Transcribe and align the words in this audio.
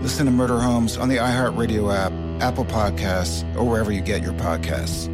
Listen 0.00 0.26
to 0.26 0.32
Murder 0.32 0.60
Homes 0.60 0.96
on 0.96 1.08
the 1.08 1.16
iHeartRadio 1.16 1.92
app, 1.92 2.12
Apple 2.40 2.64
Podcasts, 2.64 3.42
or 3.56 3.64
wherever 3.64 3.90
you 3.90 4.00
get 4.00 4.22
your 4.22 4.32
podcasts. 4.34 5.12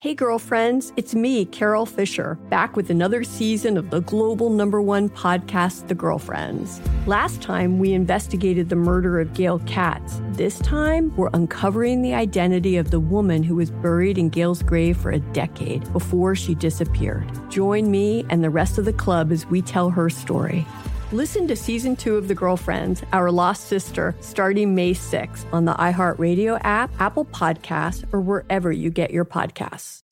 Hey, 0.00 0.14
girlfriends, 0.14 0.92
it's 0.96 1.14
me, 1.14 1.44
Carol 1.46 1.84
Fisher, 1.84 2.36
back 2.50 2.76
with 2.76 2.88
another 2.88 3.24
season 3.24 3.76
of 3.76 3.90
the 3.90 4.00
global 4.02 4.50
number 4.50 4.80
one 4.80 5.08
podcast, 5.08 5.88
The 5.88 5.94
Girlfriends. 5.94 6.80
Last 7.06 7.42
time, 7.42 7.80
we 7.80 7.94
investigated 7.94 8.68
the 8.68 8.76
murder 8.76 9.18
of 9.18 9.34
Gail 9.34 9.58
Katz. 9.66 10.20
This 10.32 10.60
time, 10.60 11.12
we're 11.16 11.30
uncovering 11.32 12.02
the 12.02 12.14
identity 12.14 12.76
of 12.76 12.92
the 12.92 13.00
woman 13.00 13.42
who 13.42 13.56
was 13.56 13.72
buried 13.72 14.18
in 14.18 14.28
Gail's 14.28 14.62
grave 14.62 14.96
for 14.96 15.10
a 15.10 15.18
decade 15.18 15.92
before 15.92 16.36
she 16.36 16.54
disappeared. 16.54 17.26
Join 17.50 17.90
me 17.90 18.24
and 18.30 18.44
the 18.44 18.50
rest 18.50 18.78
of 18.78 18.84
the 18.84 18.92
club 18.92 19.32
as 19.32 19.46
we 19.46 19.62
tell 19.62 19.90
her 19.90 20.08
story. 20.08 20.64
Listen 21.10 21.48
to 21.48 21.56
season 21.56 21.96
two 21.96 22.16
of 22.16 22.28
The 22.28 22.34
Girlfriends, 22.34 23.02
Our 23.14 23.30
Lost 23.30 23.66
Sister, 23.66 24.14
starting 24.20 24.74
May 24.74 24.92
6th 24.92 25.50
on 25.54 25.64
the 25.64 25.72
iHeartRadio 25.72 26.60
app, 26.62 26.90
Apple 27.00 27.24
Podcasts, 27.24 28.04
or 28.12 28.20
wherever 28.20 28.70
you 28.70 28.90
get 28.90 29.10
your 29.10 29.24
podcasts. 29.24 30.02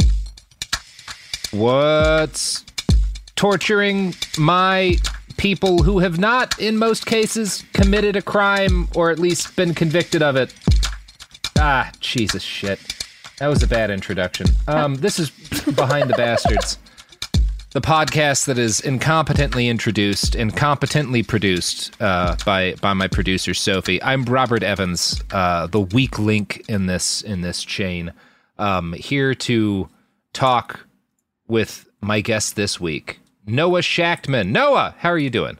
What's 1.52 2.64
torturing 3.34 4.14
my 4.38 4.96
people 5.36 5.82
who 5.82 5.98
have 5.98 6.18
not, 6.18 6.58
in 6.58 6.78
most 6.78 7.04
cases, 7.04 7.62
committed 7.74 8.16
a 8.16 8.22
crime 8.22 8.88
or 8.94 9.10
at 9.10 9.18
least 9.18 9.54
been 9.54 9.74
convicted 9.74 10.22
of 10.22 10.36
it? 10.36 10.54
Ah, 11.58 11.92
Jesus 12.00 12.42
shit. 12.42 12.80
That 13.38 13.48
was 13.48 13.62
a 13.62 13.66
bad 13.66 13.90
introduction. 13.90 14.46
Um, 14.66 14.94
this 14.94 15.18
is 15.18 15.28
Behind 15.74 16.08
the 16.08 16.14
Bastards, 16.16 16.78
the 17.76 17.82
podcast 17.82 18.46
that 18.46 18.56
is 18.56 18.80
incompetently 18.80 19.68
introduced 19.68 20.34
and 20.34 20.56
competently 20.56 21.22
produced 21.22 21.94
uh, 22.00 22.34
by 22.46 22.74
by 22.80 22.94
my 22.94 23.06
producer 23.06 23.52
Sophie. 23.52 24.02
I'm 24.02 24.24
Robert 24.24 24.62
Evans, 24.62 25.22
uh, 25.30 25.66
the 25.66 25.82
weak 25.82 26.18
link 26.18 26.64
in 26.70 26.86
this 26.86 27.20
in 27.20 27.42
this 27.42 27.62
chain. 27.62 28.14
Um, 28.56 28.94
here 28.94 29.34
to 29.34 29.90
talk 30.32 30.86
with 31.48 31.86
my 32.00 32.22
guest 32.22 32.56
this 32.56 32.80
week, 32.80 33.20
Noah 33.46 33.82
Shachtman. 33.82 34.48
Noah, 34.48 34.94
how 34.96 35.10
are 35.10 35.18
you 35.18 35.28
doing? 35.28 35.58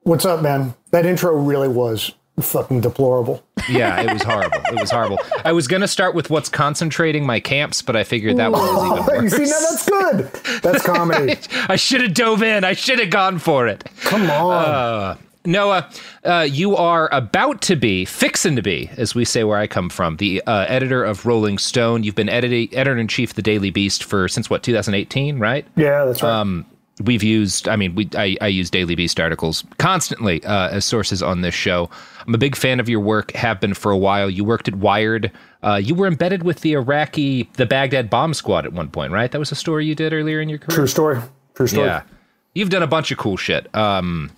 What's 0.00 0.24
up, 0.24 0.42
man? 0.42 0.74
That 0.90 1.06
intro 1.06 1.32
really 1.36 1.68
was 1.68 2.12
fucking 2.40 2.80
deplorable. 2.80 3.42
Yeah, 3.68 4.00
it 4.00 4.12
was 4.12 4.22
horrible. 4.22 4.58
It 4.68 4.80
was 4.80 4.90
horrible. 4.90 5.18
I 5.44 5.52
was 5.52 5.68
gonna 5.68 5.88
start 5.88 6.14
with 6.14 6.30
what's 6.30 6.48
concentrating 6.48 7.26
my 7.26 7.40
camps, 7.40 7.82
but 7.82 7.94
I 7.96 8.04
figured 8.04 8.36
that 8.38 8.52
one 8.52 8.60
was 8.62 9.00
even 9.00 9.14
you 9.14 9.22
worse. 9.22 9.32
see, 9.32 9.44
now 9.44 9.60
that's 9.70 9.88
good. 9.88 10.62
That's 10.62 10.82
comedy. 10.86 11.36
I 11.68 11.76
should 11.76 12.00
have 12.00 12.14
dove 12.14 12.42
in. 12.42 12.64
I 12.64 12.72
should 12.72 12.98
have 12.98 13.10
gone 13.10 13.38
for 13.38 13.66
it. 13.66 13.84
Come 14.00 14.30
on. 14.30 15.18
Noah, 15.44 15.90
uh, 16.24 16.46
you 16.48 16.76
are 16.76 17.08
about 17.12 17.62
to 17.62 17.74
be, 17.74 18.04
fixing 18.04 18.54
to 18.54 18.62
be, 18.62 18.88
as 18.96 19.14
we 19.14 19.24
say 19.24 19.42
where 19.42 19.58
I 19.58 19.66
come 19.66 19.88
from, 19.88 20.16
the 20.18 20.40
uh, 20.46 20.66
editor 20.68 21.02
of 21.02 21.26
Rolling 21.26 21.58
Stone. 21.58 22.04
You've 22.04 22.14
been 22.14 22.28
editor 22.28 22.96
in 22.96 23.08
chief 23.08 23.30
of 23.30 23.36
the 23.36 23.42
Daily 23.42 23.70
Beast 23.70 24.04
for 24.04 24.28
since 24.28 24.48
what 24.48 24.62
2018, 24.62 25.40
right? 25.40 25.66
yeah, 25.74 26.04
that's 26.04 26.22
right. 26.22 26.32
Um, 26.32 26.64
we've 27.00 27.22
used, 27.22 27.68
I 27.68 27.76
mean, 27.76 27.94
we 27.94 28.08
I, 28.14 28.36
I 28.40 28.48
use 28.48 28.70
Daily 28.70 28.94
Beast 28.94 29.18
articles 29.18 29.64
constantly 29.78 30.44
uh, 30.44 30.68
as 30.70 30.84
sources 30.84 31.22
on 31.22 31.40
this 31.40 31.54
show. 31.54 31.88
I'm 32.26 32.34
a 32.34 32.38
big 32.38 32.56
fan 32.56 32.80
of 32.80 32.88
your 32.88 33.00
work. 33.00 33.32
Have 33.32 33.60
been 33.60 33.74
for 33.74 33.90
a 33.90 33.98
while. 33.98 34.28
You 34.28 34.44
worked 34.44 34.68
at 34.68 34.76
Wired. 34.76 35.30
Uh, 35.62 35.80
you 35.82 35.94
were 35.94 36.06
embedded 36.06 36.42
with 36.42 36.60
the 36.60 36.72
Iraqi, 36.72 37.48
the 37.54 37.66
Baghdad 37.66 38.10
bomb 38.10 38.34
squad 38.34 38.66
at 38.66 38.72
one 38.72 38.88
point, 38.88 39.12
right? 39.12 39.30
That 39.30 39.38
was 39.38 39.52
a 39.52 39.56
story 39.56 39.86
you 39.86 39.94
did 39.94 40.12
earlier 40.12 40.40
in 40.40 40.48
your 40.48 40.58
career. 40.58 40.76
True 40.76 40.86
story. 40.86 41.20
True 41.54 41.66
story. 41.66 41.86
Yeah. 41.86 42.02
You've 42.54 42.70
done 42.70 42.82
a 42.82 42.86
bunch 42.86 43.10
of 43.10 43.18
cool 43.18 43.36
shit. 43.36 43.74
Um, 43.74 44.30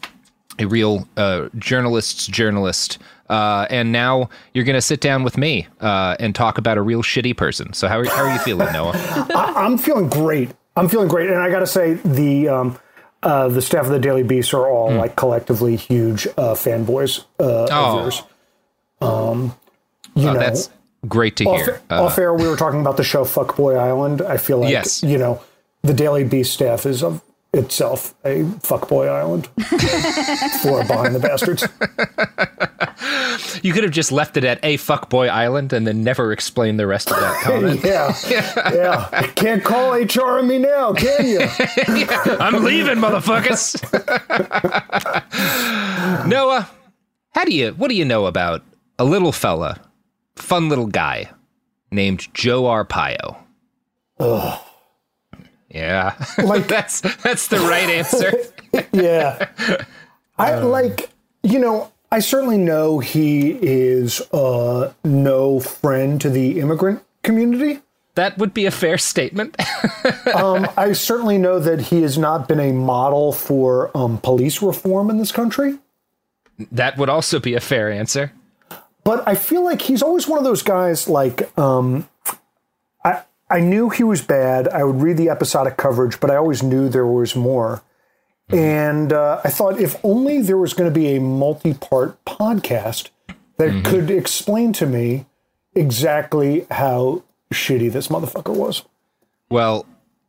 a 0.59 0.67
real 0.67 1.09
uh, 1.17 1.49
journalist's 1.59 2.27
journalist. 2.27 2.99
Uh, 3.29 3.67
and 3.71 3.91
now 3.91 4.29
you're 4.53 4.65
going 4.65 4.75
to 4.75 4.83
sit 4.83 5.01
down 5.01 5.25
with 5.25 5.39
me 5.39 5.67
uh, 5.81 6.15
and 6.21 6.35
talk 6.35 6.59
about 6.59 6.77
a 6.77 6.83
real 6.83 7.03
shitty 7.03 7.37
person. 7.37 7.73
So, 7.73 7.89
how 7.89 7.99
are, 7.99 8.05
how 8.05 8.25
are 8.25 8.33
you 8.33 8.39
feeling, 8.41 8.71
Noah? 8.73 8.93
I, 8.95 9.53
I'm 9.57 9.79
feeling 9.79 10.09
great. 10.09 10.51
I'm 10.77 10.89
feeling 10.89 11.09
great, 11.09 11.31
and 11.31 11.39
I 11.39 11.51
got 11.51 11.61
to 11.61 11.67
say 11.67 11.95
the 11.95 12.49
um, 12.49 12.79
uh, 13.23 13.49
the 13.49 13.63
staff 13.63 13.87
of 13.87 13.93
the 13.93 13.99
Daily 13.99 14.23
Beast 14.23 14.53
are 14.55 14.67
all 14.69 14.91
like 14.93 15.17
collectively 15.17 15.77
huge 15.77 16.27
uh, 16.37 16.55
fanboys 16.55 17.25
uh, 17.41 17.67
Oh. 17.71 17.99
of 17.99 18.03
yours. 18.03 18.23
Um, 19.01 19.55
you 20.15 20.29
Oh, 20.29 20.33
know, 20.33 20.39
that's 20.39 20.71
great 21.09 21.37
to 21.37 21.45
off, 21.45 21.61
hear. 21.65 21.81
Uh, 21.91 22.05
off 22.05 22.19
air, 22.19 22.35
we 22.35 22.47
were 22.49 22.57
talking 22.57 22.81
about 22.81 22.97
the 22.97 23.05
show 23.05 23.25
Fuckboy 23.25 23.79
Island. 23.79 24.23
I 24.23 24.37
feel 24.37 24.59
like 24.59 24.71
Yes. 24.71 25.03
you 25.03 25.19
know 25.19 25.41
the 25.83 25.95
Daily 25.95 26.25
Beast 26.25 26.53
staff 26.55 26.87
is 26.87 27.03
of 27.03 27.23
itself 27.53 28.15
a 28.25 28.43
fuckboy 28.43 29.09
island 29.09 29.47
for 30.63 30.83
behind 30.89 31.15
the 31.15 31.21
bastards. 31.21 31.63
You 33.63 33.73
could 33.73 33.83
have 33.85 33.93
just 33.93 34.11
left 34.13 34.37
it 34.37 34.45
at 34.45 34.59
a 34.63 34.77
fuckboy 34.79 35.29
island 35.29 35.73
and 35.73 35.87
then 35.87 36.03
never 36.03 36.33
explained 36.33 36.79
the 36.81 36.87
rest 36.87 37.11
of 37.11 37.17
that 37.19 37.41
comment. 37.43 37.85
Yeah, 37.85 38.15
yeah. 38.73 39.27
Can't 39.35 39.63
call 39.65 39.93
HR 39.95 40.39
on 40.39 40.49
me 40.49 40.59
now, 40.59 40.93
can 40.93 41.27
you? 41.27 41.41
I'm 42.41 42.63
leaving, 42.65 42.97
motherfuckers. 42.99 43.75
Noah, 46.27 46.69
how 47.31 47.45
do 47.45 47.55
you 47.55 47.73
what 47.73 47.89
do 47.89 47.95
you 47.95 48.05
know 48.05 48.27
about 48.27 48.63
a 48.99 49.05
little 49.05 49.33
fella, 49.33 49.81
fun 50.37 50.69
little 50.69 50.87
guy 50.87 51.31
named 51.91 52.29
Joe 52.35 52.63
Arpaio? 52.65 53.37
Oh. 54.19 54.61
Yeah. 55.69 56.15
Like- 56.39 56.69
that's 56.69 57.01
that's 57.23 57.49
the 57.49 57.59
right 57.61 57.91
answer. 57.91 58.33
Yeah. 58.93 59.49
I 60.39 60.55
like, 60.57 61.11
you 61.43 61.59
know, 61.59 61.93
I 62.15 62.21
certainly 62.21 62.59
know 62.59 63.01
he 63.01 63.59
is 63.61 64.21
uh, 64.33 64.93
no 65.03 65.59
friend 65.59 66.21
to 66.21 66.31
the 66.31 66.61
immigrant 66.61 67.03
community. 67.25 67.81
That 68.15 68.39
would 68.39 68.55
be 68.55 68.67
a 68.67 68.71
fair 68.71 68.99
statement. 68.99 69.57
Um, 70.35 70.67
I 70.77 70.93
certainly 70.93 71.39
know 71.39 71.59
that 71.59 71.81
he 71.81 72.03
has 72.03 72.19
not 72.19 72.49
been 72.49 72.59
a 72.59 72.73
model 72.73 73.33
for 73.33 73.91
um, 73.97 74.19
police 74.19 74.61
reform 74.63 75.09
in 75.11 75.19
this 75.19 75.33
country. 75.33 75.79
that 76.73 76.97
would 76.99 77.09
also 77.09 77.39
be 77.39 77.55
a 77.55 77.61
fair 77.61 77.91
answer. 77.91 78.33
But 79.05 79.27
I 79.27 79.35
feel 79.35 79.63
like 79.65 79.81
he's 79.83 80.03
always 80.03 80.27
one 80.27 80.39
of 80.39 80.45
those 80.45 80.63
guys. 80.63 81.09
Like, 81.09 81.57
um, 81.59 82.09
I 83.05 83.23
I 83.49 83.61
knew 83.61 83.91
he 83.91 84.03
was 84.03 84.23
bad. 84.23 84.69
I 84.69 84.83
would 84.83 85.01
read 85.01 85.17
the 85.17 85.31
episodic 85.31 85.77
coverage, 85.77 86.21
but 86.21 86.31
I 86.31 86.37
always 86.37 86.63
knew 86.63 86.89
there 86.89 87.07
was 87.07 87.37
more. 87.37 87.83
And 88.51 89.13
uh, 89.13 89.41
I 89.45 89.51
thought 89.51 89.81
if 89.81 89.97
only 90.05 90.43
there 90.43 90.59
was 90.59 90.75
going 90.75 90.91
to 90.91 90.95
be 90.95 91.17
a 91.17 91.21
multi-part 91.21 92.23
podcast 92.25 93.11
that 93.57 93.71
mm-hmm. 93.71 93.83
could 93.83 94.11
explain 94.11 94.73
to 94.75 94.87
me 94.87 95.27
exactly 95.75 96.67
how 96.71 97.23
shitty 97.53 97.91
this 97.91 98.09
motherfucker 98.09 98.55
was. 98.55 98.85
Well, 99.49 99.87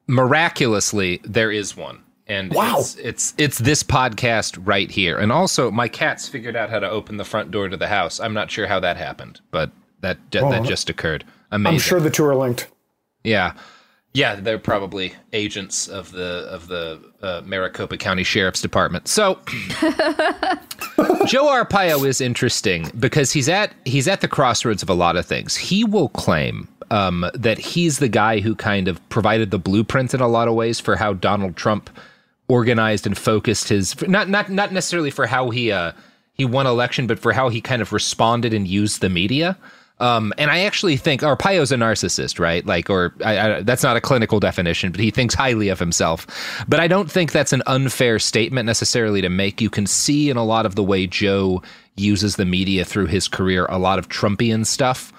miraculously, 0.07 1.19
there 1.23 1.51
is 1.51 1.75
one. 1.75 2.03
And 2.27 2.53
wow. 2.53 2.77
it's, 2.79 2.95
it's 2.95 3.33
it's 3.37 3.59
this 3.59 3.83
podcast 3.83 4.57
right 4.65 4.89
here. 4.89 5.19
And 5.19 5.31
also 5.31 5.69
my 5.69 5.87
cats 5.87 6.27
figured 6.27 6.55
out 6.55 6.71
how 6.71 6.79
to 6.79 6.89
open 6.89 7.17
the 7.17 7.25
front 7.25 7.51
door 7.51 7.69
to 7.69 7.77
the 7.77 7.87
house. 7.87 8.19
I'm 8.19 8.33
not 8.33 8.49
sure 8.49 8.65
how 8.65 8.79
that 8.79 8.97
happened, 8.97 9.41
but 9.51 9.71
that 10.01 10.17
oh, 10.35 10.49
that 10.49 10.63
just 10.63 10.89
occurred. 10.89 11.23
Amazing. 11.51 11.75
I'm 11.75 11.79
sure 11.79 11.99
the 11.99 12.09
two 12.09 12.25
are 12.25 12.35
linked. 12.35 12.67
Yeah. 13.23 13.53
Yeah, 14.15 14.35
they're 14.35 14.57
probably 14.57 15.13
agents 15.33 15.89
of 15.89 16.13
the 16.13 16.47
of 16.49 16.69
the 16.69 17.01
uh, 17.21 17.41
Maricopa 17.43 17.97
County 17.97 18.23
Sheriff's 18.23 18.61
Department. 18.61 19.09
So 19.09 19.39
Joe 21.25 21.47
Arpaio 21.51 22.07
is 22.07 22.21
interesting 22.21 22.89
because 22.97 23.33
he's 23.33 23.49
at 23.49 23.73
he's 23.83 24.07
at 24.07 24.21
the 24.21 24.29
crossroads 24.29 24.81
of 24.81 24.89
a 24.89 24.93
lot 24.93 25.17
of 25.17 25.25
things. 25.25 25.57
He 25.57 25.83
will 25.83 26.07
claim 26.07 26.69
um, 26.91 27.29
that 27.33 27.57
he's 27.57 27.99
the 27.99 28.07
guy 28.07 28.39
who 28.39 28.55
kind 28.55 28.87
of 28.87 29.07
provided 29.09 29.51
the 29.51 29.59
blueprint 29.59 30.13
in 30.13 30.21
a 30.21 30.29
lot 30.29 30.47
of 30.47 30.53
ways 30.53 30.79
for 30.79 30.95
how 30.95 31.11
Donald 31.11 31.57
Trump 31.57 31.89
organized 32.47 33.05
and 33.05 33.17
focused 33.17 33.67
his 33.67 34.01
not 34.07 34.29
not 34.29 34.49
not 34.49 34.71
necessarily 34.71 35.11
for 35.11 35.27
how 35.27 35.49
he 35.49 35.73
uh, 35.73 35.91
he 36.35 36.45
won 36.45 36.67
election, 36.67 37.05
but 37.05 37.19
for 37.19 37.33
how 37.33 37.49
he 37.49 37.59
kind 37.59 37.81
of 37.81 37.91
responded 37.91 38.53
and 38.53 38.65
used 38.65 39.01
the 39.01 39.09
media. 39.09 39.57
Um, 39.99 40.33
and 40.37 40.51
I 40.51 40.59
actually 40.61 40.97
think 40.97 41.21
Arpaio's 41.21 41.71
a 41.71 41.75
narcissist, 41.75 42.39
right? 42.39 42.65
Like, 42.65 42.89
or 42.89 43.13
I, 43.23 43.39
I, 43.39 43.61
that's 43.61 43.83
not 43.83 43.95
a 43.95 44.01
clinical 44.01 44.39
definition, 44.39 44.91
but 44.91 44.99
he 44.99 45.09
thinks 45.09 45.33
highly 45.33 45.69
of 45.69 45.79
himself. 45.79 46.27
But 46.67 46.79
I 46.81 46.87
don't 46.87 47.09
think 47.09 47.31
that's 47.31 47.53
an 47.53 47.63
unfair 47.65 48.19
statement 48.19 48.65
necessarily 48.65 49.21
to 49.21 49.29
make. 49.29 49.61
You 49.61 49.69
can 49.69 49.87
see 49.87 50.29
in 50.29 50.35
a 50.37 50.43
lot 50.43 50.65
of 50.65 50.75
the 50.75 50.83
way 50.83 51.07
Joe 51.07 51.63
uses 51.95 52.35
the 52.35 52.45
media 52.45 52.83
through 52.83 53.05
his 53.05 53.27
career 53.29 53.65
a 53.69 53.79
lot 53.79 53.99
of 53.99 54.09
Trumpian 54.09 54.65
stuff. 54.65 55.13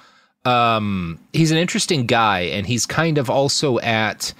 Um, 0.45 1.19
he's 1.33 1.51
an 1.51 1.59
interesting 1.59 2.07
guy, 2.07 2.41
and 2.41 2.67
he's 2.67 2.87
kind 2.87 3.19
of 3.19 3.31
also 3.31 3.79
at 3.81 4.35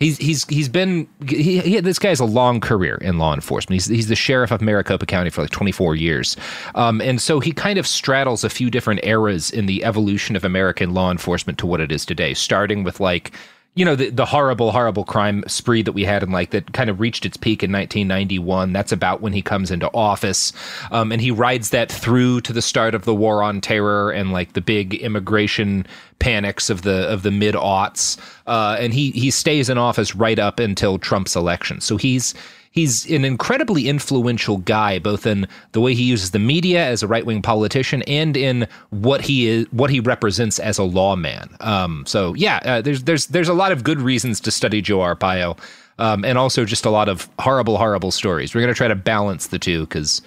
He's 0.00 0.16
he's 0.16 0.46
he's 0.46 0.70
been 0.70 1.06
he, 1.28 1.60
he, 1.60 1.80
this 1.80 1.98
guy 1.98 2.08
has 2.08 2.20
a 2.20 2.24
long 2.24 2.58
career 2.58 2.96
in 3.02 3.18
law 3.18 3.34
enforcement. 3.34 3.74
He's 3.74 3.86
he's 3.86 4.08
the 4.08 4.16
sheriff 4.16 4.50
of 4.50 4.62
Maricopa 4.62 5.04
County 5.04 5.28
for 5.28 5.42
like 5.42 5.50
24 5.50 5.94
years, 5.94 6.38
um, 6.74 7.02
and 7.02 7.20
so 7.20 7.38
he 7.38 7.52
kind 7.52 7.78
of 7.78 7.86
straddles 7.86 8.42
a 8.42 8.48
few 8.48 8.70
different 8.70 9.00
eras 9.04 9.50
in 9.50 9.66
the 9.66 9.84
evolution 9.84 10.36
of 10.36 10.44
American 10.44 10.94
law 10.94 11.10
enforcement 11.10 11.58
to 11.58 11.66
what 11.66 11.82
it 11.82 11.92
is 11.92 12.06
today. 12.06 12.32
Starting 12.32 12.82
with 12.82 12.98
like 12.98 13.32
you 13.74 13.84
know 13.84 13.94
the, 13.94 14.10
the 14.10 14.26
horrible 14.26 14.72
horrible 14.72 15.04
crime 15.04 15.44
spree 15.46 15.82
that 15.82 15.92
we 15.92 16.04
had 16.04 16.22
in 16.22 16.30
like 16.30 16.50
that 16.50 16.72
kind 16.72 16.90
of 16.90 16.98
reached 16.98 17.24
its 17.24 17.36
peak 17.36 17.62
in 17.62 17.70
1991 17.70 18.72
that's 18.72 18.92
about 18.92 19.20
when 19.20 19.32
he 19.32 19.42
comes 19.42 19.70
into 19.70 19.88
office. 19.94 20.52
Um, 20.90 21.12
and 21.12 21.20
he 21.20 21.30
rides 21.30 21.70
that 21.70 21.90
through 21.90 22.40
to 22.42 22.52
the 22.52 22.62
start 22.62 22.94
of 22.94 23.04
the 23.04 23.14
war 23.14 23.42
on 23.42 23.60
terror 23.60 24.10
and 24.10 24.32
like 24.32 24.54
the 24.54 24.60
big 24.60 24.94
immigration 24.94 25.86
panics 26.18 26.68
of 26.68 26.82
the 26.82 27.08
of 27.08 27.22
the 27.22 27.30
mid 27.30 27.54
aughts 27.54 28.18
uh, 28.46 28.76
and 28.78 28.92
he 28.92 29.12
he 29.12 29.30
stays 29.30 29.68
in 29.68 29.78
office 29.78 30.14
right 30.14 30.38
up 30.38 30.58
until 30.58 30.98
Trump's 30.98 31.36
election. 31.36 31.80
So 31.80 31.96
he's 31.96 32.34
he's 32.70 33.08
an 33.10 33.24
incredibly 33.24 33.88
influential 33.88 34.58
guy, 34.58 34.98
both 34.98 35.26
in 35.26 35.46
the 35.72 35.80
way 35.80 35.94
he 35.94 36.04
uses 36.04 36.30
the 36.30 36.38
media 36.38 36.86
as 36.86 37.02
a 37.02 37.08
right 37.08 37.26
wing 37.26 37.42
politician 37.42 38.02
and 38.02 38.36
in 38.36 38.66
what 38.90 39.20
he 39.20 39.48
is, 39.48 39.66
what 39.72 39.90
he 39.90 40.00
represents 40.00 40.58
as 40.58 40.78
a 40.78 40.84
lawman. 40.84 41.54
Um, 41.60 42.04
so 42.06 42.34
yeah, 42.34 42.60
uh, 42.64 42.80
there's 42.80 43.02
there's 43.04 43.26
there's 43.26 43.48
a 43.48 43.54
lot 43.54 43.72
of 43.72 43.84
good 43.84 44.00
reasons 44.00 44.40
to 44.40 44.50
study 44.50 44.80
Joe 44.80 44.98
Arpaio, 44.98 45.58
um, 45.98 46.24
and 46.24 46.38
also 46.38 46.64
just 46.64 46.86
a 46.86 46.90
lot 46.90 47.08
of 47.08 47.28
horrible, 47.38 47.76
horrible 47.76 48.10
stories. 48.10 48.54
We're 48.54 48.62
gonna 48.62 48.74
try 48.74 48.88
to 48.88 48.94
balance 48.94 49.48
the 49.48 49.58
two 49.58 49.80
because 49.80 50.22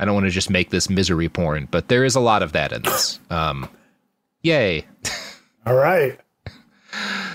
I 0.00 0.04
don't 0.04 0.14
want 0.14 0.26
to 0.26 0.30
just 0.30 0.50
make 0.50 0.70
this 0.70 0.90
misery 0.90 1.28
porn, 1.28 1.68
but 1.70 1.88
there 1.88 2.04
is 2.04 2.14
a 2.14 2.20
lot 2.20 2.42
of 2.42 2.52
that 2.52 2.72
in 2.72 2.82
this. 2.82 3.18
Um, 3.30 3.68
yay! 4.42 4.86
All 5.66 5.74
right. 5.74 6.18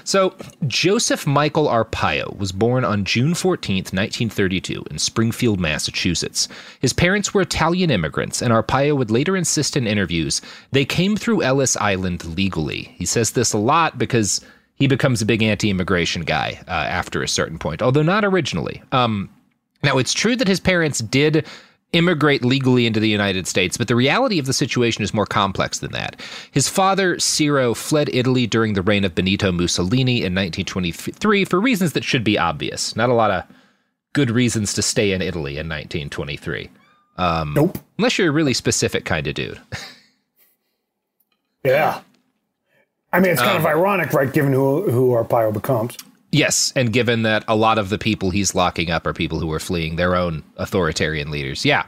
So, 0.06 0.36
Joseph 0.68 1.26
Michael 1.26 1.68
Arpaio 1.68 2.38
was 2.38 2.52
born 2.52 2.84
on 2.84 3.06
June 3.06 3.34
14, 3.34 3.76
1932, 3.76 4.84
in 4.92 5.00
Springfield, 5.00 5.60
Massachusetts. 5.60 6.50
His 6.82 6.92
parents 6.92 7.34
were 7.34 7.42
Italian 7.42 7.90
immigrants, 7.90 8.42
and 8.42 8.52
Arpaio 8.52 8.98
would 8.98 9.12
later 9.12 9.38
insist 9.38 9.78
in 9.78 9.88
interviews 9.88 10.42
they 10.72 10.86
came 10.86 11.16
through 11.16 11.44
Ellis 11.44 11.78
Island 11.78 12.26
legally. 12.36 12.94
He 12.98 13.06
says 13.06 13.32
this 13.32 13.54
a 13.54 13.58
lot 13.58 13.98
because 13.98 14.42
he 14.76 14.88
becomes 14.88 15.22
a 15.22 15.26
big 15.26 15.42
anti 15.42 15.70
immigration 15.70 16.24
guy 16.24 16.62
uh, 16.68 16.72
after 16.72 17.24
a 17.24 17.28
certain 17.28 17.60
point, 17.60 17.82
although 17.82 18.02
not 18.02 18.26
originally. 18.26 18.82
Um, 18.92 19.30
now, 19.84 19.98
it's 19.98 20.14
true 20.14 20.36
that 20.38 20.48
his 20.48 20.60
parents 20.60 21.00
did 21.00 21.46
immigrate 21.94 22.44
legally 22.44 22.86
into 22.86 23.00
the 23.00 23.10
United 23.10 23.48
States, 23.48 23.78
but 23.78 23.88
the 23.88 23.96
reality 23.96 24.40
of 24.40 24.46
the 24.46 24.54
situation 24.54 25.04
is 25.04 25.14
more 25.14 25.26
complex 25.26 25.80
than 25.80 25.92
that. 25.92 26.20
His 26.52 26.68
father, 26.68 27.18
Ciro, 27.20 27.74
fled 27.74 28.10
Italy 28.14 28.48
during 28.48 28.74
the 28.74 28.82
reign 28.82 29.06
of 29.06 29.16
Benito 29.16 29.52
Mussolini 29.52 30.18
in 30.18 30.34
1923 30.34 31.46
for 31.46 31.62
reasons 31.62 31.94
that 31.94 32.04
should 32.04 32.24
be 32.24 32.38
obvious. 32.38 32.96
Not 32.96 33.10
a 33.10 33.14
lot 33.14 33.32
of 33.32 33.44
good 34.14 34.32
reasons 34.32 34.74
to 34.74 34.82
stay 34.82 35.12
in 35.12 35.22
Italy 35.22 35.54
in 35.54 35.70
1923. 35.70 36.70
Um, 37.18 37.54
nope. 37.54 37.78
Unless 37.98 38.18
you're 38.18 38.30
a 38.30 38.32
really 38.32 38.54
specific 38.54 39.06
kind 39.06 39.28
of 39.28 39.36
dude. 39.36 39.62
yeah. 41.64 42.02
I 43.12 43.20
mean, 43.20 43.32
it's 43.32 43.42
kind 43.42 43.58
um, 43.58 43.62
of 43.62 43.66
ironic, 43.68 44.12
right, 44.14 44.34
given 44.34 44.54
who, 44.54 44.90
who 44.90 45.12
Arpaio 45.12 45.54
becomes. 45.54 45.96
Yes, 46.34 46.74
and 46.76 46.92
given 46.92 47.22
that 47.22 47.44
a 47.48 47.56
lot 47.56 47.78
of 47.78 47.90
the 47.90 48.00
people 48.00 48.32
he's 48.32 48.56
locking 48.56 48.90
up 48.90 49.06
are 49.06 49.14
people 49.14 49.40
who 49.40 49.52
are 49.54 49.60
fleeing 49.60 49.98
their 49.98 50.16
own 50.16 50.44
authoritarian 50.58 51.30
leaders, 51.30 51.64
yeah, 51.64 51.86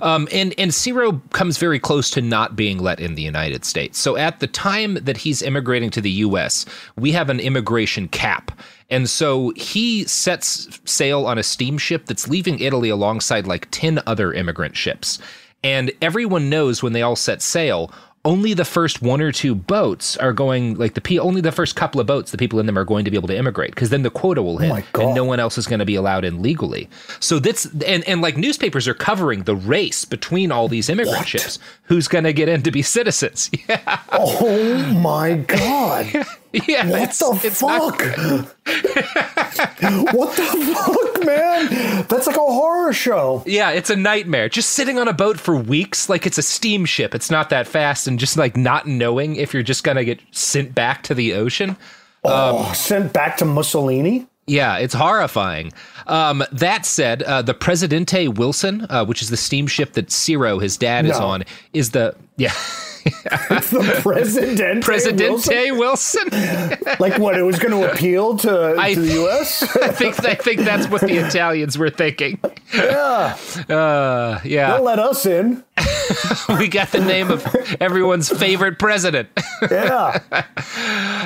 um, 0.00 0.28
and 0.32 0.54
and 0.58 0.72
Ciro 0.72 1.20
comes 1.32 1.58
very 1.58 1.80
close 1.80 2.08
to 2.10 2.22
not 2.22 2.54
being 2.54 2.78
let 2.78 3.00
in 3.00 3.16
the 3.16 3.22
United 3.22 3.64
States. 3.64 3.98
So 3.98 4.16
at 4.16 4.38
the 4.38 4.46
time 4.46 4.94
that 4.94 5.16
he's 5.16 5.42
immigrating 5.42 5.90
to 5.90 6.00
the 6.00 6.10
U.S., 6.10 6.66
we 6.96 7.10
have 7.10 7.30
an 7.30 7.40
immigration 7.40 8.06
cap, 8.06 8.56
and 8.90 9.10
so 9.10 9.50
he 9.56 10.04
sets 10.04 10.80
sail 10.84 11.26
on 11.26 11.36
a 11.36 11.42
steamship 11.42 12.06
that's 12.06 12.28
leaving 12.28 12.60
Italy 12.60 12.90
alongside 12.90 13.48
like 13.48 13.66
ten 13.72 14.00
other 14.06 14.32
immigrant 14.32 14.76
ships, 14.76 15.18
and 15.64 15.90
everyone 16.00 16.48
knows 16.48 16.80
when 16.80 16.92
they 16.92 17.02
all 17.02 17.16
set 17.16 17.42
sail 17.42 17.92
only 18.24 18.52
the 18.52 18.64
first 18.64 19.00
one 19.00 19.20
or 19.20 19.32
two 19.32 19.54
boats 19.54 20.16
are 20.18 20.32
going 20.32 20.74
like 20.74 20.94
the 20.94 21.18
only 21.18 21.40
the 21.40 21.52
first 21.52 21.74
couple 21.74 22.00
of 22.00 22.06
boats 22.06 22.30
the 22.32 22.38
people 22.38 22.60
in 22.60 22.66
them 22.66 22.78
are 22.78 22.84
going 22.84 23.04
to 23.04 23.10
be 23.10 23.16
able 23.16 23.28
to 23.28 23.36
immigrate 23.36 23.70
because 23.70 23.88
then 23.88 24.02
the 24.02 24.10
quota 24.10 24.42
will 24.42 24.56
oh 24.56 24.74
hit 24.74 24.84
oh 24.94 25.06
and 25.06 25.14
no 25.14 25.24
one 25.24 25.40
else 25.40 25.56
is 25.56 25.66
going 25.66 25.78
to 25.78 25.86
be 25.86 25.94
allowed 25.94 26.24
in 26.24 26.42
legally. 26.42 26.88
So 27.18 27.38
that's 27.38 27.66
and 27.86 28.06
and 28.06 28.20
like 28.20 28.36
newspapers 28.36 28.86
are 28.86 28.94
covering 28.94 29.44
the 29.44 29.56
race 29.56 30.04
between 30.04 30.52
all 30.52 30.68
these 30.68 30.90
immigrant 30.90 31.18
what? 31.18 31.28
ships. 31.28 31.58
Who's 31.84 32.08
going 32.08 32.24
to 32.24 32.32
get 32.32 32.48
in 32.48 32.62
to 32.62 32.70
be 32.70 32.82
yeah. 33.68 34.00
Oh 34.12 34.76
my 35.00 35.36
god 35.36 36.26
yeah 36.66 36.88
what 36.88 37.10
the 37.10 37.50
fuck 37.50 38.00
what 40.14 40.36
the 40.36 40.74
fuck 40.74 41.24
man 41.24 41.66
that's 42.08 42.26
like 42.26 42.36
a 42.36 42.40
horror 42.40 42.92
show 42.92 43.42
yeah 43.46 43.70
it's 43.70 43.90
a 43.90 43.96
nightmare 43.96 44.48
just 44.48 44.70
sitting 44.70 44.98
on 44.98 45.06
a 45.06 45.12
boat 45.12 45.38
for 45.38 45.54
weeks 45.54 46.08
like 46.08 46.26
it's 46.26 46.38
a 46.38 46.42
steamship 46.42 47.14
it's 47.14 47.30
not 47.30 47.50
that 47.50 47.66
fast 47.66 48.06
and 48.06 48.18
just 48.18 48.36
like 48.36 48.56
not 48.56 48.86
knowing 48.86 49.36
if 49.36 49.54
you're 49.54 49.62
just 49.62 49.84
gonna 49.84 50.04
get 50.04 50.20
sent 50.30 50.74
back 50.74 51.02
to 51.04 51.14
the 51.14 51.34
ocean. 51.34 51.76
Oh, 52.24 52.66
um, 52.66 52.74
sent 52.74 53.12
back 53.12 53.36
to 53.38 53.44
Mussolini? 53.44 54.26
Yeah, 54.46 54.78
it's 54.78 54.94
horrifying. 54.94 55.72
Um, 56.06 56.42
that 56.52 56.84
said, 56.84 57.22
uh, 57.22 57.42
the 57.42 57.54
Presidente 57.54 58.28
Wilson, 58.28 58.86
uh, 58.90 59.04
which 59.04 59.22
is 59.22 59.30
the 59.30 59.36
steamship 59.36 59.92
that 59.92 60.10
Ciro, 60.10 60.58
his 60.58 60.76
dad, 60.76 61.04
no. 61.04 61.12
is 61.12 61.18
on, 61.18 61.44
is 61.72 61.92
the 61.92 62.14
yeah. 62.36 62.52
it's 63.04 63.70
the 63.70 64.00
Presidente 64.02 64.82
Presidente 64.82 65.72
Wilson. 65.72 66.28
Wilson? 66.30 66.78
like 67.00 67.18
what? 67.18 67.36
It 67.36 67.42
was 67.42 67.58
going 67.58 67.72
to 67.72 67.90
appeal 67.90 68.36
to, 68.38 68.74
I, 68.78 68.94
to 68.94 69.00
the 69.00 69.12
U.S. 69.14 69.62
I 69.76 69.88
think 69.88 70.24
I 70.24 70.34
think 70.34 70.60
that's 70.60 70.88
what 70.88 71.02
the 71.02 71.16
Italians 71.16 71.78
were 71.78 71.90
thinking. 71.90 72.40
Yeah, 72.74 73.36
uh, 73.68 74.40
yeah. 74.44 74.74
They'll 74.74 74.84
let 74.84 74.98
us 74.98 75.26
in. 75.26 75.64
we 76.58 76.68
got 76.68 76.92
the 76.92 77.00
name 77.00 77.30
of 77.30 77.46
everyone's 77.80 78.28
favorite 78.28 78.78
president. 78.78 79.28
yeah. 79.70 80.20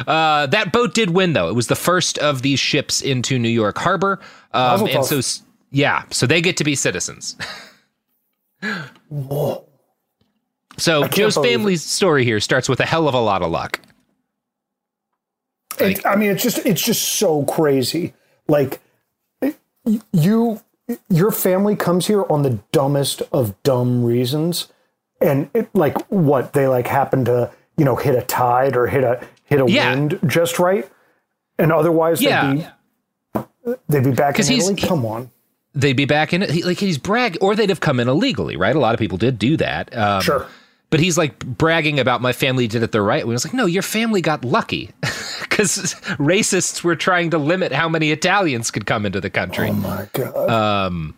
Uh, 0.06 0.46
that 0.46 0.70
boat 0.72 0.94
did 0.94 1.10
win, 1.10 1.32
though. 1.32 1.48
It 1.48 1.54
was 1.54 1.66
the 1.66 1.76
first 1.76 2.18
of 2.18 2.42
these 2.42 2.60
ships 2.60 3.00
into 3.00 3.38
New 3.38 3.48
York 3.48 3.78
Harbor, 3.78 4.20
um, 4.52 4.86
and 4.86 5.04
so 5.04 5.20
yeah, 5.70 6.04
so 6.10 6.26
they 6.26 6.40
get 6.40 6.56
to 6.58 6.64
be 6.64 6.74
citizens. 6.74 7.36
Whoa. 9.08 9.66
So 10.76 11.06
Joe's 11.08 11.36
family's 11.36 11.84
it. 11.84 11.88
story 11.88 12.24
here 12.24 12.40
starts 12.40 12.68
with 12.68 12.80
a 12.80 12.86
hell 12.86 13.08
of 13.08 13.14
a 13.14 13.20
lot 13.20 13.42
of 13.42 13.50
luck. 13.50 13.80
Like, 15.80 15.98
it, 15.98 16.06
I 16.06 16.16
mean, 16.16 16.30
it's 16.30 16.42
just 16.42 16.64
it's 16.64 16.82
just 16.82 17.02
so 17.02 17.44
crazy. 17.44 18.14
Like 18.48 18.80
you, 20.12 20.60
your 21.08 21.30
family 21.30 21.76
comes 21.76 22.06
here 22.06 22.24
on 22.30 22.42
the 22.42 22.58
dumbest 22.72 23.22
of 23.32 23.60
dumb 23.62 24.04
reasons, 24.04 24.68
and 25.20 25.50
it, 25.54 25.68
like 25.74 25.98
what 26.08 26.52
they 26.52 26.68
like 26.68 26.86
happen 26.86 27.24
to 27.24 27.50
you 27.76 27.84
know 27.84 27.96
hit 27.96 28.14
a 28.14 28.22
tide 28.22 28.76
or 28.76 28.86
hit 28.86 29.04
a 29.04 29.26
hit 29.44 29.60
a 29.60 29.70
yeah. 29.70 29.90
wind 29.90 30.18
just 30.26 30.58
right, 30.58 30.88
and 31.58 31.72
otherwise 31.72 32.20
yeah. 32.22 32.52
they'd 32.52 32.64
be 33.34 33.74
they'd 33.88 34.04
be 34.04 34.12
back 34.12 34.38
in 34.38 34.50
Italy. 34.50 34.76
Come 34.76 35.04
on 35.06 35.30
they'd 35.76 35.94
be 35.94 36.04
back 36.04 36.32
in 36.32 36.40
it. 36.40 36.64
Like 36.64 36.78
he's 36.78 36.98
brag, 36.98 37.36
or 37.40 37.56
they'd 37.56 37.68
have 37.68 37.80
come 37.80 37.98
in 37.98 38.08
illegally, 38.08 38.56
right? 38.56 38.76
A 38.76 38.78
lot 38.78 38.94
of 38.94 39.00
people 39.00 39.18
did 39.18 39.40
do 39.40 39.56
that. 39.56 39.96
Um, 39.96 40.22
sure 40.22 40.46
but 40.94 41.00
he's 41.00 41.18
like 41.18 41.44
bragging 41.44 41.98
about 41.98 42.22
my 42.22 42.32
family 42.32 42.68
did 42.68 42.84
it 42.84 42.92
the 42.92 43.02
right 43.02 43.26
way. 43.26 43.32
I 43.32 43.34
was 43.34 43.44
like, 43.44 43.52
no, 43.52 43.66
your 43.66 43.82
family 43.82 44.20
got 44.20 44.44
lucky 44.44 44.92
because 45.40 45.96
racists 46.20 46.84
were 46.84 46.94
trying 46.94 47.30
to 47.30 47.38
limit 47.38 47.72
how 47.72 47.88
many 47.88 48.12
Italians 48.12 48.70
could 48.70 48.86
come 48.86 49.04
into 49.04 49.20
the 49.20 49.28
country. 49.28 49.70
Oh 49.70 49.72
my 49.72 50.08
god. 50.12 50.48
Um, 50.48 51.16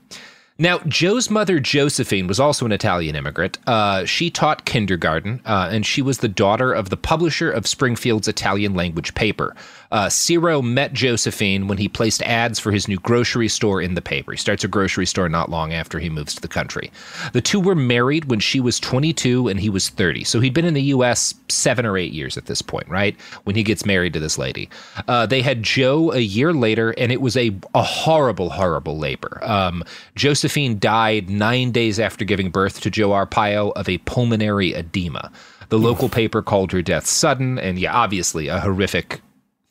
now, 0.56 0.78
Joe's 0.88 1.28
mother, 1.28 1.60
Josephine, 1.60 2.26
was 2.26 2.40
also 2.40 2.64
an 2.64 2.72
Italian 2.72 3.16
immigrant. 3.16 3.58
Uh, 3.66 4.06
she 4.06 4.30
taught 4.30 4.64
kindergarten, 4.64 5.42
uh, 5.44 5.68
and 5.70 5.84
she 5.84 6.00
was 6.00 6.18
the 6.18 6.28
daughter 6.28 6.72
of 6.72 6.88
the 6.88 6.96
publisher 6.96 7.50
of 7.50 7.66
Springfield's 7.66 8.28
Italian 8.28 8.72
language 8.72 9.14
paper. 9.14 9.54
Uh, 9.90 10.08
Ciro 10.08 10.62
met 10.62 10.92
Josephine 10.92 11.68
when 11.68 11.78
he 11.78 11.88
placed 11.88 12.22
ads 12.22 12.58
for 12.58 12.72
his 12.72 12.88
new 12.88 12.98
grocery 12.98 13.48
store 13.48 13.80
in 13.80 13.94
the 13.94 14.02
paper. 14.02 14.32
He 14.32 14.38
starts 14.38 14.64
a 14.64 14.68
grocery 14.68 15.06
store 15.06 15.28
not 15.28 15.50
long 15.50 15.72
after 15.72 15.98
he 15.98 16.10
moves 16.10 16.34
to 16.34 16.40
the 16.40 16.48
country. 16.48 16.90
The 17.32 17.40
two 17.40 17.60
were 17.60 17.74
married 17.74 18.26
when 18.26 18.40
she 18.40 18.60
was 18.60 18.80
22 18.80 19.48
and 19.48 19.60
he 19.60 19.70
was 19.70 19.88
30. 19.88 20.24
So 20.24 20.40
he'd 20.40 20.54
been 20.54 20.64
in 20.64 20.74
the 20.74 20.82
U.S. 20.82 21.34
seven 21.48 21.86
or 21.86 21.96
eight 21.96 22.12
years 22.12 22.36
at 22.36 22.46
this 22.46 22.62
point, 22.62 22.88
right? 22.88 23.18
When 23.44 23.56
he 23.56 23.62
gets 23.62 23.86
married 23.86 24.12
to 24.14 24.20
this 24.20 24.38
lady. 24.38 24.68
Uh, 25.08 25.26
they 25.26 25.42
had 25.42 25.62
Joe 25.62 26.12
a 26.12 26.20
year 26.20 26.52
later, 26.52 26.90
and 26.98 27.12
it 27.12 27.20
was 27.20 27.36
a, 27.36 27.54
a 27.74 27.82
horrible, 27.82 28.50
horrible 28.50 28.98
labor. 28.98 29.38
Um, 29.42 29.84
Josephine 30.14 30.78
died 30.78 31.30
nine 31.30 31.70
days 31.70 32.00
after 32.00 32.24
giving 32.24 32.50
birth 32.50 32.80
to 32.80 32.90
Joe 32.90 33.10
Arpaio 33.10 33.72
of 33.74 33.88
a 33.88 33.98
pulmonary 33.98 34.72
edema. 34.72 35.30
The 35.68 35.78
local 35.78 36.08
paper 36.08 36.42
called 36.42 36.70
her 36.72 36.82
death 36.82 37.06
sudden 37.06 37.58
and, 37.58 37.78
yeah, 37.78 37.92
obviously 37.92 38.46
a 38.46 38.60
horrific 38.60 39.20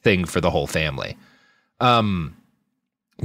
thing 0.05 0.23
for 0.23 0.39
the 0.39 0.51
whole 0.51 0.67
family. 0.67 1.17
Um, 1.81 2.37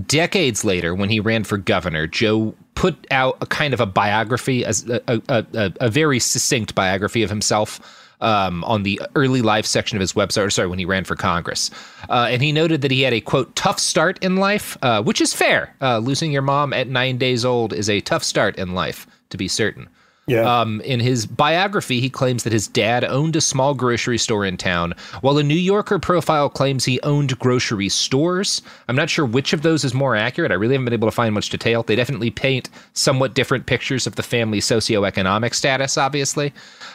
decades 0.07 0.65
later, 0.65 0.95
when 0.95 1.11
he 1.11 1.21
ran 1.21 1.45
for 1.45 1.59
governor, 1.59 2.09
Joe 2.09 2.55
put 2.75 3.07
out 3.13 3.37
a 3.41 3.47
kind 3.47 3.75
of 3.75 3.81
a 3.81 3.87
biography, 3.87 4.65
a, 4.65 4.73
a, 5.07 5.21
a, 5.29 5.73
a 5.81 5.91
very 5.91 6.19
succinct 6.19 6.75
biography 6.75 7.23
of 7.23 7.31
himself. 7.31 7.81
Um, 8.23 8.65
on 8.65 8.83
the 8.83 9.01
early 9.15 9.41
life 9.41 9.65
section 9.65 9.97
of 9.97 10.01
his 10.03 10.13
website, 10.13 10.45
or 10.45 10.51
sorry, 10.51 10.69
when 10.69 10.79
he 10.79 10.85
ran 10.85 11.05
for 11.05 11.17
Congress. 11.17 11.71
Uh, 12.11 12.29
and 12.29 12.43
he 12.43 12.53
noted 12.53 12.83
that 12.83 12.91
he 12.91 13.01
had 13.01 13.15
a 13.15 13.21
quote, 13.23 13.57
tough 13.57 13.79
start 13.79 14.23
in 14.23 14.37
life, 14.37 14.77
uh, 14.83 15.03
which 15.03 15.23
is 15.23 15.33
fair. 15.33 15.75
Uh, 15.81 15.97
losing 15.97 16.31
your 16.31 16.43
mom 16.43 16.75
at 16.75 16.87
nine 16.87 17.17
days 17.17 17.47
old 17.47 17.73
is 17.73 17.89
a 17.89 18.03
tough 18.03 18.23
start 18.23 18.59
in 18.59 18.75
life, 18.75 19.07
to 19.31 19.39
be 19.39 19.49
certain. 19.49 19.89
Yeah. 20.31 20.61
Um, 20.61 20.81
in 20.83 21.01
his 21.01 21.27
biography, 21.27 22.01
he 22.01 22.09
claims 22.09 22.45
that 22.45 22.53
his 22.53 22.69
dad 22.69 23.05
owned 23.05 23.35
a 23.35 23.41
small 23.41 23.75
grocery 23.75 24.17
store 24.17 24.45
in 24.45 24.57
town, 24.57 24.95
while 25.23 25.39
a 25.39 25.43
New 25.43 25.55
Yorker 25.55 25.99
profile 25.99 26.49
claims 26.49 26.85
he 26.85 27.01
owned 27.03 27.37
grocery 27.41 27.89
stores. 27.89 28.63
I'm 28.89 28.95
not 28.95 29.11
sure 29.11 29.27
which 29.27 29.53
of 29.53 29.63
those 29.63 29.85
is 29.85 29.93
more 29.93 30.15
accurate. 30.15 30.53
I 30.53 30.55
really 30.55 30.75
haven't 30.75 30.85
been 30.85 30.95
able 30.95 31.09
to 31.09 31.13
find 31.13 31.35
much 31.35 31.51
detail. 31.51 31.83
They 31.83 31.97
definitely 31.97 32.31
paint 32.31 32.71
somewhat 32.93 33.35
different 33.35 33.67
pictures 33.67 34.07
of 34.07 34.15
the 34.15 34.23
family's 34.23 34.67
socioeconomic 34.67 35.53
status, 35.53 35.99
obviously. 35.99 36.53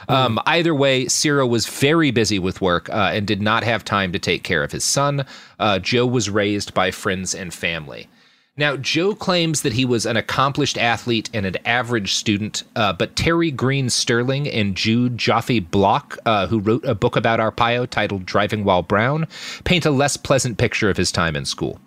Um, 0.08 0.40
either 0.46 0.74
way, 0.74 1.08
Ciro 1.08 1.46
was 1.46 1.68
very 1.68 2.12
busy 2.12 2.40
with 2.40 2.62
work 2.62 2.90
uh, 2.90 3.12
and 3.14 3.28
did 3.28 3.42
not 3.42 3.64
have 3.64 3.84
time 3.84 4.14
to 4.14 4.20
take 4.20 4.44
care 4.44 4.64
of 4.64 4.72
his 4.72 4.86
son. 4.86 5.26
Uh, 5.60 5.80
Joe 5.80 6.06
was 6.06 6.30
raised 6.30 6.74
by 6.74 6.92
friends 6.92 7.36
and 7.36 7.54
family. 7.54 8.08
Now, 8.58 8.78
Joe 8.78 9.16
claims 9.16 9.64
that 9.64 9.74
he 9.74 9.84
was 9.84 10.06
an 10.06 10.16
accomplished 10.16 10.78
athlete 10.78 11.30
and 11.34 11.46
an 11.46 11.58
average 11.66 12.14
student, 12.14 12.64
uh, 12.78 12.94
but 12.94 13.18
Terry 13.18 13.52
Greene 13.52 13.90
Sterling 13.90 14.48
and 14.48 14.78
Jude 14.78 15.18
Joffe 15.18 15.70
Block, 15.70 16.18
uh, 16.26 16.48
who 16.48 16.60
wrote 16.60 16.86
a 16.86 16.96
book 16.96 17.18
about 17.18 17.42
Arpaio 17.42 17.90
titled 17.90 18.26
Driving 18.26 18.64
While 18.64 18.82
Brown, 18.82 19.28
paint 19.66 19.86
a 19.86 19.92
less 19.92 20.16
pleasant 20.16 20.58
picture 20.58 20.90
of 20.90 20.96
his 20.96 21.12
time 21.12 21.36
in 21.36 21.44
school. 21.44 21.82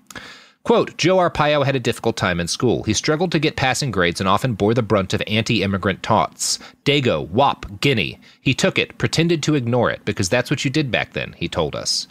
Quote, 0.64 0.98
Joe 0.98 1.16
Arpaio 1.16 1.64
had 1.64 1.74
a 1.74 1.80
difficult 1.80 2.18
time 2.18 2.38
in 2.38 2.48
school. 2.48 2.82
He 2.82 2.92
struggled 2.92 3.32
to 3.32 3.38
get 3.38 3.56
passing 3.56 3.90
grades 3.90 4.20
and 4.20 4.28
often 4.28 4.52
bore 4.52 4.74
the 4.74 4.82
brunt 4.82 5.14
of 5.14 5.22
anti 5.26 5.62
immigrant 5.62 6.02
taunts. 6.02 6.58
Dago, 6.84 7.26
WAP, 7.30 7.80
Guinea. 7.80 8.20
He 8.42 8.52
took 8.52 8.78
it, 8.78 8.98
pretended 8.98 9.42
to 9.44 9.54
ignore 9.54 9.90
it, 9.90 10.04
because 10.04 10.28
that's 10.28 10.50
what 10.50 10.66
you 10.66 10.70
did 10.70 10.90
back 10.90 11.14
then, 11.14 11.34
he 11.38 11.48
told 11.48 11.74
us. 11.74 12.06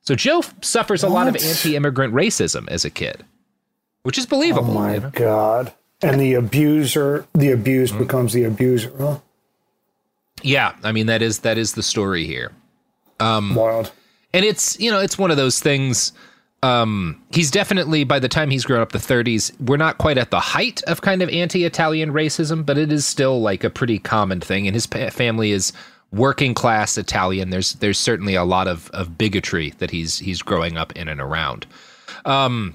So 0.00 0.14
Joe 0.14 0.42
suffers 0.62 1.02
a 1.02 1.10
lot 1.10 1.28
of 1.28 1.36
anti 1.36 1.76
immigrant 1.76 2.14
racism 2.14 2.66
as 2.70 2.86
a 2.86 2.90
kid, 2.90 3.26
which 4.02 4.18
is 4.18 4.26
believable. 4.26 4.70
Oh 4.70 4.74
my 4.74 4.94
you 4.94 5.00
know? 5.00 5.10
god. 5.10 5.72
And 6.02 6.20
the 6.20 6.34
abuser, 6.34 7.26
the 7.34 7.50
abused 7.50 7.94
Mm-hmm. 7.94 8.02
becomes 8.04 8.32
the 8.32 8.44
abuser. 8.44 8.92
Huh? 8.98 9.18
Yeah, 10.42 10.74
I 10.84 10.92
mean 10.92 11.06
that 11.06 11.22
is 11.22 11.40
that 11.40 11.58
is 11.58 11.74
the 11.74 11.82
story 11.82 12.24
here. 12.24 12.52
Wild. 13.20 13.90
and 14.32 14.44
it's 14.44 14.78
you 14.78 14.90
know 14.92 15.00
it's 15.00 15.18
one 15.18 15.32
of 15.32 15.36
those 15.36 15.58
things 15.58 16.12
um 16.62 17.20
he's 17.32 17.50
definitely 17.50 18.04
by 18.04 18.20
the 18.20 18.28
time 18.28 18.48
he's 18.50 18.64
grown 18.64 18.80
up 18.80 18.92
the 18.92 18.98
30s 18.98 19.52
we're 19.60 19.76
not 19.76 19.98
quite 19.98 20.16
at 20.18 20.30
the 20.30 20.38
height 20.38 20.82
of 20.86 21.00
kind 21.00 21.20
of 21.22 21.28
anti-italian 21.30 22.12
racism 22.12 22.64
but 22.64 22.78
it 22.78 22.92
is 22.92 23.04
still 23.06 23.40
like 23.40 23.64
a 23.64 23.70
pretty 23.70 23.98
common 23.98 24.40
thing 24.40 24.66
and 24.68 24.74
his 24.76 24.86
pa- 24.86 25.10
family 25.10 25.50
is 25.52 25.72
working 26.12 26.54
class 26.54 26.96
italian 26.98 27.50
there's 27.50 27.74
there's 27.74 27.98
certainly 27.98 28.34
a 28.36 28.44
lot 28.44 28.66
of 28.68 28.88
of 28.90 29.16
bigotry 29.18 29.70
that 29.78 29.90
he's 29.90 30.18
he's 30.20 30.42
growing 30.42 30.76
up 30.76 30.92
in 30.96 31.08
and 31.08 31.20
around 31.20 31.66
um 32.24 32.74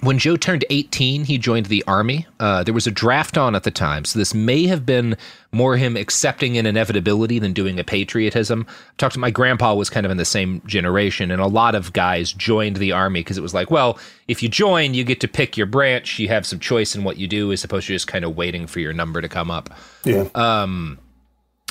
when 0.00 0.18
Joe 0.18 0.36
turned 0.36 0.64
18, 0.70 1.24
he 1.24 1.38
joined 1.38 1.66
the 1.66 1.82
army. 1.86 2.26
Uh, 2.38 2.62
there 2.62 2.74
was 2.74 2.86
a 2.86 2.90
draft 2.90 3.36
on 3.36 3.54
at 3.54 3.64
the 3.64 3.70
time, 3.70 4.04
so 4.04 4.18
this 4.18 4.32
may 4.32 4.66
have 4.66 4.86
been 4.86 5.16
more 5.50 5.76
him 5.76 5.96
accepting 5.96 6.56
an 6.56 6.66
inevitability 6.66 7.38
than 7.38 7.52
doing 7.52 7.80
a 7.80 7.84
patriotism. 7.84 8.66
I 8.68 8.72
talked 8.98 9.14
to 9.14 9.18
my 9.18 9.30
grandpa 9.30 9.74
was 9.74 9.90
kind 9.90 10.06
of 10.06 10.12
in 10.12 10.18
the 10.18 10.24
same 10.24 10.62
generation, 10.66 11.30
and 11.30 11.40
a 11.40 11.46
lot 11.46 11.74
of 11.74 11.92
guys 11.92 12.32
joined 12.32 12.76
the 12.76 12.92
army 12.92 13.20
because 13.20 13.38
it 13.38 13.42
was 13.42 13.54
like, 13.54 13.70
well, 13.70 13.98
if 14.28 14.42
you 14.42 14.48
join, 14.48 14.94
you 14.94 15.04
get 15.04 15.20
to 15.20 15.28
pick 15.28 15.56
your 15.56 15.66
branch, 15.66 16.18
you 16.18 16.28
have 16.28 16.46
some 16.46 16.60
choice 16.60 16.94
in 16.94 17.02
what 17.02 17.16
you 17.16 17.26
do, 17.26 17.50
as 17.50 17.64
opposed 17.64 17.86
to 17.88 17.92
just 17.92 18.06
kind 18.06 18.24
of 18.24 18.36
waiting 18.36 18.66
for 18.66 18.80
your 18.80 18.92
number 18.92 19.20
to 19.20 19.28
come 19.28 19.50
up. 19.50 19.70
Yeah. 20.04 20.28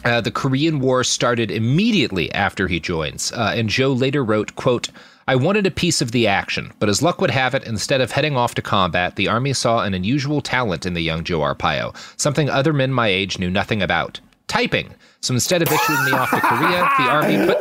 Uh, 0.04 0.22
the 0.22 0.32
Korean 0.32 0.80
War 0.80 1.04
started 1.04 1.50
immediately 1.51 2.32
after 2.34 2.68
he 2.68 2.80
joins, 2.80 3.32
uh, 3.32 3.54
and 3.56 3.68
Joe 3.68 3.92
later 3.92 4.24
wrote, 4.24 4.56
quote, 4.56 4.89
I 5.30 5.36
wanted 5.36 5.68
a 5.68 5.72
piece 5.72 6.01
of 6.01 6.12
the 6.12 6.27
action, 6.27 6.72
but 6.80 6.88
as 6.88 7.01
luck 7.01 7.20
would 7.20 7.32
have 7.32 7.54
it, 7.54 7.66
instead 7.66 8.00
of 8.00 8.12
heading 8.12 8.38
off 8.38 8.56
to 8.56 8.62
combat, 8.62 9.18
the 9.18 9.27
Army 9.27 9.51
saw 9.51 9.84
an 9.84 9.94
unusual 9.94 10.39
talent 10.39 10.86
in 10.86 10.94
the 10.94 11.01
young 11.01 11.25
Joe 11.25 11.39
Arpaio, 11.39 11.94
something 12.16 12.50
other 12.50 12.72
men 12.72 12.94
my 12.94 13.08
age 13.08 13.38
knew 13.38 13.50
nothing 13.50 13.82
about. 13.82 14.22
Typing. 14.48 14.94
So 15.20 15.34
instead 15.34 15.62
of 15.62 15.68
issuing 15.70 16.06
me 16.06 16.12
off 16.12 16.30
to 16.30 16.39
Korea, 16.39 16.89
the 16.98 17.10
Army 17.10 17.46
put. 17.46 17.60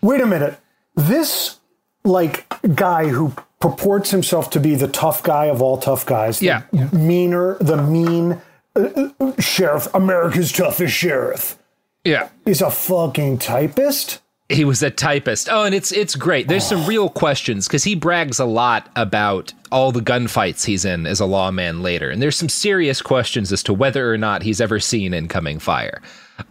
Wait 0.02 0.20
a 0.20 0.26
minute. 0.26 0.60
This 0.94 1.58
like 2.04 2.46
guy 2.76 3.08
who 3.08 3.34
purports 3.60 4.10
himself 4.10 4.50
to 4.50 4.60
be 4.60 4.74
the 4.74 4.88
tough 4.88 5.22
guy 5.22 5.46
of 5.46 5.62
all 5.62 5.78
tough 5.78 6.04
guys. 6.06 6.38
the 6.40 6.46
Yeah. 6.46 6.62
Meaner, 6.92 7.56
the 7.60 7.76
mean 7.82 8.40
uh, 8.74 9.08
uh, 9.20 9.32
sheriff, 9.40 9.88
America's 9.94 10.52
toughest 10.52 10.94
sheriff. 10.94 11.58
yeah. 12.04 12.28
He's 12.44 12.60
a 12.60 12.70
fucking 12.70 13.38
typist. 13.38 14.20
He 14.48 14.64
was 14.64 14.80
a 14.82 14.90
typist. 14.90 15.48
Oh, 15.50 15.64
and 15.64 15.74
it's 15.74 15.90
it's 15.90 16.14
great. 16.14 16.46
There's 16.46 16.64
some 16.64 16.86
real 16.86 17.08
questions 17.08 17.66
because 17.66 17.82
he 17.82 17.96
brags 17.96 18.38
a 18.38 18.44
lot 18.44 18.88
about 18.94 19.52
all 19.72 19.90
the 19.90 20.00
gunfights 20.00 20.64
he's 20.64 20.84
in 20.84 21.04
as 21.04 21.18
a 21.18 21.26
lawman 21.26 21.82
later, 21.82 22.10
and 22.10 22.22
there's 22.22 22.36
some 22.36 22.48
serious 22.48 23.02
questions 23.02 23.52
as 23.52 23.64
to 23.64 23.74
whether 23.74 24.12
or 24.12 24.16
not 24.16 24.42
he's 24.44 24.60
ever 24.60 24.78
seen 24.78 25.12
incoming 25.14 25.58
fire. 25.58 26.00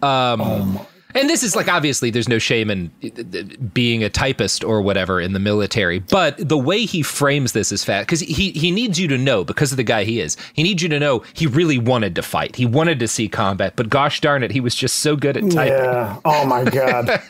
Um, 0.02 0.78
and 1.16 1.30
this 1.30 1.44
is 1.44 1.56
like 1.56 1.68
obviously 1.68 2.10
there's 2.10 2.30
no 2.30 2.38
shame 2.40 2.70
in 2.70 2.92
uh, 3.04 3.66
being 3.74 4.04
a 4.04 4.10
typist 4.10 4.64
or 4.64 4.82
whatever 4.82 5.20
in 5.20 5.34
the 5.34 5.40
military, 5.40 6.00
but 6.00 6.38
the 6.38 6.58
way 6.58 6.86
he 6.86 7.02
frames 7.02 7.54
this 7.54 7.72
is 7.72 7.84
fat 7.84 8.02
because 8.02 8.20
he 8.20 8.52
he 8.52 8.72
needs 8.72 9.00
you 9.00 9.08
to 9.08 9.18
know 9.18 9.44
because 9.44 9.72
of 9.72 9.78
the 9.78 9.84
guy 9.84 10.04
he 10.04 10.20
is. 10.20 10.38
He 10.54 10.64
needs 10.64 10.84
you 10.84 10.90
to 10.90 11.00
know 11.00 11.24
he 11.34 11.48
really 11.48 11.78
wanted 11.78 12.16
to 12.16 12.22
fight. 12.22 12.56
He 12.56 12.66
wanted 12.66 13.00
to 13.00 13.08
see 13.08 13.28
combat, 13.28 13.74
but 13.76 13.90
gosh 13.90 14.22
darn 14.22 14.44
it, 14.44 14.52
he 14.52 14.60
was 14.60 14.76
just 14.76 14.98
so 14.98 15.16
good 15.16 15.38
at 15.38 15.50
typing. 15.50 15.74
Yeah. 15.74 16.20
Oh 16.26 16.46
my 16.46 16.64
god. 16.66 17.22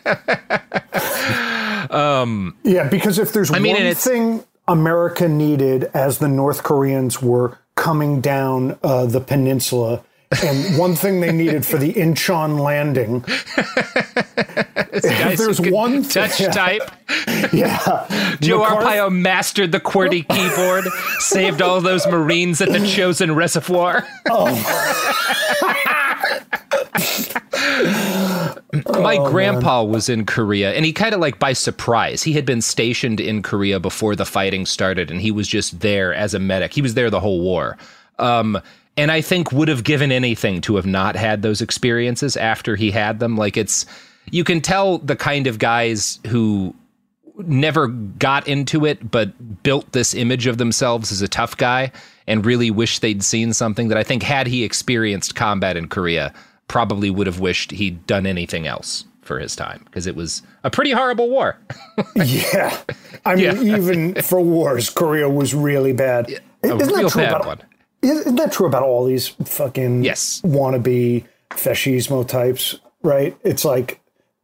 um. 1.92 2.58
Yeah, 2.63 2.89
because 2.89 3.20
if 3.20 3.32
there's 3.34 3.51
I 3.51 3.60
mean, 3.60 3.75
one 3.75 3.96
thing 3.96 4.44
America 4.68 5.27
needed 5.27 5.86
as 5.94 6.18
the 6.18 6.27
North 6.27 6.63
Koreans 6.63 7.22
were 7.22 7.60
coming 7.75 8.22
down 8.22 8.80
uh, 8.84 9.06
the 9.06 9.22
peninsula. 9.22 10.04
And 10.44 10.77
one 10.77 10.96
thing 10.96 11.22
they 11.22 11.32
needed 11.32 11.65
for 11.65 11.77
the 11.77 11.94
Incheon 11.94 12.60
landing, 12.60 13.24
if 14.94 15.38
there's 15.38 15.62
one 15.62 16.03
touch 16.03 16.32
thing, 16.34 16.51
type. 16.51 16.82
yeah, 17.53 18.08
Joe 18.41 18.60
McCarthy- 18.60 18.86
Arpaio 18.88 19.12
mastered 19.12 19.72
the 19.72 19.79
QWERTY 19.79 20.27
keyboard, 20.27 20.86
saved 21.20 21.62
all 21.62 21.79
those 21.79 22.05
Marines 22.08 22.60
at 22.60 22.70
the 22.70 22.79
Chosin 22.79 23.36
Reservoir. 23.36 24.05
Oh. 24.29 24.51
My 29.01 29.17
grandpa 29.17 29.84
was 29.84 30.10
in 30.10 30.25
Korea, 30.25 30.74
and 30.74 30.86
he 30.86 30.91
kind 30.94 31.13
of 31.13 31.22
like 31.22 31.39
by 31.39 31.53
surprise. 31.53 32.24
He 32.24 32.34
had 32.34 32.46
been 32.46 32.62
stationed 32.62 33.20
in 33.20 33.41
Korea 33.41 33.79
before 33.79 34.15
the 34.15 34.25
fighting 34.25 34.65
started, 34.65 35.12
and 35.12 35.22
he 35.22 35.32
was 35.32 35.48
just 35.48 35.79
there 35.79 36.13
as 36.13 36.34
a 36.34 36.39
medic. 36.39 36.74
He 36.74 36.82
was 36.82 36.94
there 36.94 37.10
the 37.10 37.20
whole 37.20 37.41
war. 37.41 37.77
Um, 38.20 38.60
and 38.97 39.11
I 39.11 39.21
think 39.21 39.51
would 39.51 39.67
have 39.67 39.83
given 39.83 40.11
anything 40.11 40.61
to 40.61 40.75
have 40.77 40.85
not 40.85 41.15
had 41.15 41.41
those 41.41 41.61
experiences 41.61 42.37
after 42.37 42.75
he 42.75 42.91
had 42.91 43.19
them. 43.19 43.35
Like 43.37 43.57
it's, 43.57 43.85
you 44.31 44.43
can 44.43 44.61
tell 44.61 44.97
the 44.99 45.15
kind 45.15 45.47
of 45.47 45.59
guys 45.59 46.19
who 46.27 46.73
never 47.39 47.87
got 47.87 48.47
into 48.47 48.85
it, 48.85 49.11
but 49.11 49.61
built 49.63 49.91
this 49.91 50.13
image 50.13 50.47
of 50.47 50.57
themselves 50.57 51.11
as 51.11 51.21
a 51.21 51.27
tough 51.27 51.57
guy 51.57 51.91
and 52.27 52.45
really 52.45 52.71
wish 52.71 52.99
they'd 52.99 53.21
seen 53.23 53.51
something 53.53 53.89
that 53.89 53.97
I 53.97 54.03
think, 54.03 54.23
had 54.23 54.47
he 54.47 54.63
experienced 54.63 55.35
combat 55.35 55.75
in 55.77 55.87
Korea, 55.89 56.33
probably 56.67 57.09
would 57.09 57.27
have 57.27 57.39
wished 57.41 57.71
he'd 57.71 58.07
done 58.07 58.25
anything 58.25 58.65
else 58.65 59.03
for 59.21 59.39
his 59.39 59.55
time 59.55 59.81
because 59.85 60.07
it 60.07 60.15
was 60.15 60.41
a 60.63 60.69
pretty 60.69 60.91
horrible 60.91 61.29
war. 61.29 61.57
yeah. 62.15 62.79
I 63.25 63.35
mean, 63.35 63.43
Yeah. 63.65 63.77
even 63.77 64.15
for 64.21 64.39
wars, 64.39 64.89
Korea 64.89 65.29
was 65.29 65.53
really 65.53 65.93
bad. 65.93 66.29
a 66.63 66.67
Isn't 66.67 66.77
that 66.79 67.11
true 67.11 67.21
bad 67.21 67.29
about 67.31 67.45
one. 67.45 67.61
Isn't 68.05 68.35
that 68.35 68.51
true 68.51 68.67
about 68.67 68.83
all 68.83 69.05
these 69.05 69.29
fucking 69.29 70.03
Yes. 70.03 70.41
wannabe 70.43 71.24
fascismo 71.51 72.27
types? 72.27 72.79
Right? 73.03 73.38
It's 73.43 73.65
like 73.65 74.00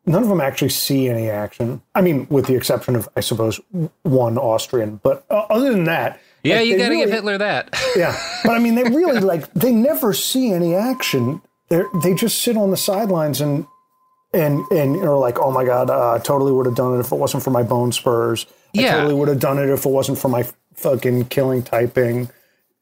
none 0.05 0.23
of 0.23 0.29
them 0.29 0.41
actually 0.41 0.69
see 0.69 1.07
any 1.09 1.29
action. 1.29 1.81
I 1.95 2.01
mean, 2.01 2.27
with 2.29 2.45
the 2.47 2.55
exception 2.55 2.95
of, 2.95 3.07
I 3.15 3.19
suppose, 3.21 3.59
one 4.03 4.37
Austrian. 4.37 4.99
But 5.03 5.25
uh, 5.29 5.45
other 5.49 5.71
than 5.71 5.85
that, 5.85 6.19
Yeah, 6.43 6.57
like, 6.57 6.67
you 6.67 6.77
got 6.77 6.85
to 6.85 6.89
really- 6.89 7.05
give 7.05 7.13
Hitler 7.13 7.37
that. 7.39 7.75
Yeah, 7.95 8.15
but 8.43 8.53
I 8.53 8.59
mean, 8.59 8.75
they 8.75 8.83
really 8.83 9.19
like 9.19 9.51
they 9.53 9.71
never 9.73 10.13
see 10.13 10.51
any 10.51 10.73
action. 10.75 11.41
They 11.69 11.81
they 12.03 12.13
just 12.13 12.41
sit 12.41 12.55
on 12.57 12.71
the 12.71 12.77
sidelines 12.77 13.41
and 13.41 13.65
and 14.33 14.59
and 14.71 14.95
are 15.03 15.17
like, 15.17 15.39
oh 15.39 15.51
my 15.51 15.65
god, 15.65 15.89
uh, 15.89 16.13
I 16.13 16.19
totally 16.19 16.51
would 16.51 16.65
have 16.65 16.75
done 16.75 16.95
it 16.95 16.99
if 16.99 17.11
it 17.11 17.17
wasn't 17.17 17.43
for 17.43 17.49
my 17.51 17.63
bone 17.63 17.91
spurs. 17.91 18.45
Yeah. 18.73 18.87
I 18.89 18.91
totally 18.97 19.15
would 19.15 19.27
have 19.27 19.39
done 19.39 19.57
it 19.59 19.69
if 19.69 19.85
it 19.85 19.89
wasn't 19.89 20.17
for 20.19 20.29
my 20.29 20.45
fucking 20.75 21.25
killing 21.25 21.63
typing. 21.63 22.29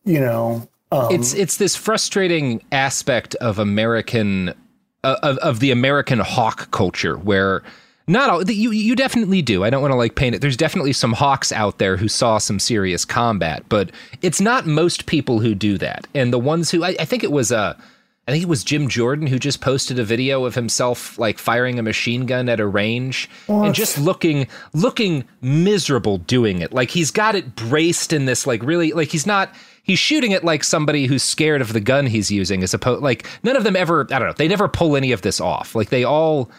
You 0.10 0.20
know, 0.20 0.68
um, 0.92 1.12
it's 1.12 1.36
it's 1.36 1.58
this 1.58 1.76
frustrating 1.76 2.64
aspect 2.72 3.36
of 3.36 3.60
American 3.60 4.56
uh, 5.04 5.18
of 5.22 5.38
of 5.38 5.60
the 5.60 5.70
American 5.70 6.18
hawk 6.18 6.72
culture 6.72 7.16
where 7.16 7.62
not 8.08 8.32
all 8.32 8.44
you 8.50 8.72
you 8.72 8.96
definitely 8.96 9.44
do. 9.44 9.64
I 9.64 9.70
don't 9.70 9.84
want 9.84 9.92
to 9.92 9.98
like 9.98 10.16
paint 10.16 10.34
it. 10.34 10.42
There's 10.42 10.58
definitely 10.58 10.94
some 10.94 11.14
hawks 11.14 11.52
out 11.52 11.78
there 11.78 11.96
who 11.96 12.08
saw 12.08 12.40
some 12.40 12.60
serious 12.60 13.06
combat, 13.06 13.64
but 13.70 13.92
it's 14.24 14.42
not 14.42 14.66
most 14.66 15.06
people 15.06 15.42
who 15.42 15.54
do 15.54 15.78
that. 15.78 16.08
And 16.16 16.34
the 16.34 16.40
ones 16.40 16.72
who 16.72 16.84
I, 16.84 16.96
I 17.00 17.06
think 17.06 17.24
it 17.24 17.32
was 17.32 17.52
uh 17.52 17.80
I 18.28 18.32
think 18.32 18.44
it 18.44 18.50
was 18.50 18.64
Jim 18.64 18.90
Jordan 18.90 19.28
who 19.28 19.38
just 19.38 19.62
posted 19.62 20.00
a 20.00 20.04
video 20.04 20.46
of 20.46 20.56
himself 20.56 21.20
like 21.20 21.38
firing 21.38 21.78
a 21.78 21.84
machine 21.84 22.26
gun 22.26 22.50
at 22.50 22.60
a 22.60 22.66
range 22.66 23.30
and 23.48 23.76
just 23.76 24.00
looking 24.00 24.48
looking 24.74 25.24
miserable 25.42 26.18
doing 26.18 26.62
it. 26.62 26.74
Like 26.74 26.90
he's 26.90 27.12
got 27.12 27.36
it 27.36 27.56
braced 27.56 28.12
in 28.12 28.26
this 28.26 28.48
like 28.48 28.64
really 28.64 28.92
like 28.92 29.10
he's 29.10 29.28
not 29.28 29.54
he's 29.84 30.00
shooting 30.00 30.32
it 30.32 30.44
like 30.44 30.64
somebody 30.64 31.06
who's 31.06 31.24
scared 31.24 31.62
of 31.62 31.74
the 31.74 31.80
gun 31.80 32.06
he's 32.06 32.32
using 32.32 32.64
as 32.64 32.74
opposed 32.74 33.04
like 33.04 33.26
none 33.44 33.56
of 33.56 33.64
them 33.64 33.76
ever 33.76 34.02
I 34.12 34.20
don't 34.20 34.28
know, 34.28 34.34
they 34.34 34.48
never 34.48 34.68
pull 34.68 34.96
any 34.96 35.12
of 35.12 35.22
this 35.22 35.40
off. 35.42 35.76
Like 35.76 35.90
they 35.90 36.04
all 36.04 36.50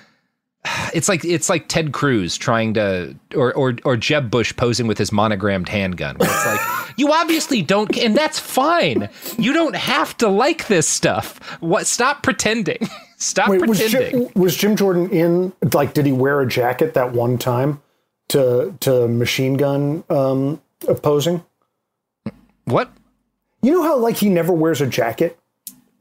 it's 0.94 1.08
like 1.08 1.24
it's 1.24 1.48
like 1.48 1.68
Ted 1.68 1.92
Cruz 1.92 2.36
trying 2.36 2.74
to 2.74 3.16
or 3.34 3.52
or 3.54 3.76
or 3.84 3.96
Jeb 3.96 4.30
Bush 4.30 4.54
posing 4.56 4.86
with 4.86 4.98
his 4.98 5.12
monogrammed 5.12 5.68
handgun. 5.68 6.16
It's 6.20 6.46
like 6.46 6.60
you 6.96 7.12
obviously 7.12 7.62
don't, 7.62 7.96
and 7.96 8.16
that's 8.16 8.38
fine. 8.38 9.08
You 9.38 9.52
don't 9.52 9.76
have 9.76 10.16
to 10.18 10.28
like 10.28 10.66
this 10.66 10.88
stuff. 10.88 11.38
What? 11.60 11.86
Stop 11.86 12.22
pretending. 12.22 12.88
Stop 13.16 13.48
wait, 13.50 13.66
was 13.66 13.80
pretending. 13.80 14.28
Jim, 14.28 14.42
was 14.42 14.56
Jim 14.56 14.76
Jordan 14.76 15.10
in? 15.10 15.52
Like, 15.74 15.92
did 15.92 16.06
he 16.06 16.12
wear 16.12 16.40
a 16.40 16.48
jacket 16.48 16.94
that 16.94 17.12
one 17.12 17.38
time 17.38 17.82
to 18.28 18.74
to 18.80 19.08
machine 19.08 19.54
gun 19.54 20.04
um, 20.08 20.60
posing? 21.02 21.44
what? 22.64 22.90
You 23.62 23.72
know 23.72 23.82
how 23.82 23.98
like 23.98 24.16
he 24.16 24.28
never 24.28 24.52
wears 24.52 24.80
a 24.80 24.86
jacket. 24.86 25.38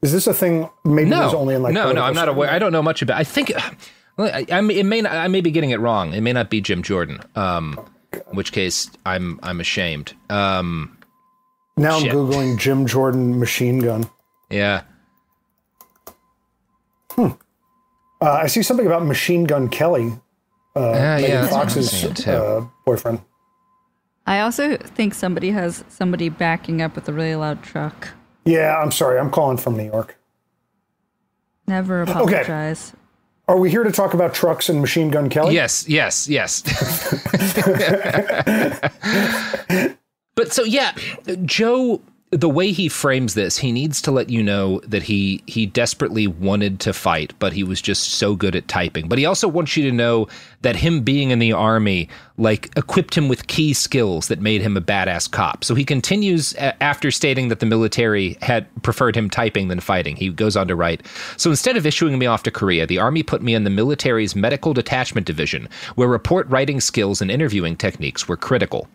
Is 0.02 0.12
this 0.12 0.26
a 0.26 0.32
thing? 0.34 0.68
Maybe 0.84 1.10
No, 1.10 1.34
only 1.36 1.54
in 1.54 1.62
like 1.62 1.74
no, 1.74 1.92
no. 1.92 2.02
I'm 2.02 2.14
not 2.14 2.28
aware. 2.28 2.50
I 2.50 2.58
don't 2.58 2.72
know 2.72 2.82
much 2.82 3.02
about. 3.02 3.18
I 3.18 3.24
think. 3.24 3.52
I, 4.18 4.46
I, 4.50 4.60
may- 4.60 4.74
it 4.78 4.84
may 4.84 5.00
not, 5.02 5.12
I 5.12 5.28
may 5.28 5.40
be 5.40 5.50
getting 5.50 5.70
it 5.70 5.80
wrong. 5.80 6.12
It 6.14 6.20
may 6.22 6.32
not 6.32 6.50
be 6.50 6.60
Jim 6.60 6.82
Jordan. 6.82 7.20
Um, 7.36 7.78
in 8.12 8.20
which 8.36 8.52
case, 8.52 8.90
I'm 9.06 9.38
I'm 9.42 9.60
ashamed. 9.60 10.14
Um, 10.30 10.96
Now 11.76 11.96
I'm 11.98 12.04
googling 12.04 12.58
Jim 12.58 12.86
Jordan 12.86 13.38
machine 13.38 13.78
gun. 13.80 14.08
yeah. 14.50 14.82
Uh, 17.18 17.32
I 18.20 18.46
see 18.48 18.62
something 18.62 18.86
about 18.86 19.04
Machine 19.06 19.44
Gun 19.44 19.68
Kelly, 19.68 20.12
Ah, 20.76 20.92
Megan 21.16 21.30
yeah, 21.30 21.46
Fox's 21.48 22.04
uh, 22.28 22.66
boyfriend. 22.84 23.20
I 24.30 24.40
also 24.42 24.76
think 24.76 25.14
somebody 25.14 25.50
has 25.50 25.82
somebody 25.88 26.28
backing 26.28 26.80
up 26.80 26.94
with 26.94 27.08
a 27.08 27.12
really 27.12 27.34
loud 27.34 27.64
truck. 27.64 28.10
Yeah, 28.44 28.80
I'm 28.80 28.92
sorry. 28.92 29.18
I'm 29.18 29.28
calling 29.28 29.56
from 29.56 29.76
New 29.76 29.86
York. 29.86 30.16
Never 31.66 32.02
apologize. 32.02 32.90
Okay. 32.90 32.98
Are 33.48 33.58
we 33.58 33.70
here 33.70 33.82
to 33.82 33.90
talk 33.90 34.14
about 34.14 34.32
trucks 34.32 34.68
and 34.68 34.80
Machine 34.80 35.10
Gun 35.10 35.30
Kelly? 35.30 35.54
Yes, 35.54 35.88
yes, 35.88 36.28
yes. 36.28 36.62
but 40.36 40.52
so 40.52 40.62
yeah, 40.62 40.94
Joe 41.44 42.00
the 42.30 42.48
way 42.48 42.70
he 42.70 42.88
frames 42.88 43.34
this, 43.34 43.58
he 43.58 43.72
needs 43.72 44.00
to 44.02 44.12
let 44.12 44.30
you 44.30 44.42
know 44.42 44.80
that 44.86 45.02
he 45.02 45.42
he 45.46 45.66
desperately 45.66 46.26
wanted 46.26 46.78
to 46.80 46.92
fight, 46.92 47.32
but 47.40 47.52
he 47.52 47.64
was 47.64 47.82
just 47.82 48.14
so 48.14 48.36
good 48.36 48.54
at 48.54 48.68
typing. 48.68 49.08
But 49.08 49.18
he 49.18 49.26
also 49.26 49.48
wants 49.48 49.76
you 49.76 49.88
to 49.90 49.92
know 49.92 50.28
that 50.62 50.76
him 50.76 51.00
being 51.02 51.30
in 51.30 51.38
the 51.38 51.52
army 51.52 52.08
like 52.36 52.70
equipped 52.76 53.14
him 53.14 53.28
with 53.28 53.46
key 53.48 53.74
skills 53.74 54.28
that 54.28 54.40
made 54.40 54.62
him 54.62 54.74
a 54.76 54.80
badass 54.80 55.30
cop. 55.30 55.62
So 55.62 55.74
he 55.74 55.84
continues 55.84 56.54
a- 56.54 56.82
after 56.82 57.10
stating 57.10 57.48
that 57.48 57.60
the 57.60 57.66
military 57.66 58.38
had 58.40 58.66
preferred 58.82 59.14
him 59.14 59.28
typing 59.28 59.68
than 59.68 59.80
fighting. 59.80 60.16
He 60.16 60.30
goes 60.30 60.56
on 60.56 60.66
to 60.68 60.74
write, 60.74 61.02
"So 61.36 61.50
instead 61.50 61.76
of 61.76 61.84
issuing 61.84 62.18
me 62.18 62.24
off 62.24 62.42
to 62.44 62.50
Korea, 62.50 62.86
the 62.86 62.98
army 62.98 63.22
put 63.22 63.42
me 63.42 63.54
in 63.54 63.64
the 63.64 63.70
military's 63.70 64.34
medical 64.34 64.72
detachment 64.72 65.26
division, 65.26 65.68
where 65.96 66.08
report 66.08 66.48
writing 66.48 66.80
skills 66.80 67.20
and 67.20 67.30
interviewing 67.30 67.76
techniques 67.76 68.26
were 68.26 68.38
critical." 68.38 68.88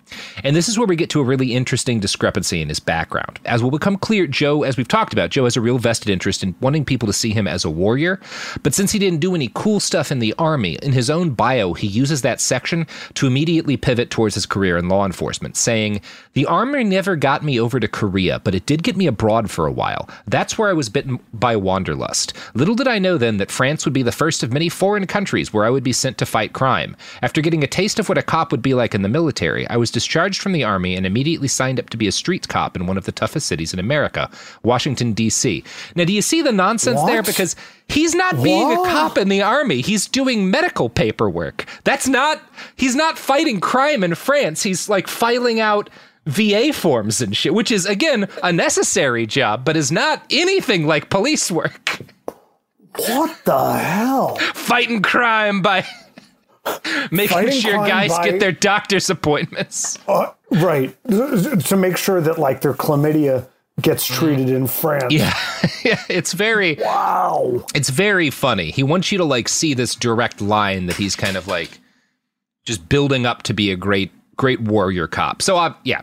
And 0.43 0.55
this 0.55 0.67
is 0.67 0.77
where 0.77 0.87
we 0.87 0.95
get 0.95 1.11
to 1.11 1.19
a 1.19 1.23
really 1.23 1.53
interesting 1.53 1.99
discrepancy 1.99 2.61
in 2.61 2.69
his 2.69 2.79
background. 2.79 3.39
As 3.45 3.61
will 3.61 3.71
become 3.71 3.97
clear, 3.97 4.25
Joe, 4.25 4.63
as 4.63 4.75
we've 4.75 4.87
talked 4.87 5.13
about, 5.13 5.29
Joe 5.29 5.43
has 5.43 5.55
a 5.55 5.61
real 5.61 5.77
vested 5.77 6.09
interest 6.09 6.41
in 6.41 6.55
wanting 6.61 6.83
people 6.83 7.05
to 7.05 7.13
see 7.13 7.31
him 7.31 7.47
as 7.47 7.63
a 7.63 7.69
warrior. 7.69 8.19
But 8.63 8.73
since 8.73 8.91
he 8.91 8.97
didn't 8.97 9.19
do 9.19 9.35
any 9.35 9.51
cool 9.53 9.79
stuff 9.79 10.11
in 10.11 10.17
the 10.17 10.33
army, 10.39 10.79
in 10.81 10.93
his 10.93 11.11
own 11.11 11.29
bio, 11.31 11.54
he 11.73 11.87
uses 11.87 12.21
that 12.21 12.41
section 12.41 12.87
to 13.15 13.27
immediately 13.27 13.77
pivot 13.77 14.09
towards 14.09 14.35
his 14.35 14.45
career 14.45 14.77
in 14.77 14.89
law 14.89 15.05
enforcement, 15.05 15.57
saying, 15.57 16.01
The 16.33 16.45
army 16.45 16.83
never 16.83 17.15
got 17.15 17.43
me 17.43 17.59
over 17.59 17.79
to 17.79 17.87
Korea, 17.87 18.39
but 18.39 18.55
it 18.55 18.65
did 18.65 18.83
get 18.83 18.97
me 18.97 19.07
abroad 19.07 19.49
for 19.49 19.65
a 19.65 19.71
while. 19.71 20.09
That's 20.27 20.57
where 20.57 20.69
I 20.69 20.73
was 20.73 20.89
bitten 20.89 21.19
by 21.33 21.55
wanderlust. 21.55 22.33
Little 22.53 22.75
did 22.75 22.87
I 22.87 22.99
know 22.99 23.17
then 23.17 23.37
that 23.37 23.51
France 23.51 23.85
would 23.85 23.93
be 23.93 24.03
the 24.03 24.11
first 24.11 24.43
of 24.43 24.53
many 24.53 24.69
foreign 24.69 25.07
countries 25.07 25.53
where 25.53 25.65
I 25.65 25.69
would 25.69 25.83
be 25.83 25.93
sent 25.93 26.17
to 26.19 26.25
fight 26.25 26.53
crime. 26.53 26.95
After 27.21 27.41
getting 27.41 27.63
a 27.63 27.67
taste 27.67 27.99
of 27.99 28.09
what 28.09 28.17
a 28.17 28.23
cop 28.23 28.51
would 28.51 28.61
be 28.61 28.73
like 28.73 28.93
in 28.93 29.01
the 29.01 29.09
military, 29.09 29.67
I 29.69 29.77
was 29.77 29.91
discharged 29.91 30.41
from 30.41 30.51
the 30.51 30.63
army 30.63 30.95
and 30.95 31.05
immediately 31.05 31.47
signed 31.47 31.79
up 31.79 31.89
to 31.91 31.97
be 31.97 32.07
a 32.07 32.11
street 32.11 32.47
cop 32.47 32.75
in 32.75 32.87
one 32.87 32.97
of 32.97 33.05
the 33.05 33.11
toughest 33.11 33.47
cities 33.47 33.73
in 33.73 33.79
America, 33.79 34.29
Washington, 34.63 35.13
D.C. 35.13 35.63
Now, 35.95 36.05
do 36.05 36.13
you 36.13 36.21
see 36.21 36.41
the 36.41 36.51
nonsense 36.51 37.01
there? 37.03 37.23
Because 37.23 37.55
he's 37.89 38.15
not 38.15 38.41
being 38.43 38.71
a 38.71 38.75
cop 38.75 39.17
in 39.17 39.29
the 39.29 39.41
army. 39.41 39.81
He's 39.81 40.07
doing 40.07 40.49
medical 40.49 40.89
paperwork. 40.89 41.65
That's 41.83 42.07
not, 42.07 42.41
he's 42.75 42.95
not 42.95 43.17
fighting 43.17 43.59
crime 43.59 44.03
in 44.03 44.15
France. 44.15 44.63
He's 44.63 44.89
like 44.89 45.07
filing 45.07 45.59
out 45.59 45.89
VA 46.25 46.73
forms 46.73 47.21
and 47.21 47.35
shit, 47.37 47.53
which 47.53 47.71
is, 47.71 47.85
again, 47.85 48.27
a 48.43 48.51
necessary 48.51 49.25
job, 49.27 49.63
but 49.63 49.77
is 49.77 49.91
not 49.91 50.23
anything 50.31 50.87
like 50.87 51.09
police 51.09 51.51
work. 51.51 51.99
What 52.97 53.37
the 53.45 53.73
hell? 53.73 54.35
Fighting 54.53 55.01
crime 55.01 55.61
by 55.61 55.85
making 57.11 57.27
Fighting 57.35 57.59
sure 57.61 57.85
guys 57.85 58.09
by- 58.09 58.29
get 58.31 58.39
their 58.39 58.51
doctor's 58.53 59.09
appointments. 59.09 59.99
Uh, 60.07 60.31
right. 60.51 60.95
To 61.09 61.75
make 61.77 61.97
sure 61.97 62.21
that 62.21 62.39
like 62.39 62.61
their 62.61 62.73
chlamydia 62.73 63.47
gets 63.81 64.05
treated 64.05 64.49
in 64.49 64.67
France. 64.67 65.11
Yeah. 65.13 65.33
yeah, 65.83 66.01
it's 66.09 66.33
very 66.33 66.75
Wow. 66.79 67.65
it's 67.75 67.89
very 67.89 68.29
funny. 68.29 68.71
He 68.71 68.83
wants 68.83 69.11
you 69.11 69.17
to 69.17 69.25
like 69.25 69.49
see 69.49 69.73
this 69.73 69.95
direct 69.95 70.41
line 70.41 70.85
that 70.87 70.95
he's 70.95 71.15
kind 71.15 71.35
of 71.37 71.47
like 71.47 71.79
just 72.65 72.87
building 72.89 73.25
up 73.25 73.43
to 73.43 73.53
be 73.53 73.71
a 73.71 73.75
great 73.75 74.11
great 74.37 74.61
warrior 74.61 75.07
cop. 75.07 75.41
So 75.41 75.57
uh, 75.57 75.73
yeah. 75.83 76.01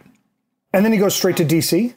And 0.72 0.84
then 0.84 0.92
he 0.92 0.98
goes 0.98 1.14
straight 1.14 1.36
to 1.38 1.44
DC. 1.44 1.94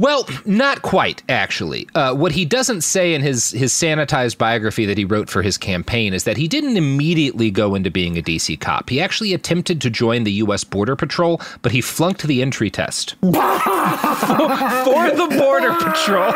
Well, 0.00 0.28
not 0.44 0.82
quite 0.82 1.24
actually. 1.28 1.88
Uh, 1.92 2.14
what 2.14 2.30
he 2.30 2.44
doesn't 2.44 2.82
say 2.82 3.14
in 3.14 3.20
his 3.20 3.50
his 3.50 3.72
sanitized 3.72 4.38
biography 4.38 4.86
that 4.86 4.96
he 4.96 5.04
wrote 5.04 5.28
for 5.28 5.42
his 5.42 5.58
campaign 5.58 6.14
is 6.14 6.22
that 6.22 6.36
he 6.36 6.46
didn't 6.46 6.76
immediately 6.76 7.50
go 7.50 7.74
into 7.74 7.90
being 7.90 8.16
a 8.16 8.22
DC 8.22 8.60
cop. 8.60 8.90
He 8.90 9.00
actually 9.00 9.34
attempted 9.34 9.80
to 9.80 9.90
join 9.90 10.22
the 10.22 10.30
U.S. 10.34 10.62
Border 10.62 10.94
Patrol, 10.94 11.40
but 11.62 11.72
he 11.72 11.80
flunked 11.80 12.22
the 12.22 12.42
entry 12.42 12.70
test 12.70 13.16
for 13.22 13.30
the 15.10 15.26
Border 15.36 15.74
Patrol. 15.80 16.32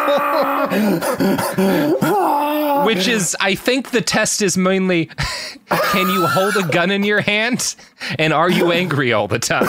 Which 2.86 3.06
is, 3.06 3.36
I 3.38 3.54
think 3.54 3.90
the 3.90 4.00
test 4.00 4.42
is 4.42 4.56
mainly 4.56 5.06
can 5.70 6.08
you 6.08 6.26
hold 6.26 6.56
a 6.56 6.66
gun 6.66 6.90
in 6.90 7.04
your 7.04 7.20
hand 7.20 7.76
and 8.18 8.32
are 8.32 8.50
you 8.50 8.72
angry 8.72 9.12
all 9.12 9.28
the 9.28 9.38
time? 9.38 9.68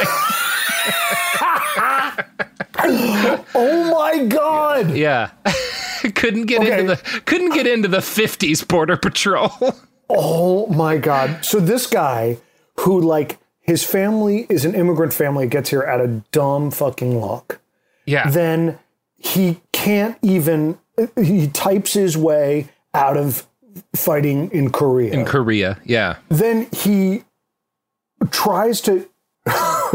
Oh 3.55 3.91
my 3.91 4.25
god. 4.25 4.91
Yeah. 4.95 5.31
couldn't 6.15 6.47
get 6.47 6.61
Okay. 6.61 6.79
into 6.81 6.95
the 6.95 7.21
couldn't 7.25 7.53
get 7.53 7.65
into 7.67 7.87
the 7.87 7.99
50s 7.99 8.67
border 8.67 8.97
patrol. 8.97 9.51
Oh 10.09 10.67
my 10.67 10.97
god. 10.97 11.43
So 11.45 11.59
this 11.59 11.87
guy 11.87 12.37
who 12.81 12.99
like 12.99 13.39
his 13.61 13.83
family 13.83 14.45
is 14.49 14.65
an 14.65 14.75
immigrant 14.75 15.13
family, 15.13 15.47
gets 15.47 15.69
here 15.69 15.81
at 15.81 16.01
a 16.01 16.21
dumb 16.31 16.69
fucking 16.71 17.19
luck. 17.19 17.59
Yeah. 18.05 18.29
Then 18.29 18.77
he 19.17 19.61
can't 19.71 20.17
even, 20.21 20.77
he 21.19 21.47
types 21.47 21.93
his 21.93 22.15
way 22.17 22.67
out 22.93 23.15
of 23.17 23.47
fighting 23.95 24.51
in 24.51 24.69
Korea. 24.71 25.13
In 25.13 25.25
Korea, 25.25 25.79
yeah. 25.85 26.17
then 26.29 26.67
he 26.73 27.23
tries 28.29 28.81
to 28.81 29.09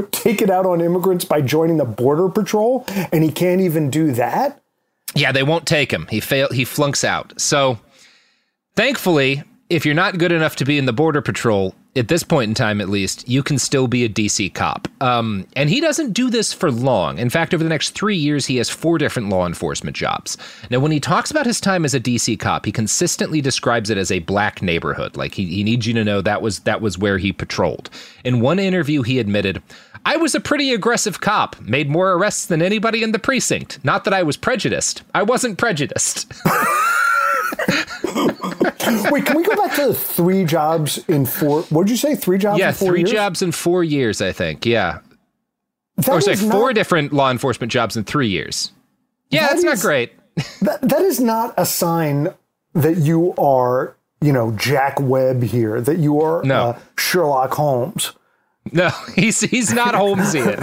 take 0.11 0.43
it 0.43 0.51
out 0.51 0.67
on 0.67 0.81
immigrants 0.81 1.25
by 1.25 1.41
joining 1.41 1.77
the 1.77 1.85
border 1.85 2.29
patrol 2.29 2.85
and 3.13 3.23
he 3.25 3.31
can't 3.31 3.61
even 3.61 3.91
do 3.91 4.13
that 4.13 4.61
Yeah, 5.15 5.33
they 5.33 5.43
won't 5.43 5.67
take 5.67 5.93
him. 5.93 6.07
He 6.11 6.21
fail 6.21 6.49
he 6.51 6.65
flunks 6.65 7.05
out. 7.05 7.33
So 7.41 7.79
thankfully, 8.77 9.43
if 9.71 9.85
you're 9.85 9.95
not 9.95 10.19
good 10.19 10.33
enough 10.33 10.57
to 10.57 10.65
be 10.65 10.79
in 10.79 10.87
the 10.87 10.93
border 10.93 11.21
patrol, 11.21 11.75
at 11.97 12.09
this 12.09 12.23
point 12.23 12.49
in 12.49 12.55
time 12.55 12.81
at 12.81 12.89
least, 12.89 13.29
you 13.29 13.43
can 13.43 13.59
still 13.59 13.89
be 13.89 14.05
a 14.05 14.09
DC 14.09 14.55
cop. 14.55 14.89
Um, 15.01 15.47
and 15.57 15.69
he 15.69 15.81
doesn't 15.81 16.13
do 16.13 16.31
this 16.31 16.53
for 16.53 16.71
long. 16.71 17.19
In 17.19 17.29
fact, 17.29 17.53
over 17.53 17.63
the 17.63 17.69
next 17.69 17.91
three 17.91 18.17
years, 18.17 18.47
he 18.47 18.57
has 18.57 18.71
four 18.71 18.99
different 18.99 19.29
law 19.29 19.47
enforcement 19.47 19.97
jobs. 19.97 20.39
Now, 20.71 20.79
when 20.79 20.93
he 20.93 21.01
talks 21.01 21.31
about 21.31 21.45
his 21.45 21.61
time 21.61 21.85
as 21.85 21.95
a 21.95 22.01
DC 22.01 22.39
cop, 22.39 22.65
he 22.65 22.73
consistently 22.73 23.41
describes 23.41 23.91
it 23.91 23.99
as 23.99 24.11
a 24.11 24.21
black 24.21 24.63
neighborhood. 24.63 25.17
Like 25.17 25.35
he, 25.35 25.47
he 25.47 25.65
needs 25.65 25.87
you 25.87 25.95
to 25.95 26.05
know 26.05 26.23
that 26.23 26.41
was 26.41 26.61
that 26.61 26.81
was 26.81 26.97
where 26.97 27.19
he 27.19 27.33
patrolled. 27.33 27.91
In 28.25 28.41
one 28.41 28.59
interview, 28.59 29.03
he 29.03 29.19
admitted, 29.19 29.63
I 30.05 30.17
was 30.17 30.35
a 30.35 30.41
pretty 30.41 30.73
aggressive 30.73 31.21
cop, 31.21 31.61
made 31.61 31.89
more 31.91 32.13
arrests 32.13 32.47
than 32.47 32.63
anybody 32.63 33.03
in 33.03 33.13
the 33.13 33.19
precinct. 33.19 33.83
Not 33.85 34.05
that 34.05 34.15
I 34.15 34.23
was 34.23 34.37
prejudiced. 34.37 35.03
I 35.15 35.23
wasn't 35.23 35.59
prejudiced. 35.59 36.33
wait 39.11 39.25
can 39.27 39.37
we 39.37 39.43
go 39.45 39.57
back 39.57 39.75
to 39.77 39.89
the 39.89 39.95
three 39.95 40.45
jobs 40.45 40.99
in 41.09 41.27
four 41.27 41.63
what 41.65 41.87
did 41.87 41.91
you 41.91 41.97
say 41.97 42.15
three 42.15 42.39
jobs 42.39 42.59
yeah, 42.59 42.69
in 42.69 42.75
four 42.75 42.89
three 42.89 43.01
years? 43.01 43.11
jobs 43.13 43.43
in 43.43 43.53
four 43.53 43.85
years, 43.85 44.21
I 44.23 44.33
think. 44.33 44.65
Yeah. 44.65 45.01
That 45.97 46.09
or 46.09 46.21
sorry, 46.21 46.35
is 46.35 46.49
four 46.51 46.73
different 46.73 47.13
law 47.13 47.31
enforcement 47.31 47.73
jobs 47.73 47.97
in 47.97 48.05
three 48.05 48.29
years. 48.29 48.73
Yeah, 49.31 49.43
That 49.43 49.51
that's 49.51 49.65
not 49.65 49.79
great. 49.81 50.13
that, 50.63 50.81
that 50.83 51.03
is 51.03 51.21
not 51.21 51.53
a 51.57 51.67
sign 51.67 52.33
that 52.75 52.99
you 52.99 53.35
are 53.37 53.97
you 54.21 54.33
know 54.33 54.53
jack 54.53 54.99
webb 55.01 55.43
here 55.43 55.81
that 55.81 55.99
you 55.99 56.21
are 56.21 56.43
No. 56.45 56.55
uh, 56.71 56.79
sherlock 56.97 57.53
holmes 57.55 58.13
No, 58.73 58.91
he's 59.15 59.41
he's 59.41 59.73
not 59.73 59.95
Holmesian. 59.95 60.59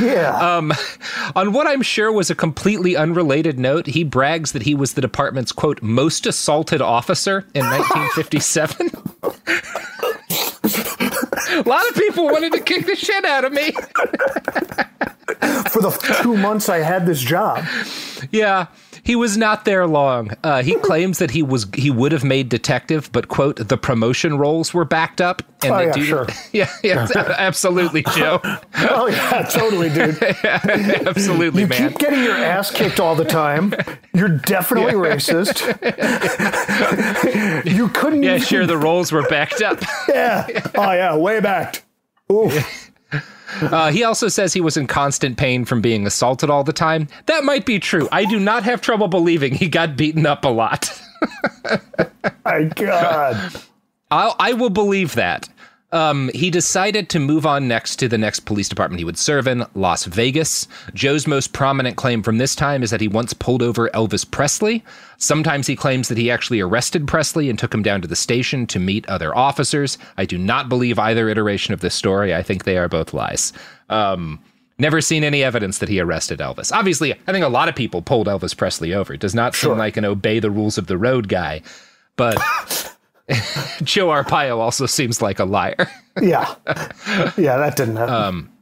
yeah 0.00 0.56
Um, 0.56 0.72
on 1.34 1.52
what 1.52 1.66
I'm 1.66 1.82
sure 1.82 2.12
was 2.12 2.30
a 2.30 2.34
completely 2.34 2.96
unrelated 2.96 3.58
note, 3.58 3.86
he 3.86 4.04
brags 4.04 4.52
that 4.52 4.62
he 4.62 4.74
was 4.74 4.94
the 4.94 5.00
department's 5.00 5.52
quote 5.52 5.82
most 5.82 6.26
assaulted 6.26 6.80
officer 6.82 7.46
in 7.54 7.64
1957. 7.66 8.90
a 11.58 11.68
lot 11.68 11.86
of 11.88 11.94
people 11.96 12.24
wanted 12.26 12.52
to 12.52 12.60
kick 12.60 12.86
the 12.86 12.96
shit 12.96 13.24
out 13.24 13.44
of 13.44 13.52
me. 13.52 13.72
for 15.70 15.80
the 15.82 15.90
two 16.22 16.36
months 16.36 16.68
i 16.68 16.78
had 16.78 17.06
this 17.06 17.20
job 17.20 17.64
Yeah, 18.30 18.66
he 19.04 19.16
was 19.16 19.36
not 19.36 19.64
there 19.64 19.86
long. 19.86 20.30
Uh, 20.44 20.62
he 20.62 20.76
claims 20.76 21.18
that 21.18 21.32
he 21.32 21.42
was 21.42 21.66
he 21.74 21.90
would 21.90 22.12
have 22.12 22.22
made 22.24 22.48
detective, 22.48 23.10
but 23.12 23.28
quote 23.28 23.56
the 23.56 23.76
promotion 23.76 24.38
roles 24.38 24.72
were 24.72 24.84
backed 24.84 25.20
up. 25.20 25.42
And 25.64 25.72
Oh, 25.72 25.80
yeah, 25.80 25.92
to- 25.92 26.04
sure. 26.04 26.26
yeah, 26.52 26.70
yeah, 26.82 27.06
absolutely, 27.38 28.02
Joe. 28.16 28.40
oh 28.44 29.06
yeah 29.08 29.42
totally 29.50 29.88
dude 29.90 30.20
absolutely, 30.44 31.62
you 31.62 31.68
man. 31.68 31.88
keep 31.90 31.98
getting 31.98 32.22
your 32.22 32.34
ass 32.36 32.70
kicked 32.70 32.98
all 33.00 33.14
the 33.14 33.24
time 33.24 33.72
you're 34.14 34.28
definitely 34.28 34.94
racist 34.94 35.62
you 37.64 37.88
couldn't 37.90 38.22
yeah, 38.22 38.36
even- 38.36 38.46
sure. 38.46 38.66
The 38.66 38.76
roles 38.78 39.12
were 39.12 39.22
backed 39.28 39.62
up. 39.62 39.80
yeah 40.08 40.46
oh 40.74 40.92
yeah 40.92 41.16
way 41.16 41.40
back 41.40 41.82
Ooh. 42.30 42.50
Uh, 43.60 43.92
he 43.92 44.02
also 44.02 44.28
says 44.28 44.54
he 44.54 44.62
was 44.62 44.78
in 44.78 44.86
constant 44.86 45.36
pain 45.36 45.66
from 45.66 45.82
being 45.82 46.06
assaulted 46.06 46.48
all 46.48 46.64
the 46.64 46.72
time. 46.72 47.06
That 47.26 47.44
might 47.44 47.66
be 47.66 47.78
true. 47.78 48.08
I 48.10 48.24
do 48.24 48.40
not 48.40 48.62
have 48.62 48.80
trouble 48.80 49.08
believing 49.08 49.54
he 49.54 49.68
got 49.68 49.94
beaten 49.94 50.24
up 50.24 50.46
a 50.46 50.48
lot. 50.48 50.90
my 52.46 52.64
god 52.74 53.52
I'll, 54.12 54.36
I 54.38 54.52
will 54.52 54.70
believe 54.70 55.14
that. 55.14 55.48
Um, 55.92 56.30
he 56.34 56.50
decided 56.50 57.10
to 57.10 57.18
move 57.18 57.44
on 57.44 57.68
next 57.68 57.96
to 57.96 58.08
the 58.08 58.16
next 58.16 58.40
police 58.40 58.68
department 58.68 58.98
he 58.98 59.04
would 59.04 59.18
serve 59.18 59.46
in, 59.46 59.64
Las 59.74 60.04
Vegas. 60.06 60.66
Joe's 60.94 61.26
most 61.26 61.52
prominent 61.52 61.96
claim 61.96 62.22
from 62.22 62.38
this 62.38 62.56
time 62.56 62.82
is 62.82 62.90
that 62.90 63.02
he 63.02 63.08
once 63.08 63.34
pulled 63.34 63.62
over 63.62 63.90
Elvis 63.90 64.28
Presley. 64.28 64.82
Sometimes 65.18 65.66
he 65.66 65.76
claims 65.76 66.08
that 66.08 66.16
he 66.16 66.30
actually 66.30 66.60
arrested 66.60 67.06
Presley 67.06 67.50
and 67.50 67.58
took 67.58 67.74
him 67.74 67.82
down 67.82 68.00
to 68.00 68.08
the 68.08 68.16
station 68.16 68.66
to 68.68 68.78
meet 68.78 69.06
other 69.08 69.36
officers. 69.36 69.98
I 70.16 70.24
do 70.24 70.38
not 70.38 70.70
believe 70.70 70.98
either 70.98 71.28
iteration 71.28 71.74
of 71.74 71.80
this 71.80 71.94
story. 71.94 72.34
I 72.34 72.42
think 72.42 72.64
they 72.64 72.78
are 72.78 72.88
both 72.88 73.12
lies. 73.12 73.52
Um, 73.90 74.40
never 74.78 75.02
seen 75.02 75.24
any 75.24 75.44
evidence 75.44 75.78
that 75.78 75.90
he 75.90 76.00
arrested 76.00 76.40
Elvis. 76.40 76.72
Obviously, 76.72 77.12
I 77.12 77.32
think 77.32 77.44
a 77.44 77.48
lot 77.48 77.68
of 77.68 77.76
people 77.76 78.00
pulled 78.00 78.28
Elvis 78.28 78.56
Presley 78.56 78.94
over. 78.94 79.12
It 79.12 79.20
does 79.20 79.34
not 79.34 79.54
seem 79.54 79.76
like 79.76 79.98
an 79.98 80.06
obey 80.06 80.40
the 80.40 80.50
rules 80.50 80.78
of 80.78 80.86
the 80.86 80.96
road 80.96 81.28
guy, 81.28 81.60
but. 82.16 82.38
Joe 83.82 84.08
Arpaio 84.08 84.58
also 84.58 84.86
seems 84.86 85.22
like 85.22 85.38
a 85.38 85.44
liar. 85.44 85.90
yeah 86.20 86.54
yeah 87.38 87.56
that 87.56 87.74
didn't 87.76 87.96
happen 87.96 88.52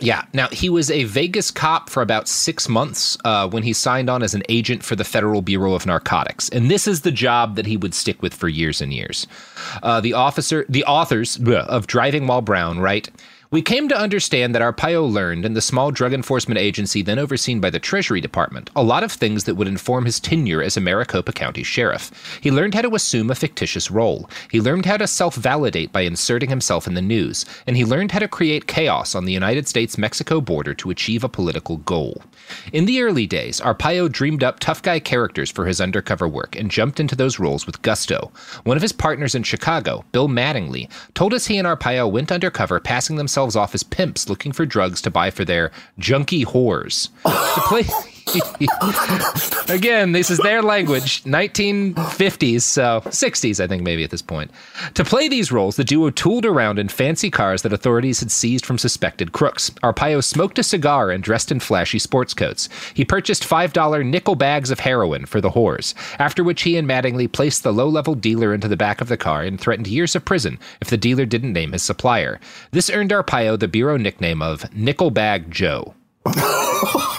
yeah. 0.00 0.24
Now, 0.32 0.48
he 0.48 0.68
was 0.68 0.90
a 0.90 1.04
Vegas 1.04 1.50
cop 1.50 1.90
for 1.90 2.02
about 2.02 2.28
six 2.28 2.68
months 2.68 3.16
uh, 3.24 3.48
when 3.48 3.62
he 3.62 3.72
signed 3.72 4.08
on 4.08 4.22
as 4.22 4.34
an 4.34 4.42
agent 4.48 4.82
for 4.82 4.96
the 4.96 5.04
Federal 5.04 5.42
Bureau 5.42 5.74
of 5.74 5.86
Narcotics. 5.86 6.48
And 6.48 6.70
this 6.70 6.86
is 6.86 7.02
the 7.02 7.10
job 7.10 7.56
that 7.56 7.66
he 7.66 7.76
would 7.76 7.94
stick 7.94 8.22
with 8.22 8.34
for 8.34 8.48
years 8.48 8.80
and 8.80 8.92
years. 8.92 9.26
Uh, 9.82 10.00
the 10.00 10.14
officer, 10.14 10.64
the 10.68 10.84
authors 10.84 11.38
of 11.46 11.86
Driving 11.86 12.26
While 12.26 12.40
Brown 12.40 12.78
write, 12.78 13.10
we 13.52 13.60
came 13.60 13.88
to 13.88 13.98
understand 13.98 14.54
that 14.54 14.62
Arpaio 14.62 15.10
learned 15.10 15.44
in 15.44 15.54
the 15.54 15.60
small 15.60 15.90
drug 15.90 16.12
enforcement 16.12 16.60
agency 16.60 17.02
then 17.02 17.18
overseen 17.18 17.58
by 17.58 17.68
the 17.68 17.80
Treasury 17.80 18.20
Department 18.20 18.70
a 18.76 18.82
lot 18.84 19.02
of 19.02 19.10
things 19.10 19.42
that 19.42 19.56
would 19.56 19.66
inform 19.66 20.04
his 20.04 20.20
tenure 20.20 20.62
as 20.62 20.76
a 20.76 20.80
Maricopa 20.80 21.32
County 21.32 21.64
sheriff. 21.64 22.38
He 22.40 22.52
learned 22.52 22.74
how 22.74 22.82
to 22.82 22.94
assume 22.94 23.28
a 23.28 23.34
fictitious 23.34 23.90
role. 23.90 24.30
He 24.52 24.60
learned 24.60 24.86
how 24.86 24.98
to 24.98 25.08
self 25.08 25.34
validate 25.34 25.90
by 25.90 26.02
inserting 26.02 26.48
himself 26.48 26.86
in 26.86 26.94
the 26.94 27.02
news. 27.02 27.44
And 27.66 27.76
he 27.76 27.84
learned 27.84 28.12
how 28.12 28.20
to 28.20 28.28
create 28.28 28.68
chaos 28.68 29.16
on 29.16 29.24
the 29.24 29.32
United 29.32 29.66
States 29.66 29.98
Mexico 29.98 30.40
border 30.40 30.72
to 30.74 30.90
achieve 30.90 31.24
a 31.24 31.28
political 31.28 31.78
goal. 31.78 32.22
In 32.72 32.84
the 32.84 33.02
early 33.02 33.26
days, 33.26 33.60
Arpaio 33.60 34.10
dreamed 34.10 34.44
up 34.44 34.60
tough 34.60 34.80
guy 34.80 35.00
characters 35.00 35.50
for 35.50 35.66
his 35.66 35.80
undercover 35.80 36.28
work 36.28 36.54
and 36.54 36.70
jumped 36.70 37.00
into 37.00 37.16
those 37.16 37.40
roles 37.40 37.66
with 37.66 37.82
gusto. 37.82 38.30
One 38.62 38.76
of 38.76 38.82
his 38.82 38.92
partners 38.92 39.34
in 39.34 39.42
Chicago, 39.42 40.04
Bill 40.12 40.28
Mattingly, 40.28 40.88
told 41.14 41.34
us 41.34 41.46
he 41.46 41.58
and 41.58 41.66
Arpaio 41.66 42.08
went 42.08 42.30
undercover, 42.30 42.78
passing 42.78 43.16
themselves 43.16 43.39
off 43.48 43.74
as 43.74 43.82
pimps 43.82 44.28
looking 44.28 44.52
for 44.52 44.66
drugs 44.66 45.00
to 45.02 45.10
buy 45.10 45.30
for 45.30 45.44
their 45.44 45.70
junkie 45.98 46.44
whores. 46.44 47.08
to 47.24 47.60
play. 47.62 47.84
Again, 49.68 50.12
this 50.12 50.30
is 50.30 50.38
their 50.38 50.62
language, 50.62 51.24
1950s, 51.24 52.62
so 52.62 53.00
60s, 53.06 53.62
I 53.62 53.66
think, 53.66 53.82
maybe 53.82 54.04
at 54.04 54.10
this 54.10 54.22
point. 54.22 54.50
To 54.94 55.04
play 55.04 55.28
these 55.28 55.52
roles, 55.52 55.76
the 55.76 55.84
duo 55.84 56.10
tooled 56.10 56.46
around 56.46 56.78
in 56.78 56.88
fancy 56.88 57.30
cars 57.30 57.62
that 57.62 57.72
authorities 57.72 58.20
had 58.20 58.30
seized 58.30 58.64
from 58.66 58.78
suspected 58.78 59.32
crooks. 59.32 59.70
Arpaio 59.82 60.22
smoked 60.22 60.58
a 60.58 60.62
cigar 60.62 61.10
and 61.10 61.22
dressed 61.22 61.50
in 61.50 61.60
flashy 61.60 61.98
sports 61.98 62.34
coats. 62.34 62.68
He 62.94 63.04
purchased 63.04 63.42
$5 63.42 64.06
nickel 64.06 64.34
bags 64.34 64.70
of 64.70 64.80
heroin 64.80 65.26
for 65.26 65.40
the 65.40 65.50
whores, 65.50 65.94
after 66.18 66.44
which 66.44 66.62
he 66.62 66.76
and 66.76 66.88
Mattingly 66.88 67.30
placed 67.30 67.62
the 67.62 67.72
low 67.72 67.88
level 67.88 68.14
dealer 68.14 68.54
into 68.54 68.68
the 68.68 68.76
back 68.76 69.00
of 69.00 69.08
the 69.08 69.16
car 69.16 69.42
and 69.42 69.60
threatened 69.60 69.86
years 69.86 70.14
of 70.14 70.24
prison 70.24 70.58
if 70.80 70.90
the 70.90 70.96
dealer 70.96 71.26
didn't 71.26 71.52
name 71.52 71.72
his 71.72 71.82
supplier. 71.82 72.40
This 72.70 72.90
earned 72.90 73.10
Arpaio 73.10 73.58
the 73.58 73.68
Bureau 73.68 73.96
nickname 73.96 74.42
of 74.42 74.72
Nickel 74.74 75.10
Bag 75.10 75.50
Joe. 75.50 75.94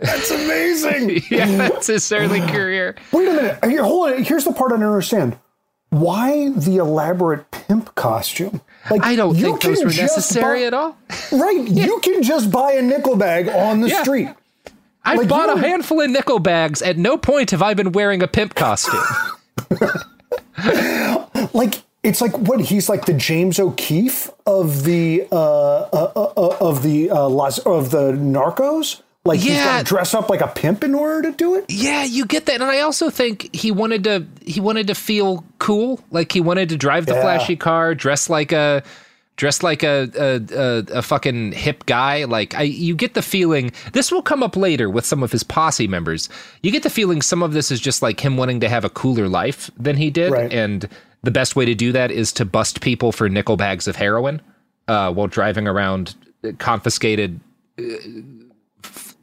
That's 0.00 0.30
amazing. 0.30 1.22
yeah, 1.30 1.46
that's 1.56 1.86
his 1.88 2.10
early 2.12 2.40
career. 2.40 2.96
Wait 3.12 3.28
a 3.28 3.32
minute. 3.32 3.64
Here, 3.64 3.82
hold 3.84 4.10
on. 4.12 4.22
Here's 4.24 4.44
the 4.44 4.52
part 4.52 4.72
I 4.72 4.76
don't 4.76 4.84
understand. 4.86 5.38
Why 5.90 6.50
the 6.50 6.76
elaborate 6.76 7.50
pimp 7.50 7.94
costume? 7.96 8.60
Like 8.90 9.04
I 9.04 9.16
don't 9.16 9.34
think 9.34 9.60
those 9.60 9.80
were 9.84 9.90
necessary 9.90 10.60
buy- 10.60 10.66
at 10.66 10.74
all. 10.74 10.96
Right. 11.32 11.66
You 11.68 11.98
can 12.00 12.22
just 12.22 12.50
buy 12.50 12.72
a 12.72 12.82
nickel 12.82 13.16
bag 13.16 13.48
on 13.48 13.80
the 13.80 13.88
Yeah. 13.88 14.02
street. 14.02 14.28
I 15.04 15.14
Like, 15.16 15.28
bought 15.28 15.48
you 15.48 15.54
a 15.56 15.58
handful 15.58 16.00
of 16.00 16.10
nickel 16.10 16.38
bags. 16.38 16.80
At 16.82 16.96
no 16.98 17.16
point 17.16 17.50
have 17.52 17.62
I 17.62 17.74
been 17.74 17.92
wearing 17.92 18.22
a 18.22 18.28
pimp 18.28 18.54
costume. 18.54 19.00
Like 21.52 21.82
it's 22.02 22.20
like 22.20 22.36
what 22.38 22.60
he's 22.60 22.88
like 22.88 23.06
the 23.06 23.12
James 23.14 23.58
O'Keefe 23.58 24.30
of 24.46 24.84
the 24.84 25.26
uh, 25.32 25.36
uh, 25.36 26.12
uh, 26.16 26.22
uh, 26.36 26.56
of 26.60 26.82
the 26.82 27.10
uh, 27.10 27.28
Las, 27.28 27.58
of 27.60 27.90
the 27.90 28.12
Narcos. 28.12 29.02
Like 29.24 29.40
he's 29.40 29.52
Yeah. 29.52 29.64
got 29.64 29.78
to 29.80 29.84
dress 29.84 30.14
up 30.14 30.30
like 30.30 30.40
a 30.40 30.48
pimp 30.48 30.82
in 30.82 30.94
order 30.94 31.30
to 31.30 31.36
do 31.36 31.54
it. 31.54 31.66
yeah, 31.68 32.04
you 32.04 32.24
get 32.24 32.46
that, 32.46 32.54
and 32.62 32.70
I 32.70 32.80
also 32.80 33.10
think 33.10 33.54
he 33.54 33.70
wanted 33.70 34.04
to. 34.04 34.26
He 34.44 34.60
wanted 34.60 34.86
to 34.86 34.94
feel 34.94 35.44
cool. 35.58 36.00
Like 36.10 36.32
he 36.32 36.40
wanted 36.40 36.70
to 36.70 36.76
drive 36.78 37.04
the 37.06 37.12
Yeah. 37.14 37.22
flashy 37.22 37.56
car, 37.56 37.94
dress 37.94 38.30
like 38.30 38.52
a. 38.52 38.82
Dressed 39.36 39.62
like 39.62 39.82
a, 39.82 40.10
a 40.18 40.54
a 40.54 40.98
a 40.98 41.02
fucking 41.02 41.52
hip 41.52 41.86
guy, 41.86 42.24
like 42.24 42.54
I, 42.54 42.62
you 42.64 42.94
get 42.94 43.14
the 43.14 43.22
feeling. 43.22 43.72
This 43.94 44.12
will 44.12 44.20
come 44.20 44.42
up 44.42 44.54
later 44.54 44.90
with 44.90 45.06
some 45.06 45.22
of 45.22 45.32
his 45.32 45.42
posse 45.42 45.88
members. 45.88 46.28
You 46.62 46.70
get 46.70 46.82
the 46.82 46.90
feeling 46.90 47.22
some 47.22 47.42
of 47.42 47.54
this 47.54 47.70
is 47.70 47.80
just 47.80 48.02
like 48.02 48.20
him 48.20 48.36
wanting 48.36 48.60
to 48.60 48.68
have 48.68 48.84
a 48.84 48.90
cooler 48.90 49.30
life 49.30 49.70
than 49.78 49.96
he 49.96 50.10
did, 50.10 50.30
Right. 50.30 50.52
and 50.52 50.86
the 51.22 51.30
best 51.30 51.56
way 51.56 51.64
to 51.64 51.74
do 51.74 51.90
that 51.92 52.10
is 52.10 52.32
to 52.34 52.44
bust 52.44 52.82
people 52.82 53.12
for 53.12 53.30
nickel 53.30 53.56
bags 53.56 53.88
of 53.88 53.96
heroin. 53.96 54.42
uh, 54.88 55.10
while 55.10 55.26
driving 55.28 55.66
around 55.66 56.14
confiscated 56.58 57.40
uh, 57.78 57.82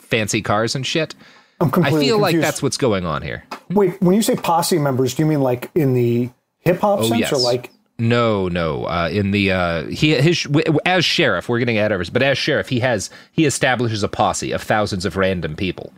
fancy 0.08 0.41
cars 0.41 0.76
and 0.76 0.86
shit. 0.86 1.15
I'm 1.60 1.67
I 1.70 1.72
completely 1.72 2.06
feel 2.06 2.20
like 2.20 2.39
that's 2.39 2.62
what's 2.62 2.78
going 2.78 3.06
on 3.06 3.22
here. 3.22 3.43
Wait, 3.70 4.00
when 4.02 4.15
you 4.15 4.22
say 4.22 4.36
posse 4.36 4.78
members, 4.78 5.15
do 5.15 5.24
you 5.24 5.28
mean 5.28 5.41
like 5.41 5.72
in 5.76 5.93
the 5.93 6.30
hip 6.60 6.80
hop 6.80 7.00
Oh, 7.00 7.08
sense 7.08 7.20
yes. 7.20 7.34
or 7.34 7.38
like 7.39 7.72
No, 7.98 8.48
no. 8.48 8.86
Uh, 8.86 9.10
in 9.12 9.32
the 9.32 9.52
uh, 9.52 9.86
he 9.88 10.13
his 10.15 10.48
as 10.86 11.04
sheriff, 11.04 11.50
we're 11.50 11.58
getting 11.60 11.78
ahead 11.78 11.91
of 11.91 12.00
us, 12.02 12.10
but 12.12 12.22
as 12.22 12.38
sheriff, 12.38 12.70
he 12.70 12.80
has 12.82 13.10
he 13.32 13.46
establishes 13.46 14.04
a 14.04 14.08
posse 14.08 14.52
of 14.52 14.62
thousands 14.62 15.04
of 15.06 15.17
random 15.17 15.56
people. 15.56 15.91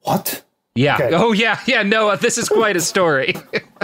what? 0.00 0.42
Yeah. 0.76 0.96
Okay. 0.96 1.10
Oh 1.14 1.30
yeah, 1.30 1.60
yeah. 1.66 1.84
Noah, 1.84 2.16
this 2.16 2.36
is 2.36 2.48
quite 2.48 2.74
a 2.76 2.80
story. 2.80 3.34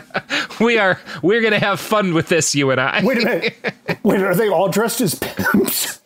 we 0.61 0.77
are 0.79 0.99
we're 1.23 1.41
gonna 1.41 1.61
have 1.61 1.79
fun 1.79 2.15
with 2.15 2.29
this, 2.29 2.53
you 2.57 2.73
and 2.73 2.81
I. 2.81 3.03
Wait 3.05 3.23
a 3.23 3.25
minute. 3.25 3.75
Wait, 4.03 4.21
are 4.21 4.35
they 4.35 4.49
all 4.49 4.69
dressed 4.69 5.01
as 5.01 5.15
pimps? 5.15 6.01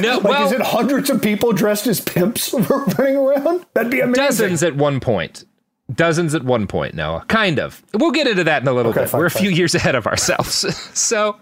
No, 0.00 0.18
Like, 0.18 0.24
well, 0.24 0.46
is 0.46 0.52
it 0.52 0.60
hundreds 0.60 1.10
of 1.10 1.20
people 1.22 1.52
dressed 1.52 1.86
as 1.86 2.00
pimps 2.00 2.52
running 2.98 3.16
around? 3.16 3.66
That'd 3.74 3.90
be 3.90 4.00
amazing. 4.00 4.24
dozens 4.24 4.62
at 4.62 4.76
one 4.76 5.00
point. 5.00 5.44
Dozens 5.94 6.34
at 6.34 6.42
one 6.42 6.66
point, 6.66 6.94
Noah. 6.94 7.24
Kind 7.28 7.58
of. 7.60 7.82
We'll 7.94 8.10
get 8.10 8.26
into 8.26 8.42
that 8.44 8.62
in 8.62 8.68
a 8.68 8.72
little 8.72 8.90
Okay, 8.90 9.02
bit. 9.02 9.10
fine, 9.10 9.18
We're 9.20 9.26
a 9.26 9.30
fine. 9.30 9.42
few 9.44 9.50
years 9.50 9.74
ahead 9.74 9.94
of 9.94 10.06
ourselves. 10.06 10.66
so, 10.98 11.38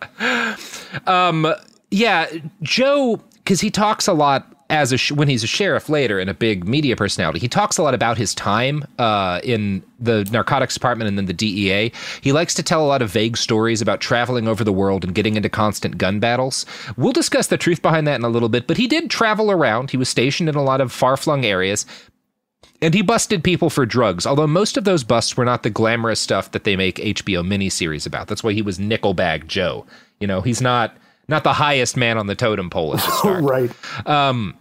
um, 1.06 1.52
yeah, 1.90 2.26
Joe, 2.62 3.20
because 3.38 3.60
he 3.60 3.70
talks 3.70 4.06
a 4.06 4.12
lot 4.12 4.53
as 4.70 4.92
a 4.92 4.96
sh- 4.96 5.12
when 5.12 5.28
he's 5.28 5.44
a 5.44 5.46
sheriff 5.46 5.88
later 5.88 6.18
and 6.18 6.30
a 6.30 6.34
big 6.34 6.66
media 6.66 6.96
personality. 6.96 7.38
He 7.38 7.48
talks 7.48 7.76
a 7.78 7.82
lot 7.82 7.94
about 7.94 8.16
his 8.16 8.34
time 8.34 8.84
uh, 8.98 9.40
in 9.44 9.82
the 10.00 10.24
narcotics 10.32 10.74
department 10.74 11.08
and 11.08 11.18
then 11.18 11.26
the 11.26 11.32
DEA. 11.32 11.92
He 12.22 12.32
likes 12.32 12.54
to 12.54 12.62
tell 12.62 12.84
a 12.84 12.88
lot 12.88 13.02
of 13.02 13.10
vague 13.10 13.36
stories 13.36 13.82
about 13.82 14.00
traveling 14.00 14.48
over 14.48 14.64
the 14.64 14.72
world 14.72 15.04
and 15.04 15.14
getting 15.14 15.36
into 15.36 15.48
constant 15.48 15.98
gun 15.98 16.18
battles. 16.18 16.64
We'll 16.96 17.12
discuss 17.12 17.48
the 17.48 17.58
truth 17.58 17.82
behind 17.82 18.06
that 18.06 18.16
in 18.16 18.24
a 18.24 18.28
little 18.28 18.48
bit, 18.48 18.66
but 18.66 18.76
he 18.76 18.86
did 18.86 19.10
travel 19.10 19.50
around. 19.50 19.90
He 19.90 19.96
was 19.96 20.08
stationed 20.08 20.48
in 20.48 20.54
a 20.54 20.62
lot 20.62 20.80
of 20.80 20.92
far 20.92 21.16
flung 21.16 21.44
areas. 21.44 21.86
And 22.80 22.92
he 22.92 23.02
busted 23.02 23.44
people 23.44 23.70
for 23.70 23.86
drugs, 23.86 24.26
although 24.26 24.46
most 24.46 24.76
of 24.76 24.84
those 24.84 25.04
busts 25.04 25.36
were 25.36 25.44
not 25.44 25.62
the 25.62 25.70
glamorous 25.70 26.20
stuff 26.20 26.50
that 26.50 26.64
they 26.64 26.76
make 26.76 26.96
HBO 26.96 27.46
miniseries 27.46 28.06
about. 28.06 28.28
That's 28.28 28.42
why 28.42 28.52
he 28.52 28.62
was 28.62 28.78
Nickelbag 28.78 29.46
Joe. 29.46 29.86
You 30.20 30.26
know, 30.26 30.40
he's 30.40 30.60
not 30.60 30.96
not 31.28 31.44
the 31.44 31.52
highest 31.52 31.96
man 31.96 32.18
on 32.18 32.26
the 32.26 32.34
totem 32.34 32.70
pole 32.70 32.94
at 32.94 33.00
the 33.04 33.10
start. 33.18 33.44
right. 33.44 34.06
Um, 34.06 34.56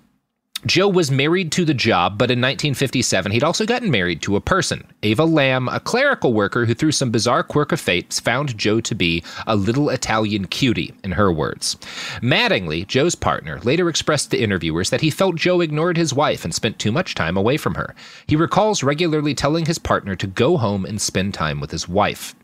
Joe 0.65 0.87
was 0.87 1.11
married 1.11 1.51
to 1.53 1.65
the 1.65 1.73
job, 1.73 2.17
but 2.17 2.31
in 2.31 2.39
1957, 2.39 3.33
he'd 3.33 3.43
also 3.43 3.65
gotten 3.65 3.91
married 3.91 4.21
to 4.21 4.37
a 4.37 4.41
person, 4.41 4.87
Ava 5.03 5.25
Lamb, 5.25 5.67
a 5.67 5.81
clerical 5.81 6.31
worker 6.31 6.63
who, 6.65 6.73
through 6.73 6.93
some 6.93 7.11
bizarre 7.11 7.43
quirk 7.43 7.73
of 7.73 7.81
fate, 7.81 8.13
found 8.23 8.57
Joe 8.57 8.79
to 8.79 8.95
be 8.95 9.25
a 9.45 9.57
little 9.57 9.89
Italian 9.89 10.47
cutie, 10.47 10.93
in 11.03 11.11
her 11.11 11.33
words. 11.33 11.75
Mattingly, 12.21 12.87
Joe's 12.87 13.13
partner, 13.13 13.59
later 13.63 13.89
expressed 13.89 14.31
to 14.31 14.37
interviewers 14.37 14.89
that 14.89 15.01
he 15.01 15.09
felt 15.09 15.35
Joe 15.35 15.59
ignored 15.59 15.97
his 15.97 16.13
wife 16.13 16.45
and 16.45 16.55
spent 16.55 16.79
too 16.79 16.93
much 16.93 17.13
time 17.13 17.35
away 17.35 17.57
from 17.57 17.75
her. 17.75 17.93
He 18.25 18.37
recalls 18.37 18.83
regularly 18.83 19.35
telling 19.35 19.65
his 19.65 19.79
partner 19.79 20.15
to 20.15 20.27
go 20.27 20.55
home 20.55 20.85
and 20.85 21.01
spend 21.01 21.33
time 21.33 21.59
with 21.59 21.71
his 21.71 21.89
wife. 21.89 22.35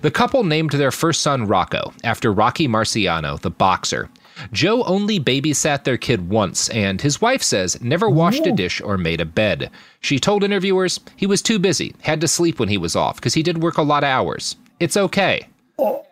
The 0.00 0.10
couple 0.10 0.42
named 0.44 0.70
their 0.72 0.90
first 0.90 1.20
son 1.22 1.46
Rocco, 1.46 1.92
after 2.02 2.32
Rocky 2.32 2.66
Marciano, 2.66 3.38
the 3.40 3.50
boxer. 3.50 4.08
Joe 4.52 4.82
only 4.84 5.20
babysat 5.20 5.84
their 5.84 5.98
kid 5.98 6.30
once, 6.30 6.70
and 6.70 7.00
his 7.00 7.20
wife 7.20 7.42
says 7.42 7.80
never 7.82 8.08
washed 8.08 8.46
a 8.46 8.52
dish 8.52 8.80
or 8.80 8.96
made 8.96 9.20
a 9.20 9.26
bed. 9.26 9.70
She 10.00 10.18
told 10.18 10.42
interviewers 10.42 10.98
he 11.16 11.26
was 11.26 11.42
too 11.42 11.58
busy, 11.58 11.94
had 12.00 12.20
to 12.22 12.28
sleep 12.28 12.58
when 12.58 12.70
he 12.70 12.78
was 12.78 12.96
off, 12.96 13.16
because 13.16 13.34
he 13.34 13.42
did 13.42 13.62
work 13.62 13.76
a 13.76 13.82
lot 13.82 14.02
of 14.04 14.08
hours. 14.08 14.56
It's 14.80 14.96
okay. 14.96 15.46
Oh. 15.78 16.06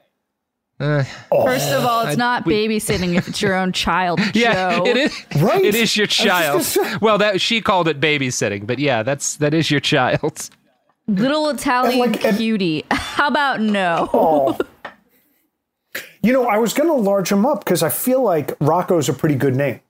Uh, 0.79 1.05
first 1.45 1.71
of 1.73 1.85
all, 1.85 2.07
it's 2.07 2.17
not 2.17 2.45
babysitting 2.45 3.15
if 3.15 3.29
it's 3.29 3.43
your 3.43 3.55
own 3.55 3.71
child, 3.73 4.19
Yeah, 4.35 4.77
Joe. 4.79 4.87
it 4.87 4.97
is. 4.97 5.27
Right. 5.43 5.63
It 5.65 5.75
is 5.75 5.95
your 5.97 6.07
child. 6.07 6.61
just 6.61 6.77
gonna 6.77 6.91
say- 6.93 6.97
Well, 7.03 7.19
that 7.19 7.41
she 7.41 7.61
called 7.61 7.87
it 7.89 8.01
babysitting, 8.01 8.67
but 8.67 8.79
yeah, 8.79 9.03
that's 9.03 9.37
that 9.37 9.53
is 9.55 9.71
your 9.71 9.81
child. 9.81 10.49
Little 11.15 11.49
Italian 11.51 11.99
like, 11.99 12.25
and- 12.25 12.83
How 12.93 13.29
about 13.29 13.61
no? 13.61 14.09
Oh. 14.13 14.59
You 16.23 16.33
know, 16.33 16.47
I 16.47 16.59
was 16.59 16.73
going 16.75 16.89
to 16.89 16.95
large 16.95 17.33
him 17.33 17.47
up 17.47 17.65
because 17.65 17.83
I 17.83 17.89
feel 17.89 18.23
like 18.23 18.53
Rocco's 18.61 19.09
a 19.09 19.13
pretty 19.13 19.35
good 19.35 19.57
name. 19.57 19.81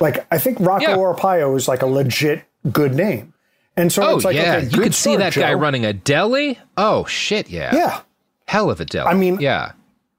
Like, 0.00 0.26
I 0.32 0.38
think 0.38 0.58
Rocco 0.60 0.82
Yeah. 0.90 0.96
Arpaio 0.96 1.56
is 1.56 1.68
like 1.68 1.82
a 1.82 1.86
legit 1.86 2.44
good 2.72 2.94
name. 2.94 3.34
And 3.76 3.92
so 3.92 4.02
Oh 4.02 4.16
it's 4.16 4.24
like, 4.24 4.34
yeah, 4.34 4.56
okay, 4.56 4.66
you 4.68 4.80
could 4.82 4.94
see 4.94 5.14
start, 5.14 5.34
that 5.34 5.40
guy 5.40 5.54
running 5.54 5.84
a 5.84 5.92
deli. 5.92 6.58
Oh 6.76 7.04
shit, 7.04 7.48
yeah, 7.48 7.72
Yeah. 7.74 8.00
hell 8.46 8.70
of 8.70 8.80
a 8.80 8.84
deli. 8.84 9.08
I 9.08 9.14
mean- 9.14 9.38
yeah. 9.40 9.72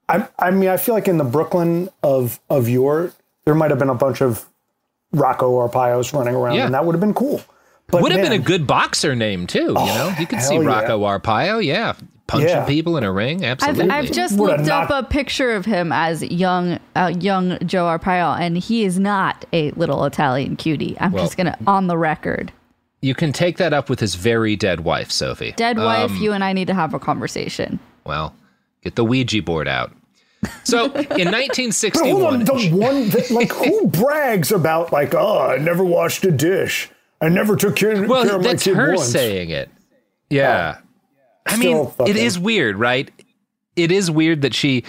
I, 0.07 0.27
I 0.39 0.51
mean, 0.51 0.69
I 0.69 0.77
feel 0.77 0.95
like 0.95 1.07
in 1.07 1.17
the 1.17 1.23
Brooklyn 1.23 1.89
of 2.01 2.39
of 2.49 2.67
your, 2.69 3.11
there 3.45 3.53
might 3.53 3.69
have 3.69 3.77
been 3.79 3.89
a 3.89 3.95
bunch 3.95 4.21
of 4.21 4.45
Rocco 5.11 5.67
Arpaios 5.67 6.13
running 6.13 6.33
around, 6.35 6.55
Yeah. 6.55 6.65
and 6.65 6.73
that 6.73 6.85
would 6.85 6.93
have 6.95 6.99
been 7.01 7.13
cool. 7.13 7.41
But 7.91 8.01
Would 8.03 8.11
have 8.11 8.21
been 8.21 8.31
a 8.33 8.39
good 8.43 8.67
boxer 8.67 9.15
name 9.15 9.47
too. 9.47 9.59
You 9.59 9.73
know, 9.73 10.13
you 10.19 10.27
could 10.27 10.41
see 10.41 10.55
hell 10.55 10.63
yeah. 10.63 10.69
Rocco 10.69 10.99
Arpaio. 10.99 11.63
Yeah, 11.63 11.93
punching 12.27 12.49
Yeah. 12.49 12.65
people 12.65 12.97
in 12.97 13.03
a 13.03 13.11
ring. 13.11 13.43
I've, 13.43 13.61
Absolutely. 13.63 13.89
I've 13.89 14.11
just 14.11 14.37
Would 14.37 14.51
have 14.51 14.59
looked 14.61 14.69
up 14.71 14.89
not- 14.89 15.03
a 15.05 15.07
picture 15.07 15.51
of 15.55 15.65
him 15.65 15.91
as 15.91 16.21
young, 16.23 16.79
uh, 16.95 17.11
young 17.19 17.57
Joe 17.65 17.85
Arpaio, 17.85 18.39
and 18.39 18.57
he 18.57 18.83
is 18.85 18.99
not 18.99 19.45
a 19.53 19.71
little 19.71 20.05
Italian 20.05 20.55
cutie. 20.55 20.95
I'm 20.99 21.11
Well- 21.11 21.23
just 21.23 21.37
gonna 21.37 21.57
on 21.65 21.87
the 21.87 21.97
record. 21.97 22.51
you 23.01 23.15
can 23.15 23.31
take 23.31 23.57
that 23.57 23.71
up 23.73 23.89
with 23.89 23.99
his 24.01 24.15
very 24.15 24.55
dead 24.57 24.81
wife, 24.81 25.09
Sophie. 25.09 25.53
Dead 25.55 25.77
wife, 25.77 26.11
Um, 26.11 26.17
you 26.17 26.33
and 26.33 26.43
I 26.43 26.51
need 26.53 26.67
to 26.67 26.73
have 26.73 26.93
a 26.93 26.99
conversation. 26.99 27.79
Well, 28.05 28.35
get 28.83 28.95
the 28.97 29.05
Ouija 29.05 29.41
board 29.41 29.67
out. 29.69 29.91
So 30.63 30.83
in 31.17 31.31
1961, 31.31 32.01
But 32.01 32.09
hold 32.11 32.33
on, 32.33 32.43
the 32.45 32.69
one 32.77 33.09
that, 33.09 33.31
like 33.31 33.51
who 33.53 33.87
brags 33.87 34.51
about 34.51 34.91
like, 34.93 35.15
oh, 35.15 35.39
I 35.49 35.57
never 35.57 35.83
washed 35.83 36.23
a 36.25 36.31
dish, 36.31 36.89
I 37.21 37.29
never 37.29 37.55
took 37.55 37.75
care, 37.75 37.95
care 37.95 38.07
well, 38.07 38.23
of 38.35 38.41
my 38.41 38.47
that's 38.49 38.65
her 38.65 38.95
once. 38.95 39.11
saying 39.11 39.49
it. 39.49 39.69
Yeah, 40.29 40.77
I 41.45 41.57
mean, 41.57 41.87
fucking- 41.87 42.07
it 42.15 42.17
is 42.21 42.37
weird, 42.39 42.77
right? 42.77 43.09
It 43.75 43.91
is 43.91 44.09
weird 44.11 44.41
that 44.43 44.53
she, 44.53 44.83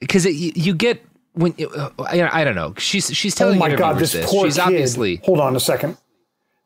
because 0.00 0.24
you 0.24 0.74
get 0.74 1.04
when 1.34 1.54
uh, 1.76 1.90
I, 1.98 2.40
I 2.40 2.44
don't 2.44 2.54
know. 2.54 2.74
She's 2.78 3.14
she's 3.14 3.34
telling. 3.34 3.58
Oh 3.58 3.60
telling 3.60 3.72
my 3.72 3.76
god, 3.78 3.98
this 3.98 4.12
this. 4.12 4.30
poor 4.30 4.46
She's 4.46 4.56
kid. 4.56 4.62
obviously 4.62 5.16
Hold 5.24 5.40
on 5.40 5.54
a 5.56 5.60
second. 5.60 5.96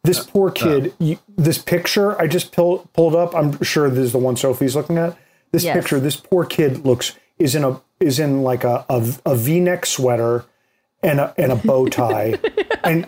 This 0.05 0.25
poor 0.25 0.51
kid. 0.51 0.95
you, 0.99 1.19
this 1.37 1.59
picture 1.59 2.19
I 2.21 2.27
just 2.27 2.53
pull, 2.53 2.89
pulled 2.95 3.15
up. 3.15 3.35
I'm 3.35 3.63
sure 3.63 3.91
this 3.91 3.99
is 4.07 4.13
the 4.13 4.19
one 4.19 4.37
Sophie's 4.37 4.75
looking 4.75 4.97
at. 4.97 5.17
This 5.53 5.65
Yes. 5.65 5.77
picture. 5.77 6.01
This 6.01 6.17
poor 6.17 6.45
kid 6.47 6.87
looks 6.87 7.17
is 7.39 7.55
in 7.55 7.65
a 7.65 7.81
is 7.99 8.19
in 8.19 8.43
like 8.43 8.65
a 8.65 8.85
a, 8.89 9.13
a 9.27 9.35
V-neck 9.37 9.85
sweater 9.85 10.45
and 11.03 11.19
a 11.21 11.35
and 11.37 11.51
a 11.53 11.57
bow 11.57 11.87
tie, 11.87 12.39
and 12.85 13.07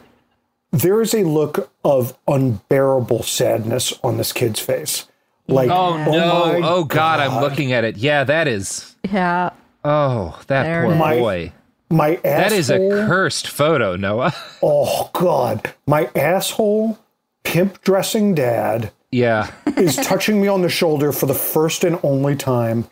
there 0.72 1.00
is 1.00 1.14
a 1.14 1.22
look 1.24 1.70
of 1.84 2.16
unbearable 2.26 3.22
sadness 3.22 3.92
on 4.02 4.16
this 4.16 4.32
kid's 4.32 4.60
face. 4.60 5.06
Like, 5.48 5.70
Oh, 5.70 5.94
oh 5.94 6.04
no! 6.12 6.60
my 6.60 6.68
oh 6.68 6.84
god, 6.84 7.20
I'm 7.20 7.40
looking 7.42 7.72
at 7.72 7.84
it. 7.84 7.96
Yeah, 7.96 8.24
that 8.24 8.48
is. 8.48 8.94
Yeah, 9.10 9.50
Oh, 9.84 10.40
that 10.46 10.62
There 10.64 10.82
poor 10.84 10.92
it 10.92 10.94
is. 10.94 10.98
My- 10.98 11.18
boy. 11.18 11.52
My 11.90 12.14
asshole. 12.16 12.22
That 12.22 12.52
is 12.52 12.70
a 12.70 12.78
cursed 12.78 13.48
photo, 13.48 13.96
Noah. 13.96 14.32
Oh 14.62 15.10
God, 15.12 15.74
my 15.86 16.08
asshole 16.16 16.98
pimp 17.44 17.82
dressing 17.82 18.34
dad 18.34 18.92
yeah. 19.10 19.50
is 19.76 19.96
touching 19.96 20.40
me 20.40 20.48
on 20.48 20.62
the 20.62 20.70
shoulder 20.70 21.12
for 21.12 21.26
the 21.26 21.34
first 21.34 21.84
and 21.84 21.98
only 22.02 22.34
time, 22.34 22.86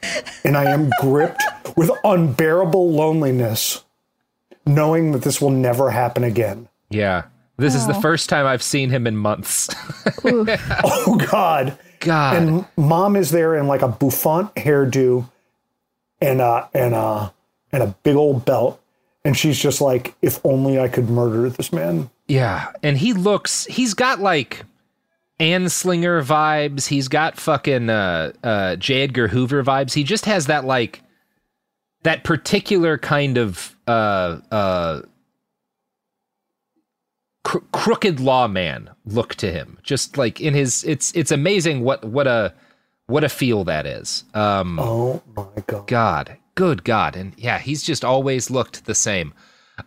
and 0.45 0.55
I 0.55 0.65
am 0.71 0.91
gripped 1.01 1.43
with 1.79 1.91
unbearable 2.05 2.91
loneliness, 2.93 3.85
knowing 4.67 5.13
that 5.13 5.23
this 5.23 5.41
will 5.41 5.49
never 5.51 5.91
happen 5.91 6.23
again. 6.25 6.69
Yeah. 6.91 7.23
This 7.61 7.75
is 7.75 7.87
the 7.87 7.95
first 7.95 8.29
time 8.29 8.47
I've 8.47 8.63
seen 8.63 8.91
him 8.91 9.07
in 9.07 9.17
months. 9.17 9.69
Oh 10.25 11.17
God. 11.31 11.79
God. 12.01 12.37
And 12.37 12.65
mom 12.77 13.17
is 13.17 13.31
there 13.31 13.55
in 13.57 13.67
like 13.67 13.83
a 13.83 13.89
bouffant 13.89 14.55
hairdo 14.55 15.29
and 16.21 16.41
uh 16.41 16.67
and 16.75 16.95
uh 16.95 17.31
and 17.73 17.83
a 17.83 17.95
big 18.03 18.17
old 18.17 18.45
belt. 18.45 18.81
And 19.25 19.37
she's 19.37 19.59
just 19.59 19.81
like, 19.81 20.15
if 20.23 20.41
only 20.45 20.81
I 20.81 20.89
could 20.89 21.09
murder 21.11 21.49
this 21.51 21.73
man. 21.73 22.09
yeah. 22.27 22.73
And 22.83 22.97
he 22.99 23.13
looks 23.13 23.67
he's 23.67 23.95
got 23.95 24.21
like 24.21 24.65
Anslinger 25.39 26.23
vibes. 26.25 26.87
He's 26.87 27.09
got 27.09 27.37
fucking 27.39 27.89
uh 27.91 28.33
uh 28.43 28.77
J. 28.77 29.03
Edgar 29.03 29.29
Hoover 29.29 29.63
vibes. 29.63 29.93
He 29.95 30.05
just 30.05 30.25
has 30.27 30.47
that 30.47 30.65
like 30.65 31.03
that 32.03 32.25
particular 32.25 32.99
kind 32.99 33.37
of 33.39 33.75
uh 33.87 34.39
uh 34.51 35.03
cr- 37.45 37.59
crooked 37.73 38.21
lawman 38.21 38.91
look 39.05 39.35
to 39.37 39.51
him. 39.51 39.79
Just 39.83 40.17
like 40.17 40.41
in 40.41 40.55
his 40.55 40.85
it's 40.85 41.13
it's 41.13 41.31
amazing 41.31 41.83
what 41.83 42.05
what 42.05 42.27
a 42.27 42.55
what 43.07 43.25
a 43.25 43.29
feel 43.29 43.65
that 43.65 43.87
is. 43.87 44.25
Um 44.35 44.79
Oh 44.81 45.23
my 45.37 45.63
God. 45.67 45.87
God, 45.87 46.37
good 46.55 46.85
God. 46.85 47.17
And 47.17 47.35
yeah, 47.37 47.59
he's 47.59 47.83
just 47.83 48.05
always 48.05 48.51
looked 48.51 48.85
the 48.85 48.95
same. 48.95 49.35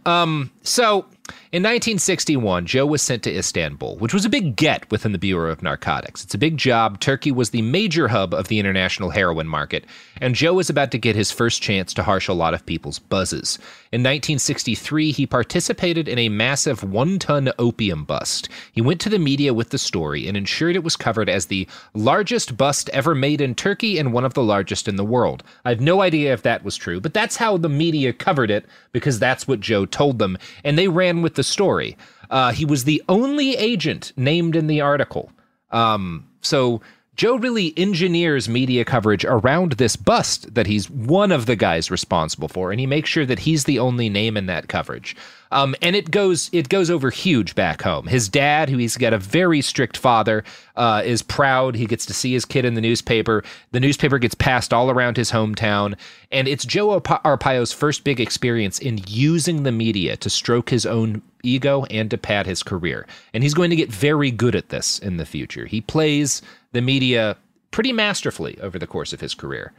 Um, 0.06 0.52
so 0.64 1.06
In 1.54 1.62
1961, 1.62 2.66
Joe 2.66 2.88
was 2.88 3.04
sent 3.04 3.22
to 3.22 3.38
Istanbul, 3.38 3.98
which 3.98 4.12
was 4.12 4.26
a 4.26 4.30
big 4.30 4.56
get 4.56 4.90
within 4.90 5.12
the 5.12 5.20
Bureau 5.20 5.52
of 5.52 5.62
Narcotics. 5.62 6.24
It's 6.24 6.34
a 6.34 6.40
big 6.40 6.58
job. 6.58 7.00
Turkey 7.00 7.32
was 7.32 7.52
the 7.52 7.62
major 7.62 8.08
hub 8.08 8.34
of 8.34 8.48
the 8.48 8.58
international 8.58 9.12
heroin 9.12 9.48
market, 9.48 9.86
and 10.20 10.34
Joe 10.34 10.56
was 10.56 10.72
about 10.72 10.90
to 10.90 10.98
get 10.98 11.16
his 11.16 11.32
first 11.32 11.62
chance 11.62 11.94
to 11.94 12.02
harsh 12.02 12.28
a 12.28 12.34
lot 12.34 12.56
of 12.56 12.66
people's 12.66 12.98
buzzes. 12.98 13.60
In 13.92 14.02
1963, 14.02 15.12
he 15.12 15.28
participated 15.28 16.08
in 16.08 16.18
a 16.18 16.28
massive 16.28 16.84
one 16.84 17.20
ton 17.20 17.52
opium 17.60 18.04
bust. 18.04 18.50
He 18.72 18.82
went 18.82 19.00
to 19.02 19.10
the 19.10 19.20
media 19.20 19.54
with 19.54 19.70
the 19.70 19.78
story 19.78 20.28
and 20.28 20.36
ensured 20.36 20.76
it 20.76 20.84
was 20.84 20.96
covered 20.96 21.30
as 21.30 21.46
the 21.46 21.68
largest 21.94 22.58
bust 22.58 22.90
ever 22.90 23.14
made 23.14 23.42
in 23.42 23.54
Turkey 23.54 24.00
and 24.00 24.12
one 24.12 24.26
of 24.26 24.34
the 24.34 24.42
largest 24.42 24.88
in 24.88 24.96
the 24.96 25.06
world. 25.06 25.44
I 25.66 25.70
have 25.70 25.82
no 25.82 26.02
idea 26.02 26.34
if 26.34 26.42
that 26.42 26.64
was 26.64 26.76
true, 26.76 27.00
but 27.00 27.14
that's 27.14 27.36
how 27.36 27.58
the 27.58 27.70
media 27.70 28.12
covered 28.12 28.50
it 28.50 28.66
because 28.92 29.20
that's 29.20 29.48
what 29.48 29.60
Joe 29.60 29.86
told 29.86 30.18
them, 30.18 30.36
and 30.64 30.80
they 30.80 30.88
ran 30.88 31.22
with 31.22 31.36
the 31.36 31.43
story. 31.44 31.98
Uh, 32.30 32.52
he 32.52 32.66
was 32.66 32.84
the 32.84 33.02
only 33.10 33.56
agent 33.56 34.12
named 34.16 34.56
in 34.56 34.68
the 34.68 34.82
article. 34.82 35.32
Um, 35.72 36.28
so 36.42 36.82
Joe 37.16 37.36
really 37.36 37.74
engineers 37.78 38.50
media 38.50 38.84
coverage 38.84 39.24
around 39.24 39.74
this 39.74 39.96
bust 39.96 40.56
that 40.56 40.66
he's 40.66 40.90
one 40.90 41.32
of 41.32 41.46
the 41.46 41.56
guys 41.56 41.92
responsible 41.92 42.48
for, 42.48 42.72
and 42.72 42.80
he 42.80 42.88
makes 42.88 43.10
sure 43.10 43.26
that 43.26 43.40
he's 43.40 43.66
the 43.66 43.78
only 43.78 44.10
name 44.10 44.36
in 44.36 44.48
that 44.48 44.68
coverage. 44.68 45.16
Um, 45.54 45.76
and 45.84 45.96
it 45.96 46.10
goes 46.10 46.50
it 46.52 46.68
goes 46.68 46.90
over 46.90 47.12
huge 47.12 47.54
back 47.54 47.84
home. 47.84 48.08
His 48.08 48.28
dad, 48.28 48.70
who 48.70 48.78
he's 48.78 48.98
got 48.98 49.14
a 49.14 49.20
very 49.20 49.62
strict 49.62 49.98
father, 49.98 50.44
uh, 50.76 51.04
is 51.06 51.22
proud. 51.22 51.76
He 51.76 51.86
gets 51.86 52.08
to 52.08 52.14
see 52.14 52.34
his 52.34 52.44
kid 52.44 52.66
in 52.66 52.74
the 52.74 52.82
newspaper. 52.82 53.44
The 53.72 53.80
newspaper 53.80 54.18
gets 54.18 54.34
passed 54.34 54.74
all 54.74 54.90
around 54.90 55.16
his 55.16 55.32
hometown, 55.32 55.96
and 56.32 56.48
it's 56.48 56.66
Joe 56.66 57.00
Arpaio's 57.00 57.72
first 57.72 58.04
big 58.04 58.20
experience 58.20 58.80
in 58.80 59.00
using 59.08 59.62
the 59.62 59.72
media 59.72 60.18
to 60.18 60.30
stroke 60.30 60.72
his 60.72 60.88
own 60.88 61.22
ego 61.44 61.84
and 61.86 62.10
to 62.10 62.18
pad 62.18 62.48
his 62.48 62.64
career. 62.64 63.06
And 63.34 63.44
he's 63.44 63.54
going 63.54 63.70
to 63.70 63.76
get 63.76 63.92
very 63.92 64.32
good 64.32 64.56
at 64.56 64.70
this 64.70 64.98
in 64.98 65.18
the 65.18 65.26
future. 65.26 65.68
He 65.68 65.82
plays 65.82 66.42
the 66.72 66.82
media 66.82 67.38
pretty 67.70 67.94
masterfully 67.94 68.60
over 68.60 68.80
the 68.80 68.88
course 68.88 69.14
of 69.14 69.22
his 69.22 69.36
career. 69.36 69.72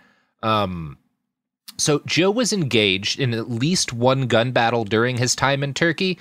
Um, 0.42 0.98
so 1.76 2.02
Joe 2.06 2.30
was 2.30 2.52
engaged 2.52 3.18
in 3.18 3.34
at 3.34 3.50
least 3.50 3.92
one 3.92 4.26
gun 4.26 4.52
battle 4.52 4.84
during 4.84 5.16
his 5.18 5.34
time 5.34 5.62
in 5.62 5.74
Turkey. 5.74 6.18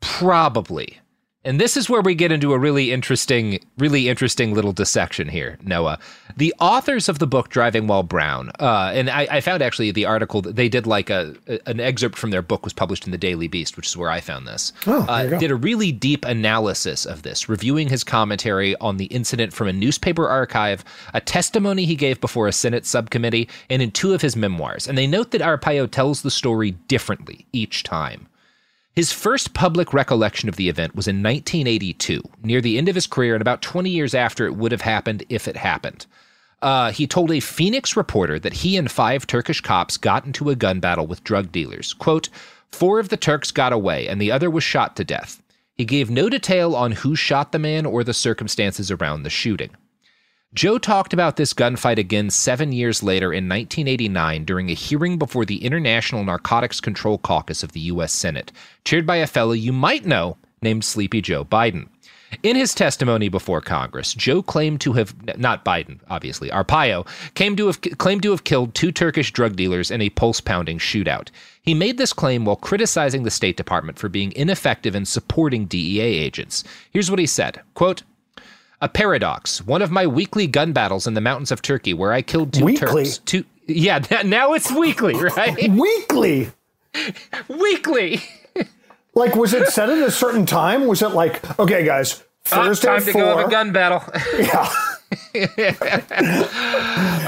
Probably. 0.00 1.00
And 1.48 1.58
this 1.58 1.78
is 1.78 1.88
where 1.88 2.02
we 2.02 2.14
get 2.14 2.30
into 2.30 2.52
a 2.52 2.58
really 2.58 2.92
interesting, 2.92 3.60
really 3.78 4.10
interesting 4.10 4.52
little 4.52 4.74
dissection 4.74 5.28
here, 5.28 5.56
Noah. 5.62 5.98
The 6.36 6.54
authors 6.60 7.08
of 7.08 7.20
the 7.20 7.26
book 7.26 7.48
Driving 7.48 7.86
While 7.86 8.02
Brown, 8.02 8.50
uh, 8.60 8.92
and 8.92 9.08
I, 9.08 9.26
I, 9.30 9.40
found 9.40 9.62
actually 9.62 9.90
the 9.90 10.04
article 10.04 10.42
that 10.42 10.56
they 10.56 10.68
did 10.68 10.86
like 10.86 11.08
a, 11.08 11.34
an 11.64 11.80
excerpt 11.80 12.18
from 12.18 12.32
their 12.32 12.42
book 12.42 12.64
was 12.64 12.74
published 12.74 13.06
in 13.06 13.12
the 13.12 13.18
Daily 13.18 13.48
Beast, 13.48 13.78
which 13.78 13.86
is 13.86 13.96
where 13.96 14.10
I 14.10 14.20
found 14.20 14.46
this. 14.46 14.74
Oh, 14.86 15.06
uh, 15.08 15.38
did 15.38 15.50
a 15.50 15.56
really 15.56 15.90
deep 15.90 16.26
analysis 16.26 17.06
of 17.06 17.22
this, 17.22 17.48
reviewing 17.48 17.88
his 17.88 18.04
commentary 18.04 18.76
on 18.76 18.98
the 18.98 19.06
incident 19.06 19.54
from 19.54 19.68
a 19.68 19.72
newspaper 19.72 20.28
archive, 20.28 20.84
a 21.14 21.20
testimony 21.22 21.86
he 21.86 21.96
gave 21.96 22.20
before 22.20 22.46
a 22.46 22.52
Senate 22.52 22.84
subcommittee, 22.84 23.48
and 23.70 23.80
in 23.80 23.90
two 23.90 24.12
of 24.12 24.20
his 24.20 24.36
memoirs. 24.36 24.86
And 24.86 24.98
they 24.98 25.06
note 25.06 25.30
that 25.30 25.40
Arpaio 25.40 25.90
tells 25.90 26.20
the 26.20 26.30
story 26.30 26.72
differently 26.72 27.46
each 27.54 27.84
time. 27.84 28.28
His 28.98 29.12
first 29.12 29.54
public 29.54 29.94
recollection 29.94 30.48
of 30.48 30.56
the 30.56 30.68
event 30.68 30.96
was 30.96 31.06
in 31.06 31.22
1982, 31.22 32.20
near 32.42 32.60
the 32.60 32.76
end 32.78 32.88
of 32.88 32.96
his 32.96 33.06
career 33.06 33.36
and 33.36 33.40
about 33.40 33.62
20 33.62 33.88
years 33.88 34.12
after 34.12 34.44
it 34.44 34.56
would 34.56 34.72
have 34.72 34.80
happened 34.80 35.22
if 35.28 35.46
it 35.46 35.56
happened. 35.56 36.04
Uh, 36.60 36.90
he 36.90 37.06
told 37.06 37.30
a 37.30 37.38
Phoenix 37.38 37.96
reporter 37.96 38.40
that 38.40 38.54
he 38.54 38.76
and 38.76 38.90
five 38.90 39.24
Turkish 39.24 39.60
cops 39.60 39.98
got 39.98 40.26
into 40.26 40.50
a 40.50 40.56
gun 40.56 40.80
battle 40.80 41.06
with 41.06 41.22
drug 41.22 41.52
dealers. 41.52 41.92
Quote, 41.92 42.28
Four 42.72 42.98
of 42.98 43.08
the 43.08 43.16
Turks 43.16 43.52
got 43.52 43.72
away, 43.72 44.08
and 44.08 44.20
the 44.20 44.32
other 44.32 44.50
was 44.50 44.64
shot 44.64 44.96
to 44.96 45.04
death. 45.04 45.40
He 45.76 45.84
gave 45.84 46.10
no 46.10 46.28
detail 46.28 46.74
on 46.74 46.90
who 46.90 47.14
shot 47.14 47.52
the 47.52 47.60
man 47.60 47.86
or 47.86 48.02
the 48.02 48.12
circumstances 48.12 48.90
around 48.90 49.22
the 49.22 49.30
shooting. 49.30 49.70
Joe 50.54 50.78
talked 50.78 51.12
about 51.12 51.36
this 51.36 51.52
gunfight 51.52 51.98
again 51.98 52.30
seven 52.30 52.72
years 52.72 53.02
later 53.02 53.34
in 53.34 53.48
1989 53.48 54.46
during 54.46 54.70
a 54.70 54.74
hearing 54.74 55.18
before 55.18 55.44
the 55.44 55.62
International 55.62 56.24
Narcotics 56.24 56.80
Control 56.80 57.18
Caucus 57.18 57.62
of 57.62 57.72
the 57.72 57.80
U.S. 57.80 58.14
Senate, 58.14 58.50
chaired 58.82 59.06
by 59.06 59.16
a 59.16 59.26
fellow 59.26 59.52
you 59.52 59.74
might 59.74 60.06
know 60.06 60.38
named 60.62 60.84
Sleepy 60.84 61.20
Joe 61.20 61.44
Biden. 61.44 61.88
In 62.42 62.56
his 62.56 62.74
testimony 62.74 63.28
before 63.28 63.60
Congress, 63.60 64.14
Joe 64.14 64.42
claimed 64.42 64.80
to 64.80 64.94
have 64.94 65.14
not 65.38 65.66
Biden, 65.66 66.00
obviously, 66.08 66.48
Arpaio 66.48 67.06
came 67.34 67.54
to 67.56 67.66
have 67.66 67.80
claimed 67.98 68.22
to 68.22 68.30
have 68.30 68.44
killed 68.44 68.74
two 68.74 68.90
Turkish 68.90 69.32
drug 69.32 69.54
dealers 69.54 69.90
in 69.90 70.00
a 70.00 70.10
pulse-pounding 70.10 70.78
shootout. 70.78 71.28
He 71.60 71.74
made 71.74 71.98
this 71.98 72.14
claim 72.14 72.46
while 72.46 72.56
criticizing 72.56 73.22
the 73.22 73.30
State 73.30 73.58
Department 73.58 73.98
for 73.98 74.08
being 74.08 74.32
ineffective 74.32 74.94
in 74.94 75.04
supporting 75.04 75.66
DEA 75.66 76.00
agents. 76.00 76.64
Here's 76.90 77.10
what 77.10 77.20
he 77.20 77.26
said: 77.26 77.60
"Quote: 77.74 78.02
a 78.80 78.88
paradox. 78.88 79.64
One 79.66 79.82
of 79.82 79.90
my 79.90 80.06
weekly 80.06 80.46
gun 80.46 80.72
battles 80.72 81.06
in 81.06 81.14
the 81.14 81.20
mountains 81.20 81.50
of 81.50 81.62
Turkey, 81.62 81.94
where 81.94 82.12
I 82.12 82.22
killed 82.22 82.52
two 82.52 82.64
weekly? 82.64 83.04
Turks. 83.04 83.18
Two, 83.18 83.44
yeah, 83.66 84.02
now 84.24 84.52
it's 84.54 84.70
weekly, 84.70 85.14
right? 85.36 85.68
weekly. 85.70 86.50
weekly. 87.48 88.22
like, 89.14 89.34
was 89.36 89.54
it 89.54 89.68
set 89.68 89.90
at 89.90 89.98
a 89.98 90.10
certain 90.10 90.46
time? 90.46 90.86
Was 90.86 91.02
it 91.02 91.08
like, 91.08 91.58
okay, 91.58 91.84
guys, 91.84 92.24
Thursday 92.44 92.88
uh, 92.88 92.92
time 92.98 93.04
to 93.04 93.12
go 93.12 93.36
have 93.36 93.48
a 93.48 93.50
gun 93.50 93.72
battle? 93.72 94.02
yeah. 94.38 94.68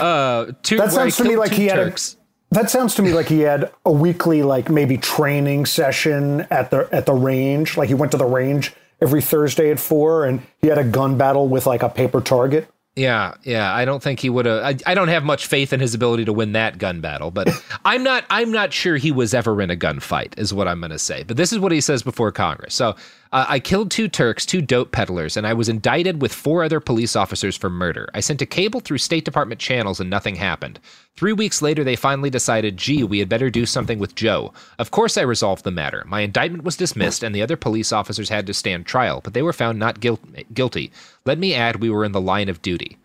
uh, 0.00 0.52
two, 0.62 0.76
that 0.76 0.92
sounds 0.92 1.16
to 1.16 1.24
me 1.24 1.36
like 1.36 1.52
he 1.52 1.68
Turks. 1.68 2.12
had. 2.12 2.16
A, 2.16 2.20
that 2.52 2.70
sounds 2.70 2.94
to 2.96 3.02
me 3.02 3.12
like 3.12 3.28
he 3.28 3.40
had 3.40 3.70
a 3.86 3.92
weekly, 3.92 4.42
like 4.42 4.68
maybe 4.70 4.96
training 4.96 5.66
session 5.66 6.46
at 6.50 6.70
the 6.70 6.88
at 6.90 7.06
the 7.06 7.12
range. 7.12 7.76
Like 7.76 7.88
he 7.88 7.94
went 7.94 8.12
to 8.12 8.18
the 8.18 8.26
range 8.26 8.72
every 9.00 9.22
Thursday 9.22 9.70
at 9.70 9.80
four, 9.80 10.24
and 10.24 10.42
he 10.60 10.68
had 10.68 10.78
a 10.78 10.84
gun 10.84 11.16
battle 11.16 11.48
with 11.48 11.66
like 11.66 11.82
a 11.82 11.88
paper 11.88 12.20
target. 12.20 12.68
Yeah, 12.96 13.34
yeah. 13.44 13.72
I 13.72 13.84
don't 13.84 14.02
think 14.02 14.20
he 14.20 14.28
would 14.28 14.46
have. 14.46 14.62
I, 14.62 14.76
I, 14.84 14.94
don't 14.94 15.08
have 15.08 15.22
much 15.22 15.46
faith 15.46 15.72
in 15.72 15.80
his 15.80 15.94
ability 15.94 16.24
to 16.24 16.32
win 16.32 16.52
that 16.52 16.76
gun 16.76 17.00
battle, 17.00 17.30
but 17.30 17.48
I'm 17.84 18.02
not. 18.02 18.24
I'm 18.30 18.50
not 18.50 18.72
sure 18.72 18.96
he 18.96 19.12
was 19.12 19.32
ever 19.32 19.62
in 19.62 19.70
a 19.70 19.76
gunfight. 19.76 20.38
Is 20.38 20.52
what 20.52 20.66
I'm 20.66 20.80
going 20.80 20.90
to 20.90 20.98
say. 20.98 21.22
But 21.22 21.36
this 21.36 21.52
is 21.52 21.58
what 21.58 21.72
he 21.72 21.80
says 21.80 22.02
before 22.02 22.32
Congress. 22.32 22.74
So 22.74 22.96
uh, 23.32 23.46
I 23.48 23.60
killed 23.60 23.90
two 23.90 24.08
Turks, 24.08 24.44
two 24.44 24.60
dope 24.60 24.90
peddlers, 24.90 25.36
and 25.36 25.46
I 25.46 25.54
was 25.54 25.68
indicted 25.68 26.20
with 26.20 26.32
four 26.32 26.64
other 26.64 26.80
police 26.80 27.14
officers 27.14 27.56
for 27.56 27.70
murder. 27.70 28.08
I 28.12 28.20
sent 28.20 28.42
a 28.42 28.46
cable 28.46 28.80
through 28.80 28.98
State 28.98 29.24
Department 29.24 29.60
channels, 29.60 30.00
and 30.00 30.10
nothing 30.10 30.34
happened. 30.34 30.80
Three 31.16 31.32
weeks 31.32 31.62
later, 31.62 31.84
they 31.84 31.96
finally 31.96 32.30
decided, 32.30 32.76
gee, 32.76 33.04
we 33.04 33.20
had 33.20 33.28
better 33.28 33.48
do 33.48 33.66
something 33.66 33.98
with 33.98 34.14
Joe. 34.16 34.52
Of 34.78 34.90
course, 34.90 35.16
I 35.16 35.22
resolved 35.22 35.64
the 35.64 35.70
matter. 35.70 36.02
My 36.06 36.20
indictment 36.20 36.64
was 36.64 36.76
dismissed, 36.76 37.22
and 37.22 37.34
the 37.34 37.42
other 37.42 37.56
police 37.56 37.92
officers 37.92 38.28
had 38.28 38.46
to 38.48 38.54
stand 38.54 38.86
trial, 38.86 39.20
but 39.22 39.34
they 39.34 39.42
were 39.42 39.52
found 39.52 39.78
not 39.78 40.00
guilty. 40.00 40.90
Let 41.24 41.38
me 41.38 41.54
add, 41.54 41.76
we 41.76 41.90
were 41.90 42.04
in 42.04 42.12
the 42.12 42.20
line 42.20 42.48
of 42.48 42.62
duty. 42.62 42.96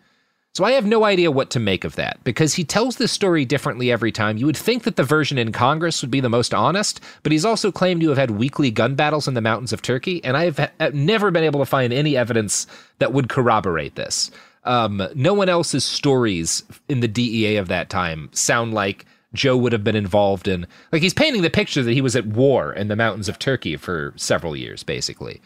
So 0.55 0.63
I 0.63 0.71
have 0.71 0.85
no 0.85 1.03
idea 1.03 1.31
what 1.31 1.49
to 1.49 1.59
make 1.59 1.83
of 1.83 1.95
that 1.97 2.23
because 2.23 2.53
he 2.53 2.63
tells 2.63 2.95
this 2.95 3.11
story 3.11 3.43
differently 3.43 3.91
every 3.91 4.13
time. 4.13 4.37
You 4.37 4.45
would 4.45 4.55
think 4.55 4.83
that 4.83 4.95
the 4.95 5.03
version 5.03 5.37
in 5.37 5.51
Congress 5.51 6.01
would 6.01 6.09
be 6.09 6.21
the 6.21 6.29
most 6.29 6.53
honest, 6.53 7.01
but 7.23 7.33
he's 7.33 7.43
also 7.43 7.73
claimed 7.73 7.99
to 7.99 8.07
have 8.07 8.17
had 8.17 8.31
weekly 8.31 8.71
gun 8.71 8.95
battles 8.95 9.27
in 9.27 9.33
the 9.33 9.41
mountains 9.41 9.73
of 9.73 9.81
Turkey, 9.81 10.23
and 10.23 10.37
I 10.37 10.45
have 10.45 10.93
never 10.93 11.29
been 11.29 11.43
able 11.43 11.59
to 11.59 11.65
find 11.65 11.91
any 11.91 12.15
evidence 12.15 12.67
that 12.99 13.11
would 13.11 13.27
corroborate 13.27 13.95
this. 13.95 14.31
Um, 14.63 15.05
no 15.13 15.33
one 15.33 15.49
else's 15.49 15.83
stories 15.83 16.63
in 16.87 17.01
the 17.01 17.09
DEA 17.09 17.57
of 17.57 17.67
that 17.67 17.89
time 17.89 18.29
sound 18.31 18.73
like 18.73 19.05
Joe 19.33 19.57
would 19.57 19.73
have 19.73 19.83
been 19.83 19.97
involved 19.97 20.47
in. 20.47 20.65
Like 20.93 21.01
he's 21.01 21.13
painting 21.13 21.41
the 21.41 21.49
picture 21.49 21.83
that 21.83 21.91
he 21.91 21.99
was 21.99 22.15
at 22.15 22.27
war 22.27 22.71
in 22.71 22.87
the 22.87 22.95
mountains 22.95 23.27
of 23.27 23.39
Turkey 23.39 23.75
for 23.75 24.13
several 24.15 24.55
years, 24.55 24.83
basically. 24.83 25.41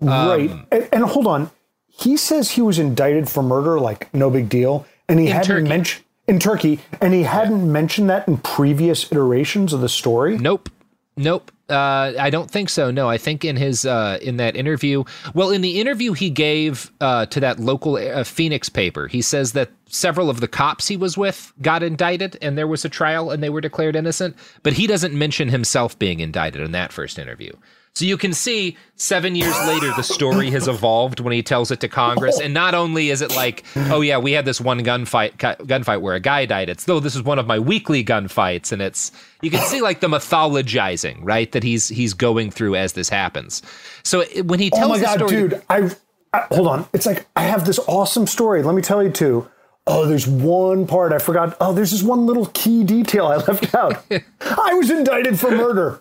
Right. 0.00 0.48
Um, 0.48 0.66
and, 0.70 0.88
and 0.92 1.04
hold 1.04 1.26
on 1.26 1.50
he 1.94 2.16
says 2.16 2.52
he 2.52 2.62
was 2.62 2.78
indicted 2.78 3.28
for 3.28 3.42
murder, 3.42 3.78
like 3.78 4.12
no 4.14 4.30
big 4.30 4.48
deal, 4.48 4.86
and 5.08 5.20
he 5.20 5.26
hadn't 5.26 5.68
mentioned 5.68 6.04
in 6.26 6.38
Turkey, 6.38 6.80
and 7.00 7.12
he 7.12 7.22
hadn't 7.22 7.66
yeah. 7.66 7.72
mentioned 7.72 8.10
that 8.10 8.26
in 8.26 8.38
previous 8.38 9.10
iterations 9.12 9.72
of 9.72 9.80
the 9.80 9.88
story. 9.88 10.38
Nope, 10.38 10.68
nope. 11.16 11.52
Uh, 11.68 12.12
I 12.18 12.30
don't 12.30 12.50
think 12.50 12.68
so. 12.68 12.90
No, 12.90 13.08
I 13.08 13.18
think 13.18 13.44
in 13.44 13.56
his 13.56 13.86
uh, 13.86 14.18
in 14.20 14.36
that 14.38 14.56
interview, 14.56 15.04
well, 15.34 15.50
in 15.50 15.60
the 15.60 15.80
interview 15.80 16.12
he 16.12 16.28
gave 16.30 16.90
uh, 17.00 17.26
to 17.26 17.40
that 17.40 17.60
local 17.60 17.96
uh, 17.96 18.24
Phoenix 18.24 18.68
paper, 18.68 19.06
he 19.06 19.22
says 19.22 19.52
that 19.52 19.70
several 19.86 20.30
of 20.30 20.40
the 20.40 20.48
cops 20.48 20.88
he 20.88 20.96
was 20.96 21.16
with 21.16 21.52
got 21.60 21.82
indicted, 21.82 22.36
and 22.42 22.56
there 22.58 22.66
was 22.66 22.84
a 22.84 22.88
trial, 22.88 23.30
and 23.30 23.42
they 23.42 23.50
were 23.50 23.60
declared 23.60 23.96
innocent. 23.96 24.36
But 24.62 24.74
he 24.74 24.86
doesn't 24.86 25.14
mention 25.14 25.48
himself 25.48 25.98
being 25.98 26.20
indicted 26.20 26.62
in 26.62 26.72
that 26.72 26.92
first 26.92 27.18
interview. 27.18 27.52
So 27.94 28.06
you 28.06 28.16
can 28.16 28.32
see 28.32 28.78
seven 28.96 29.36
years 29.36 29.54
later, 29.66 29.92
the 29.96 30.02
story 30.02 30.50
has 30.50 30.66
evolved 30.66 31.20
when 31.20 31.34
he 31.34 31.42
tells 31.42 31.70
it 31.70 31.80
to 31.80 31.88
Congress. 31.88 32.40
And 32.40 32.54
not 32.54 32.74
only 32.74 33.10
is 33.10 33.20
it 33.20 33.36
like, 33.36 33.64
oh 33.76 34.00
yeah, 34.00 34.16
we 34.16 34.32
had 34.32 34.46
this 34.46 34.62
one 34.62 34.80
gunfight, 34.80 35.36
gunfight 35.36 36.00
where 36.00 36.14
a 36.14 36.20
guy 36.20 36.46
died. 36.46 36.70
It's 36.70 36.84
though 36.84 37.00
this 37.00 37.14
is 37.14 37.22
one 37.22 37.38
of 37.38 37.46
my 37.46 37.58
weekly 37.58 38.02
gunfights, 38.02 38.72
and 38.72 38.80
it's 38.80 39.12
you 39.42 39.50
can 39.50 39.60
see 39.66 39.82
like 39.82 40.00
the 40.00 40.06
mythologizing, 40.06 41.18
right, 41.20 41.52
that 41.52 41.62
he's 41.62 41.88
he's 41.88 42.14
going 42.14 42.50
through 42.50 42.76
as 42.76 42.94
this 42.94 43.10
happens. 43.10 43.60
So 44.04 44.24
when 44.42 44.58
he 44.58 44.70
oh 44.72 44.78
tells, 44.78 44.90
oh 44.90 44.94
my 44.94 45.00
god, 45.00 45.18
story, 45.18 45.30
dude, 45.30 45.62
I, 45.68 45.90
I 46.32 46.46
hold 46.50 46.68
on. 46.68 46.88
It's 46.94 47.04
like 47.04 47.26
I 47.36 47.42
have 47.42 47.66
this 47.66 47.78
awesome 47.80 48.26
story. 48.26 48.62
Let 48.62 48.74
me 48.74 48.80
tell 48.80 49.02
you 49.02 49.10
too. 49.10 49.48
Oh, 49.86 50.06
there's 50.06 50.26
one 50.26 50.86
part 50.86 51.12
I 51.12 51.18
forgot. 51.18 51.56
Oh, 51.60 51.74
there's 51.74 51.90
this 51.90 52.02
one 52.02 52.24
little 52.24 52.46
key 52.54 52.84
detail 52.84 53.26
I 53.26 53.36
left 53.36 53.74
out. 53.74 54.02
I 54.40 54.74
was 54.74 54.90
indicted 54.90 55.38
for 55.38 55.50
murder. 55.50 56.00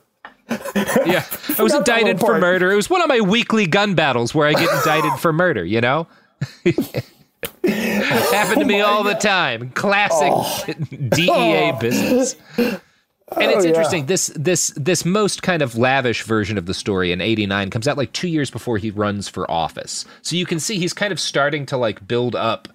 yeah, 1.05 1.25
I 1.57 1.63
was 1.63 1.73
indicted 1.73 2.19
for 2.19 2.39
murder. 2.39 2.71
It 2.71 2.75
was 2.75 2.89
one 2.89 3.01
of 3.01 3.07
my 3.07 3.21
weekly 3.21 3.65
gun 3.67 3.95
battles 3.95 4.33
where 4.35 4.47
I 4.47 4.53
get 4.53 4.69
indicted 4.69 5.19
for 5.19 5.31
murder. 5.33 5.63
You 5.63 5.81
know, 5.81 6.07
happened 7.63 8.61
to 8.61 8.65
me 8.65 8.81
all 8.81 9.03
the 9.03 9.13
time. 9.15 9.71
Classic 9.71 10.75
DEA 11.09 11.73
business. 11.79 12.35
And 12.57 13.49
it's 13.49 13.59
Oh, 13.59 13.61
yeah. 13.61 13.69
interesting. 13.69 14.07
This 14.07 14.27
this 14.35 14.73
this 14.75 15.05
most 15.05 15.41
kind 15.41 15.61
of 15.61 15.77
lavish 15.77 16.23
version 16.23 16.57
of 16.57 16.65
the 16.65 16.73
story 16.73 17.13
in 17.13 17.21
'89 17.21 17.69
comes 17.69 17.87
out 17.87 17.97
like 17.97 18.11
two 18.11 18.27
years 18.27 18.49
before 18.51 18.77
he 18.77 18.91
runs 18.91 19.29
for 19.29 19.49
office. 19.49 20.03
So 20.21 20.35
you 20.35 20.45
can 20.45 20.59
see 20.59 20.77
he's 20.79 20.93
kind 20.93 21.13
of 21.13 21.19
starting 21.19 21.65
to 21.67 21.77
like 21.77 22.05
build 22.05 22.35
up 22.35 22.67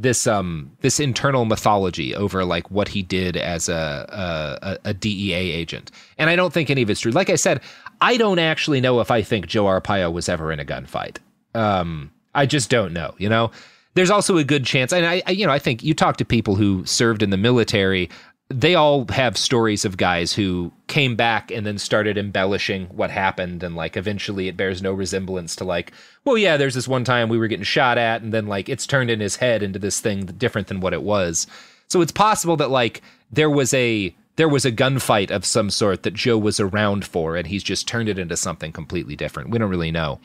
this 0.00 0.26
um 0.26 0.70
this 0.80 0.98
internal 0.98 1.44
mythology 1.44 2.14
over 2.14 2.44
like 2.44 2.70
what 2.70 2.88
he 2.88 3.02
did 3.02 3.36
as 3.36 3.68
a 3.68 4.78
a, 4.84 4.90
a 4.90 4.94
DEA 4.94 5.34
agent. 5.34 5.90
And 6.18 6.30
I 6.30 6.36
don't 6.36 6.52
think 6.52 6.70
any 6.70 6.82
of 6.82 6.90
it's 6.90 7.00
true. 7.00 7.12
Like 7.12 7.30
I 7.30 7.36
said, 7.36 7.60
I 8.00 8.16
don't 8.16 8.38
actually 8.38 8.80
know 8.80 9.00
if 9.00 9.10
I 9.10 9.22
think 9.22 9.46
Joe 9.46 9.64
Arpaio 9.64 10.12
was 10.12 10.28
ever 10.28 10.50
in 10.50 10.60
a 10.60 10.64
gunfight. 10.64 11.18
Um, 11.54 12.10
I 12.34 12.46
just 12.46 12.70
don't 12.70 12.92
know. 12.92 13.14
You 13.18 13.28
know, 13.28 13.50
there's 13.94 14.10
also 14.10 14.36
a 14.36 14.44
good 14.44 14.64
chance, 14.64 14.92
and 14.92 15.04
I, 15.04 15.22
I 15.26 15.32
you 15.32 15.46
know 15.46 15.52
I 15.52 15.58
think 15.58 15.82
you 15.82 15.94
talk 15.94 16.16
to 16.18 16.24
people 16.24 16.54
who 16.54 16.84
served 16.86 17.22
in 17.22 17.30
the 17.30 17.36
military. 17.36 18.08
They 18.52 18.74
all 18.74 19.06
have 19.10 19.36
stories 19.36 19.84
of 19.84 19.96
guys 19.96 20.32
who 20.32 20.72
came 20.88 21.14
back 21.14 21.52
and 21.52 21.64
then 21.64 21.78
started 21.78 22.18
embellishing 22.18 22.86
what 22.86 23.10
happened, 23.10 23.62
and 23.62 23.76
like 23.76 23.96
eventually 23.96 24.48
it 24.48 24.56
bears 24.56 24.82
no 24.82 24.92
resemblance 24.92 25.54
to 25.56 25.64
like, 25.64 25.92
well, 26.24 26.36
yeah, 26.36 26.56
there's 26.56 26.74
this 26.74 26.88
one 26.88 27.04
time 27.04 27.28
we 27.28 27.38
were 27.38 27.46
getting 27.46 27.64
shot 27.64 27.96
at, 27.96 28.22
and 28.22 28.34
then 28.34 28.48
like 28.48 28.68
it's 28.68 28.88
turned 28.88 29.08
in 29.08 29.20
his 29.20 29.36
head 29.36 29.62
into 29.62 29.78
this 29.78 30.00
thing 30.00 30.26
different 30.26 30.66
than 30.66 30.80
what 30.80 30.92
it 30.92 31.02
was. 31.02 31.46
So 31.86 32.00
it's 32.00 32.10
possible 32.12 32.56
that 32.56 32.70
like 32.70 33.02
there 33.30 33.50
was 33.50 33.72
a 33.72 34.14
there 34.34 34.48
was 34.48 34.64
a 34.64 34.72
gunfight 34.72 35.30
of 35.30 35.44
some 35.44 35.70
sort 35.70 36.02
that 36.02 36.14
Joe 36.14 36.38
was 36.38 36.58
around 36.58 37.04
for, 37.04 37.36
and 37.36 37.46
he's 37.46 37.62
just 37.62 37.86
turned 37.86 38.08
it 38.08 38.18
into 38.18 38.36
something 38.36 38.72
completely 38.72 39.14
different. 39.14 39.50
We 39.50 39.58
don't 39.58 39.70
really 39.70 39.92
know. 39.92 40.18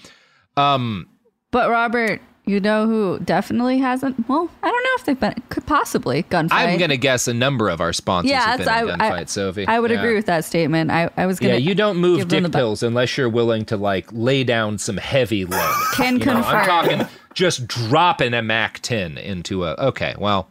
Um, 0.57 1.07
But 1.51 1.69
Robert, 1.69 2.21
you 2.45 2.59
know 2.59 2.85
who 2.87 3.19
definitely 3.19 3.79
hasn't? 3.79 4.27
Well, 4.29 4.49
I 4.63 4.69
don't 4.69 4.83
know 4.83 4.89
if 4.97 5.05
they've 5.05 5.19
been. 5.19 5.33
Could 5.49 5.65
possibly 5.65 6.23
gunfight. 6.23 6.49
I'm 6.51 6.77
gonna 6.79 6.97
guess 6.97 7.27
a 7.27 7.33
number 7.33 7.69
of 7.69 7.81
our 7.81 7.91
sponsors 7.93 8.29
Yeah, 8.31 8.41
have 8.41 8.57
been 8.59 8.65
that's- 8.65 8.93
in 8.93 9.01
I- 9.01 9.19
I- 9.21 9.25
Sophie. 9.25 9.67
I 9.67 9.79
would 9.79 9.91
Yeah. 9.91 9.97
agree 9.99 10.15
with 10.15 10.25
that 10.27 10.45
statement. 10.45 10.91
I, 10.91 11.09
I 11.17 11.25
was 11.25 11.39
gonna. 11.39 11.53
Yeah, 11.53 11.59
you 11.59 11.75
don't 11.75 11.97
move 11.97 12.27
dick 12.27 12.43
the 12.43 12.49
bu- 12.49 12.57
pills 12.57 12.83
unless 12.83 13.17
you're 13.17 13.29
willing 13.29 13.65
to 13.65 13.77
like 13.77 14.07
lay 14.11 14.43
down 14.43 14.77
some 14.77 14.97
heavy 14.97 15.45
load. 15.45 15.73
Can 15.93 16.19
You 16.19 16.25
know, 16.25 16.33
I'm 16.33 16.43
confirm. 16.43 16.65
talking 16.65 17.07
just 17.33 17.67
dropping 17.67 18.33
a 18.33 18.41
Mac 18.41 18.79
10 18.81 19.17
into 19.17 19.65
a. 19.65 19.73
Okay, 19.73 20.15
well, 20.17 20.49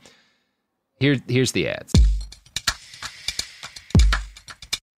here 1.00 1.16
here's 1.28 1.52
the 1.52 1.68
ads. 1.68 1.92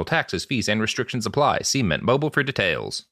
taxes, 0.00 0.44
fees 0.44 0.68
and 0.68 0.80
restrictions 0.80 1.26
apply. 1.26 1.60
See 1.60 1.82
Mint 1.82 2.02
Mobile 2.02 2.30
for 2.30 2.42
details. 2.42 3.04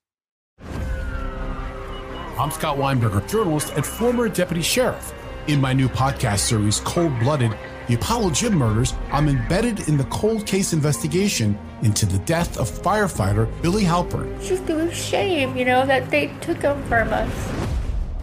I'm 2.39 2.51
Scott 2.51 2.78
Weinberger, 2.78 3.28
journalist 3.28 3.74
and 3.76 3.85
former 3.85 4.26
deputy 4.26 4.62
sheriff. 4.62 5.12
In 5.47 5.61
my 5.61 5.74
new 5.74 5.89
podcast 5.89 6.39
series, 6.39 6.81
Cold 6.81 7.18
Blooded 7.18 7.55
The 7.87 7.97
Apollo 7.97 8.31
Gym 8.31 8.55
Murders, 8.55 8.95
I'm 9.12 9.28
embedded 9.28 9.89
in 9.89 9.99
the 9.99 10.05
cold 10.05 10.47
case 10.47 10.72
investigation 10.72 11.59
into 11.83 12.07
the 12.07 12.18
death 12.20 12.59
of 12.59 12.70
firefighter 12.70 13.47
Billy 13.61 13.85
Halpern. 13.85 14.43
Just 14.43 14.68
a 14.70 14.91
shame, 14.95 15.55
you 15.55 15.66
know, 15.66 15.85
that 15.85 16.11
they 16.11 16.28
took 16.41 16.62
him 16.62 16.83
from 16.85 17.12
us. 17.12 17.53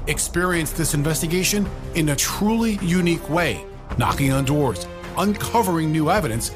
Experience 0.08 0.72
this 0.72 0.96
investigation 0.96 1.68
in 1.94 2.10
a 2.10 2.16
truly 2.16 2.80
unique 2.82 3.30
way, 3.30 3.64
knocking 3.98 4.32
on 4.32 4.46
doors, 4.46 4.88
uncovering 5.18 5.92
new 5.92 6.10
evidence, 6.10 6.56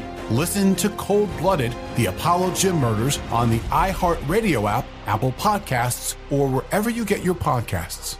Listen 0.31 0.75
to 0.75 0.87
Cold 0.91 1.29
Blooded, 1.39 1.75
The 1.97 2.05
Apollo 2.05 2.53
Gym 2.53 2.77
Murders 2.77 3.19
on 3.31 3.49
the 3.49 3.59
iHeartRadio 3.67 4.69
app, 4.69 4.85
Apple 5.05 5.33
Podcasts, 5.33 6.15
or 6.29 6.47
wherever 6.47 6.89
you 6.89 7.03
get 7.03 7.21
your 7.21 7.35
podcasts. 7.35 8.15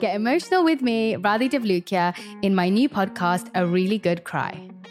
Get 0.00 0.16
emotional 0.16 0.64
with 0.64 0.82
me, 0.82 1.14
Radhi 1.14 1.48
Devlukia, 1.48 2.14
in 2.42 2.54
my 2.54 2.68
new 2.68 2.90
podcast, 2.90 3.48
A 3.54 3.66
Really 3.66 3.96
Good 3.96 4.24
Cry. 4.24 4.73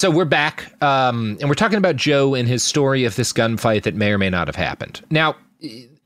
So 0.00 0.12
we're 0.12 0.26
back, 0.26 0.80
um, 0.80 1.36
and 1.40 1.48
we're 1.48 1.56
talking 1.56 1.76
about 1.76 1.96
Joe 1.96 2.36
and 2.36 2.46
his 2.46 2.62
story 2.62 3.04
of 3.04 3.16
this 3.16 3.32
gunfight 3.32 3.82
that 3.82 3.96
may 3.96 4.12
or 4.12 4.18
may 4.18 4.30
not 4.30 4.46
have 4.46 4.54
happened. 4.54 5.04
Now, 5.10 5.34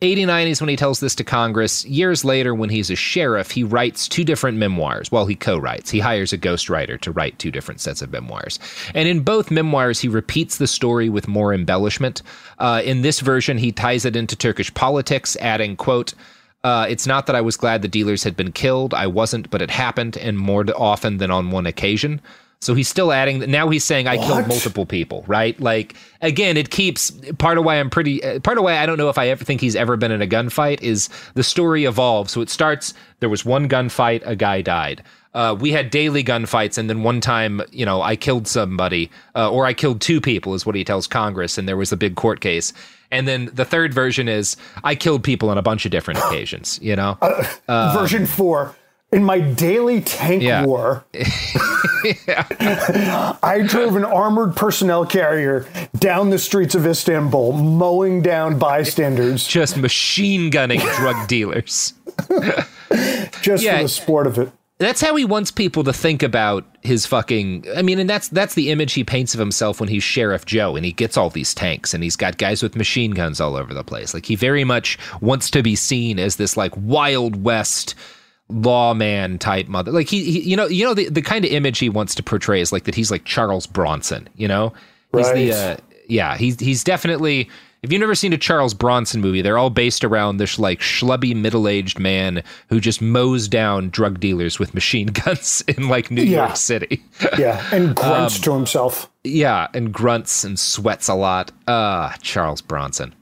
89 0.01 0.49
is 0.49 0.63
when 0.63 0.71
he 0.71 0.77
tells 0.77 1.01
this 1.01 1.15
to 1.17 1.25
Congress. 1.25 1.85
Years 1.85 2.25
later, 2.25 2.55
when 2.55 2.71
he's 2.71 2.89
a 2.89 2.97
sheriff, 2.97 3.51
he 3.51 3.63
writes 3.63 4.09
two 4.09 4.25
different 4.25 4.57
memoirs. 4.57 5.13
Well, 5.13 5.27
he 5.27 5.35
co 5.35 5.59
writes. 5.59 5.91
He 5.91 6.01
hires 6.01 6.33
a 6.33 6.39
ghostwriter 6.39 6.99
to 7.03 7.13
write 7.13 7.39
two 7.39 7.51
different 7.51 7.83
sets 7.83 8.01
of 8.01 8.11
memoirs. 8.11 8.59
And 8.95 9.11
in 9.11 9.21
both 9.21 9.51
memoirs, 9.51 10.01
he 10.01 10.09
repeats 10.09 10.57
the 10.57 10.67
story 10.67 11.11
with 11.11 11.29
more 11.29 11.53
embellishment. 11.53 12.23
Uh, 12.59 12.81
in 12.83 13.03
this 13.03 13.21
version, 13.21 13.59
he 13.59 13.73
ties 13.73 14.07
it 14.07 14.17
into 14.17 14.37
Turkish 14.37 14.73
politics, 14.73 15.37
adding, 15.39 15.77
quote, 15.77 16.15
uh, 16.65 16.87
it's 16.89 17.07
not 17.07 17.27
that 17.27 17.37
I 17.37 17.41
was 17.43 17.59
glad 17.59 17.83
the 17.83 17.89
dealers 17.89 18.25
had 18.25 18.37
been 18.37 18.53
killed. 18.53 18.95
I 18.95 19.07
wasn't, 19.07 19.51
but 19.51 19.61
it 19.61 19.71
happened, 19.71 20.17
and 20.17 20.39
more 20.39 20.65
often 20.77 21.19
than 21.19 21.31
on 21.31 21.51
one 21.51 21.67
occasion. 21.67 22.23
So 22.63 22.75
he's 22.75 22.89
still 22.89 23.13
adding. 23.13 23.39
Now 23.51 23.69
he's 23.69 23.85
saying 23.85 24.07
I 24.07 24.17
killed 24.17 24.47
multiple 24.47 24.87
people, 24.87 25.25
right? 25.27 25.59
Like 25.61 25.95
again, 26.21 26.57
it 26.57 26.71
keeps 26.71 27.11
part 27.39 27.59
of 27.59 27.65
why 27.65 27.77
I'm 27.77 27.91
pretty. 27.91 28.23
uh, 28.23 28.39
Part 28.41 28.57
of 28.59 28.65
why 28.65 28.79
I 28.79 28.87
don't 28.87 28.99
know 28.99 29.09
if 29.09 29.19
I 29.19 29.29
ever 29.29 29.45
think 29.45 29.61
he's 29.61 29.75
ever 29.77 29.97
been 29.97 30.13
in 30.13 30.23
a 30.23 30.27
gunfight 30.27 30.81
is 30.81 31.09
the 31.35 31.43
story 31.43 31.85
evolves. 31.85 32.33
So 32.33 32.41
it 32.41 32.49
starts. 32.51 32.95
There 33.21 33.29
was 33.29 33.45
one 33.45 33.69
gunfight, 33.69 34.23
a 34.25 34.37
guy 34.37 34.63
died. 34.63 35.03
Uh, 35.35 35.57
we 35.59 35.73
had 35.73 35.91
daily 35.91 36.23
gunfights, 36.23 36.77
and 36.77 36.91
then 36.91 37.03
one 37.03 37.19
time, 37.21 37.63
you 37.71 37.87
know, 37.87 38.03
I 38.03 38.17
killed 38.17 38.47
somebody, 38.47 39.11
uh, 39.35 39.51
or 39.51 39.65
I 39.65 39.73
killed 39.73 40.03
two 40.03 40.21
people, 40.21 40.53
is 40.53 40.67
what 40.67 40.75
he 40.75 40.85
tells 40.85 41.07
Congress, 41.07 41.57
and 41.57 41.67
there 41.67 41.77
was 41.79 41.91
a 41.91 41.97
big 41.97 42.17
court 42.17 42.41
case. 42.43 42.73
And 43.11 43.27
then 43.27 43.49
the 43.55 43.65
third 43.65 43.95
version 43.95 44.29
is 44.29 44.57
I 44.85 44.95
killed 44.95 45.25
people 45.25 45.49
on 45.49 45.57
a 45.57 45.63
bunch 45.63 45.87
of 45.87 45.91
different 45.91 46.21
occasions. 46.21 46.79
You 46.83 46.97
know, 46.97 47.17
Um, 47.67 47.97
Version 47.99 48.27
four. 48.27 48.77
In 49.13 49.25
my 49.25 49.41
daily 49.41 50.01
tank 50.01 50.43
Yeah. 50.43 50.65
war, 50.65 51.05
I 52.35 53.63
drove 53.67 53.97
an 53.97 54.05
armored 54.05 54.57
personnel 54.57 55.05
carrier 55.07 55.67
down 55.99 56.31
the 56.31 56.39
streets 56.39 56.75
of 56.75 56.87
Istanbul, 56.87 57.53
mowing 57.53 58.23
down 58.23 58.59
bystanders 58.59 59.47
just 59.47 59.77
machine 59.77 60.51
gunning 60.51 60.81
drug 60.97 61.29
dealers. 61.29 61.93
just 63.43 63.63
Yeah. 63.65 63.77
for 63.79 63.83
the 63.83 63.89
sport 63.89 64.27
of 64.27 64.39
it. 64.39 64.51
That's 64.79 65.01
how 65.01 65.15
he 65.15 65.25
wants 65.25 65.53
people 65.53 65.85
to 65.85 65.93
think 65.93 66.25
about 66.25 66.65
his 66.83 67.07
fucking. 67.07 67.67
I 67.77 67.83
mean, 67.83 68.01
and 68.01 68.11
that's 68.11 68.27
that's 68.29 68.55
the 68.55 68.71
image 68.71 68.95
he 68.95 69.05
paints 69.05 69.33
of 69.33 69.39
himself 69.39 69.79
when 69.79 69.89
he's 69.89 70.03
Sheriff 70.03 70.45
Joe, 70.45 70.75
and 70.75 70.85
he 70.85 70.91
gets 70.91 71.17
all 71.17 71.31
these 71.31 71.55
tanks, 71.55 71.95
and 71.95 72.03
he's 72.03 72.17
got 72.17 72.37
guys 72.39 72.65
with 72.65 72.75
machine 72.75 73.13
guns 73.13 73.41
all 73.41 73.55
over 73.55 73.73
the 73.73 73.85
place. 73.85 74.13
Like 74.13 74.27
he 74.27 74.35
very 74.35 74.65
much 74.65 74.99
wants 75.21 75.51
to 75.51 75.63
be 75.63 75.77
seen 75.77 76.19
as 76.19 76.35
this 76.35 76.57
like 76.57 76.73
Wild 76.77 77.45
West 77.45 77.95
lawman 78.49 79.39
type 79.39 79.69
mother. 79.69 79.93
Like 79.93 80.09
he, 80.09 80.25
he 80.25 80.41
you 80.41 80.57
know, 80.57 80.67
you 80.67 80.85
know 80.85 80.95
the 80.95 81.09
the 81.09 81.23
kind 81.23 81.45
of 81.45 81.51
image 81.51 81.79
he 81.79 81.89
wants 81.89 82.15
to 82.17 82.23
portray 82.23 82.61
is 82.61 82.73
like 82.73 82.85
that. 82.85 82.95
He's 82.95 83.11
like 83.11 83.25
Charles 83.25 83.67
Bronson. 83.67 84.29
You 84.37 84.49
know, 84.49 84.73
he's 85.17 85.27
the 85.33 85.51
Right. 85.51 85.53
uh, 85.53 85.77
yeah. 86.09 86.37
He's 86.37 86.59
he's 86.61 86.85
definitely. 86.85 87.49
If 87.83 87.91
you've 87.91 87.99
never 87.99 88.15
seen 88.15 88.33
a 88.33 88.39
Charles 88.39 88.75
Bronson 88.75 89.21
movie, 89.21 89.43
they're 89.43 89.59
all 89.59 89.69
based 89.69 90.05
around 90.05 90.37
this 90.37 90.57
like 90.57 90.79
schlubby 90.79 91.35
middle-aged 91.35 91.99
man 91.99 92.45
who 92.69 92.79
just 92.79 93.03
mows 93.03 93.49
down 93.49 93.91
drug 93.91 94.21
dealers 94.21 94.61
with 94.61 94.73
machine 94.73 95.07
guns 95.25 95.65
in 95.67 95.89
like 95.89 96.09
New 96.09 96.23
Yeah. 96.23 96.45
York 96.47 96.57
City. 96.57 97.03
Yeah, 97.37 97.61
and 97.73 97.97
grunts 97.97 98.37
Um, 98.37 98.43
to 98.43 98.53
himself. 98.53 99.11
yeah, 99.25 99.67
and 99.75 99.93
grunts 99.93 100.45
and 100.45 100.61
sweats 100.61 101.09
a 101.09 101.15
lot. 101.15 101.51
Uh, 101.67 102.13
Charles 102.23 102.61
Bronson. 102.63 103.17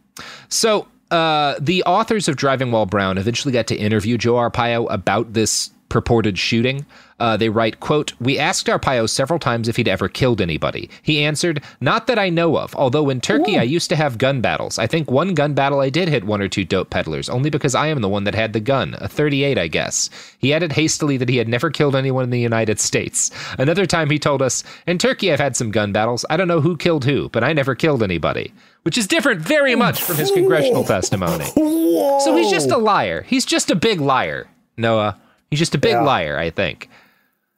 So, 0.50 0.86
uh, 1.10 1.56
the 1.60 1.82
authors 1.84 2.28
of 2.28 2.36
Driving 2.36 2.70
While 2.70 2.86
Brown 2.86 3.18
eventually 3.18 3.52
got 3.52 3.66
to 3.68 3.76
interview 3.76 4.16
Joe 4.16 4.34
Arpaio 4.34 4.86
about 4.90 5.32
this 5.32 5.70
purported 5.90 6.38
shooting. 6.38 6.86
Uh, 7.18 7.36
they 7.36 7.50
write, 7.50 7.80
quote, 7.80 8.14
We 8.18 8.38
asked 8.38 8.66
Arpaio 8.66 9.06
several 9.06 9.38
times 9.38 9.68
if 9.68 9.76
he'd 9.76 9.88
ever 9.88 10.08
killed 10.08 10.40
anybody. 10.40 10.88
He 11.02 11.22
answered, 11.22 11.62
Not 11.80 12.06
that 12.06 12.18
I 12.18 12.30
know 12.30 12.56
of, 12.56 12.74
although 12.76 13.10
in 13.10 13.20
Turkey 13.20 13.58
I 13.58 13.62
used 13.62 13.90
to 13.90 13.96
have 13.96 14.16
gun 14.16 14.40
battles. 14.40 14.78
I 14.78 14.86
think 14.86 15.10
one 15.10 15.34
gun 15.34 15.52
battle 15.52 15.80
I 15.80 15.90
did 15.90 16.08
hit 16.08 16.24
one 16.24 16.40
or 16.40 16.48
two 16.48 16.64
dope 16.64 16.88
peddlers, 16.88 17.28
only 17.28 17.50
because 17.50 17.74
I 17.74 17.88
am 17.88 18.00
the 18.00 18.08
one 18.08 18.24
that 18.24 18.34
had 18.34 18.54
the 18.54 18.60
gun, 18.60 18.96
a 18.98 19.08
38, 19.08 19.58
I 19.58 19.68
guess. 19.68 20.08
He 20.38 20.54
added 20.54 20.72
hastily 20.72 21.18
that 21.18 21.28
he 21.28 21.36
had 21.36 21.48
never 21.48 21.70
killed 21.70 21.94
anyone 21.94 22.24
in 22.24 22.30
the 22.30 22.40
United 22.40 22.80
States. 22.80 23.30
Another 23.58 23.84
time 23.84 24.08
he 24.08 24.18
told 24.18 24.40
us, 24.40 24.64
In 24.86 24.96
Turkey 24.96 25.30
I've 25.30 25.40
had 25.40 25.56
some 25.56 25.72
gun 25.72 25.92
battles. 25.92 26.24
I 26.30 26.38
don't 26.38 26.48
know 26.48 26.62
who 26.62 26.76
killed 26.76 27.04
who, 27.04 27.28
but 27.28 27.44
I 27.44 27.52
never 27.52 27.74
killed 27.74 28.02
anybody. 28.02 28.54
Which 28.82 28.96
is 28.96 29.06
different 29.06 29.40
very 29.42 29.74
much 29.74 30.02
from 30.02 30.16
his 30.16 30.30
congressional 30.30 30.84
testimony. 30.84 31.44
So 31.44 32.34
he's 32.36 32.50
just 32.50 32.70
a 32.70 32.78
liar. 32.78 33.22
He's 33.22 33.44
just 33.44 33.70
a 33.70 33.74
big 33.74 34.00
liar, 34.00 34.48
Noah. 34.78 35.18
He's 35.50 35.58
just 35.58 35.74
a 35.74 35.78
big 35.78 35.92
Yeah. 35.92 36.00
liar, 36.02 36.38
I 36.38 36.48
think. 36.50 36.88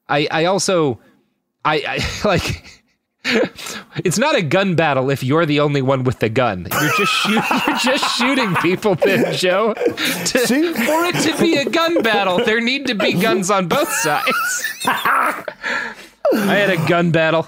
I 0.09 0.27
I 0.31 0.45
also 0.47 0.99
I, 1.65 1.77
I 1.87 2.25
like 2.29 2.81
it's 4.05 4.19
not 4.19 4.35
a 4.35 4.43
gun 4.43 4.75
battle 4.75 5.09
if 5.11 5.23
you're 5.23 5.47
the 5.47 5.61
only 5.61 5.81
one 5.81 6.03
with 6.03 6.19
the 6.19 6.29
gun. 6.29 6.67
You're 6.73 6.91
just 6.99 7.13
shoot, 7.13 7.35
you're 7.69 7.77
just 7.79 8.19
shooting 8.19 8.55
people 8.57 8.97
then, 8.97 9.33
Joe. 9.33 9.75
To- 9.75 10.39
See? 10.47 10.73
For 10.73 11.05
it 11.05 11.15
to 11.31 11.41
be 11.41 11.55
a 11.57 11.65
gun 11.67 12.03
battle, 12.03 12.45
there 12.45 12.61
need 12.61 12.87
to 12.89 12.95
be 12.97 13.13
guns 13.13 13.49
on 13.49 13.69
both 13.69 13.93
sides. 13.93 14.33
I 14.85 15.45
had 16.35 16.71
a 16.71 16.89
gun 16.89 17.11
battle. 17.13 17.47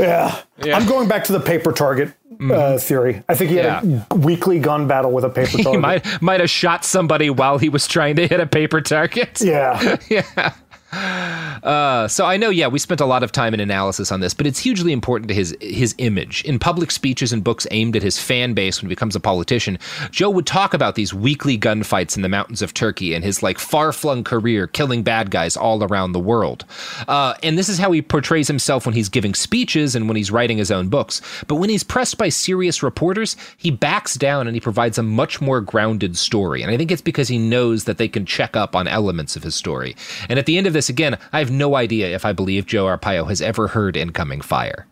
Yeah. 0.00 0.40
I'm 0.64 0.86
going 0.86 1.08
back 1.08 1.24
to 1.24 1.32
the 1.32 1.40
paper 1.40 1.72
target 1.72 2.14
uh, 2.50 2.78
theory. 2.78 3.22
I 3.28 3.34
think 3.34 3.50
he 3.50 3.56
had 3.56 3.84
a 4.10 4.14
weekly 4.14 4.58
gun 4.58 4.88
battle 4.88 5.12
with 5.12 5.24
a 5.24 5.30
paper 5.30 5.58
He 5.70 5.76
might 5.76 6.04
might 6.22 6.40
have 6.40 6.50
shot 6.50 6.84
somebody 6.84 7.30
while 7.30 7.58
he 7.58 7.68
was 7.68 7.86
trying 7.86 8.16
to 8.16 8.26
hit 8.26 8.40
a 8.40 8.46
paper 8.46 8.80
target. 8.80 9.40
yeah. 9.40 9.96
yeah. 10.08 10.54
Uh, 10.92 12.06
so 12.08 12.26
I 12.26 12.36
know, 12.36 12.50
yeah, 12.50 12.66
we 12.66 12.78
spent 12.78 13.00
a 13.00 13.06
lot 13.06 13.22
of 13.22 13.32
time 13.32 13.54
and 13.54 13.62
analysis 13.62 14.12
on 14.12 14.20
this, 14.20 14.34
but 14.34 14.46
it's 14.46 14.58
hugely 14.58 14.92
important 14.92 15.28
to 15.28 15.34
his 15.34 15.56
his 15.60 15.94
image 15.98 16.42
in 16.44 16.58
public 16.58 16.90
speeches 16.90 17.32
and 17.32 17.42
books 17.44 17.66
aimed 17.70 17.96
at 17.96 18.02
his 18.02 18.18
fan 18.18 18.52
base 18.52 18.80
when 18.80 18.88
he 18.88 18.94
becomes 18.94 19.16
a 19.16 19.20
politician. 19.20 19.78
Joe 20.10 20.30
would 20.30 20.46
talk 20.46 20.74
about 20.74 20.94
these 20.94 21.14
weekly 21.14 21.56
gunfights 21.56 22.16
in 22.16 22.22
the 22.22 22.28
mountains 22.28 22.62
of 22.62 22.74
Turkey 22.74 23.14
and 23.14 23.24
his 23.24 23.42
like 23.42 23.58
far 23.58 23.92
flung 23.92 24.24
career 24.24 24.66
killing 24.66 25.02
bad 25.02 25.30
guys 25.30 25.56
all 25.56 25.82
around 25.84 26.12
the 26.12 26.20
world. 26.20 26.64
Uh, 27.08 27.34
and 27.42 27.56
this 27.56 27.68
is 27.68 27.78
how 27.78 27.92
he 27.92 28.02
portrays 28.02 28.48
himself 28.48 28.84
when 28.84 28.94
he's 28.94 29.08
giving 29.08 29.34
speeches 29.34 29.94
and 29.94 30.08
when 30.08 30.16
he's 30.16 30.30
writing 30.30 30.58
his 30.58 30.70
own 30.70 30.88
books. 30.88 31.22
But 31.46 31.56
when 31.56 31.70
he's 31.70 31.84
pressed 31.84 32.18
by 32.18 32.28
serious 32.28 32.82
reporters, 32.82 33.36
he 33.56 33.70
backs 33.70 34.16
down 34.16 34.46
and 34.46 34.56
he 34.56 34.60
provides 34.60 34.98
a 34.98 35.02
much 35.02 35.40
more 35.40 35.60
grounded 35.60 36.16
story. 36.16 36.62
And 36.62 36.70
I 36.70 36.76
think 36.76 36.90
it's 36.90 37.02
because 37.02 37.28
he 37.28 37.38
knows 37.38 37.84
that 37.84 37.98
they 37.98 38.08
can 38.08 38.26
check 38.26 38.56
up 38.56 38.74
on 38.74 38.88
elements 38.88 39.36
of 39.36 39.42
his 39.42 39.54
story. 39.54 39.96
And 40.28 40.38
at 40.38 40.46
the 40.46 40.58
end 40.58 40.66
of 40.66 40.72
this, 40.72 40.81
again, 40.88 41.18
I 41.32 41.38
have 41.38 41.50
no 41.50 41.76
idea 41.76 42.14
if 42.14 42.24
I 42.24 42.32
believe 42.32 42.66
Joe 42.66 42.86
Arpaio 42.86 43.28
has 43.28 43.42
ever 43.42 43.68
heard 43.68 43.96
incoming 43.96 44.40
fire. 44.40 44.86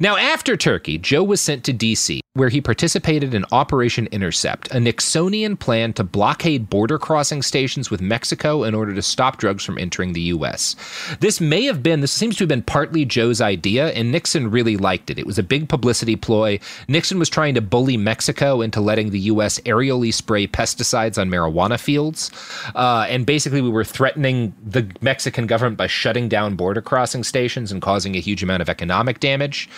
Now, 0.00 0.16
after 0.16 0.56
Turkey, 0.56 0.98
Joe 0.98 1.22
was 1.22 1.40
sent 1.40 1.64
to 1.64 1.72
D.C., 1.72 2.20
where 2.34 2.48
he 2.48 2.60
participated 2.60 3.32
in 3.32 3.44
Operation 3.52 4.08
Intercept, 4.10 4.68
a 4.72 4.78
Nixonian 4.78 5.56
plan 5.56 5.92
to 5.92 6.02
blockade 6.02 6.68
border 6.68 6.98
crossing 6.98 7.42
stations 7.42 7.92
with 7.92 8.00
Mexico 8.00 8.64
in 8.64 8.74
order 8.74 8.92
to 8.92 9.02
stop 9.02 9.36
drugs 9.36 9.64
from 9.64 9.78
entering 9.78 10.12
the 10.12 10.20
U.S. 10.22 10.74
This 11.20 11.40
may 11.40 11.62
have 11.64 11.80
been, 11.80 12.00
this 12.00 12.10
seems 12.10 12.36
to 12.36 12.42
have 12.42 12.48
been 12.48 12.62
partly 12.62 13.04
Joe's 13.04 13.40
idea, 13.40 13.90
and 13.90 14.10
Nixon 14.10 14.50
really 14.50 14.76
liked 14.76 15.10
it. 15.10 15.18
It 15.18 15.26
was 15.26 15.38
a 15.38 15.44
big 15.44 15.68
publicity 15.68 16.16
ploy. 16.16 16.58
Nixon 16.88 17.20
was 17.20 17.28
trying 17.28 17.54
to 17.54 17.60
bully 17.60 17.96
Mexico 17.96 18.62
into 18.62 18.80
letting 18.80 19.10
the 19.10 19.20
U.S. 19.20 19.60
aerially 19.60 20.12
spray 20.12 20.48
pesticides 20.48 21.20
on 21.20 21.30
marijuana 21.30 21.78
fields. 21.78 22.32
Uh, 22.74 23.06
and 23.08 23.26
basically, 23.26 23.60
we 23.60 23.70
were 23.70 23.84
threatening 23.84 24.54
the 24.64 24.90
Mexican 25.00 25.46
government 25.46 25.76
by 25.76 25.86
shutting 25.86 26.28
down 26.28 26.56
border 26.56 26.82
crossing 26.82 27.22
stations 27.22 27.70
and 27.70 27.80
causing 27.80 28.16
a 28.16 28.20
huge 28.20 28.42
amount 28.42 28.60
of 28.60 28.68
economic 28.68 29.20
damage. 29.20 29.68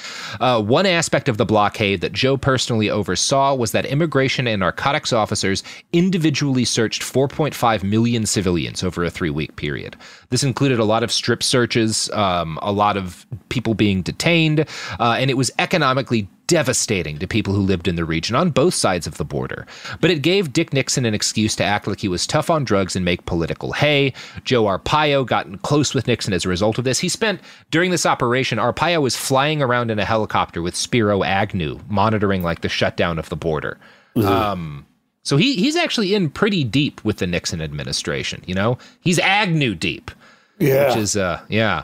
Uh, 0.41 0.63
one 0.63 0.87
aspect 0.87 1.29
of 1.29 1.37
the 1.37 1.45
blockade 1.45 2.01
that 2.01 2.13
Joe 2.13 2.37
personally 2.37 2.91
oversaw 2.91 3.55
was 3.55 3.73
that 3.73 3.87
immigration 3.87 4.47
and 4.47 4.61
narcotics 4.61 5.13
officers 5.13 5.63
individually 5.93 6.65
searched 6.65 7.03
4.5 7.03 7.83
million 7.83 8.27
civilians 8.27 8.83
over 8.83 9.05
a 9.05 9.11
three 9.11 9.31
week 9.31 9.57
period. 9.57 9.97
This 10.31 10.43
included 10.43 10.79
a 10.79 10.85
lot 10.85 11.03
of 11.03 11.13
strip 11.13 11.43
searches, 11.43 12.11
um, 12.11 12.59
a 12.63 12.73
lot 12.73 12.97
of 12.97 13.27
people 13.49 13.75
being 13.75 14.03
detained, 14.03 14.61
uh, 15.01 15.17
and 15.19 15.31
it 15.31 15.37
was 15.37 15.51
economically 15.59 16.29
devastating 16.47 17.19
to 17.19 17.27
people 17.27 17.55
who 17.55 17.61
lived 17.61 17.89
in 17.89 17.97
the 17.97 18.05
region 18.05 18.37
on 18.37 18.51
both 18.51 18.75
sides 18.75 19.07
of 19.07 19.17
the 19.17 19.25
border. 19.25 19.67
But 20.01 20.11
it 20.11 20.23
gave 20.23 20.53
Dick 20.53 20.73
Nixon 20.73 21.05
an 21.05 21.15
excuse 21.15 21.57
to 21.57 21.65
act 21.65 21.87
like 21.87 22.01
he 22.01 22.09
was 22.09 22.27
tough 22.27 22.51
on 22.51 22.65
drugs 22.65 22.97
and 22.97 23.05
make 23.05 23.27
political 23.27 23.73
hay. 23.73 24.13
Joe 24.45 24.65
Arpaio 24.65 25.27
got 25.27 25.63
close 25.63 25.95
with 25.95 26.07
Nixon 26.07 26.33
as 26.33 26.45
a 26.45 26.49
result 26.49 26.79
of 26.79 26.85
this. 26.85 26.99
He 26.99 27.09
spent, 27.09 27.41
during 27.71 27.91
this 27.91 28.07
operation, 28.07 28.59
Arpaio 28.59 29.01
was 29.03 29.17
flying 29.17 29.63
around 29.63 29.91
in 29.91 29.99
a 29.99 30.05
helicopter 30.05 30.63
with 30.63 30.77
Spiro 30.77 31.23
Agnew, 31.23 31.81
monitoring 31.89 32.43
like 32.43 32.61
the 32.61 32.69
shutdown 32.69 33.19
of 33.19 33.29
the 33.29 33.37
border. 33.37 33.79
Um, 34.17 34.87
so 35.25 35.37
he 35.37 35.57
he's 35.57 35.77
actually 35.77 36.15
in 36.15 36.31
pretty 36.31 36.65
deep 36.65 37.05
with 37.05 37.19
the 37.19 37.27
Nixon 37.27 37.61
administration, 37.61 38.43
you 38.47 38.55
know? 38.55 38.79
He's 39.01 39.19
Agnew 39.19 39.75
deep. 39.75 40.11
Yeah. 40.59 40.89
Which 40.89 40.97
is 40.97 41.17
uh 41.17 41.41
yeah. 41.49 41.83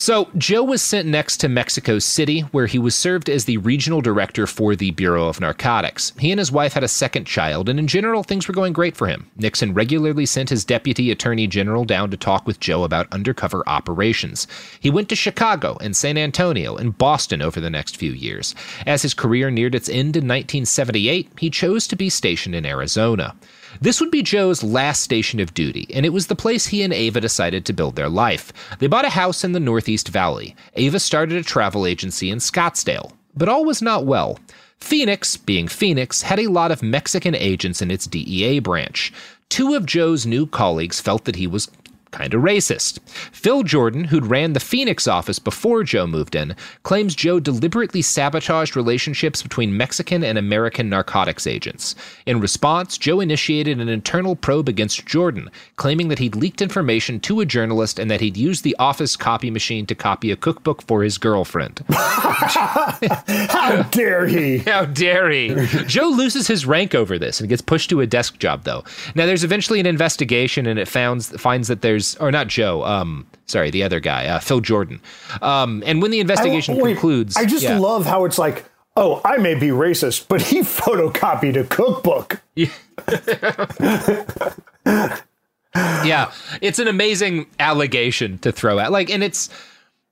So, 0.00 0.30
Joe 0.38 0.62
was 0.62 0.80
sent 0.80 1.08
next 1.08 1.38
to 1.38 1.48
Mexico 1.48 1.98
City, 1.98 2.42
where 2.52 2.66
he 2.66 2.78
was 2.78 2.94
served 2.94 3.28
as 3.28 3.46
the 3.46 3.56
regional 3.56 4.00
director 4.00 4.46
for 4.46 4.76
the 4.76 4.92
Bureau 4.92 5.26
of 5.26 5.40
Narcotics. 5.40 6.12
He 6.20 6.30
and 6.30 6.38
his 6.38 6.52
wife 6.52 6.74
had 6.74 6.84
a 6.84 6.88
second 6.88 7.26
child, 7.26 7.68
and 7.68 7.80
in 7.80 7.88
general, 7.88 8.22
things 8.22 8.46
were 8.46 8.54
going 8.54 8.72
great 8.72 8.96
for 8.96 9.08
him. 9.08 9.28
Nixon 9.36 9.74
regularly 9.74 10.24
sent 10.24 10.50
his 10.50 10.64
deputy 10.64 11.10
attorney 11.10 11.48
general 11.48 11.84
down 11.84 12.12
to 12.12 12.16
talk 12.16 12.46
with 12.46 12.60
Joe 12.60 12.84
about 12.84 13.12
undercover 13.12 13.68
operations. 13.68 14.46
He 14.78 14.88
went 14.88 15.08
to 15.08 15.16
Chicago 15.16 15.76
and 15.80 15.96
San 15.96 16.16
Antonio 16.16 16.76
and 16.76 16.96
Boston 16.96 17.42
over 17.42 17.58
the 17.58 17.68
next 17.68 17.96
few 17.96 18.12
years. 18.12 18.54
As 18.86 19.02
his 19.02 19.14
career 19.14 19.50
neared 19.50 19.74
its 19.74 19.88
end 19.88 20.14
in 20.14 20.28
1978, 20.28 21.28
he 21.40 21.50
chose 21.50 21.88
to 21.88 21.96
be 21.96 22.08
stationed 22.08 22.54
in 22.54 22.64
Arizona. 22.64 23.34
This 23.80 24.00
would 24.00 24.10
be 24.10 24.22
Joe's 24.22 24.62
last 24.62 25.02
station 25.02 25.40
of 25.40 25.54
duty, 25.54 25.86
and 25.92 26.04
it 26.04 26.12
was 26.12 26.26
the 26.26 26.36
place 26.36 26.66
he 26.66 26.82
and 26.82 26.92
Ava 26.92 27.20
decided 27.20 27.64
to 27.64 27.72
build 27.72 27.96
their 27.96 28.08
life. 28.08 28.52
They 28.78 28.86
bought 28.86 29.04
a 29.04 29.10
house 29.10 29.44
in 29.44 29.52
the 29.52 29.60
Northeast 29.60 30.08
Valley. 30.08 30.56
Ava 30.74 30.98
started 30.98 31.36
a 31.36 31.42
travel 31.42 31.86
agency 31.86 32.30
in 32.30 32.38
Scottsdale. 32.38 33.12
But 33.36 33.48
all 33.48 33.64
was 33.64 33.80
not 33.80 34.04
well. 34.04 34.38
Phoenix, 34.78 35.36
being 35.36 35.68
Phoenix, 35.68 36.22
had 36.22 36.38
a 36.38 36.48
lot 36.48 36.70
of 36.70 36.82
Mexican 36.82 37.34
agents 37.34 37.82
in 37.82 37.90
its 37.90 38.06
DEA 38.06 38.60
branch. 38.60 39.12
Two 39.48 39.74
of 39.74 39.86
Joe's 39.86 40.26
new 40.26 40.46
colleagues 40.46 41.00
felt 41.00 41.24
that 41.24 41.36
he 41.36 41.46
was 41.46 41.70
kind 42.10 42.34
of 42.34 42.42
racist. 42.42 42.98
Phil 43.08 43.62
Jordan, 43.62 44.04
who'd 44.04 44.26
ran 44.26 44.52
the 44.52 44.60
Phoenix 44.60 45.06
office 45.06 45.38
before 45.38 45.82
Joe 45.84 46.06
moved 46.06 46.34
in, 46.34 46.54
claims 46.82 47.14
Joe 47.14 47.40
deliberately 47.40 48.02
sabotaged 48.02 48.76
relationships 48.76 49.42
between 49.42 49.76
Mexican 49.76 50.24
and 50.24 50.38
American 50.38 50.88
narcotics 50.88 51.46
agents. 51.46 51.94
In 52.26 52.40
response, 52.40 52.98
Joe 52.98 53.20
initiated 53.20 53.80
an 53.80 53.88
internal 53.88 54.36
probe 54.36 54.68
against 54.68 55.06
Jordan, 55.06 55.50
claiming 55.76 56.08
that 56.08 56.18
he'd 56.18 56.36
leaked 56.36 56.62
information 56.62 57.20
to 57.20 57.40
a 57.40 57.46
journalist 57.46 57.98
and 57.98 58.10
that 58.10 58.20
he'd 58.20 58.36
used 58.36 58.64
the 58.64 58.76
office 58.78 59.16
copy 59.16 59.50
machine 59.50 59.86
to 59.86 59.94
copy 59.94 60.30
a 60.30 60.36
cookbook 60.36 60.82
for 60.82 61.02
his 61.02 61.18
girlfriend. 61.18 61.84
How 61.88 63.82
dare 63.90 64.26
he? 64.26 64.58
How 64.58 64.84
dare 64.84 65.30
he? 65.30 65.54
Joe 65.86 66.08
loses 66.08 66.46
his 66.46 66.66
rank 66.66 66.94
over 66.94 67.18
this 67.18 67.40
and 67.40 67.48
gets 67.48 67.62
pushed 67.62 67.90
to 67.90 68.00
a 68.00 68.06
desk 68.06 68.38
job, 68.38 68.64
though. 68.64 68.84
Now, 69.14 69.26
there's 69.26 69.44
eventually 69.44 69.80
an 69.80 69.86
investigation, 69.86 70.66
and 70.66 70.78
it 70.78 70.88
finds 70.88 71.28
finds 71.40 71.68
that 71.68 71.82
there's, 71.82 71.97
or 72.20 72.30
not 72.30 72.48
Joe, 72.48 72.84
um, 72.84 73.26
sorry, 73.46 73.70
the 73.70 73.82
other 73.82 74.00
guy, 74.00 74.26
uh, 74.26 74.38
Phil 74.38 74.60
Jordan. 74.60 75.00
Um, 75.42 75.82
and 75.86 76.02
when 76.02 76.10
the 76.10 76.20
investigation 76.20 76.78
I, 76.78 76.82
wait, 76.82 76.92
concludes, 76.92 77.36
I 77.36 77.44
just 77.44 77.62
yeah. 77.62 77.78
love 77.78 78.06
how 78.06 78.24
it's 78.24 78.38
like, 78.38 78.64
oh, 78.96 79.20
I 79.24 79.38
may 79.38 79.54
be 79.54 79.68
racist, 79.68 80.26
but 80.28 80.42
he 80.42 80.60
photocopied 80.60 81.56
a 81.56 81.64
cookbook. 81.64 82.40
yeah, 86.04 86.32
it's 86.60 86.78
an 86.78 86.88
amazing 86.88 87.46
allegation 87.58 88.38
to 88.38 88.52
throw 88.52 88.78
out. 88.78 88.92
Like, 88.92 89.10
and 89.10 89.22
it's 89.22 89.48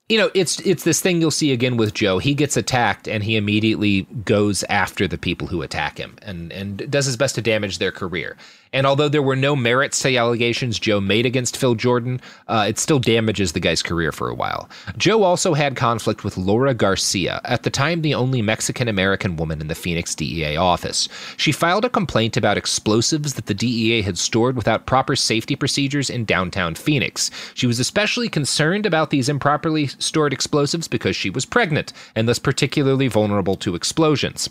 you 0.09 0.17
know, 0.17 0.31
it's 0.33 0.59
it's 0.61 0.83
this 0.83 1.01
thing 1.01 1.19
you'll 1.19 1.31
see 1.31 1.51
again 1.51 1.75
with 1.75 1.93
Joe. 1.93 2.19
He 2.19 2.33
gets 2.33 2.55
attacked 2.55 3.09
and 3.09 3.23
he 3.23 3.35
immediately 3.35 4.03
goes 4.23 4.63
after 4.69 5.05
the 5.05 5.17
people 5.17 5.47
who 5.47 5.61
attack 5.61 5.97
him 5.97 6.17
and 6.21 6.51
and 6.53 6.89
does 6.89 7.05
his 7.05 7.17
best 7.17 7.35
to 7.35 7.41
damage 7.41 7.77
their 7.77 7.91
career. 7.91 8.37
And 8.73 8.85
although 8.85 9.09
there 9.09 9.21
were 9.21 9.35
no 9.35 9.55
merits 9.55 9.99
to 10.01 10.07
the 10.09 10.17
allegations 10.17 10.79
Joe 10.79 10.99
made 10.99 11.25
against 11.25 11.57
Phil 11.57 11.75
Jordan, 11.75 12.21
uh, 12.47 12.65
it 12.67 12.79
still 12.79 12.99
damages 12.99 13.51
the 13.51 13.59
guy's 13.59 13.83
career 13.83 14.11
for 14.11 14.29
a 14.29 14.35
while. 14.35 14.69
Joe 14.97 15.23
also 15.23 15.53
had 15.53 15.75
conflict 15.75 16.23
with 16.23 16.37
Laura 16.37 16.73
Garcia, 16.73 17.41
at 17.43 17.63
the 17.63 17.69
time 17.69 18.01
the 18.01 18.13
only 18.13 18.41
Mexican 18.41 18.87
American 18.87 19.35
woman 19.35 19.61
in 19.61 19.67
the 19.67 19.75
Phoenix 19.75 20.15
DEA 20.15 20.57
office. 20.57 21.07
She 21.37 21.51
filed 21.51 21.85
a 21.85 21.89
complaint 21.89 22.37
about 22.37 22.57
explosives 22.57 23.33
that 23.33 23.45
the 23.45 23.53
DEA 23.53 24.01
had 24.01 24.17
stored 24.17 24.55
without 24.55 24.85
proper 24.85 25.15
safety 25.15 25.55
procedures 25.55 26.09
in 26.09 26.25
downtown 26.25 26.75
Phoenix. 26.75 27.31
She 27.53 27.67
was 27.67 27.79
especially 27.79 28.29
concerned 28.29 28.85
about 28.85 29.09
these 29.09 29.29
improperly 29.29 29.87
stored 29.87 30.33
explosives 30.33 30.87
because 30.87 31.15
she 31.15 31.29
was 31.29 31.45
pregnant 31.45 31.93
and 32.15 32.27
thus 32.27 32.39
particularly 32.39 33.07
vulnerable 33.07 33.55
to 33.57 33.75
explosions. 33.75 34.49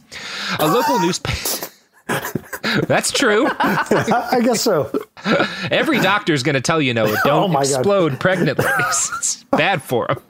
A 0.59 0.67
local 0.67 0.99
newspaper. 0.99 1.73
That's 2.87 3.11
true. 3.11 3.49
I 3.59 4.41
guess 4.45 4.61
so. 4.61 4.91
Every 5.71 5.99
doctor's 6.01 6.43
going 6.43 6.55
to 6.55 6.61
tell 6.61 6.81
you, 6.81 6.95
no, 6.95 7.07
oh 7.09 7.17
don't 7.25 7.55
Oh 7.55 7.61
explode 7.61 8.21
pregnant 8.21 8.59
ladies. 8.59 9.11
it's 9.17 9.45
bad 9.45 9.83
for 9.83 10.07
them. 10.07 10.23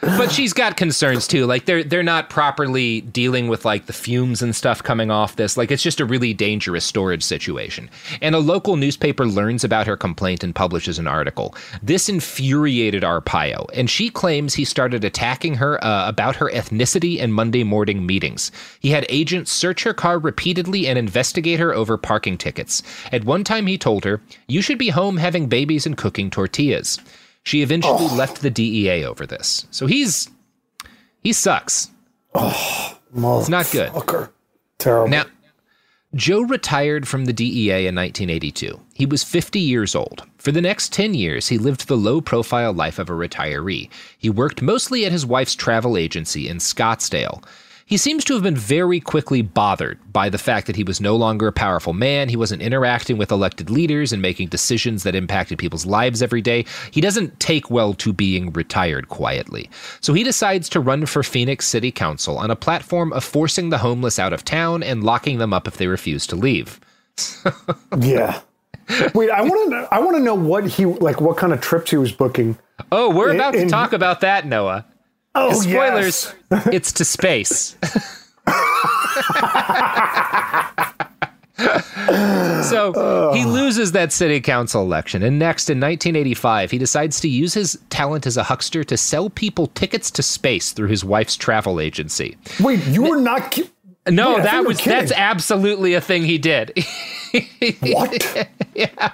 But 0.00 0.30
she's 0.30 0.52
got 0.52 0.76
concerns 0.76 1.26
too. 1.26 1.46
Like 1.46 1.64
they're 1.64 1.84
they're 1.84 2.02
not 2.02 2.30
properly 2.30 3.00
dealing 3.02 3.48
with 3.48 3.64
like 3.64 3.86
the 3.86 3.92
fumes 3.92 4.42
and 4.42 4.54
stuff 4.54 4.82
coming 4.82 5.10
off 5.10 5.36
this. 5.36 5.56
Like 5.56 5.70
it's 5.70 5.82
just 5.82 6.00
a 6.00 6.04
really 6.04 6.34
dangerous 6.34 6.84
storage 6.84 7.22
situation. 7.22 7.90
And 8.22 8.34
a 8.34 8.38
local 8.38 8.76
newspaper 8.76 9.26
learns 9.26 9.64
about 9.64 9.86
her 9.86 9.96
complaint 9.96 10.42
and 10.42 10.54
publishes 10.54 10.98
an 10.98 11.06
article. 11.06 11.54
This 11.82 12.08
infuriated 12.08 13.02
Arpaio, 13.02 13.68
and 13.74 13.90
she 13.90 14.10
claims 14.10 14.54
he 14.54 14.64
started 14.64 15.04
attacking 15.04 15.54
her 15.54 15.82
uh, 15.84 16.08
about 16.08 16.36
her 16.36 16.50
ethnicity 16.50 17.18
in 17.18 17.32
Monday 17.32 17.64
morning 17.64 18.06
meetings. 18.06 18.50
He 18.80 18.90
had 18.90 19.06
agents 19.08 19.52
search 19.52 19.84
her 19.84 19.94
car 19.94 20.18
repeatedly 20.18 20.86
and 20.86 20.98
investigate 20.98 21.60
her 21.60 21.74
over 21.74 21.96
parking 21.96 22.38
tickets. 22.38 22.82
At 23.12 23.24
one 23.24 23.44
time, 23.44 23.66
he 23.66 23.78
told 23.78 24.04
her, 24.04 24.20
"You 24.46 24.62
should 24.62 24.78
be 24.78 24.88
home 24.90 25.16
having 25.16 25.48
babies 25.48 25.86
and 25.86 25.96
cooking 25.96 26.30
tortillas." 26.30 26.98
She 27.44 27.62
eventually 27.62 28.06
oh. 28.10 28.14
left 28.14 28.42
the 28.42 28.50
DEA 28.50 29.04
over 29.04 29.26
this. 29.26 29.66
So 29.70 29.86
he's 29.86 30.28
he 31.22 31.32
sucks. 31.32 31.90
Oh, 32.34 32.98
it's 33.14 33.48
not 33.48 33.70
good. 33.72 33.90
Terrible. 34.78 35.08
Now, 35.08 35.24
Joe 36.14 36.40
retired 36.40 37.06
from 37.06 37.26
the 37.26 37.32
DEA 37.32 37.86
in 37.86 37.94
1982. 37.94 38.80
He 38.94 39.04
was 39.04 39.22
50 39.24 39.60
years 39.60 39.94
old. 39.94 40.22
For 40.38 40.52
the 40.52 40.62
next 40.62 40.92
10 40.92 41.14
years, 41.14 41.48
he 41.48 41.58
lived 41.58 41.86
the 41.86 41.96
low 41.96 42.20
profile 42.20 42.72
life 42.72 42.98
of 42.98 43.10
a 43.10 43.12
retiree. 43.12 43.90
He 44.18 44.30
worked 44.30 44.62
mostly 44.62 45.04
at 45.04 45.12
his 45.12 45.26
wife's 45.26 45.54
travel 45.54 45.98
agency 45.98 46.48
in 46.48 46.58
Scottsdale. 46.58 47.44
He 47.88 47.96
seems 47.96 48.22
to 48.24 48.34
have 48.34 48.42
been 48.42 48.54
very 48.54 49.00
quickly 49.00 49.40
bothered 49.40 49.98
by 50.12 50.28
the 50.28 50.36
fact 50.36 50.66
that 50.66 50.76
he 50.76 50.84
was 50.84 51.00
no 51.00 51.16
longer 51.16 51.46
a 51.46 51.52
powerful 51.52 51.94
man. 51.94 52.28
He 52.28 52.36
wasn't 52.36 52.60
interacting 52.60 53.16
with 53.16 53.32
elected 53.32 53.70
leaders 53.70 54.12
and 54.12 54.20
making 54.20 54.48
decisions 54.48 55.04
that 55.04 55.14
impacted 55.14 55.58
people's 55.58 55.86
lives 55.86 56.20
every 56.20 56.42
day. 56.42 56.66
He 56.90 57.00
doesn't 57.00 57.40
take 57.40 57.70
well 57.70 57.94
to 57.94 58.12
being 58.12 58.52
retired 58.52 59.08
quietly. 59.08 59.70
So 60.02 60.12
he 60.12 60.22
decides 60.22 60.68
to 60.68 60.80
run 60.80 61.06
for 61.06 61.22
Phoenix 61.22 61.66
City 61.66 61.90
Council 61.90 62.36
on 62.36 62.50
a 62.50 62.56
platform 62.56 63.10
of 63.14 63.24
forcing 63.24 63.70
the 63.70 63.78
homeless 63.78 64.18
out 64.18 64.34
of 64.34 64.44
town 64.44 64.82
and 64.82 65.02
locking 65.02 65.38
them 65.38 65.54
up 65.54 65.66
if 65.66 65.78
they 65.78 65.86
refuse 65.86 66.26
to 66.26 66.36
leave. 66.36 66.78
yeah. 67.98 68.42
Wait, 69.14 69.30
I 69.30 69.40
want 69.42 69.70
to. 69.70 69.88
I 69.90 69.98
want 70.00 70.16
to 70.16 70.22
know 70.22 70.34
what 70.34 70.66
he 70.66 70.84
like. 70.86 71.20
What 71.20 71.36
kind 71.38 71.52
of 71.52 71.60
trips 71.60 71.90
he 71.90 71.96
was 71.96 72.12
booking? 72.12 72.56
Oh, 72.92 73.14
we're 73.14 73.30
In- 73.30 73.36
about 73.36 73.52
to 73.54 73.62
in- 73.62 73.68
talk 73.68 73.92
about 73.92 74.20
that, 74.20 74.46
Noah. 74.46 74.86
Oh, 75.34 75.52
spoilers! 75.52 76.34
it's 76.72 76.92
to 76.94 77.04
space. 77.04 77.76
so 82.68 83.32
he 83.34 83.44
loses 83.44 83.92
that 83.92 84.12
city 84.12 84.40
council 84.40 84.82
election, 84.82 85.22
and 85.22 85.38
next 85.38 85.68
in 85.70 85.78
1985, 85.78 86.70
he 86.70 86.78
decides 86.78 87.20
to 87.20 87.28
use 87.28 87.54
his 87.54 87.78
talent 87.90 88.26
as 88.26 88.36
a 88.36 88.42
huckster 88.44 88.84
to 88.84 88.96
sell 88.96 89.30
people 89.30 89.66
tickets 89.68 90.10
to 90.12 90.22
space 90.22 90.72
through 90.72 90.88
his 90.88 91.04
wife's 91.04 91.36
travel 91.36 91.80
agency. 91.80 92.36
Wait, 92.60 92.84
you 92.86 93.02
were 93.02 93.20
not. 93.20 93.50
Ki- 93.50 93.70
No, 94.08 94.34
Wait, 94.36 94.44
that 94.44 94.64
was 94.64 94.82
that's 94.82 95.12
absolutely 95.12 95.94
a 95.94 96.00
thing 96.00 96.24
he 96.24 96.38
did. 96.38 96.72
what? 97.80 98.48
yeah. 98.74 99.12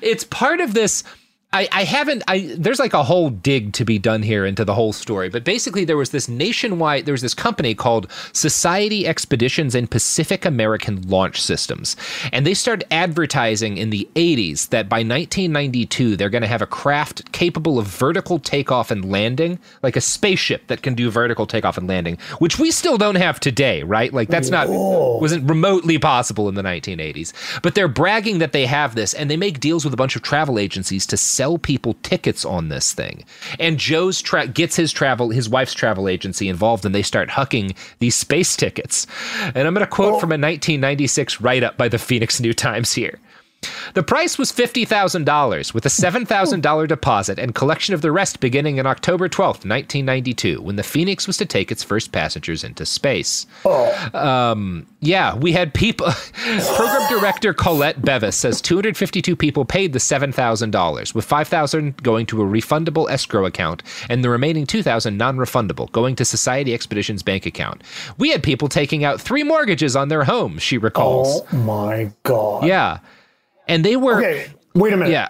It's 0.00 0.24
part 0.24 0.60
of 0.60 0.74
this 0.74 1.04
I, 1.50 1.66
I 1.72 1.84
haven't 1.84 2.22
I 2.28 2.54
there's 2.58 2.78
like 2.78 2.92
a 2.92 3.02
whole 3.02 3.30
dig 3.30 3.72
to 3.74 3.84
be 3.86 3.98
done 3.98 4.22
here 4.22 4.44
into 4.44 4.66
the 4.66 4.74
whole 4.74 4.92
story 4.92 5.30
but 5.30 5.44
basically 5.44 5.86
there 5.86 5.96
was 5.96 6.10
this 6.10 6.28
nationwide 6.28 7.06
there 7.06 7.12
was 7.12 7.22
this 7.22 7.32
company 7.32 7.74
called 7.74 8.10
Society 8.34 9.06
Expeditions 9.06 9.74
and 9.74 9.90
Pacific 9.90 10.44
American 10.44 11.08
Launch 11.08 11.40
Systems. 11.40 11.96
And 12.34 12.46
they 12.46 12.52
started 12.52 12.86
advertising 12.92 13.78
in 13.78 13.88
the 13.88 14.06
80s 14.14 14.68
that 14.68 14.90
by 14.90 14.98
1992 14.98 16.16
they're 16.16 16.28
going 16.28 16.42
to 16.42 16.48
have 16.48 16.60
a 16.60 16.66
craft 16.66 17.32
capable 17.32 17.78
of 17.78 17.86
vertical 17.86 18.38
takeoff 18.38 18.90
and 18.90 19.10
landing 19.10 19.58
like 19.82 19.96
a 19.96 20.02
spaceship 20.02 20.66
that 20.66 20.82
can 20.82 20.94
do 20.94 21.10
vertical 21.10 21.46
takeoff 21.46 21.78
and 21.78 21.88
landing 21.88 22.18
which 22.40 22.58
we 22.58 22.70
still 22.70 22.98
don't 22.98 23.14
have 23.14 23.40
today 23.40 23.82
right? 23.84 24.12
Like 24.12 24.28
that's 24.28 24.50
not 24.50 24.66
oh. 24.68 25.16
wasn't 25.16 25.48
remotely 25.48 25.98
possible 25.98 26.46
in 26.50 26.56
the 26.56 26.62
1980s 26.62 27.32
but 27.62 27.74
they're 27.74 27.88
bragging 27.88 28.38
that 28.40 28.52
they 28.52 28.66
have 28.66 28.94
this 28.94 29.14
and 29.14 29.30
they 29.30 29.38
make 29.38 29.60
deals 29.60 29.82
with 29.82 29.94
a 29.94 29.96
bunch 29.96 30.14
of 30.14 30.20
travel 30.20 30.58
agencies 30.58 31.06
to 31.06 31.16
sell 31.38 31.56
people 31.56 31.94
tickets 32.02 32.44
on 32.44 32.68
this 32.68 32.92
thing. 32.92 33.24
And 33.60 33.78
Joe's 33.78 34.20
tra- 34.20 34.48
gets 34.48 34.74
his 34.74 34.90
travel, 34.90 35.30
his 35.30 35.48
wife's 35.48 35.72
travel 35.72 36.08
agency 36.08 36.48
involved, 36.48 36.84
and 36.84 36.92
they 36.92 37.02
start 37.02 37.28
hucking 37.28 37.76
these 38.00 38.16
space 38.16 38.56
tickets. 38.56 39.06
And 39.40 39.58
I'm 39.58 39.72
going 39.72 39.86
to 39.86 39.90
quote 39.90 40.14
oh. 40.14 40.18
from 40.18 40.32
a 40.32 40.34
1996 40.34 41.40
write 41.40 41.62
up 41.62 41.76
by 41.76 41.86
the 41.86 41.96
Phoenix 41.96 42.40
New 42.40 42.52
Times 42.52 42.92
here. 42.92 43.20
The 43.94 44.02
price 44.02 44.38
was 44.38 44.52
$50,000 44.52 45.74
with 45.74 45.86
a 45.86 45.88
$7,000 45.88 46.88
deposit 46.88 47.38
and 47.38 47.54
collection 47.54 47.94
of 47.94 48.02
the 48.02 48.12
rest 48.12 48.40
beginning 48.40 48.78
on 48.78 48.86
October 48.86 49.28
12th, 49.28 49.64
1992, 49.66 50.60
when 50.60 50.76
the 50.76 50.82
Phoenix 50.82 51.26
was 51.26 51.36
to 51.38 51.46
take 51.46 51.72
its 51.72 51.82
first 51.82 52.12
passengers 52.12 52.64
into 52.64 52.86
space. 52.86 53.46
Oh. 53.64 54.10
Um, 54.14 54.86
yeah, 55.00 55.34
we 55.34 55.52
had 55.52 55.74
people. 55.74 56.06
Program 56.76 57.08
director 57.08 57.52
Colette 57.52 58.02
Bevis 58.02 58.36
says 58.36 58.60
252 58.60 59.34
people 59.34 59.64
paid 59.64 59.92
the 59.92 59.98
$7,000, 59.98 61.14
with 61.14 61.24
5,000 61.24 61.96
going 62.02 62.26
to 62.26 62.42
a 62.42 62.46
refundable 62.46 63.10
escrow 63.10 63.46
account 63.46 63.82
and 64.08 64.22
the 64.22 64.30
remaining 64.30 64.66
2,000 64.66 65.16
non 65.16 65.36
refundable, 65.36 65.90
going 65.92 66.14
to 66.16 66.24
Society 66.24 66.74
Expeditions 66.74 67.22
bank 67.22 67.46
account. 67.46 67.82
We 68.18 68.30
had 68.30 68.42
people 68.42 68.68
taking 68.68 69.04
out 69.04 69.20
three 69.20 69.42
mortgages 69.42 69.96
on 69.96 70.08
their 70.08 70.24
homes, 70.24 70.62
she 70.62 70.78
recalls. 70.78 71.42
Oh 71.52 71.56
my 71.56 72.12
God. 72.22 72.64
Yeah 72.64 72.98
and 73.68 73.84
they 73.84 73.96
were. 73.96 74.18
Okay, 74.18 74.50
wait 74.74 74.92
a 74.92 74.96
minute. 74.96 75.12
Yeah. 75.12 75.28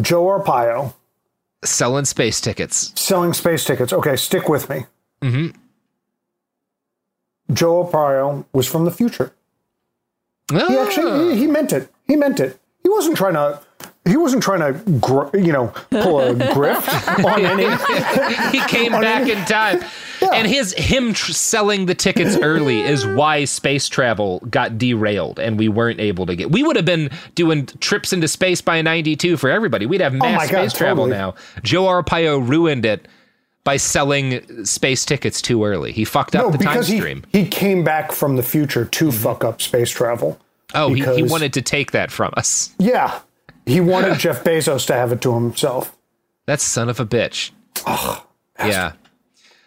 Joe 0.00 0.24
Arpaio 0.24 0.94
selling 1.64 2.04
space 2.04 2.40
tickets. 2.40 2.92
Selling 3.00 3.32
space 3.32 3.64
tickets. 3.64 3.92
Okay, 3.92 4.16
stick 4.16 4.48
with 4.48 4.68
me. 4.68 4.86
Mm-hmm. 5.22 5.56
Joe 7.52 7.84
Arpaio 7.84 8.44
was 8.52 8.66
from 8.66 8.84
the 8.84 8.90
future. 8.90 9.32
Ah. 10.52 10.68
He 10.68 10.76
actually 10.76 11.34
he, 11.34 11.40
he 11.40 11.46
meant 11.46 11.72
it. 11.72 11.90
He 12.06 12.16
meant 12.16 12.40
it. 12.40 12.58
He 12.82 12.88
wasn't 12.88 13.16
trying 13.16 13.34
to 13.34 13.60
he 14.06 14.18
wasn't 14.18 14.42
trying 14.42 14.60
to, 14.60 14.78
gr- 14.98 15.36
you 15.36 15.52
know, 15.52 15.68
pull 15.90 16.20
a 16.20 16.34
grift 16.54 17.24
on 17.24 17.44
any. 17.44 17.64
he 18.58 18.64
came 18.68 18.92
back 19.00 19.22
any, 19.22 19.32
in 19.32 19.44
time, 19.46 19.82
yeah. 20.24 20.38
and 20.38 20.48
his 20.48 20.72
him 20.74 21.12
tr- 21.12 21.32
selling 21.32 21.86
the 21.86 21.94
tickets 21.94 22.36
early 22.36 22.80
is 22.80 23.06
why 23.06 23.44
space 23.44 23.88
travel 23.88 24.40
got 24.50 24.78
derailed, 24.78 25.38
and 25.38 25.58
we 25.58 25.68
weren't 25.68 26.00
able 26.00 26.26
to 26.26 26.36
get. 26.36 26.50
We 26.50 26.62
would 26.62 26.76
have 26.76 26.84
been 26.84 27.10
doing 27.34 27.66
trips 27.80 28.12
into 28.12 28.28
space 28.28 28.60
by 28.60 28.82
'92 28.82 29.36
for 29.36 29.50
everybody. 29.50 29.86
We'd 29.86 30.00
have 30.00 30.14
oh 30.14 30.18
mass 30.18 30.44
oh 30.44 30.46
space 30.46 30.72
God, 30.72 30.78
travel 30.78 31.04
totally. 31.04 31.18
now. 31.18 31.34
Joe 31.62 31.84
Arpaio 31.84 32.46
ruined 32.46 32.86
it 32.86 33.08
by 33.64 33.78
selling 33.78 34.64
space 34.64 35.04
tickets 35.04 35.40
too 35.40 35.64
early. 35.64 35.92
He 35.92 36.04
fucked 36.04 36.36
up 36.36 36.44
no, 36.44 36.50
the 36.50 36.58
time 36.58 36.82
stream. 36.82 37.24
He, 37.32 37.44
he 37.44 37.48
came 37.48 37.82
back 37.82 38.12
from 38.12 38.36
the 38.36 38.42
future 38.42 38.84
to 38.84 39.08
mm-hmm. 39.08 39.22
fuck 39.22 39.44
up 39.44 39.62
space 39.62 39.90
travel. 39.90 40.38
Oh, 40.74 40.92
he, 40.92 41.02
he 41.14 41.22
wanted 41.22 41.52
to 41.54 41.62
take 41.62 41.92
that 41.92 42.10
from 42.10 42.32
us. 42.36 42.74
Yeah, 42.78 43.20
he 43.66 43.80
wanted 43.80 44.18
Jeff 44.18 44.44
Bezos 44.44 44.86
to 44.86 44.94
have 44.94 45.12
it 45.12 45.20
to 45.22 45.34
himself. 45.34 45.96
That 46.46 46.60
son 46.60 46.88
of 46.88 47.00
a 47.00 47.06
bitch. 47.06 47.52
Oh, 47.86 48.26
yeah. 48.58 48.92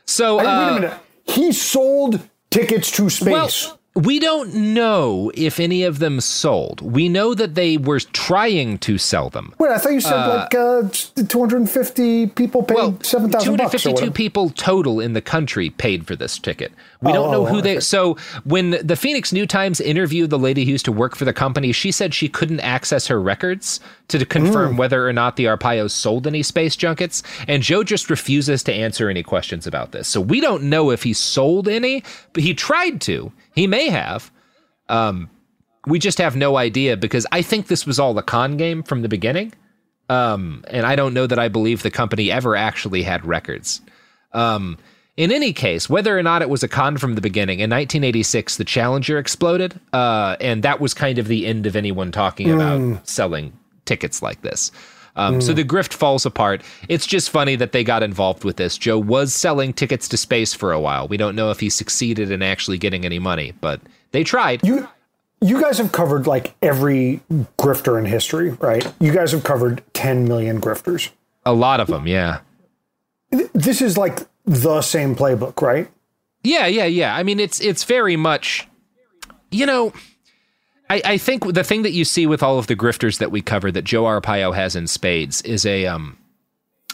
So, 0.07 0.39
uh, 0.39 0.43
wait 0.43 0.45
a 0.45 0.49
uh, 0.49 0.73
minute. 0.73 0.93
He 1.25 1.51
sold 1.51 2.21
tickets 2.49 2.89
to 2.91 3.09
space. 3.09 3.67
Well, 3.67 3.77
we 3.97 4.19
don't 4.19 4.53
know 4.53 5.31
if 5.33 5.59
any 5.59 5.81
of 5.81 5.97
them 5.97 6.21
sold. 6.21 6.81
We 6.81 7.09
know 7.09 7.33
that 7.33 7.55
they 7.55 7.77
were 7.77 7.99
trying 7.99 8.77
to 8.79 8.99
sell 8.99 9.31
them. 9.31 9.55
Wait, 9.57 9.71
I 9.71 9.79
thought 9.79 9.91
you 9.91 10.01
said 10.01 10.13
uh, 10.13 10.47
like 10.51 10.53
uh, 10.53 11.23
250 11.23 12.27
people 12.27 12.61
paid 12.61 12.75
well, 12.75 12.99
7,000 13.01 13.57
bucks. 13.57 13.81
252 13.81 14.11
people 14.11 14.51
total 14.51 14.99
in 14.99 15.13
the 15.13 15.21
country 15.21 15.71
paid 15.71 16.05
for 16.05 16.15
this 16.15 16.37
ticket. 16.37 16.71
We 17.01 17.09
oh, 17.09 17.13
don't 17.15 17.31
know 17.31 17.45
who 17.45 17.59
they. 17.59 17.79
So 17.79 18.17
when 18.43 18.77
the 18.85 18.95
Phoenix 18.95 19.33
New 19.33 19.47
Times 19.47 19.81
interviewed 19.81 20.29
the 20.29 20.39
lady 20.39 20.63
who 20.63 20.71
used 20.71 20.85
to 20.85 20.91
work 20.91 21.15
for 21.15 21.25
the 21.25 21.33
company, 21.33 21.71
she 21.71 21.91
said 21.91 22.13
she 22.13 22.29
couldn't 22.29 22.59
access 22.59 23.07
her 23.07 23.19
records 23.19 23.79
to 24.09 24.25
confirm 24.25 24.75
mm. 24.75 24.77
whether 24.77 25.07
or 25.07 25.13
not 25.13 25.35
the 25.35 25.45
Arpaios 25.45 25.91
sold 25.91 26.27
any 26.27 26.43
space 26.43 26.75
junkets. 26.75 27.23
And 27.47 27.63
Joe 27.63 27.83
just 27.83 28.09
refuses 28.09 28.63
to 28.63 28.73
answer 28.73 29.09
any 29.09 29.23
questions 29.23 29.67
about 29.67 29.91
this. 29.91 30.07
So 30.07 30.21
we 30.21 30.39
don't 30.39 30.63
know 30.63 30.91
if 30.91 31.03
he 31.03 31.13
sold 31.13 31.67
any, 31.67 32.03
but 32.33 32.43
he 32.43 32.53
tried 32.53 33.01
to. 33.01 33.31
He 33.53 33.67
may 33.67 33.89
have. 33.89 34.31
Um, 34.89 35.29
we 35.85 35.99
just 35.99 36.17
have 36.17 36.35
no 36.35 36.57
idea 36.57 36.97
because 36.97 37.25
I 37.31 37.41
think 37.41 37.67
this 37.67 37.85
was 37.85 37.99
all 37.99 38.17
a 38.17 38.23
con 38.23 38.57
game 38.57 38.83
from 38.83 39.01
the 39.01 39.09
beginning. 39.09 39.53
Um, 40.09 40.63
and 40.69 40.85
I 40.85 40.95
don't 40.95 41.13
know 41.13 41.27
that 41.27 41.39
I 41.39 41.49
believe 41.49 41.83
the 41.83 41.91
company 41.91 42.31
ever 42.31 42.55
actually 42.55 43.03
had 43.03 43.25
records. 43.25 43.81
Um, 44.31 44.77
in 45.17 45.31
any 45.31 45.51
case, 45.51 45.89
whether 45.89 46.17
or 46.17 46.23
not 46.23 46.41
it 46.41 46.49
was 46.49 46.63
a 46.63 46.67
con 46.67 46.97
from 46.97 47.15
the 47.15 47.21
beginning, 47.21 47.59
in 47.59 47.69
1986, 47.69 48.57
the 48.57 48.63
Challenger 48.63 49.17
exploded, 49.17 49.77
uh, 49.91 50.37
and 50.39 50.63
that 50.63 50.79
was 50.79 50.93
kind 50.93 51.17
of 51.17 51.27
the 51.27 51.45
end 51.45 51.65
of 51.65 51.75
anyone 51.75 52.11
talking 52.11 52.47
mm. 52.47 52.53
about 52.53 53.07
selling 53.07 53.51
tickets 53.87 54.21
like 54.21 54.41
this. 54.41 54.71
Um, 55.17 55.39
mm. 55.39 55.43
So 55.43 55.51
the 55.51 55.65
grift 55.65 55.93
falls 55.93 56.25
apart. 56.25 56.61
It's 56.87 57.05
just 57.05 57.29
funny 57.31 57.55
that 57.55 57.71
they 57.71 57.83
got 57.83 58.03
involved 58.03 58.43
with 58.43 58.57
this. 58.57 58.77
Joe 58.77 58.99
was 58.99 59.33
selling 59.33 59.73
tickets 59.73 60.07
to 60.09 60.17
space 60.17 60.53
for 60.53 60.71
a 60.71 60.79
while. 60.79 61.07
We 61.07 61.17
don't 61.17 61.35
know 61.35 61.49
if 61.49 61.59
he 61.59 61.69
succeeded 61.69 62.31
in 62.31 62.41
actually 62.41 62.77
getting 62.77 63.03
any 63.03 63.19
money, 63.19 63.53
but 63.59 63.81
they 64.11 64.23
tried. 64.23 64.63
You, 64.63 64.87
you 65.41 65.59
guys 65.59 65.79
have 65.79 65.91
covered 65.91 66.27
like 66.27 66.55
every 66.61 67.21
grifter 67.57 67.97
in 67.97 68.05
history, 68.05 68.51
right? 68.51 68.93
You 68.99 69.11
guys 69.11 69.31
have 69.31 69.43
covered 69.43 69.83
10 69.93 70.27
million 70.27 70.61
grifters. 70.61 71.09
A 71.45 71.53
lot 71.53 71.79
of 71.79 71.87
them, 71.87 72.07
yeah. 72.07 72.41
This 73.31 73.81
is 73.81 73.97
like 73.97 74.19
the 74.45 74.81
same 74.81 75.15
playbook, 75.15 75.61
right? 75.61 75.89
Yeah, 76.43 76.67
yeah, 76.67 76.85
yeah. 76.85 77.15
I 77.15 77.23
mean, 77.23 77.39
it's 77.39 77.59
it's 77.59 77.83
very 77.83 78.15
much, 78.15 78.67
you 79.51 79.65
know 79.65 79.91
I, 80.89 81.01
I, 81.03 81.17
think 81.17 81.53
the 81.53 81.63
thing 81.63 81.81
that 81.83 81.91
you 81.91 82.05
see 82.05 82.27
with 82.27 82.41
all 82.41 82.59
of 82.59 82.67
the 82.67 82.75
grifters 82.75 83.19
that 83.19 83.31
we 83.31 83.41
cover 83.41 83.71
that 83.71 83.83
Joe 83.83 84.03
Arpaio 84.03 84.55
has 84.55 84.75
in 84.75 84.87
spades 84.87 85.41
is 85.41 85.65
a 85.65 85.85
um 85.85 86.17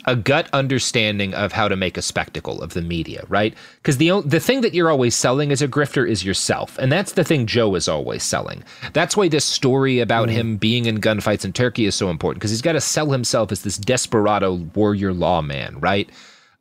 a 0.06 0.16
gut 0.16 0.50
understanding 0.52 1.34
of 1.34 1.52
how 1.52 1.68
to 1.68 1.76
make 1.76 1.98
a 1.98 2.02
spectacle 2.02 2.62
of 2.62 2.74
the 2.74 2.82
media, 2.82 3.24
right? 3.30 3.54
Because 3.78 3.98
the 3.98 4.22
the 4.26 4.40
thing 4.40 4.62
that 4.62 4.74
you're 4.74 4.90
always 4.90 5.16
selling 5.16 5.52
as 5.52 5.62
a 5.62 5.68
grifter 5.68 6.08
is 6.08 6.26
yourself, 6.26 6.78
and 6.78 6.92
that's 6.92 7.14
the 7.14 7.24
thing 7.24 7.46
Joe 7.46 7.76
is 7.76 7.88
always 7.88 8.24
selling. 8.24 8.64
That's 8.94 9.16
why 9.16 9.28
this 9.28 9.46
story 9.46 10.00
about 10.00 10.30
mm. 10.30 10.34
him 10.34 10.58
being 10.58 10.86
in 10.86 11.00
gunfights 11.00 11.46
in 11.46 11.54
Turkey 11.54 11.86
is 11.86 11.96
so 11.96 12.10
important 12.10 12.40
because 12.40 12.52
he's 12.52 12.62
got 12.62 12.74
to 12.74 12.82
sell 12.82 13.12
himself 13.12 13.52
as 13.52 13.64
this 13.64 13.78
desperado 13.78 14.56
warrior 14.76 15.14
lawman, 15.14 15.80
right? 15.80 16.10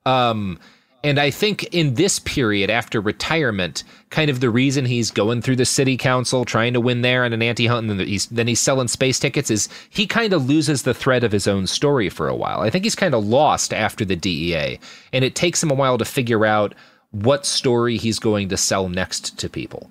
Um, 0.07 0.59
and 1.05 1.19
I 1.19 1.31
think 1.31 1.65
in 1.75 1.95
this 1.95 2.19
period 2.19 2.71
after 2.71 3.01
retirement, 3.01 3.83
kind 4.11 4.31
of 4.31 4.41
the 4.41 4.51
reason 4.51 4.85
he's 4.85 5.11
going 5.11 5.43
through 5.43 5.57
the 5.57 5.65
city 5.65 5.97
council, 5.97 6.45
trying 6.45 6.73
to 6.75 6.81
win 6.81 7.03
there 7.03 7.25
and 7.25 7.35
an 7.35 7.43
anti-hunt, 7.43 7.91
and 7.91 7.99
then 7.99 8.07
he's, 8.07 8.27
then 8.27 8.47
he's 8.47 8.61
selling 8.61 8.89
space 8.89 9.19
tickets, 9.19 9.51
is 9.51 9.69
he 9.91 10.07
kind 10.07 10.33
of 10.33 10.49
loses 10.49 10.83
the 10.83 10.95
thread 10.95 11.25
of 11.25 11.33
his 11.33 11.49
own 11.49 11.67
story 11.67 12.09
for 12.09 12.29
a 12.29 12.37
while. 12.37 12.61
I 12.61 12.71
think 12.71 12.85
he's 12.85 12.95
kind 12.95 13.15
of 13.15 13.25
lost 13.25 13.75
after 13.75 14.05
the 14.05 14.17
DEA, 14.17 14.79
and 15.13 15.25
it 15.25 15.35
takes 15.35 15.63
him 15.63 15.71
a 15.71 15.75
while 15.75 15.99
to 15.99 16.05
figure 16.05 16.47
out 16.47 16.75
what 17.11 17.47
story 17.47 17.97
he's 17.97 18.19
going 18.19 18.49
to 18.49 18.57
sell 18.57 18.89
next 18.89 19.39
to 19.39 19.49
people. 19.49 19.91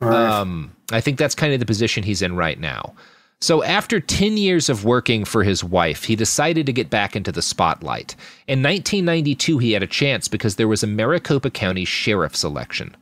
Right. 0.00 0.14
Um, 0.14 0.74
I 0.92 1.00
think 1.00 1.18
that's 1.18 1.34
kind 1.34 1.52
of 1.52 1.60
the 1.60 1.66
position 1.66 2.02
he's 2.02 2.22
in 2.22 2.36
right 2.36 2.58
now. 2.58 2.94
So, 3.40 3.62
after 3.62 4.00
10 4.00 4.36
years 4.36 4.68
of 4.68 4.84
working 4.84 5.24
for 5.24 5.44
his 5.44 5.62
wife, 5.62 6.04
he 6.04 6.16
decided 6.16 6.66
to 6.66 6.72
get 6.72 6.90
back 6.90 7.14
into 7.14 7.30
the 7.30 7.42
spotlight. 7.42 8.16
In 8.48 8.62
1992, 8.64 9.58
he 9.58 9.72
had 9.72 9.82
a 9.82 9.86
chance 9.86 10.26
because 10.26 10.56
there 10.56 10.66
was 10.66 10.82
a 10.82 10.88
Maricopa 10.88 11.50
County 11.50 11.84
sheriff's 11.84 12.42
election. 12.42 12.96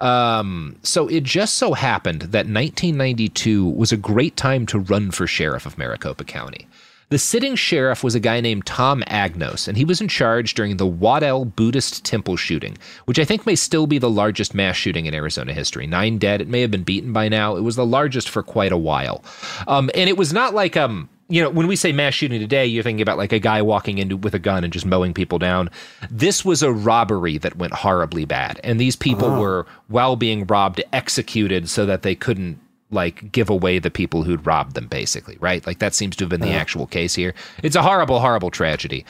Um, 0.00 0.76
so, 0.82 1.06
it 1.08 1.22
just 1.22 1.56
so 1.56 1.74
happened 1.74 2.22
that 2.22 2.46
1992 2.46 3.68
was 3.68 3.92
a 3.92 3.98
great 3.98 4.38
time 4.38 4.64
to 4.66 4.78
run 4.78 5.10
for 5.10 5.26
sheriff 5.26 5.66
of 5.66 5.76
Maricopa 5.76 6.24
County. 6.24 6.66
The 7.14 7.18
sitting 7.18 7.54
sheriff 7.54 8.02
was 8.02 8.16
a 8.16 8.18
guy 8.18 8.40
named 8.40 8.66
Tom 8.66 9.04
Agnos, 9.06 9.68
and 9.68 9.76
he 9.76 9.84
was 9.84 10.00
in 10.00 10.08
charge 10.08 10.54
during 10.54 10.78
the 10.78 10.86
Waddell 10.86 11.44
Buddhist 11.44 12.04
Temple 12.04 12.36
shooting, 12.36 12.76
which 13.04 13.20
I 13.20 13.24
think 13.24 13.46
may 13.46 13.54
still 13.54 13.86
be 13.86 13.98
the 13.98 14.10
largest 14.10 14.52
mass 14.52 14.74
shooting 14.74 15.06
in 15.06 15.14
Arizona 15.14 15.52
history. 15.52 15.86
Nine 15.86 16.18
dead. 16.18 16.40
It 16.40 16.48
may 16.48 16.60
have 16.60 16.72
been 16.72 16.82
beaten 16.82 17.12
by 17.12 17.28
now. 17.28 17.54
It 17.54 17.60
was 17.60 17.76
the 17.76 17.86
largest 17.86 18.28
for 18.28 18.42
quite 18.42 18.72
a 18.72 18.76
while. 18.76 19.22
Um, 19.68 19.92
and 19.94 20.10
it 20.10 20.16
was 20.16 20.32
not 20.32 20.54
like 20.54 20.76
um, 20.76 21.08
you 21.28 21.40
know, 21.40 21.50
when 21.50 21.68
we 21.68 21.76
say 21.76 21.92
mass 21.92 22.14
shooting 22.14 22.40
today, 22.40 22.66
you're 22.66 22.82
thinking 22.82 23.02
about 23.02 23.16
like 23.16 23.32
a 23.32 23.38
guy 23.38 23.62
walking 23.62 23.98
in 23.98 24.20
with 24.22 24.34
a 24.34 24.40
gun 24.40 24.64
and 24.64 24.72
just 24.72 24.84
mowing 24.84 25.14
people 25.14 25.38
down. 25.38 25.70
This 26.10 26.44
was 26.44 26.64
a 26.64 26.72
robbery 26.72 27.38
that 27.38 27.58
went 27.58 27.74
horribly 27.74 28.24
bad. 28.24 28.58
And 28.64 28.80
these 28.80 28.96
people 28.96 29.28
uh-huh. 29.28 29.40
were, 29.40 29.66
while 29.86 30.16
being 30.16 30.46
robbed, 30.46 30.82
executed 30.92 31.68
so 31.68 31.86
that 31.86 32.02
they 32.02 32.16
couldn't 32.16 32.58
like 32.90 33.32
give 33.32 33.50
away 33.50 33.78
the 33.78 33.90
people 33.90 34.22
who'd 34.22 34.46
robbed 34.46 34.74
them 34.74 34.86
basically 34.86 35.36
right? 35.40 35.66
Like 35.66 35.78
that 35.78 35.94
seems 35.94 36.16
to 36.16 36.24
have 36.24 36.30
been 36.30 36.40
the 36.40 36.52
actual 36.52 36.86
case 36.86 37.14
here. 37.14 37.34
It's 37.62 37.76
a 37.76 37.82
horrible 37.82 38.20
horrible 38.20 38.50
tragedy. 38.50 39.04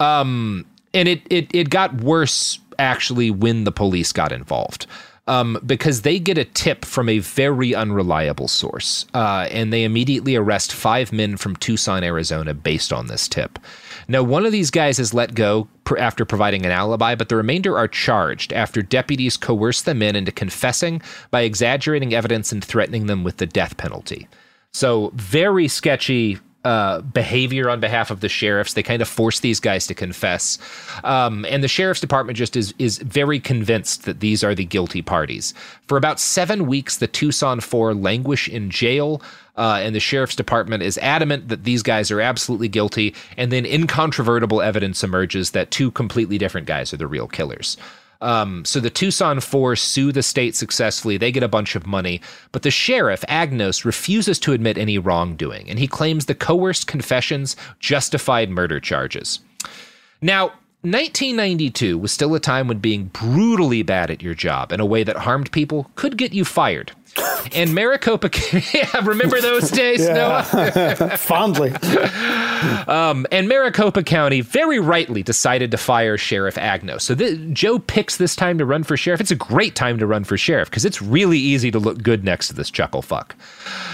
Um 0.00 0.64
and 0.94 1.08
it 1.08 1.22
it 1.30 1.48
it 1.54 1.70
got 1.70 1.94
worse 2.02 2.58
actually 2.78 3.30
when 3.30 3.64
the 3.64 3.72
police 3.72 4.12
got 4.12 4.32
involved. 4.32 4.86
Um, 5.26 5.58
because 5.66 6.02
they 6.02 6.18
get 6.18 6.38
a 6.38 6.44
tip 6.46 6.86
from 6.86 7.10
a 7.10 7.18
very 7.18 7.74
unreliable 7.74 8.48
source, 8.48 9.04
uh, 9.12 9.46
and 9.50 9.70
they 9.70 9.84
immediately 9.84 10.36
arrest 10.36 10.72
five 10.72 11.12
men 11.12 11.36
from 11.36 11.54
Tucson, 11.56 12.02
Arizona, 12.02 12.54
based 12.54 12.94
on 12.94 13.08
this 13.08 13.28
tip. 13.28 13.58
Now, 14.10 14.22
one 14.22 14.46
of 14.46 14.52
these 14.52 14.70
guys 14.70 14.98
is 14.98 15.12
let 15.12 15.34
go 15.34 15.68
after 15.98 16.24
providing 16.24 16.64
an 16.64 16.72
alibi, 16.72 17.14
but 17.14 17.28
the 17.28 17.36
remainder 17.36 17.76
are 17.76 17.88
charged 17.88 18.54
after 18.54 18.80
deputies 18.80 19.36
coerce 19.36 19.82
them 19.82 20.02
in 20.02 20.16
into 20.16 20.32
confessing 20.32 21.02
by 21.30 21.42
exaggerating 21.42 22.14
evidence 22.14 22.50
and 22.50 22.64
threatening 22.64 23.06
them 23.06 23.22
with 23.22 23.36
the 23.36 23.46
death 23.46 23.76
penalty. 23.76 24.26
So, 24.72 25.12
very 25.14 25.68
sketchy 25.68 26.38
uh, 26.68 27.00
behavior 27.00 27.70
on 27.70 27.80
behalf 27.80 28.10
of 28.10 28.20
the 28.20 28.28
sheriffs. 28.28 28.74
They 28.74 28.82
kind 28.82 29.00
of 29.00 29.08
force 29.08 29.40
these 29.40 29.58
guys 29.58 29.86
to 29.86 29.94
confess, 29.94 30.58
um, 31.02 31.46
and 31.48 31.64
the 31.64 31.68
sheriff's 31.68 32.00
department 32.00 32.36
just 32.36 32.56
is 32.56 32.74
is 32.78 32.98
very 32.98 33.40
convinced 33.40 34.04
that 34.04 34.20
these 34.20 34.44
are 34.44 34.54
the 34.54 34.66
guilty 34.66 35.00
parties. 35.00 35.54
For 35.86 35.96
about 35.96 36.20
seven 36.20 36.66
weeks, 36.66 36.98
the 36.98 37.06
Tucson 37.06 37.60
Four 37.60 37.94
languish 37.94 38.48
in 38.48 38.70
jail. 38.70 39.22
Uh, 39.56 39.80
and 39.82 39.92
the 39.92 39.98
sheriff's 39.98 40.36
department 40.36 40.84
is 40.84 40.96
adamant 40.98 41.48
that 41.48 41.64
these 41.64 41.82
guys 41.82 42.12
are 42.12 42.20
absolutely 42.20 42.68
guilty, 42.68 43.12
and 43.36 43.50
then 43.50 43.66
incontrovertible 43.66 44.62
evidence 44.62 45.02
emerges 45.02 45.50
that 45.50 45.72
two 45.72 45.90
completely 45.90 46.38
different 46.38 46.68
guys 46.68 46.92
are 46.92 46.96
the 46.96 47.08
real 47.08 47.26
killers. 47.26 47.76
Um, 48.20 48.64
so 48.64 48.80
the 48.80 48.90
Tucson 48.90 49.40
Four 49.40 49.76
sue 49.76 50.10
the 50.10 50.22
state 50.22 50.56
successfully. 50.56 51.16
They 51.16 51.30
get 51.30 51.42
a 51.42 51.48
bunch 51.48 51.76
of 51.76 51.86
money, 51.86 52.20
but 52.50 52.62
the 52.62 52.70
sheriff, 52.70 53.24
Agnos, 53.28 53.84
refuses 53.84 54.38
to 54.40 54.52
admit 54.52 54.76
any 54.76 54.98
wrongdoing, 54.98 55.70
and 55.70 55.78
he 55.78 55.86
claims 55.86 56.26
the 56.26 56.34
coerced 56.34 56.86
confessions 56.86 57.56
justified 57.78 58.50
murder 58.50 58.80
charges. 58.80 59.40
Now, 60.20 60.46
1992 60.82 61.98
was 61.98 62.12
still 62.12 62.34
a 62.34 62.40
time 62.40 62.68
when 62.68 62.78
being 62.78 63.06
brutally 63.06 63.82
bad 63.82 64.10
at 64.10 64.22
your 64.22 64.34
job 64.34 64.72
in 64.72 64.80
a 64.80 64.86
way 64.86 65.02
that 65.02 65.16
harmed 65.16 65.50
people 65.50 65.90
could 65.96 66.16
get 66.16 66.32
you 66.32 66.44
fired. 66.44 66.92
And 67.52 67.74
Maricopa, 67.74 68.30
yeah, 68.74 69.04
remember 69.04 69.40
those 69.40 69.70
days, 69.70 70.06
Noah? 70.06 70.44
Fondly. 71.16 71.72
Um, 72.86 73.26
and 73.32 73.48
Maricopa 73.48 74.02
County 74.02 74.40
very 74.40 74.78
rightly 74.78 75.22
decided 75.22 75.70
to 75.70 75.76
fire 75.76 76.18
Sheriff 76.18 76.56
Agnos. 76.56 77.02
So 77.02 77.14
th- 77.14 77.38
Joe 77.52 77.78
picks 77.78 78.16
this 78.16 78.36
time 78.36 78.58
to 78.58 78.64
run 78.64 78.82
for 78.84 78.96
sheriff. 78.96 79.20
It's 79.20 79.30
a 79.30 79.36
great 79.36 79.74
time 79.74 79.98
to 79.98 80.06
run 80.06 80.24
for 80.24 80.36
sheriff 80.36 80.68
because 80.70 80.84
it's 80.84 81.00
really 81.00 81.38
easy 81.38 81.70
to 81.70 81.78
look 81.78 82.02
good 82.02 82.24
next 82.24 82.48
to 82.48 82.54
this 82.54 82.70
chuckle 82.70 83.02
fuck. 83.02 83.34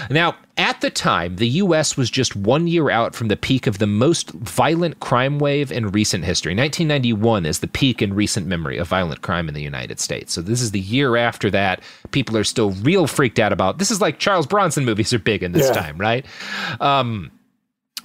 Now, 0.09 0.35
at 0.57 0.79
the 0.81 0.89
time, 0.89 1.35
the 1.35 1.47
U.S. 1.49 1.97
was 1.97 2.09
just 2.09 2.35
one 2.35 2.67
year 2.67 2.89
out 2.89 3.13
from 3.13 3.27
the 3.27 3.35
peak 3.35 3.67
of 3.67 3.77
the 3.79 3.87
most 3.87 4.31
violent 4.31 4.99
crime 5.01 5.37
wave 5.37 5.71
in 5.71 5.89
recent 5.89 6.23
history. 6.23 6.51
1991 6.55 7.45
is 7.45 7.59
the 7.59 7.67
peak 7.67 8.01
in 8.01 8.13
recent 8.13 8.47
memory 8.47 8.77
of 8.77 8.87
violent 8.87 9.21
crime 9.21 9.47
in 9.47 9.53
the 9.53 9.61
United 9.61 9.99
States. 9.99 10.31
So 10.33 10.41
this 10.41 10.61
is 10.61 10.71
the 10.71 10.79
year 10.79 11.17
after 11.17 11.51
that. 11.51 11.81
People 12.11 12.37
are 12.37 12.43
still 12.45 12.71
real 12.71 13.05
freaked 13.05 13.39
out 13.39 13.51
about. 13.51 13.79
This 13.79 13.91
is 13.91 13.99
like 13.99 14.17
Charles 14.19 14.47
Bronson 14.47 14.85
movies 14.85 15.13
are 15.13 15.19
big 15.19 15.43
in 15.43 15.51
this 15.51 15.67
Yeah. 15.67 15.73
time, 15.73 15.97
right? 15.97 16.25
Um, 16.79 17.31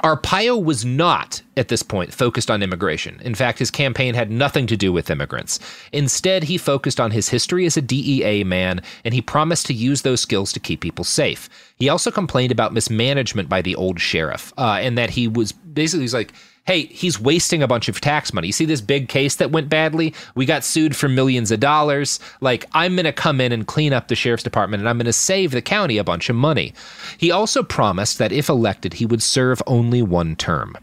Arpaio 0.02 0.62
was 0.62 0.84
not, 0.84 1.42
at 1.56 1.68
this 1.68 1.82
point, 1.82 2.12
focused 2.12 2.50
on 2.50 2.62
immigration. 2.62 3.20
In 3.22 3.34
fact, 3.34 3.58
his 3.58 3.70
campaign 3.70 4.14
had 4.14 4.30
nothing 4.30 4.66
to 4.68 4.76
do 4.76 4.92
with 4.92 5.10
immigrants. 5.10 5.58
Instead, 5.92 6.44
he 6.44 6.56
focused 6.56 6.98
on 6.98 7.10
his 7.10 7.28
history 7.28 7.66
as 7.66 7.76
a 7.76 7.82
DEA 7.82 8.44
man, 8.44 8.80
and 9.04 9.12
he 9.12 9.20
promised 9.20 9.66
to 9.66 9.74
use 9.74 10.02
those 10.02 10.20
skills 10.20 10.52
to 10.52 10.60
keep 10.60 10.80
people 10.80 11.04
safe. 11.04 11.48
He 11.76 11.88
also 11.88 12.10
complained 12.10 12.52
about 12.52 12.72
mismanagement 12.72 13.48
by 13.48 13.60
the 13.60 13.74
old 13.74 14.00
sheriff, 14.00 14.52
uh, 14.56 14.78
and 14.80 14.96
that 14.96 15.10
he 15.10 15.28
was 15.28 15.52
basically 15.52 16.04
he's 16.04 16.14
like, 16.14 16.32
hey, 16.70 16.84
he's 16.84 17.18
wasting 17.18 17.64
a 17.64 17.66
bunch 17.66 17.88
of 17.88 18.00
tax 18.00 18.32
money. 18.32 18.46
You 18.46 18.52
see 18.52 18.64
this 18.64 18.80
big 18.80 19.08
case 19.08 19.34
that 19.34 19.50
went 19.50 19.68
badly? 19.68 20.14
We 20.36 20.46
got 20.46 20.62
sued 20.62 20.94
for 20.94 21.08
millions 21.08 21.50
of 21.50 21.58
dollars. 21.58 22.20
Like, 22.40 22.64
I'm 22.72 22.94
going 22.94 23.06
to 23.06 23.12
come 23.12 23.40
in 23.40 23.50
and 23.50 23.66
clean 23.66 23.92
up 23.92 24.06
the 24.06 24.14
sheriff's 24.14 24.44
department 24.44 24.80
and 24.80 24.88
I'm 24.88 24.96
going 24.96 25.06
to 25.06 25.12
save 25.12 25.50
the 25.50 25.62
county 25.62 25.98
a 25.98 26.04
bunch 26.04 26.30
of 26.30 26.36
money. 26.36 26.72
He 27.18 27.32
also 27.32 27.64
promised 27.64 28.18
that 28.18 28.30
if 28.30 28.48
elected, 28.48 28.94
he 28.94 29.04
would 29.04 29.20
serve 29.20 29.60
only 29.66 30.00
one 30.00 30.36
term. 30.36 30.76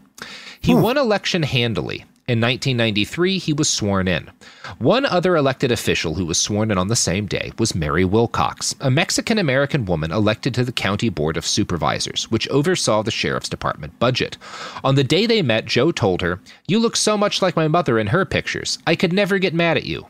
He 0.60 0.74
hmm. 0.74 0.82
won 0.82 0.98
election 0.98 1.42
handily. 1.42 2.04
In 2.28 2.42
1993, 2.42 3.38
he 3.38 3.54
was 3.54 3.70
sworn 3.70 4.06
in. 4.06 4.30
One 4.76 5.06
other 5.06 5.34
elected 5.34 5.72
official 5.72 6.14
who 6.14 6.26
was 6.26 6.38
sworn 6.38 6.70
in 6.70 6.76
on 6.76 6.88
the 6.88 6.94
same 6.94 7.24
day 7.24 7.52
was 7.58 7.74
Mary 7.74 8.04
Wilcox, 8.04 8.74
a 8.80 8.90
Mexican 8.90 9.38
American 9.38 9.86
woman 9.86 10.12
elected 10.12 10.52
to 10.54 10.62
the 10.62 10.70
County 10.70 11.08
Board 11.08 11.38
of 11.38 11.46
Supervisors, 11.46 12.30
which 12.30 12.46
oversaw 12.50 13.02
the 13.02 13.10
sheriff's 13.10 13.48
department 13.48 13.98
budget. 13.98 14.36
On 14.84 14.94
the 14.94 15.02
day 15.02 15.24
they 15.24 15.40
met, 15.40 15.64
Joe 15.64 15.90
told 15.90 16.20
her, 16.20 16.38
You 16.66 16.78
look 16.78 16.96
so 16.96 17.16
much 17.16 17.40
like 17.40 17.56
my 17.56 17.66
mother 17.66 17.98
in 17.98 18.08
her 18.08 18.26
pictures. 18.26 18.78
I 18.86 18.94
could 18.94 19.14
never 19.14 19.38
get 19.38 19.54
mad 19.54 19.78
at 19.78 19.86
you. 19.86 20.06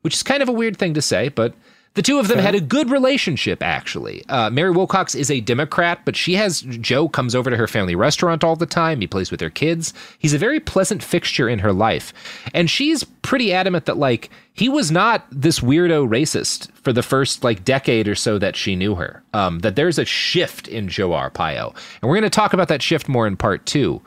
Which 0.00 0.14
is 0.14 0.24
kind 0.24 0.42
of 0.42 0.48
a 0.48 0.52
weird 0.52 0.76
thing 0.76 0.94
to 0.94 1.00
say, 1.00 1.28
but 1.28 1.54
the 1.94 2.02
two 2.02 2.18
of 2.18 2.28
them 2.28 2.38
had 2.38 2.54
a 2.54 2.60
good 2.60 2.90
relationship, 2.90 3.62
actually. 3.62 4.24
Uh, 4.28 4.48
Mary 4.48 4.70
Wilcox 4.70 5.14
is 5.14 5.30
a 5.30 5.40
Democrat, 5.40 6.00
but 6.04 6.16
she 6.16 6.34
has 6.34 6.62
Joe 6.62 7.08
comes 7.08 7.34
over 7.34 7.50
to 7.50 7.56
her 7.56 7.66
family 7.66 7.94
restaurant 7.94 8.42
all 8.42 8.56
the 8.56 8.64
time. 8.64 9.00
He 9.00 9.06
plays 9.06 9.30
with 9.30 9.40
their 9.40 9.50
kids. 9.50 9.92
He's 10.18 10.32
a 10.32 10.38
very 10.38 10.58
pleasant 10.58 11.02
fixture 11.02 11.48
in 11.48 11.58
her 11.58 11.72
life. 11.72 12.14
And 12.54 12.70
she's 12.70 13.04
pretty 13.04 13.52
adamant 13.52 13.84
that, 13.84 13.98
like, 13.98 14.30
he 14.54 14.70
was 14.70 14.90
not 14.90 15.26
this 15.30 15.60
weirdo 15.60 16.08
racist 16.08 16.70
for 16.72 16.94
the 16.94 17.02
first, 17.02 17.44
like, 17.44 17.64
decade 17.64 18.08
or 18.08 18.14
so 18.14 18.38
that 18.38 18.56
she 18.56 18.74
knew 18.74 18.94
her. 18.94 19.22
Um, 19.34 19.58
that 19.58 19.76
there's 19.76 19.98
a 19.98 20.06
shift 20.06 20.68
in 20.68 20.88
Joe 20.88 21.10
Arpaio. 21.10 21.74
And 22.00 22.08
we're 22.08 22.16
going 22.16 22.22
to 22.22 22.30
talk 22.30 22.54
about 22.54 22.68
that 22.68 22.82
shift 22.82 23.08
more 23.08 23.26
in 23.26 23.36
part 23.36 23.66
two. 23.66 24.00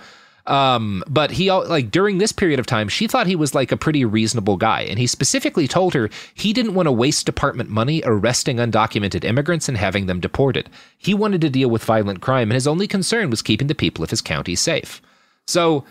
Um, 0.47 1.03
but 1.07 1.31
he 1.31 1.51
like 1.51 1.89
during 1.89 2.19
this 2.19 2.31
period 2.31 2.59
of 2.59 2.67
time, 2.67 2.87
she 2.87 3.07
thought 3.07 3.25
he 3.25 3.35
was 3.35 3.55
like 3.55 3.71
a 3.71 3.77
pretty 3.77 4.05
reasonable 4.05 4.57
guy, 4.57 4.81
and 4.81 4.99
he 4.99 5.07
specifically 5.07 5.67
told 5.67 5.93
her 5.95 6.09
he 6.33 6.53
didn't 6.53 6.75
want 6.75 6.87
to 6.87 6.91
waste 6.91 7.25
department 7.25 7.69
money 7.69 8.01
arresting 8.05 8.57
undocumented 8.57 9.23
immigrants 9.23 9.67
and 9.67 9.77
having 9.77 10.05
them 10.05 10.19
deported. 10.19 10.69
He 10.97 11.13
wanted 11.13 11.41
to 11.41 11.49
deal 11.49 11.69
with 11.69 11.83
violent 11.83 12.21
crime, 12.21 12.49
and 12.49 12.53
his 12.53 12.67
only 12.67 12.87
concern 12.87 13.29
was 13.29 13.41
keeping 13.41 13.67
the 13.67 13.75
people 13.75 14.03
of 14.03 14.11
his 14.11 14.21
county 14.21 14.55
safe. 14.55 15.01
So, 15.47 15.83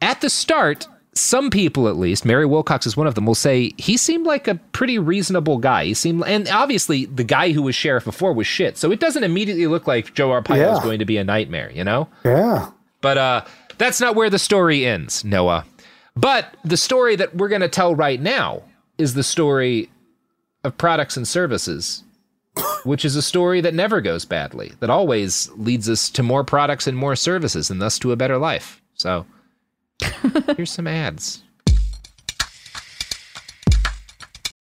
at 0.00 0.20
the 0.20 0.30
start, 0.30 0.86
some 1.14 1.50
people 1.50 1.88
at 1.88 1.96
least, 1.96 2.24
Mary 2.24 2.46
Wilcox 2.46 2.86
is 2.86 2.96
one 2.96 3.06
of 3.06 3.14
them, 3.14 3.26
will 3.26 3.34
say 3.34 3.72
he 3.76 3.96
seemed 3.96 4.26
like 4.26 4.48
a 4.48 4.54
pretty 4.72 4.98
reasonable 4.98 5.58
guy. 5.58 5.86
He 5.86 5.94
seemed, 5.94 6.24
and 6.24 6.48
obviously 6.48 7.06
the 7.06 7.24
guy 7.24 7.52
who 7.52 7.62
was 7.62 7.74
sheriff 7.74 8.04
before 8.04 8.32
was 8.32 8.46
shit, 8.46 8.76
so 8.76 8.90
it 8.90 9.00
doesn't 9.00 9.24
immediately 9.24 9.66
look 9.66 9.86
like 9.86 10.14
Joe 10.14 10.30
Arpaio 10.30 10.72
is 10.72 10.80
going 10.80 10.98
to 11.00 11.04
be 11.04 11.16
a 11.16 11.24
nightmare, 11.24 11.70
you 11.72 11.84
know? 11.84 12.08
Yeah. 12.24 12.70
But 13.00 13.18
uh, 13.18 13.44
that's 13.78 14.00
not 14.00 14.14
where 14.14 14.30
the 14.30 14.38
story 14.38 14.86
ends, 14.86 15.24
Noah. 15.24 15.64
But 16.16 16.56
the 16.64 16.76
story 16.76 17.16
that 17.16 17.36
we're 17.36 17.48
going 17.48 17.60
to 17.60 17.68
tell 17.68 17.94
right 17.94 18.20
now 18.20 18.62
is 18.98 19.14
the 19.14 19.22
story 19.22 19.88
of 20.64 20.76
products 20.76 21.16
and 21.16 21.26
services, 21.26 22.02
which 22.84 23.04
is 23.04 23.14
a 23.14 23.22
story 23.22 23.60
that 23.60 23.74
never 23.74 24.00
goes 24.00 24.24
badly, 24.24 24.72
that 24.80 24.90
always 24.90 25.48
leads 25.52 25.88
us 25.88 26.10
to 26.10 26.22
more 26.22 26.42
products 26.42 26.86
and 26.86 26.96
more 26.96 27.14
services, 27.14 27.70
and 27.70 27.80
thus 27.80 27.98
to 28.00 28.12
a 28.12 28.16
better 28.16 28.36
life. 28.36 28.82
So 28.94 29.26
here's 30.56 30.72
some 30.72 30.88
ads. 30.88 31.42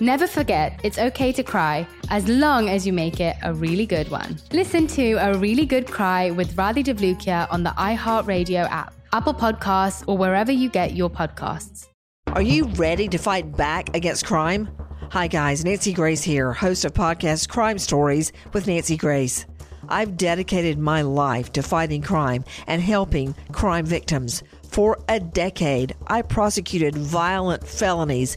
Never 0.00 0.26
forget, 0.26 0.80
it's 0.82 0.98
okay 0.98 1.32
to 1.32 1.42
cry 1.42 1.86
as 2.10 2.26
long 2.28 2.68
as 2.68 2.86
you 2.86 2.92
make 2.92 3.20
it 3.20 3.36
a 3.42 3.52
really 3.52 3.86
good 3.86 4.10
one. 4.10 4.38
Listen 4.52 4.86
to 4.88 5.12
A 5.14 5.36
Really 5.36 5.66
Good 5.66 5.86
Cry 5.86 6.30
with 6.30 6.56
Radhi 6.56 6.84
Devlukia 6.84 7.46
on 7.50 7.62
the 7.62 7.70
iHeartRadio 7.70 8.68
app, 8.70 8.94
Apple 9.12 9.34
Podcasts, 9.34 10.04
or 10.06 10.16
wherever 10.16 10.52
you 10.52 10.68
get 10.68 10.94
your 10.94 11.10
podcasts. 11.10 11.88
Are 12.28 12.42
you 12.42 12.66
ready 12.76 13.08
to 13.08 13.18
fight 13.18 13.56
back 13.56 13.94
against 13.94 14.26
crime? 14.26 14.68
Hi, 15.10 15.28
guys. 15.28 15.64
Nancy 15.64 15.92
Grace 15.92 16.22
here, 16.22 16.52
host 16.52 16.84
of 16.84 16.92
podcast 16.92 17.48
Crime 17.48 17.78
Stories 17.78 18.32
with 18.52 18.66
Nancy 18.66 18.96
Grace. 18.96 19.46
I've 19.88 20.16
dedicated 20.16 20.78
my 20.78 21.02
life 21.02 21.52
to 21.52 21.62
fighting 21.62 22.02
crime 22.02 22.44
and 22.66 22.82
helping 22.82 23.34
crime 23.52 23.86
victims. 23.86 24.42
For 24.68 24.98
a 25.08 25.20
decade, 25.20 25.94
I 26.08 26.22
prosecuted 26.22 26.96
violent 26.96 27.66
felonies, 27.66 28.36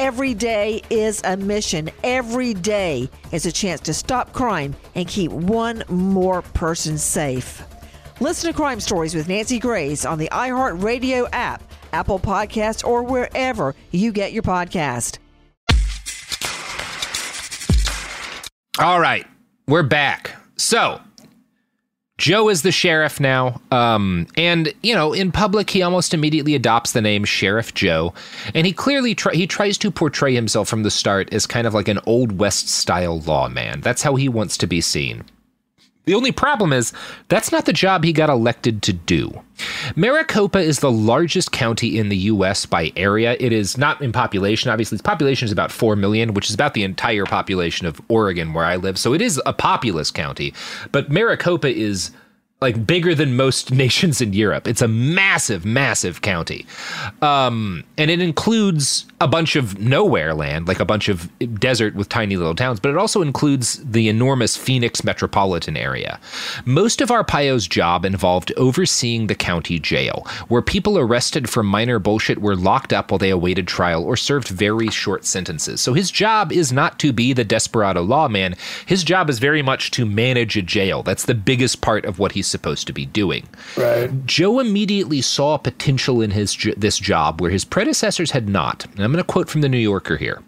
Every 0.00 0.32
day 0.32 0.80
is 0.88 1.20
a 1.24 1.36
mission. 1.36 1.90
Every 2.02 2.54
day 2.54 3.10
is 3.32 3.44
a 3.44 3.52
chance 3.52 3.82
to 3.82 3.92
stop 3.92 4.32
crime 4.32 4.74
and 4.94 5.06
keep 5.06 5.30
one 5.30 5.84
more 5.90 6.40
person 6.40 6.96
safe. 6.96 7.62
Listen 8.18 8.50
to 8.50 8.56
Crime 8.56 8.80
Stories 8.80 9.14
with 9.14 9.28
Nancy 9.28 9.58
Grace 9.58 10.06
on 10.06 10.16
the 10.16 10.30
iHeartRadio 10.32 11.28
app, 11.32 11.62
Apple 11.92 12.18
Podcasts, 12.18 12.82
or 12.82 13.02
wherever 13.02 13.74
you 13.90 14.10
get 14.10 14.32
your 14.32 14.42
podcast. 14.42 15.18
All 18.78 19.00
right, 19.00 19.26
we're 19.68 19.82
back. 19.82 20.34
So, 20.56 21.02
Joe 22.20 22.50
is 22.50 22.60
the 22.60 22.70
sheriff 22.70 23.18
now. 23.18 23.62
Um, 23.70 24.26
and, 24.36 24.74
you 24.82 24.94
know, 24.94 25.14
in 25.14 25.32
public, 25.32 25.70
he 25.70 25.80
almost 25.80 26.12
immediately 26.12 26.54
adopts 26.54 26.92
the 26.92 27.00
name 27.00 27.24
Sheriff 27.24 27.72
Joe. 27.72 28.12
And 28.54 28.66
he 28.66 28.74
clearly 28.74 29.14
try- 29.14 29.32
he 29.32 29.46
tries 29.46 29.78
to 29.78 29.90
portray 29.90 30.34
himself 30.34 30.68
from 30.68 30.82
the 30.82 30.90
start 30.90 31.32
as 31.32 31.46
kind 31.46 31.66
of 31.66 31.72
like 31.72 31.88
an 31.88 31.98
Old 32.04 32.38
West 32.38 32.68
style 32.68 33.20
lawman. 33.20 33.80
That's 33.80 34.02
how 34.02 34.16
he 34.16 34.28
wants 34.28 34.58
to 34.58 34.66
be 34.66 34.82
seen. 34.82 35.24
The 36.06 36.14
only 36.14 36.32
problem 36.32 36.72
is 36.72 36.92
that's 37.28 37.52
not 37.52 37.66
the 37.66 37.72
job 37.72 38.04
he 38.04 38.12
got 38.12 38.30
elected 38.30 38.82
to 38.82 38.92
do. 38.92 39.42
Maricopa 39.94 40.58
is 40.58 40.80
the 40.80 40.90
largest 40.90 41.52
county 41.52 41.98
in 41.98 42.08
the 42.08 42.16
U.S. 42.16 42.66
by 42.66 42.92
area. 42.96 43.36
It 43.38 43.52
is 43.52 43.76
not 43.76 44.00
in 44.00 44.10
population. 44.10 44.70
Obviously, 44.70 44.96
its 44.96 45.02
population 45.02 45.46
is 45.46 45.52
about 45.52 45.70
4 45.70 45.96
million, 45.96 46.34
which 46.34 46.48
is 46.48 46.54
about 46.54 46.74
the 46.74 46.84
entire 46.84 47.26
population 47.26 47.86
of 47.86 48.00
Oregon, 48.08 48.54
where 48.54 48.64
I 48.64 48.76
live. 48.76 48.98
So 48.98 49.12
it 49.12 49.20
is 49.20 49.40
a 49.44 49.52
populous 49.52 50.10
county. 50.10 50.54
But 50.90 51.10
Maricopa 51.10 51.68
is 51.68 52.10
like 52.60 52.86
bigger 52.86 53.14
than 53.14 53.36
most 53.36 53.70
nations 53.72 54.20
in 54.20 54.32
Europe. 54.32 54.66
It's 54.66 54.82
a 54.82 54.88
massive, 54.88 55.64
massive 55.64 56.22
county. 56.22 56.66
Um, 57.22 57.84
and 57.98 58.10
it 58.10 58.20
includes 58.20 59.06
a 59.22 59.28
bunch 59.28 59.54
of 59.54 59.78
nowhere 59.78 60.32
land, 60.32 60.66
like 60.66 60.80
a 60.80 60.84
bunch 60.84 61.08
of 61.10 61.30
desert 61.60 61.94
with 61.94 62.08
tiny 62.08 62.36
little 62.36 62.54
towns, 62.54 62.80
but 62.80 62.88
it 62.88 62.96
also 62.96 63.20
includes 63.20 63.76
the 63.84 64.08
enormous 64.08 64.56
Phoenix 64.56 65.04
metropolitan 65.04 65.76
area. 65.76 66.18
Most 66.64 67.02
of 67.02 67.10
Arpaio's 67.10 67.68
job 67.68 68.06
involved 68.06 68.50
overseeing 68.56 69.26
the 69.26 69.34
county 69.34 69.78
jail, 69.78 70.26
where 70.48 70.62
people 70.62 70.98
arrested 70.98 71.50
for 71.50 71.62
minor 71.62 71.98
bullshit 71.98 72.40
were 72.40 72.56
locked 72.56 72.94
up 72.94 73.10
while 73.10 73.18
they 73.18 73.28
awaited 73.28 73.68
trial 73.68 74.02
or 74.04 74.16
served 74.16 74.48
very 74.48 74.88
short 74.88 75.26
sentences. 75.26 75.82
So 75.82 75.92
his 75.92 76.10
job 76.10 76.50
is 76.50 76.72
not 76.72 76.98
to 77.00 77.12
be 77.12 77.34
the 77.34 77.44
desperado 77.44 78.02
lawman. 78.02 78.56
His 78.86 79.04
job 79.04 79.28
is 79.28 79.38
very 79.38 79.60
much 79.60 79.90
to 79.92 80.06
manage 80.06 80.56
a 80.56 80.62
jail. 80.62 81.02
That's 81.02 81.26
the 81.26 81.34
biggest 81.34 81.82
part 81.82 82.06
of 82.06 82.18
what 82.18 82.32
he's 82.32 82.46
supposed 82.46 82.86
to 82.86 82.94
be 82.94 83.04
doing. 83.04 83.46
Right. 83.76 84.10
Joe 84.24 84.60
immediately 84.60 85.20
saw 85.20 85.58
potential 85.58 86.22
in 86.22 86.30
his 86.30 86.56
this 86.76 86.98
job 86.98 87.40
where 87.40 87.50
his 87.50 87.66
predecessors 87.66 88.30
had 88.30 88.48
not. 88.48 88.86
And 88.96 89.09
I'm 89.10 89.14
going 89.14 89.24
to 89.24 89.32
quote 89.32 89.48
from 89.48 89.60
the 89.60 89.68
New 89.68 89.76
Yorker 89.76 90.16
here. 90.16 90.40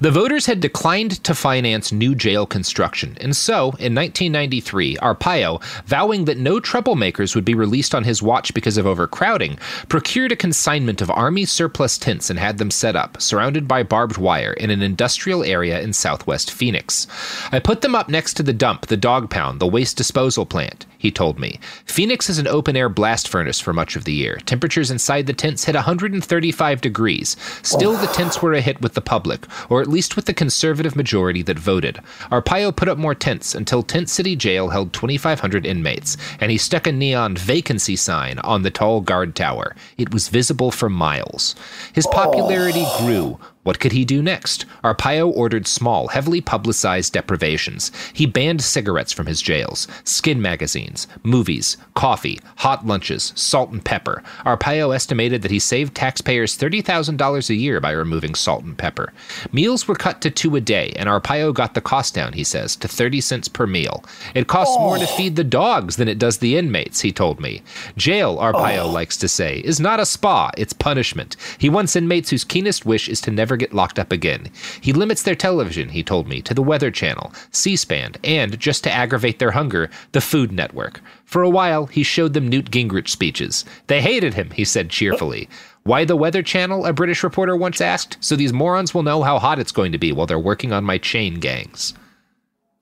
The 0.00 0.10
voters 0.10 0.46
had 0.46 0.60
declined 0.60 1.22
to 1.24 1.34
finance 1.34 1.92
new 1.92 2.14
jail 2.14 2.46
construction, 2.46 3.16
and 3.20 3.36
so, 3.36 3.68
in 3.78 3.94
1993, 3.94 4.96
Arpaio, 4.96 5.62
vowing 5.84 6.24
that 6.26 6.38
no 6.38 6.60
troublemakers 6.60 7.34
would 7.34 7.44
be 7.44 7.54
released 7.54 7.94
on 7.94 8.04
his 8.04 8.22
watch 8.22 8.54
because 8.54 8.76
of 8.76 8.86
overcrowding, 8.86 9.58
procured 9.88 10.32
a 10.32 10.36
consignment 10.36 11.02
of 11.02 11.10
Army 11.10 11.44
surplus 11.44 11.98
tents 11.98 12.30
and 12.30 12.38
had 12.38 12.58
them 12.58 12.70
set 12.70 12.96
up, 12.96 13.20
surrounded 13.20 13.66
by 13.66 13.82
barbed 13.82 14.18
wire, 14.18 14.52
in 14.52 14.70
an 14.70 14.82
industrial 14.82 15.42
area 15.42 15.80
in 15.80 15.92
southwest 15.92 16.50
Phoenix. 16.50 17.06
I 17.52 17.58
put 17.58 17.80
them 17.80 17.94
up 17.94 18.08
next 18.08 18.34
to 18.34 18.42
the 18.42 18.52
dump, 18.52 18.86
the 18.86 18.96
dog 18.96 19.30
pound, 19.30 19.60
the 19.60 19.66
waste 19.66 19.96
disposal 19.96 20.46
plant, 20.46 20.86
he 20.98 21.10
told 21.10 21.38
me. 21.38 21.58
Phoenix 21.84 22.30
is 22.30 22.38
an 22.38 22.46
open 22.46 22.76
air 22.76 22.88
blast 22.88 23.28
furnace 23.28 23.60
for 23.60 23.72
much 23.72 23.96
of 23.96 24.04
the 24.04 24.12
year. 24.12 24.38
Temperatures 24.46 24.90
inside 24.90 25.26
the 25.26 25.32
tents 25.32 25.64
hit 25.64 25.74
135 25.74 26.80
degrees. 26.80 27.36
Still, 27.62 27.94
the 27.94 28.06
tents 28.08 28.42
were 28.42 28.54
a 28.54 28.60
hit 28.60 28.80
with 28.80 28.94
the 28.94 29.00
public, 29.00 29.47
or 29.68 29.80
at 29.80 29.88
least 29.88 30.16
with 30.16 30.26
the 30.26 30.34
conservative 30.34 30.96
majority 30.96 31.42
that 31.42 31.58
voted. 31.58 32.00
Arpaio 32.30 32.74
put 32.74 32.88
up 32.88 32.98
more 32.98 33.14
tents 33.14 33.54
until 33.54 33.82
Tent 33.82 34.08
City 34.08 34.36
Jail 34.36 34.68
held 34.68 34.92
2,500 34.92 35.66
inmates, 35.66 36.16
and 36.40 36.50
he 36.50 36.58
stuck 36.58 36.86
a 36.86 36.92
neon 36.92 37.36
vacancy 37.36 37.96
sign 37.96 38.38
on 38.40 38.62
the 38.62 38.70
tall 38.70 39.00
guard 39.00 39.34
tower. 39.34 39.74
It 39.96 40.12
was 40.12 40.28
visible 40.28 40.70
for 40.70 40.88
miles. 40.88 41.54
His 41.92 42.06
popularity 42.06 42.86
grew 42.98 43.38
What 43.68 43.80
could 43.80 43.92
he 43.92 44.06
do 44.06 44.22
next? 44.22 44.64
Arpaio 44.82 45.30
ordered 45.30 45.66
small, 45.66 46.08
heavily 46.08 46.40
publicized 46.40 47.12
deprivations. 47.12 47.92
He 48.14 48.24
banned 48.24 48.62
cigarettes 48.62 49.12
from 49.12 49.26
his 49.26 49.42
jails, 49.42 49.86
skin 50.04 50.40
magazines, 50.40 51.06
movies, 51.22 51.76
coffee, 51.92 52.40
hot 52.56 52.86
lunches, 52.86 53.34
salt 53.36 53.68
and 53.68 53.84
pepper. 53.84 54.22
Arpaio 54.46 54.94
estimated 54.94 55.42
that 55.42 55.50
he 55.50 55.58
saved 55.58 55.94
taxpayers 55.94 56.56
$30,000 56.56 57.50
a 57.50 57.54
year 57.54 57.78
by 57.78 57.90
removing 57.90 58.34
salt 58.34 58.64
and 58.64 58.78
pepper. 58.78 59.12
Meals 59.52 59.86
were 59.86 59.94
cut 59.94 60.22
to 60.22 60.30
two 60.30 60.56
a 60.56 60.62
day, 60.62 60.94
and 60.96 61.10
Arpaio 61.10 61.52
got 61.52 61.74
the 61.74 61.82
cost 61.82 62.14
down, 62.14 62.32
he 62.32 62.44
says, 62.44 62.74
to 62.76 62.88
30 62.88 63.20
cents 63.20 63.48
per 63.48 63.66
meal. 63.66 64.02
It 64.34 64.46
costs 64.46 64.76
oh. 64.78 64.82
more 64.82 64.96
to 64.96 65.06
feed 65.06 65.36
the 65.36 65.44
dogs 65.44 65.96
than 65.96 66.08
it 66.08 66.18
does 66.18 66.38
the 66.38 66.56
inmates, 66.56 67.02
he 67.02 67.12
told 67.12 67.38
me. 67.38 67.60
Jail, 67.98 68.38
Arpaio 68.38 68.84
oh. 68.84 68.90
likes 68.90 69.18
to 69.18 69.28
say, 69.28 69.58
is 69.58 69.78
not 69.78 70.00
a 70.00 70.06
spa, 70.06 70.52
it's 70.56 70.72
punishment. 70.72 71.36
He 71.58 71.68
wants 71.68 71.96
inmates 71.96 72.30
whose 72.30 72.44
keenest 72.44 72.86
wish 72.86 73.10
is 73.10 73.20
to 73.20 73.30
never 73.30 73.57
get 73.58 73.74
locked 73.74 73.98
up 73.98 74.12
again. 74.12 74.50
He 74.80 74.92
limits 74.92 75.22
their 75.22 75.34
television, 75.34 75.88
he 75.90 76.02
told 76.02 76.28
me, 76.28 76.40
to 76.42 76.54
the 76.54 76.62
Weather 76.62 76.90
Channel, 76.90 77.32
C 77.50 77.76
SPAN, 77.76 78.14
and, 78.24 78.58
just 78.58 78.84
to 78.84 78.92
aggravate 78.92 79.38
their 79.38 79.50
hunger, 79.50 79.90
the 80.12 80.20
Food 80.20 80.52
Network. 80.52 81.00
For 81.24 81.42
a 81.42 81.50
while, 81.50 81.86
he 81.86 82.02
showed 82.02 82.32
them 82.32 82.48
Newt 82.48 82.70
Gingrich 82.70 83.08
speeches. 83.08 83.64
They 83.88 84.00
hated 84.00 84.34
him, 84.34 84.50
he 84.50 84.64
said 84.64 84.88
cheerfully. 84.88 85.48
Why 85.82 86.04
the 86.04 86.16
Weather 86.16 86.42
Channel? 86.42 86.86
A 86.86 86.92
British 86.92 87.22
reporter 87.22 87.56
once 87.56 87.80
asked. 87.80 88.18
So 88.20 88.36
these 88.36 88.52
morons 88.52 88.94
will 88.94 89.02
know 89.02 89.22
how 89.22 89.38
hot 89.38 89.58
it's 89.58 89.72
going 89.72 89.92
to 89.92 89.98
be 89.98 90.12
while 90.12 90.26
they're 90.26 90.38
working 90.38 90.72
on 90.72 90.84
my 90.84 90.98
chain 90.98 91.40
gangs. 91.40 91.94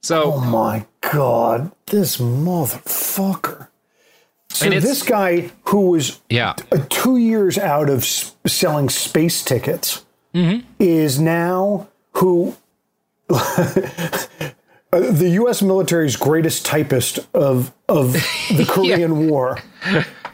So. 0.02 0.34
Oh 0.34 0.40
my 0.40 0.86
God, 1.00 1.72
this 1.86 2.18
motherfucker. 2.18 3.68
So 4.56 4.70
this 4.70 5.02
guy 5.02 5.50
who 5.64 5.90
was 5.90 6.20
yeah. 6.30 6.54
Uh, 6.72 6.78
two 6.88 7.18
years 7.18 7.58
out 7.58 7.90
of 7.90 8.04
selling 8.04 8.88
space 8.88 9.44
tickets 9.44 10.05
mm-hmm. 10.36 10.66
is 10.78 11.18
now 11.18 11.88
who 12.12 12.54
the 13.28 15.30
U.S. 15.32 15.62
military's 15.62 16.16
greatest 16.16 16.64
typist 16.64 17.18
of 17.34 17.72
of 17.88 18.12
the 18.12 18.64
Korean 18.68 19.20
yeah. 19.20 19.30
War 19.30 19.58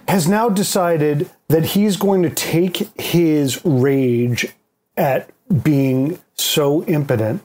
has 0.08 0.28
now 0.28 0.48
decided 0.48 1.30
that 1.48 1.64
he's 1.64 1.96
going 1.96 2.22
to 2.22 2.30
take 2.30 2.88
his 3.00 3.64
rage 3.64 4.52
at 4.96 5.30
being 5.62 6.18
so 6.34 6.84
impotent 6.84 7.42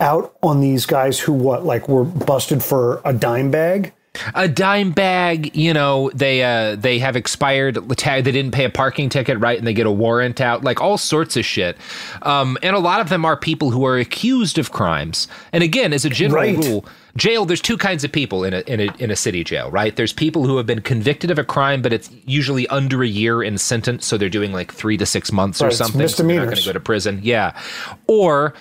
out 0.00 0.36
on 0.42 0.60
these 0.60 0.86
guys 0.86 1.20
who 1.20 1.32
what 1.32 1.64
like 1.64 1.88
were 1.88 2.04
busted 2.04 2.62
for 2.62 3.00
a 3.04 3.12
dime 3.12 3.50
bag 3.50 3.92
a 4.34 4.46
dime 4.46 4.90
bag 4.90 5.56
you 5.56 5.72
know 5.72 6.10
they 6.14 6.42
uh 6.42 6.76
they 6.76 6.98
have 6.98 7.16
expired 7.16 7.78
tag 7.96 8.24
they 8.24 8.32
didn't 8.32 8.52
pay 8.52 8.64
a 8.64 8.70
parking 8.70 9.08
ticket 9.08 9.38
right 9.38 9.56
and 9.56 9.66
they 9.66 9.72
get 9.72 9.86
a 9.86 9.90
warrant 9.90 10.40
out 10.40 10.62
like 10.62 10.80
all 10.80 10.98
sorts 10.98 11.36
of 11.36 11.44
shit. 11.44 11.78
Um 12.20 12.58
and 12.62 12.76
a 12.76 12.78
lot 12.78 13.00
of 13.00 13.08
them 13.08 13.24
are 13.24 13.36
people 13.36 13.70
who 13.70 13.86
are 13.86 13.96
accused 13.96 14.58
of 14.58 14.70
crimes. 14.70 15.28
And 15.52 15.64
again 15.64 15.92
as 15.94 16.04
a 16.04 16.10
general 16.10 16.42
right. 16.42 16.56
rule 16.56 16.84
jail 17.16 17.46
there's 17.46 17.62
two 17.62 17.78
kinds 17.78 18.04
of 18.04 18.12
people 18.12 18.44
in 18.44 18.52
a, 18.52 18.60
in 18.60 18.80
a 18.80 18.94
in 18.98 19.10
a 19.10 19.16
city 19.16 19.42
jail 19.44 19.70
right? 19.70 19.96
There's 19.96 20.12
people 20.12 20.44
who 20.44 20.58
have 20.58 20.66
been 20.66 20.82
convicted 20.82 21.30
of 21.30 21.38
a 21.38 21.44
crime 21.44 21.80
but 21.80 21.92
it's 21.92 22.10
usually 22.26 22.68
under 22.68 23.02
a 23.02 23.08
year 23.08 23.42
in 23.42 23.56
sentence 23.56 24.04
so 24.04 24.18
they're 24.18 24.28
doing 24.28 24.52
like 24.52 24.72
three 24.72 24.98
to 24.98 25.06
six 25.06 25.32
months 25.32 25.62
right, 25.62 25.68
or 25.68 25.74
something 25.74 26.06
so 26.06 26.22
they're 26.22 26.36
not 26.36 26.44
going 26.44 26.56
to 26.56 26.64
go 26.64 26.72
to 26.72 26.80
prison. 26.80 27.20
Yeah. 27.22 27.58
Or 28.06 28.52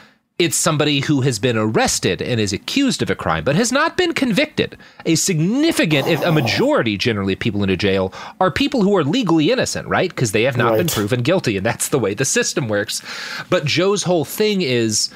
it's 0.41 0.57
somebody 0.57 1.01
who 1.01 1.21
has 1.21 1.37
been 1.37 1.55
arrested 1.55 2.19
and 2.19 2.41
is 2.41 2.51
accused 2.51 3.03
of 3.03 3.11
a 3.11 3.15
crime, 3.15 3.43
but 3.43 3.55
has 3.55 3.71
not 3.71 3.95
been 3.95 4.11
convicted. 4.11 4.75
A 5.05 5.13
significant, 5.13 6.07
oh. 6.07 6.29
a 6.29 6.31
majority 6.31 6.97
generally 6.97 7.33
of 7.33 7.39
people 7.39 7.63
in 7.63 7.69
a 7.69 7.77
jail 7.77 8.11
are 8.39 8.49
people 8.49 8.81
who 8.81 8.97
are 8.97 9.03
legally 9.03 9.51
innocent, 9.51 9.87
right? 9.87 10.09
Because 10.09 10.31
they 10.31 10.41
have 10.43 10.57
not 10.57 10.71
right. 10.71 10.77
been 10.79 10.87
proven 10.87 11.21
guilty, 11.21 11.57
and 11.57 11.65
that's 11.65 11.89
the 11.89 11.99
way 11.99 12.15
the 12.15 12.25
system 12.25 12.67
works. 12.67 13.03
But 13.51 13.65
Joe's 13.65 14.03
whole 14.03 14.25
thing 14.25 14.61
is 14.61 15.13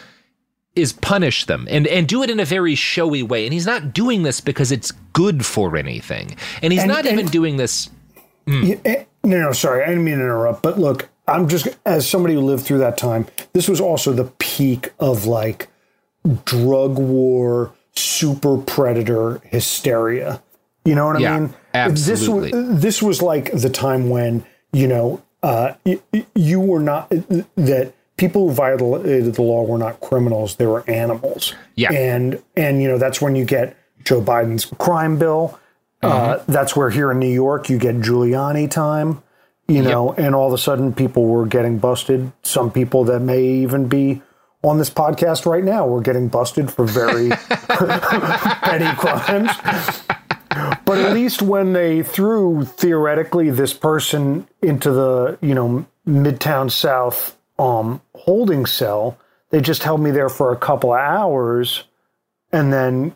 is 0.75 0.93
punish 0.93 1.45
them 1.45 1.65
and 1.71 1.87
and 1.87 2.05
do 2.05 2.21
it 2.21 2.29
in 2.29 2.39
a 2.39 2.45
very 2.45 2.75
showy 2.75 3.23
way. 3.23 3.45
And 3.45 3.53
he's 3.53 3.65
not 3.65 3.93
doing 3.93 4.23
this 4.23 4.41
because 4.41 4.71
it's 4.71 4.91
good 5.13 5.43
for 5.43 5.75
anything. 5.75 6.35
And 6.61 6.71
he's 6.71 6.83
and, 6.83 6.91
not 6.91 7.07
and, 7.07 7.19
even 7.19 7.31
doing 7.31 7.57
this. 7.57 7.89
Mm. 8.45 8.79
Yeah, 8.85 9.05
no, 9.23 9.41
no, 9.41 9.51
sorry, 9.53 9.83
I 9.83 9.87
didn't 9.87 10.03
mean 10.03 10.19
to 10.19 10.23
interrupt. 10.23 10.61
But 10.61 10.77
look, 10.77 11.09
I'm 11.27 11.47
just 11.47 11.67
as 11.85 12.09
somebody 12.09 12.35
who 12.35 12.41
lived 12.41 12.65
through 12.65 12.79
that 12.79 12.97
time. 12.97 13.27
This 13.53 13.67
was 13.67 13.81
also 13.81 14.13
the 14.13 14.25
peak 14.39 14.91
of 14.99 15.25
like 15.25 15.69
drug 16.45 16.97
war, 16.97 17.73
super 17.95 18.57
predator 18.57 19.41
hysteria. 19.45 20.41
You 20.83 20.95
know 20.95 21.07
what 21.07 21.19
yeah, 21.19 21.35
I 21.35 21.39
mean? 21.39 21.53
Absolutely. 21.73 22.51
This 22.51 22.59
was 22.59 22.81
this 22.81 23.01
was 23.01 23.21
like 23.21 23.51
the 23.51 23.69
time 23.69 24.09
when 24.09 24.45
you 24.71 24.87
know 24.87 25.23
uh, 25.41 25.73
you 26.35 26.59
were 26.59 26.79
not 26.79 27.09
that 27.09 27.93
people 28.17 28.47
who 28.47 28.53
violated 28.53 29.33
the 29.33 29.41
law 29.41 29.63
were 29.63 29.79
not 29.79 29.99
criminals; 30.01 30.57
they 30.57 30.67
were 30.67 30.87
animals. 30.87 31.55
Yeah, 31.73 31.91
and 31.91 32.41
and 32.55 32.81
you 32.83 32.87
know 32.87 32.99
that's 32.99 33.19
when 33.19 33.35
you 33.35 33.45
get 33.45 33.75
Joe 34.03 34.21
Biden's 34.21 34.65
crime 34.65 35.17
bill. 35.17 35.59
Uh, 36.03 36.35
mm-hmm. 36.35 36.51
that's 36.51 36.75
where 36.75 36.91
here 36.91 37.09
in 37.09 37.17
New 37.17 37.31
York 37.31 37.67
you 37.67 37.79
get 37.79 37.95
Giuliani 37.95 38.69
time 38.69 39.23
you 39.67 39.81
know, 39.81 40.09
yep. 40.09 40.19
and 40.19 40.35
all 40.35 40.47
of 40.47 40.53
a 40.53 40.57
sudden 40.57 40.93
people 40.93 41.25
were 41.25 41.45
getting 41.45 41.79
busted. 41.79 42.31
Some 42.43 42.71
people 42.71 43.05
that 43.05 43.21
may 43.21 43.43
even 43.43 43.87
be 43.87 44.21
on 44.63 44.77
this 44.77 44.89
podcast 44.89 45.45
right 45.45 45.63
now 45.63 45.87
were 45.87 46.01
getting 46.01 46.27
busted 46.27 46.71
for 46.71 46.85
very 46.85 47.29
petty 47.49 48.95
crimes. 48.97 49.51
But 50.85 50.99
at 50.99 51.13
least 51.13 51.41
when 51.41 51.73
they 51.73 52.03
threw 52.03 52.63
theoretically 52.63 53.49
this 53.49 53.73
person 53.73 54.47
into 54.61 54.91
the, 54.91 55.37
you 55.41 55.55
know, 55.55 55.85
Midtown 56.07 56.71
South 56.71 57.35
um, 57.57 58.01
holding 58.13 58.65
cell, 58.65 59.17
they 59.49 59.61
just 59.61 59.83
held 59.83 60.01
me 60.01 60.11
there 60.11 60.29
for 60.29 60.51
a 60.51 60.57
couple 60.57 60.93
of 60.93 60.99
hours 60.99 61.83
and 62.51 62.71
then, 62.71 63.15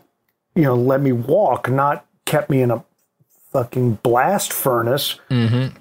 you 0.54 0.62
know, 0.62 0.74
let 0.74 1.00
me 1.00 1.12
walk, 1.12 1.70
not 1.70 2.04
kept 2.24 2.50
me 2.50 2.60
in 2.60 2.70
a 2.70 2.84
fucking 3.52 3.94
blast 4.02 4.52
furnace. 4.52 5.18
Mm-hmm 5.30 5.76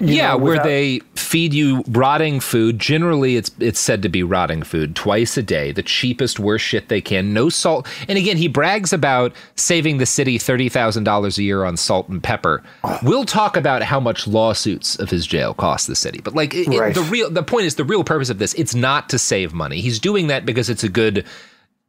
yeah, 0.00 0.28
know, 0.28 0.38
without... 0.38 0.64
where 0.64 0.64
they 0.64 1.00
feed 1.14 1.54
you 1.54 1.84
rotting 1.88 2.40
food. 2.40 2.78
Generally, 2.78 3.36
it's 3.36 3.50
it's 3.60 3.80
said 3.80 4.02
to 4.02 4.08
be 4.08 4.22
rotting 4.22 4.62
food 4.62 4.96
twice 4.96 5.36
a 5.36 5.42
day, 5.42 5.72
the 5.72 5.82
cheapest, 5.82 6.40
worst 6.40 6.64
shit 6.64 6.88
they 6.88 7.00
can. 7.00 7.32
No 7.32 7.48
salt. 7.48 7.86
And 8.08 8.18
again, 8.18 8.36
he 8.36 8.48
brags 8.48 8.92
about 8.92 9.32
saving 9.56 9.98
the 9.98 10.06
city 10.06 10.38
thirty 10.38 10.68
thousand 10.68 11.04
dollars 11.04 11.38
a 11.38 11.42
year 11.42 11.64
on 11.64 11.76
salt 11.76 12.08
and 12.08 12.22
pepper. 12.22 12.62
Oh. 12.84 12.98
We'll 13.02 13.24
talk 13.24 13.56
about 13.56 13.82
how 13.82 14.00
much 14.00 14.26
lawsuits 14.26 14.98
of 14.98 15.10
his 15.10 15.26
jail 15.26 15.54
cost 15.54 15.86
the 15.86 15.96
city. 15.96 16.20
But 16.22 16.34
like 16.34 16.52
right. 16.52 16.90
it, 16.90 16.94
the 16.94 17.06
real 17.10 17.30
the 17.30 17.42
point 17.42 17.66
is 17.66 17.76
the 17.76 17.84
real 17.84 18.04
purpose 18.04 18.30
of 18.30 18.38
this. 18.38 18.54
It's 18.54 18.74
not 18.74 19.08
to 19.10 19.18
save 19.18 19.52
money. 19.52 19.80
He's 19.80 19.98
doing 19.98 20.26
that 20.28 20.44
because 20.44 20.68
it's 20.68 20.84
a 20.84 20.88
good 20.88 21.24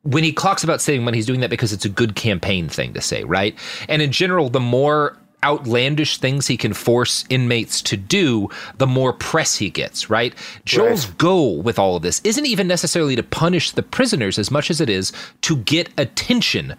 when 0.03 0.23
he 0.23 0.31
talks 0.33 0.63
about 0.63 0.81
saving 0.81 1.05
money, 1.05 1.17
he's 1.17 1.27
doing 1.27 1.41
that 1.41 1.49
because 1.49 1.71
it's 1.71 1.85
a 1.85 1.89
good 1.89 2.15
campaign 2.15 2.67
thing 2.67 2.93
to 2.93 3.01
say, 3.01 3.23
right? 3.23 3.57
And 3.87 4.01
in 4.01 4.11
general, 4.11 4.49
the 4.49 4.59
more 4.59 5.15
outlandish 5.43 6.17
things 6.17 6.47
he 6.47 6.57
can 6.57 6.73
force 6.73 7.25
inmates 7.29 7.81
to 7.83 7.97
do, 7.97 8.49
the 8.77 8.87
more 8.87 9.13
press 9.13 9.55
he 9.55 9.69
gets, 9.69 10.09
right? 10.09 10.33
Joel's 10.65 11.07
right. 11.07 11.17
goal 11.17 11.61
with 11.61 11.79
all 11.79 11.95
of 11.95 12.03
this 12.03 12.21
isn't 12.23 12.45
even 12.45 12.67
necessarily 12.67 13.15
to 13.15 13.23
punish 13.23 13.71
the 13.71 13.83
prisoners 13.83 14.37
as 14.37 14.51
much 14.51 14.69
as 14.69 14.81
it 14.81 14.89
is 14.89 15.11
to 15.41 15.57
get 15.57 15.89
attention 15.97 16.75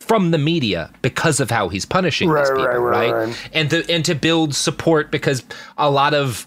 from 0.00 0.32
the 0.32 0.38
media 0.38 0.90
because 1.02 1.38
of 1.38 1.50
how 1.50 1.68
he's 1.68 1.84
punishing 1.84 2.28
right, 2.28 2.40
these 2.40 2.50
people, 2.50 2.78
right, 2.80 3.12
right? 3.12 3.50
And 3.52 3.70
to 3.70 3.88
and 3.88 4.04
to 4.06 4.14
build 4.14 4.54
support 4.54 5.10
because 5.12 5.44
a 5.78 5.90
lot 5.90 6.14
of 6.14 6.46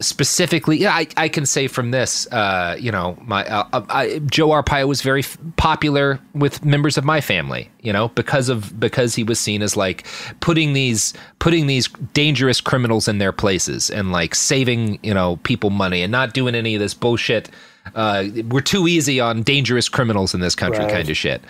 specifically, 0.00 0.76
yeah, 0.78 0.92
I, 0.92 1.08
I 1.16 1.28
can 1.28 1.44
say 1.44 1.66
from 1.66 1.90
this, 1.90 2.26
uh, 2.28 2.76
you 2.78 2.92
know, 2.92 3.16
my 3.22 3.44
uh, 3.46 3.68
uh 3.72 3.82
I, 3.88 4.18
Joe 4.20 4.48
Arpaio 4.48 4.86
was 4.86 5.02
very 5.02 5.20
f- 5.20 5.36
popular 5.56 6.20
with 6.34 6.64
members 6.64 6.96
of 6.96 7.04
my 7.04 7.20
family, 7.20 7.70
you 7.82 7.92
know, 7.92 8.08
because 8.08 8.48
of 8.48 8.78
because 8.78 9.14
he 9.14 9.24
was 9.24 9.40
seen 9.40 9.62
as 9.62 9.76
like 9.76 10.06
putting 10.40 10.72
these 10.72 11.14
putting 11.40 11.66
these 11.66 11.88
dangerous 12.14 12.60
criminals 12.60 13.08
in 13.08 13.18
their 13.18 13.32
places 13.32 13.90
and 13.90 14.12
like 14.12 14.34
saving 14.34 14.98
you 15.02 15.14
know 15.14 15.36
people 15.42 15.70
money 15.70 16.02
and 16.02 16.12
not 16.12 16.32
doing 16.32 16.54
any 16.54 16.74
of 16.74 16.80
this 16.80 16.94
bullshit. 16.94 17.50
Uh, 17.94 18.26
we're 18.50 18.60
too 18.60 18.86
easy 18.86 19.18
on 19.18 19.42
dangerous 19.42 19.88
criminals 19.88 20.34
in 20.34 20.40
this 20.40 20.54
country, 20.54 20.84
right. 20.84 20.92
kind 20.92 21.08
of 21.08 21.16
shit. 21.16 21.42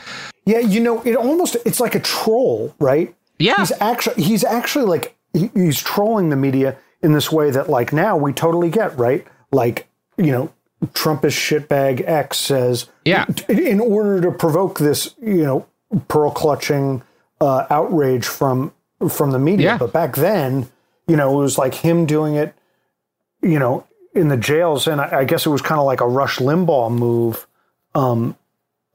Yeah, 0.47 0.61
you 0.61 0.81
know, 0.81 1.03
it 1.03 1.17
almost 1.17 1.57
it's 1.67 1.81
like 1.81 1.95
a 1.95 2.01
troll, 2.01 2.75
right? 2.79 3.15
Yeah, 3.39 3.57
he's 3.59 3.73
actually 3.81 4.23
he's 4.23 4.45
actually 4.45 4.87
like 4.87 5.17
he's 5.55 5.83
trolling 5.83 6.31
the 6.31 6.37
media 6.37 6.77
in 7.03 7.13
this 7.13 7.31
way 7.31 7.51
that 7.51 7.69
like 7.69 7.93
now 7.93 8.17
we 8.17 8.33
totally 8.33 8.71
get, 8.71 8.97
right? 8.99 9.27
Like, 9.53 9.89
you 10.17 10.33
know, 10.33 10.53
Trumpist 10.87 11.37
shitbag 11.37 12.07
X 12.07 12.39
says, 12.39 12.89
yeah, 13.05 13.27
in 13.49 13.81
order 13.81 14.21
to 14.21 14.31
provoke 14.31 14.79
this, 14.79 15.15
you 15.21 15.45
know, 15.45 15.67
pearl 16.07 16.31
clutching 16.31 17.03
uh, 17.41 17.67
outrage 17.71 18.27
from 18.27 18.73
from 19.09 19.33
the 19.33 19.39
media. 19.39 19.73
Yeah. 19.73 19.79
But 19.79 19.93
back 19.93 20.17
then, 20.17 20.69
you 21.07 21.17
know, 21.17 21.39
it 21.39 21.43
was 21.43 21.59
like 21.59 21.75
him 21.75 22.07
doing 22.07 22.37
it, 22.37 22.55
you 23.43 23.59
know, 23.59 23.87
in 24.15 24.29
the 24.29 24.37
jails, 24.37 24.87
and 24.87 25.01
I, 25.01 25.21
I 25.21 25.25
guess 25.25 25.47
it 25.47 25.51
was 25.51 25.63
kind 25.63 25.81
of 25.81 25.85
like 25.85 26.01
a 26.01 26.07
Rush 26.07 26.39
Limbaugh 26.39 26.91
move, 26.93 27.47
um, 27.95 28.37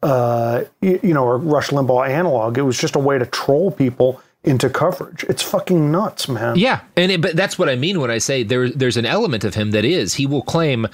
uh, 0.01 0.63
you, 0.81 0.99
you 1.03 1.13
know, 1.13 1.25
or 1.25 1.37
Rush 1.37 1.69
Limbaugh 1.69 2.07
analog. 2.07 2.57
It 2.57 2.63
was 2.63 2.77
just 2.77 2.95
a 2.95 2.99
way 2.99 3.17
to 3.17 3.25
troll 3.25 3.71
people 3.71 4.21
into 4.43 4.69
coverage. 4.69 5.23
It's 5.29 5.41
fucking 5.41 5.91
nuts, 5.91 6.27
man. 6.27 6.57
Yeah, 6.57 6.81
and 6.97 7.11
it, 7.11 7.21
but 7.21 7.35
that's 7.35 7.57
what 7.57 7.69
I 7.69 7.75
mean 7.75 7.99
when 8.01 8.11
I 8.11 8.17
say 8.17 8.43
there 8.43 8.69
there's 8.69 8.97
an 8.97 9.05
element 9.05 9.43
of 9.43 9.55
him 9.55 9.71
that 9.71 9.85
is 9.85 10.13
he 10.15 10.25
will 10.25 10.41
claim 10.43 10.87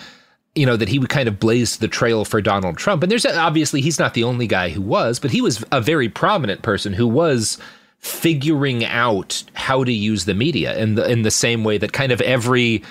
you 0.56 0.66
know, 0.66 0.76
that 0.76 0.90
he 0.90 0.98
would 0.98 1.10
kind 1.10 1.28
of 1.30 1.40
blaze 1.40 1.78
the 1.78 1.88
trail 1.88 2.26
for 2.26 2.42
Donald 2.42 2.76
Trump. 2.76 3.04
And 3.04 3.12
there's 3.12 3.26
obviously 3.26 3.82
he's 3.82 4.00
not 4.00 4.16
the 4.16 4.24
only 4.24 4.48
guy 4.48 4.70
who 4.70 4.82
was, 4.82 5.20
but 5.20 5.30
he 5.30 5.42
was 5.42 5.64
a 5.72 5.80
very 5.80 6.10
prominent 6.10 6.64
person 6.64 6.92
who 6.92 7.08
was 7.08 7.60
figuring 8.00 8.84
out 8.86 9.44
how 9.54 9.84
to 9.84 9.92
use 9.94 10.26
the 10.26 10.34
media 10.34 10.76
in 10.78 10.96
the 10.96 11.10
in 11.10 11.22
the 11.22 11.32
same 11.32 11.64
way 11.64 11.78
that 11.78 11.94
kind 11.94 12.12
of 12.12 12.20
every 12.22 12.82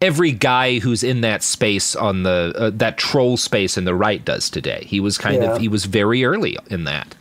every 0.00 0.30
guy 0.30 0.78
who's 0.78 1.02
in 1.02 1.22
that 1.22 1.42
space 1.42 1.96
on 1.96 2.22
the 2.22 2.52
uh, 2.56 2.70
that 2.72 2.96
troll 2.98 3.36
space 3.36 3.76
in 3.76 3.84
the 3.84 3.94
right 3.94 4.24
does 4.24 4.48
today. 4.48 4.84
He 4.86 5.00
was 5.00 5.18
kind 5.18 5.42
Yeah. 5.42 5.54
of 5.54 5.60
he 5.60 5.68
was 5.68 5.86
very 5.86 6.24
early 6.24 6.56
in 6.70 6.84
that. 6.84 7.14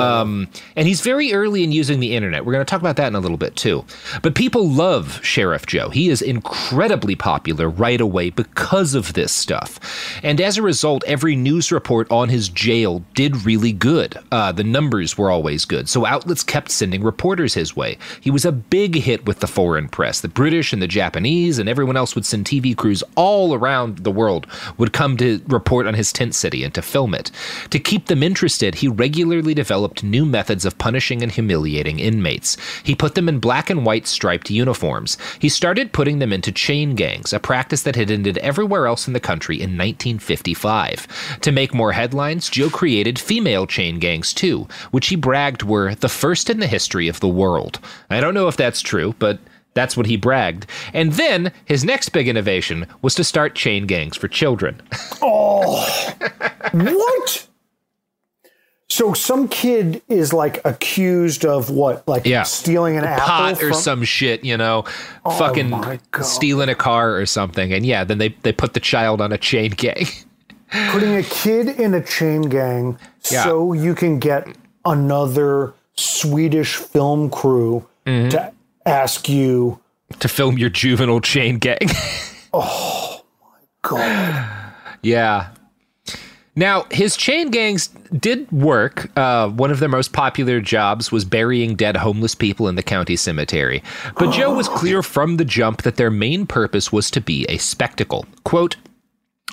Um, 0.00 0.48
and 0.76 0.86
he's 0.86 1.00
very 1.00 1.32
early 1.32 1.64
in 1.64 1.72
using 1.72 2.00
the 2.00 2.14
internet. 2.14 2.44
We're 2.44 2.52
going 2.52 2.64
to 2.64 2.70
talk 2.70 2.80
about 2.80 2.96
that 2.96 3.08
in 3.08 3.14
a 3.14 3.20
little 3.20 3.36
bit 3.36 3.56
too. 3.56 3.84
But 4.22 4.34
people 4.34 4.68
love 4.68 5.20
Sheriff 5.24 5.66
Joe. 5.66 5.90
He 5.90 6.08
is 6.08 6.22
incredibly 6.22 7.16
popular 7.16 7.68
right 7.68 8.00
away 8.00 8.30
because 8.30 8.94
of 8.94 9.12
this 9.12 9.32
stuff. 9.32 9.80
And 10.22 10.40
as 10.40 10.58
a 10.58 10.62
result, 10.62 11.04
every 11.06 11.36
news 11.36 11.72
report 11.72 12.10
on 12.10 12.28
his 12.28 12.48
jail 12.48 13.04
did 13.14 13.44
really 13.44 13.72
good. 13.72 14.16
Uh, 14.30 14.52
the 14.52 14.64
numbers 14.64 15.16
were 15.18 15.30
always 15.30 15.64
good. 15.64 15.88
So 15.88 16.06
outlets 16.06 16.42
kept 16.42 16.70
sending 16.70 17.02
reporters 17.02 17.54
his 17.54 17.76
way. 17.76 17.98
He 18.20 18.30
was 18.30 18.44
a 18.44 18.52
big 18.52 18.94
hit 18.96 19.26
with 19.26 19.40
the 19.40 19.46
foreign 19.46 19.88
press. 19.88 20.20
The 20.20 20.28
British 20.28 20.72
and 20.72 20.82
the 20.82 20.86
Japanese 20.86 21.58
and 21.58 21.68
everyone 21.68 21.96
else 21.96 22.14
would 22.14 22.24
send 22.24 22.46
TV 22.46 22.76
crews 22.76 23.02
all 23.16 23.54
around 23.54 23.98
the 23.98 24.10
world 24.10 24.46
would 24.78 24.92
come 24.92 25.16
to 25.16 25.40
report 25.46 25.86
on 25.86 25.94
his 25.94 26.12
tent 26.12 26.34
city 26.34 26.64
and 26.64 26.72
to 26.74 26.82
film 26.82 27.14
it. 27.14 27.30
To 27.70 27.78
keep 27.78 28.06
them 28.06 28.22
interested, 28.22 28.76
he 28.76 28.88
regularly 28.88 29.54
developed 29.54 29.89
new 30.02 30.24
methods 30.24 30.64
of 30.64 30.78
punishing 30.78 31.22
and 31.22 31.32
humiliating 31.32 31.98
inmates. 31.98 32.56
He 32.82 32.94
put 32.94 33.14
them 33.14 33.28
in 33.28 33.38
black 33.40 33.70
and 33.70 33.84
white 33.84 34.06
striped 34.06 34.50
uniforms. 34.50 35.16
He 35.38 35.48
started 35.48 35.92
putting 35.92 36.18
them 36.18 36.32
into 36.32 36.52
chain 36.52 36.94
gangs, 36.94 37.32
a 37.32 37.40
practice 37.40 37.82
that 37.82 37.96
had 37.96 38.10
ended 38.10 38.38
everywhere 38.38 38.86
else 38.86 39.06
in 39.06 39.12
the 39.12 39.20
country 39.20 39.56
in 39.56 39.76
1955. 39.76 41.38
To 41.42 41.52
make 41.52 41.74
more 41.74 41.92
headlines, 41.92 42.48
Joe 42.48 42.70
created 42.70 43.18
female 43.18 43.66
chain 43.66 43.98
gangs 43.98 44.32
too, 44.32 44.68
which 44.90 45.08
he 45.08 45.16
bragged 45.16 45.62
were 45.62 45.94
the 45.94 46.08
first 46.08 46.50
in 46.50 46.60
the 46.60 46.66
history 46.66 47.08
of 47.08 47.20
the 47.20 47.28
world. 47.28 47.78
I 48.08 48.20
don't 48.20 48.34
know 48.34 48.48
if 48.48 48.56
that's 48.56 48.80
true, 48.80 49.14
but 49.18 49.38
that's 49.74 49.96
what 49.96 50.06
he 50.06 50.16
bragged. 50.16 50.66
And 50.92 51.12
then 51.12 51.52
his 51.64 51.84
next 51.84 52.10
big 52.10 52.28
innovation 52.28 52.86
was 53.02 53.14
to 53.14 53.24
start 53.24 53.54
chain 53.54 53.86
gangs 53.86 54.16
for 54.16 54.28
children. 54.28 54.80
Oh, 55.22 56.14
what? 56.72 57.46
So 59.00 59.14
some 59.14 59.48
kid 59.48 60.02
is 60.08 60.34
like 60.34 60.60
accused 60.66 61.46
of 61.46 61.70
what, 61.70 62.06
like 62.06 62.26
Yeah. 62.26 62.42
stealing 62.42 62.98
an 62.98 63.04
apple 63.04 63.24
pot 63.26 63.62
or 63.62 63.72
some 63.72 64.04
shit, 64.04 64.44
you 64.44 64.58
know, 64.58 64.84
Oh 65.24 65.30
fucking 65.30 65.72
stealing 66.20 66.68
a 66.68 66.74
car 66.74 67.16
or 67.16 67.24
something. 67.24 67.72
And 67.72 67.86
yeah, 67.86 68.04
then 68.04 68.18
they, 68.18 68.28
they 68.42 68.52
put 68.52 68.74
the 68.74 68.80
child 68.80 69.22
on 69.22 69.32
a 69.32 69.38
chain 69.38 69.70
gang. 69.70 70.04
putting 70.90 71.16
a 71.16 71.22
kid 71.22 71.68
in 71.80 71.94
a 71.94 72.04
chain 72.04 72.42
gang 72.42 72.98
Yeah. 73.30 73.44
so 73.44 73.72
you 73.72 73.94
can 73.94 74.18
get 74.18 74.46
another 74.84 75.72
Swedish 75.96 76.76
film 76.76 77.30
crew 77.30 77.86
Mm-hmm. 78.04 78.28
to 78.30 78.52
ask 78.84 79.30
you 79.30 79.80
to 80.18 80.28
film 80.28 80.58
your 80.58 80.68
juvenile 80.68 81.20
chain 81.22 81.56
gang. 81.56 81.78
oh 82.52 83.22
my 83.42 83.58
god. 83.80 84.72
Yeah. 85.02 85.48
Now, 86.56 86.84
his 86.90 87.16
chain 87.16 87.50
gangs 87.50 87.88
did 88.18 88.50
work. 88.50 89.16
Uh, 89.16 89.48
one 89.48 89.70
of 89.70 89.78
their 89.78 89.88
most 89.88 90.12
popular 90.12 90.60
jobs 90.60 91.12
was 91.12 91.24
burying 91.24 91.76
dead 91.76 91.96
homeless 91.96 92.34
people 92.34 92.68
in 92.68 92.74
the 92.74 92.82
county 92.82 93.16
cemetery. 93.16 93.82
But 94.18 94.32
Joe 94.32 94.54
was 94.54 94.68
clear 94.68 95.02
from 95.02 95.36
the 95.36 95.44
jump 95.44 95.82
that 95.82 95.96
their 95.96 96.10
main 96.10 96.46
purpose 96.46 96.92
was 96.92 97.10
to 97.12 97.20
be 97.20 97.46
a 97.48 97.58
spectacle. 97.58 98.26
Quote, 98.44 98.76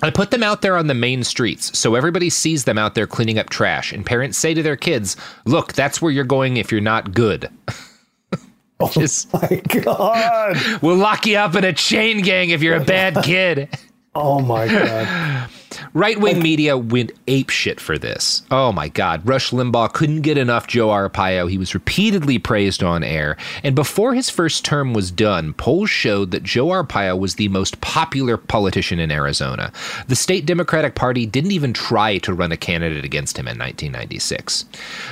I 0.04 0.12
put 0.12 0.32
them 0.32 0.44
out 0.44 0.62
there 0.62 0.78
on 0.78 0.88
the 0.88 0.94
main 0.94 1.24
streets 1.24 1.78
so 1.78 1.96
everybody 1.96 2.30
sees 2.30 2.66
them 2.66 2.78
out 2.78 2.94
there 2.94 3.08
cleaning 3.08 3.40
up 3.40 3.50
trash, 3.50 3.92
and 3.92 4.06
parents 4.06 4.38
say 4.38 4.54
to 4.54 4.62
their 4.62 4.76
kids, 4.76 5.18
Look, 5.46 5.74
that's 5.74 6.02
where 6.02 6.12
you're 6.12 6.24
going 6.24 6.58
if 6.58 6.72
you're 6.72 6.82
not 6.82 7.14
good. 7.14 7.50
Just, 8.92 9.30
oh 9.34 9.40
my 9.42 9.62
god. 9.82 10.58
We'll 10.84 10.98
lock 10.98 11.26
you 11.26 11.38
up 11.38 11.56
in 11.56 11.64
a 11.64 11.74
chain 11.74 12.22
gang 12.22 12.52
if 12.52 12.62
you're 12.62 12.76
a 12.76 12.86
bad 12.86 13.24
kid. 13.24 13.70
Oh 14.14 14.40
my 14.40 14.68
god. 14.68 15.50
Right 15.94 16.20
wing 16.20 16.42
media 16.42 16.78
went 16.78 17.12
ape 17.28 17.50
shit 17.50 17.80
for 17.80 17.98
this. 17.98 18.44
Oh 18.52 18.72
my 18.72 18.90
God. 18.90 19.28
Rush 19.28 19.52
Limbaugh 19.52 19.94
couldn't 19.94 20.22
get 20.22 20.38
enough 20.38 20.68
Joe 20.68 20.90
Arpaio. 20.90 21.50
He 21.50 21.58
was 21.58 21.74
repeatedly 21.74 22.40
praised 22.40 22.84
on 22.84 23.04
air. 23.04 23.38
And 23.64 23.76
before 23.76 24.14
his 24.14 24.30
first 24.30 24.66
term 24.66 24.94
was 24.94 25.12
done, 25.12 25.54
polls 25.54 25.90
showed 25.90 26.32
that 26.32 26.44
Joe 26.44 26.68
Arpaio 26.68 27.18
was 27.18 27.36
the 27.36 27.48
most 27.48 27.80
popular 27.82 28.38
politician 28.38 29.00
in 29.00 29.12
Arizona. 29.12 29.72
The 30.08 30.16
state 30.16 30.46
Democratic 30.46 30.96
Party 30.96 31.26
didn't 31.26 31.52
even 31.52 31.74
try 31.74 32.18
to 32.20 32.34
run 32.34 32.52
a 32.52 32.58
candidate 32.58 33.06
against 33.06 33.38
him 33.38 33.48
in 33.48 33.58
1996. 33.58 34.66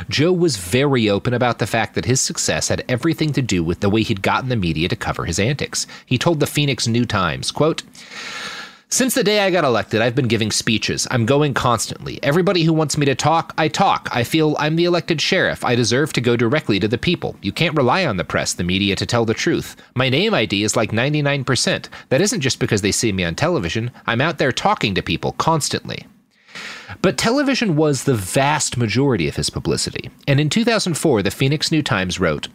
Joe 0.10 0.34
was 0.34 0.57
very 0.57 1.10
open 1.10 1.34
about 1.34 1.60
the 1.60 1.68
fact 1.68 1.95
that 1.95 2.06
his 2.06 2.22
success 2.22 2.68
had 2.68 2.84
everything 2.88 3.34
to 3.34 3.41
do 3.41 3.64
with 3.64 3.80
the 3.80 3.89
way 3.89 4.03
he'd 4.03 4.22
gotten 4.22 4.49
the 4.49 4.56
media 4.56 4.88
to 4.88 4.95
cover 4.95 5.26
his 5.26 5.39
antics. 5.39 5.88
He 6.06 6.18
told 6.18 6.39
the 6.39 6.47
Phoenix 6.47 6.88
New 6.88 7.06
Times, 7.06 7.52
quote, 7.52 7.84
since 8.90 9.16
the 9.16 9.24
day 9.24 9.40
I 9.40 9.52
got 9.52 9.64
elected, 9.64 10.02
I've 10.02 10.16
been 10.16 10.28
giving 10.28 10.52
speeches. 10.52 11.07
I'm 11.12 11.26
going 11.26 11.53
constantly. 11.53 12.20
Everybody 12.24 12.64
who 12.64 12.72
wants 12.72 12.98
me 12.98 13.06
to 13.07 13.16
talk, 13.16 13.53
I 13.57 13.68
talk. 13.68 14.10
I 14.12 14.24
feel 14.24 14.56
I'm 14.60 14.76
the 14.76 14.86
elected 14.86 15.20
sheriff. 15.20 15.66
I 15.66 15.76
deserve 15.76 16.14
to 16.14 16.22
go 16.22 16.38
directly 16.38 16.80
to 16.80 16.88
the 16.88 16.98
people. 16.98 17.36
You 17.41 17.52
can't 17.52 17.76
rely 17.76 18.06
on 18.06 18.18
the 18.18 18.24
press, 18.24 18.53
the 18.53 18.64
media 18.64 18.95
to 18.95 19.06
tell 19.06 19.26
the 19.26 19.34
truth. 19.34 19.76
My 19.95 20.10
name 20.10 20.34
ID 20.34 20.64
is 20.64 20.76
like 20.76 20.91
99%. 20.91 21.90
That 22.10 22.22
isn't 22.22 22.41
just 22.41 22.60
because 22.60 22.82
they 22.82 22.91
see 22.91 23.12
me 23.12 23.24
on 23.24 23.36
television. 23.36 23.91
I'm 24.06 24.22
out 24.22 24.38
there 24.38 24.52
talking 24.52 24.95
to 24.95 25.02
people 25.02 25.34
constantly. 25.34 26.06
But 27.01 27.17
television 27.17 27.76
was 27.76 28.03
the 28.03 28.15
vast 28.15 28.77
majority 28.77 29.27
of 29.27 29.35
his 29.35 29.49
publicity. 29.49 30.09
And 30.27 30.39
in 30.39 30.49
2004, 30.49 31.22
the 31.22 31.31
Phoenix 31.31 31.72
New 31.72 31.81
Times 31.81 32.19
wrote 32.19 32.47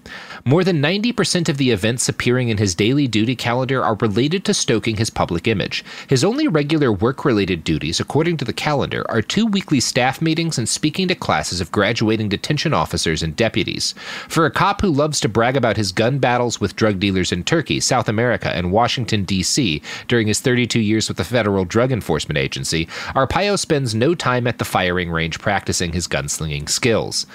More 0.44 0.64
than 0.64 0.82
90% 0.82 1.48
of 1.48 1.56
the 1.56 1.70
events 1.70 2.08
appearing 2.08 2.48
in 2.48 2.58
his 2.58 2.74
daily 2.74 3.06
duty 3.06 3.36
calendar 3.36 3.82
are 3.82 3.96
related 3.96 4.44
to 4.46 4.54
stoking 4.54 4.96
his 4.96 5.10
public 5.10 5.46
image. 5.46 5.84
His 6.08 6.24
only 6.24 6.48
regular 6.48 6.92
work 6.92 7.24
related 7.24 7.64
duties, 7.64 8.00
according 8.00 8.38
to 8.38 8.44
the 8.44 8.52
calendar, 8.52 9.04
are 9.10 9.22
two 9.22 9.46
weekly 9.46 9.80
staff 9.80 10.20
meetings 10.22 10.58
and 10.58 10.68
speaking 10.68 11.08
to 11.08 11.14
classes 11.14 11.60
of 11.60 11.72
graduating 11.72 12.28
detention 12.28 12.72
officers 12.72 13.22
and 13.22 13.36
deputies. 13.36 13.94
For 14.28 14.46
a 14.46 14.50
cop 14.50 14.80
who 14.80 14.90
loves 14.90 15.20
to 15.20 15.28
brag 15.28 15.56
about 15.56 15.76
his 15.76 15.92
gun 15.92 16.18
battles 16.18 16.60
with 16.60 16.76
drug 16.76 16.98
dealers 16.98 17.32
in 17.32 17.44
Turkey, 17.44 17.80
South 17.80 18.08
America, 18.08 18.54
and 18.54 18.72
Washington, 18.72 19.24
D.C. 19.24 19.82
during 20.08 20.26
his 20.26 20.40
32 20.40 20.80
years 20.80 21.08
with 21.08 21.16
the 21.16 21.24
Federal 21.24 21.64
Drug 21.64 21.92
Enforcement 21.92 22.38
Agency, 22.38 22.86
Arpaio 23.14 23.58
spends 23.58 23.94
no 23.94 24.14
time 24.14 24.29
at 24.38 24.58
the 24.58 24.64
firing 24.64 25.10
range 25.10 25.38
practicing 25.38 25.92
his 25.92 26.06
gunslinging 26.08 26.68
skills. 26.68 27.26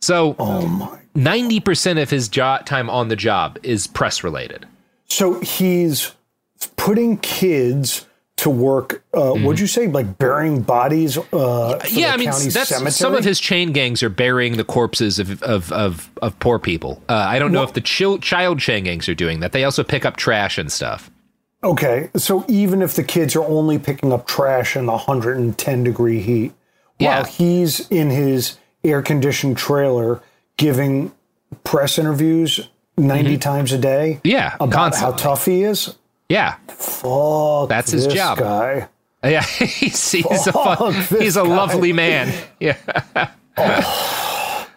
So, 0.00 0.34
oh 0.38 0.66
my. 0.66 0.98
90% 1.14 2.00
of 2.02 2.10
his 2.10 2.28
jo- 2.28 2.58
time 2.64 2.88
on 2.90 3.08
the 3.08 3.16
job 3.16 3.58
is 3.62 3.86
press 3.86 4.24
related. 4.24 4.66
So 5.06 5.40
he's 5.40 6.12
putting 6.76 7.18
kids 7.18 8.06
to 8.38 8.48
work. 8.50 9.04
Uh, 9.12 9.34
What'd 9.34 9.60
you 9.60 9.66
say? 9.66 9.86
Like 9.88 10.18
burying 10.18 10.62
bodies? 10.62 11.16
Uh, 11.18 11.22
Mm-hmm. 11.32 11.98
yeah, 11.98 12.12
I 12.12 12.16
mean, 12.16 12.30
that's 12.30 12.96
some 12.96 13.14
of 13.14 13.24
his 13.24 13.38
chain 13.38 13.72
gangs 13.72 14.02
are 14.02 14.08
burying 14.08 14.56
the 14.56 14.64
corpses 14.64 15.18
of 15.18 15.42
of 15.42 15.70
of, 15.70 16.10
of 16.22 16.36
poor 16.40 16.58
people. 16.58 17.00
Uh, 17.08 17.12
I 17.14 17.38
don't 17.38 17.52
know 17.52 17.62
if 17.62 17.74
the 17.74 17.80
chil- 17.80 18.18
child 18.18 18.58
chain 18.58 18.84
gangs 18.84 19.08
are 19.08 19.14
doing 19.14 19.40
that. 19.40 19.52
They 19.52 19.62
also 19.64 19.84
pick 19.84 20.04
up 20.04 20.16
trash 20.16 20.58
and 20.58 20.72
stuff. 20.72 21.10
Okay, 21.64 22.10
so 22.16 22.44
even 22.48 22.82
if 22.82 22.94
the 22.94 23.04
kids 23.04 23.36
are 23.36 23.44
only 23.44 23.78
picking 23.78 24.12
up 24.12 24.26
trash 24.26 24.76
in 24.76 24.86
the 24.86 24.92
110 24.92 25.84
degree 25.84 26.20
heat, 26.20 26.52
Yeah. 26.98 27.16
while 27.16 27.24
he's 27.24 27.88
in 27.88 28.10
his 28.10 28.58
air 28.82 29.00
conditioned 29.02 29.56
trailer 29.56 30.20
giving 30.56 31.12
press 31.64 31.98
interviews 31.98 32.68
90 32.98 33.38
times 33.38 33.72
a 33.72 33.78
day 33.78 34.14
Mm-hmm. 34.24 34.28
Yeah, 34.28 34.54
about 34.56 34.70
constantly. 34.72 35.12
how 35.12 35.16
tough 35.18 35.44
he 35.46 35.62
is. 35.62 35.94
Yeah, 36.28 36.56
Fuck, 36.68 37.68
That's 37.68 37.92
his 37.92 38.04
this 38.06 38.14
job. 38.14 38.38
guy. 38.38 38.88
yeah, 39.22 39.42
he's, 39.44 40.10
he's 40.10 40.46
a 40.48 40.52
fun, 40.52 40.94
he's 41.20 41.36
a 41.36 41.42
guy. 41.44 41.48
lovely 41.48 41.92
man. 41.92 42.32
Yeah. 42.58 42.76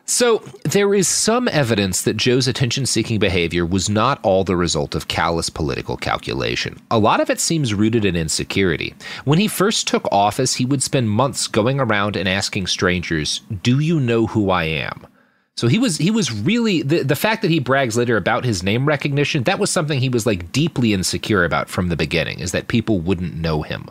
So, 0.08 0.44
there 0.64 0.94
is 0.94 1.08
some 1.08 1.48
evidence 1.48 2.04
that 2.04 2.16
Joe's 2.16 2.48
attention 2.48 2.86
seeking 2.86 3.18
behavior 3.18 3.66
was 3.66 3.90
not 3.90 4.20
all 4.22 4.44
the 4.44 4.56
result 4.56 4.94
of 4.94 5.08
callous 5.08 5.50
political 5.50 5.98
calculation. 5.98 6.78
A 6.92 7.00
lot 7.00 7.20
of 7.20 7.32
it 7.32 7.40
seems 7.40 7.74
rooted 7.74 8.06
in 8.06 8.16
insecurity. 8.16 8.94
When 9.24 9.40
he 9.40 9.48
first 9.48 9.88
took 9.88 10.08
office, 10.12 10.54
he 10.54 10.66
would 10.66 10.84
spend 10.84 11.10
months 11.10 11.48
going 11.48 11.80
around 11.80 12.16
and 12.16 12.30
asking 12.30 12.68
strangers, 12.68 13.42
Do 13.64 13.80
you 13.80 14.00
know 14.00 14.28
who 14.28 14.52
I 14.52 14.66
am? 14.66 15.08
So 15.58 15.68
he 15.68 15.80
was 15.80 15.98
he 15.98 16.12
was 16.12 16.32
really 16.32 16.82
the 16.82 17.02
the 17.02 17.16
fact 17.16 17.42
that 17.42 17.50
he 17.50 17.60
brags 17.60 17.98
later 17.98 18.18
about 18.18 18.46
his 18.46 18.62
name 18.62 18.86
recognition, 18.86 19.44
that 19.44 19.58
was 19.58 19.72
something 19.72 20.00
he 20.00 20.10
was 20.10 20.26
like 20.26 20.52
deeply 20.52 20.94
insecure 20.94 21.46
about 21.46 21.70
from 21.70 21.88
the 21.88 21.96
beginning, 21.96 22.40
is 22.40 22.52
that 22.52 22.68
people 22.68 23.00
wouldn't 23.00 23.36
know 23.36 23.62
him. 23.62 23.90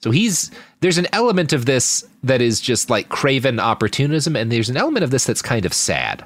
So 0.00 0.10
he's 0.10 0.50
there's 0.80 0.98
an 0.98 1.08
element 1.12 1.52
of 1.52 1.66
this 1.66 2.06
that 2.22 2.40
is 2.40 2.60
just 2.60 2.88
like 2.88 3.08
craven 3.08 3.58
opportunism, 3.58 4.36
and 4.36 4.50
there's 4.50 4.70
an 4.70 4.76
element 4.76 5.02
of 5.04 5.10
this 5.10 5.24
that's 5.24 5.42
kind 5.42 5.66
of 5.66 5.74
sad. 5.74 6.24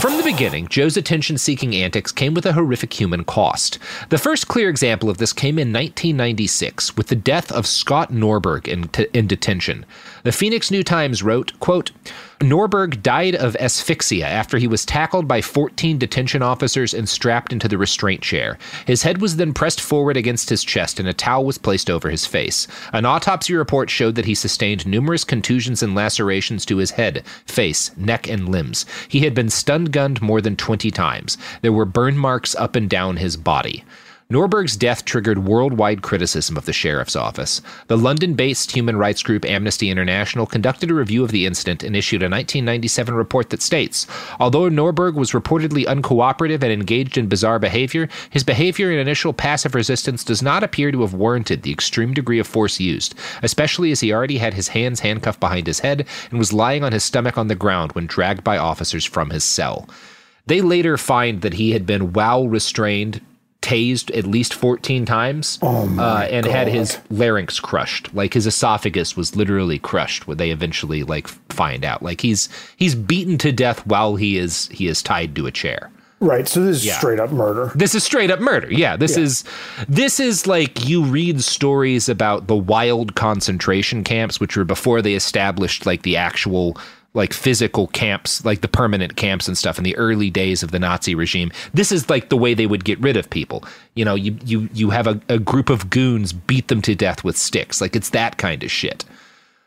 From 0.00 0.16
the 0.16 0.22
beginning, 0.24 0.68
Joe's 0.68 0.96
attention 0.96 1.38
seeking 1.38 1.76
antics 1.76 2.10
came 2.10 2.34
with 2.34 2.46
a 2.46 2.54
horrific 2.54 2.92
human 2.92 3.24
cost. 3.24 3.78
The 4.08 4.18
first 4.18 4.48
clear 4.48 4.68
example 4.68 5.08
of 5.08 5.18
this 5.18 5.32
came 5.32 5.58
in 5.58 5.68
1996 5.68 6.96
with 6.96 7.06
the 7.06 7.14
death 7.14 7.52
of 7.52 7.66
Scott 7.66 8.10
Norberg 8.10 8.66
in, 8.66 8.88
t- 8.88 9.06
in 9.12 9.28
detention. 9.28 9.86
The 10.24 10.32
Phoenix 10.32 10.70
New 10.70 10.82
Times 10.82 11.22
wrote, 11.22 11.58
quote, 11.60 11.92
Norberg 12.44 13.02
died 13.02 13.34
of 13.34 13.56
asphyxia 13.56 14.26
after 14.26 14.58
he 14.58 14.66
was 14.66 14.84
tackled 14.84 15.26
by 15.26 15.40
14 15.40 15.96
detention 15.96 16.42
officers 16.42 16.92
and 16.92 17.08
strapped 17.08 17.54
into 17.54 17.68
the 17.68 17.78
restraint 17.78 18.20
chair. 18.20 18.58
His 18.86 19.02
head 19.02 19.22
was 19.22 19.36
then 19.36 19.54
pressed 19.54 19.80
forward 19.80 20.18
against 20.18 20.50
his 20.50 20.62
chest 20.62 21.00
and 21.00 21.08
a 21.08 21.14
towel 21.14 21.46
was 21.46 21.56
placed 21.56 21.88
over 21.88 22.10
his 22.10 22.26
face. 22.26 22.68
An 22.92 23.06
autopsy 23.06 23.54
report 23.54 23.88
showed 23.88 24.14
that 24.16 24.26
he 24.26 24.34
sustained 24.34 24.86
numerous 24.86 25.24
contusions 25.24 25.82
and 25.82 25.94
lacerations 25.94 26.66
to 26.66 26.76
his 26.76 26.90
head, 26.90 27.24
face, 27.46 27.90
neck, 27.96 28.28
and 28.28 28.50
limbs. 28.50 28.84
He 29.08 29.20
had 29.20 29.32
been 29.32 29.48
stun 29.48 29.86
gunned 29.86 30.20
more 30.20 30.42
than 30.42 30.54
20 30.54 30.90
times. 30.90 31.38
There 31.62 31.72
were 31.72 31.86
burn 31.86 32.18
marks 32.18 32.54
up 32.56 32.76
and 32.76 32.90
down 32.90 33.16
his 33.16 33.38
body. 33.38 33.84
Norberg's 34.30 34.76
death 34.76 35.04
triggered 35.04 35.44
worldwide 35.44 36.00
criticism 36.00 36.56
of 36.56 36.64
the 36.64 36.72
sheriff's 36.72 37.14
office. 37.14 37.60
The 37.88 37.98
London 37.98 38.32
based 38.32 38.72
human 38.72 38.96
rights 38.96 39.22
group 39.22 39.44
Amnesty 39.44 39.90
International 39.90 40.46
conducted 40.46 40.90
a 40.90 40.94
review 40.94 41.22
of 41.22 41.30
the 41.30 41.44
incident 41.44 41.82
and 41.82 41.94
issued 41.94 42.22
a 42.22 42.24
1997 42.24 43.14
report 43.14 43.50
that 43.50 43.60
states 43.60 44.06
Although 44.40 44.70
Norberg 44.70 45.14
was 45.14 45.32
reportedly 45.32 45.84
uncooperative 45.84 46.62
and 46.62 46.72
engaged 46.72 47.18
in 47.18 47.28
bizarre 47.28 47.58
behavior, 47.58 48.08
his 48.30 48.42
behavior 48.42 48.90
and 48.90 48.98
initial 48.98 49.34
passive 49.34 49.74
resistance 49.74 50.24
does 50.24 50.42
not 50.42 50.64
appear 50.64 50.90
to 50.90 51.02
have 51.02 51.12
warranted 51.12 51.62
the 51.62 51.72
extreme 51.72 52.14
degree 52.14 52.38
of 52.38 52.46
force 52.46 52.80
used, 52.80 53.14
especially 53.42 53.92
as 53.92 54.00
he 54.00 54.12
already 54.12 54.38
had 54.38 54.54
his 54.54 54.68
hands 54.68 55.00
handcuffed 55.00 55.40
behind 55.40 55.66
his 55.66 55.80
head 55.80 56.06
and 56.30 56.38
was 56.38 56.52
lying 56.52 56.82
on 56.82 56.92
his 56.92 57.04
stomach 57.04 57.36
on 57.36 57.48
the 57.48 57.54
ground 57.54 57.92
when 57.92 58.06
dragged 58.06 58.42
by 58.42 58.56
officers 58.56 59.04
from 59.04 59.28
his 59.28 59.44
cell. 59.44 59.86
They 60.46 60.62
later 60.62 60.96
find 60.96 61.42
that 61.42 61.54
he 61.54 61.72
had 61.72 61.86
been 61.86 62.14
well 62.14 62.48
restrained, 62.48 63.20
tased 63.64 64.14
at 64.16 64.26
least 64.26 64.52
14 64.52 65.06
times 65.06 65.58
oh 65.62 65.88
uh, 65.98 66.28
and 66.30 66.44
God. 66.44 66.52
had 66.52 66.68
his 66.68 66.98
larynx 67.10 67.58
crushed 67.60 68.14
like 68.14 68.34
his 68.34 68.46
esophagus 68.46 69.16
was 69.16 69.34
literally 69.36 69.78
crushed 69.78 70.26
when 70.26 70.36
they 70.36 70.50
eventually 70.50 71.02
like 71.02 71.28
find 71.48 71.82
out 71.84 72.02
like 72.02 72.20
he's 72.20 72.50
he's 72.76 72.94
beaten 72.94 73.38
to 73.38 73.50
death 73.52 73.86
while 73.86 74.16
he 74.16 74.36
is 74.36 74.68
he 74.68 74.86
is 74.86 75.02
tied 75.02 75.34
to 75.36 75.46
a 75.46 75.50
chair 75.50 75.90
Right. 76.20 76.48
So 76.48 76.64
this 76.64 76.76
is 76.76 76.86
Yeah. 76.86 76.96
straight 76.96 77.20
up 77.20 77.32
murder. 77.32 77.70
this 77.74 77.94
is 77.94 78.02
straight 78.02 78.30
up 78.30 78.40
murder. 78.40 78.68
Yeah, 78.72 78.96
this 78.96 79.16
Yeah. 79.16 79.24
is 79.24 79.44
this 79.88 80.18
is 80.20 80.46
like 80.46 80.88
you 80.88 81.02
read 81.04 81.42
stories 81.42 82.08
about 82.08 82.46
the 82.46 82.56
wild 82.56 83.14
concentration 83.14 84.04
camps 84.04 84.40
which 84.40 84.56
were 84.56 84.64
before 84.64 85.02
they 85.02 85.14
established 85.14 85.84
like 85.84 86.02
the 86.02 86.16
actual 86.16 86.78
like 87.14 87.32
physical 87.32 87.86
camps, 87.88 88.44
like 88.44 88.60
the 88.60 88.68
permanent 88.68 89.16
camps 89.16 89.46
and 89.48 89.56
stuff 89.56 89.78
in 89.78 89.84
the 89.84 89.96
early 89.96 90.30
days 90.30 90.62
of 90.64 90.72
the 90.72 90.78
Nazi 90.80 91.14
regime. 91.14 91.52
This 91.72 91.92
is 91.92 92.10
like 92.10 92.28
the 92.28 92.36
way 92.36 92.54
they 92.54 92.66
would 92.66 92.84
get 92.84 92.98
rid 93.00 93.16
of 93.16 93.30
people. 93.30 93.64
You 93.94 94.04
know, 94.04 94.14
you 94.16 94.36
you 94.44 94.68
you 94.74 94.90
have 94.90 95.06
a, 95.06 95.20
a 95.28 95.38
group 95.38 95.70
of 95.70 95.90
goons 95.90 96.32
beat 96.32 96.68
them 96.68 96.82
to 96.82 96.94
death 96.94 97.22
with 97.24 97.36
sticks. 97.36 97.80
Like 97.80 97.94
it's 97.96 98.10
that 98.10 98.36
kind 98.36 98.62
of 98.64 98.70
shit. 98.70 99.04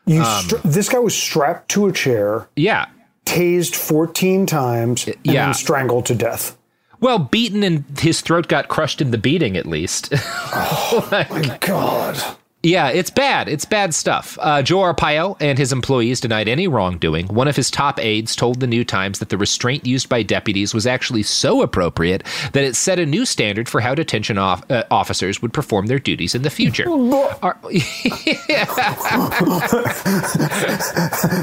You 0.06 0.22
Um, 0.22 0.44
stra- 0.44 0.60
this 0.64 0.88
guy 0.88 0.98
was 0.98 1.14
strapped 1.16 1.68
to 1.70 1.86
a 1.86 1.92
chair, 1.92 2.48
Yeah. 2.56 2.86
tased 3.26 3.74
14 3.76 4.46
times, 4.46 5.06
and 5.06 5.16
yeah. 5.24 5.46
then 5.46 5.54
strangled 5.54 6.06
to 6.06 6.14
death. 6.14 6.56
Well, 7.00 7.18
beaten 7.18 7.62
and 7.62 7.84
his 7.98 8.20
throat 8.22 8.48
got 8.48 8.68
crushed 8.68 9.00
in 9.00 9.10
the 9.10 9.18
beating, 9.18 9.56
at 9.56 9.66
least. 9.66 10.12
Oh 10.50 11.06
my 11.12 11.58
God. 11.60 12.20
Yeah, 12.64 12.88
it's 12.88 13.10
bad. 13.10 13.48
It's 13.48 13.64
bad 13.64 13.94
stuff. 13.94 14.36
Uh, 14.40 14.62
Joe 14.62 14.78
Arpaio 14.78 15.36
and 15.40 15.56
his 15.56 15.72
employees 15.72 16.20
denied 16.20 16.48
any 16.48 16.66
wrongdoing. 16.66 17.28
One 17.28 17.46
of 17.46 17.54
his 17.54 17.70
top 17.70 18.00
aides 18.00 18.34
told 18.34 18.58
the 18.58 18.66
New 18.66 18.84
Times 18.84 19.20
that 19.20 19.28
the 19.28 19.38
restraint 19.38 19.86
used 19.86 20.08
by 20.08 20.24
deputies 20.24 20.74
was 20.74 20.84
actually 20.84 21.22
so 21.22 21.62
appropriate 21.62 22.24
that 22.52 22.64
it 22.64 22.74
set 22.74 22.98
a 22.98 23.06
new 23.06 23.24
standard 23.24 23.68
for 23.68 23.80
how 23.80 23.94
detention 23.94 24.38
off, 24.38 24.68
uh, 24.72 24.82
officers 24.90 25.40
would 25.40 25.52
perform 25.52 25.86
their 25.86 26.00
duties 26.00 26.34
in 26.34 26.42
the 26.42 26.50
future. 26.50 26.88
Ar- 26.88 27.58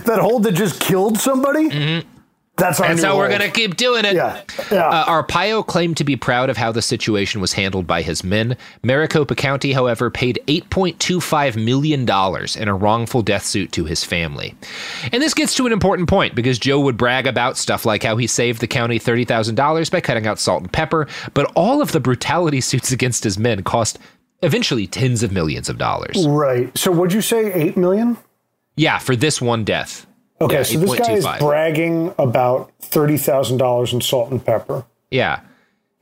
that 0.05 0.17
hold 0.19 0.43
that 0.43 0.51
just 0.53 0.81
killed 0.81 1.17
somebody? 1.17 1.69
Mm-hmm. 1.69 2.09
That's 2.57 2.79
new 2.79 3.01
how 3.01 3.17
we're 3.17 3.27
going 3.27 3.41
to 3.41 3.51
keep 3.51 3.75
doing 3.75 4.05
it. 4.05 4.15
Yeah. 4.15 4.41
Yeah. 4.71 4.87
Uh, 4.87 5.05
Arpaio 5.23 5.65
claimed 5.65 5.97
to 5.97 6.05
be 6.05 6.15
proud 6.15 6.49
of 6.49 6.55
how 6.55 6.71
the 6.71 6.81
situation 6.81 7.41
was 7.41 7.51
handled 7.53 7.85
by 7.85 8.01
his 8.01 8.23
men. 8.23 8.55
Maricopa 8.81 9.35
County, 9.35 9.73
however, 9.73 10.09
paid 10.09 10.39
$8.25 10.47 11.61
million 11.61 12.01
in 12.01 12.67
a 12.67 12.73
wrongful 12.73 13.21
death 13.21 13.45
suit 13.45 13.73
to 13.73 13.83
his 13.83 14.05
family. 14.05 14.55
And 15.11 15.21
this 15.21 15.33
gets 15.33 15.53
to 15.55 15.65
an 15.65 15.73
important 15.73 16.07
point 16.07 16.33
because 16.33 16.57
Joe 16.57 16.79
would 16.79 16.95
brag 16.95 17.27
about 17.27 17.57
stuff 17.57 17.85
like 17.85 18.03
how 18.03 18.15
he 18.15 18.25
saved 18.25 18.61
the 18.61 18.67
county 18.67 18.99
$30,000 18.99 19.91
by 19.91 19.99
cutting 19.99 20.25
out 20.25 20.39
salt 20.39 20.61
and 20.61 20.71
pepper, 20.71 21.07
but 21.33 21.51
all 21.55 21.81
of 21.81 21.91
the 21.91 21.99
brutality 21.99 22.61
suits 22.65 22.91
against 22.91 23.25
his 23.25 23.37
men 23.37 23.63
cost 23.63 23.99
eventually 24.43 24.87
tens 24.87 25.23
of 25.23 25.31
millions 25.31 25.67
of 25.67 25.77
dollars. 25.77 26.25
Right. 26.27 26.75
So 26.77 26.91
what'd 26.91 27.13
you 27.13 27.21
say? 27.21 27.51
8 27.51 27.75
million? 27.75 28.17
Yeah, 28.77 28.99
for 28.99 29.15
this 29.15 29.41
one 29.41 29.63
death. 29.65 30.05
Okay, 30.41 30.55
Yeah, 30.57 30.63
so 30.63 30.79
this 30.79 30.99
guy 30.99 31.13
is 31.13 31.25
bragging 31.39 32.13
about 32.19 32.71
$30,000 32.81 33.93
in 33.93 34.01
salt 34.01 34.31
and 34.31 34.45
pepper. 34.45 34.83
Yeah. 35.09 35.39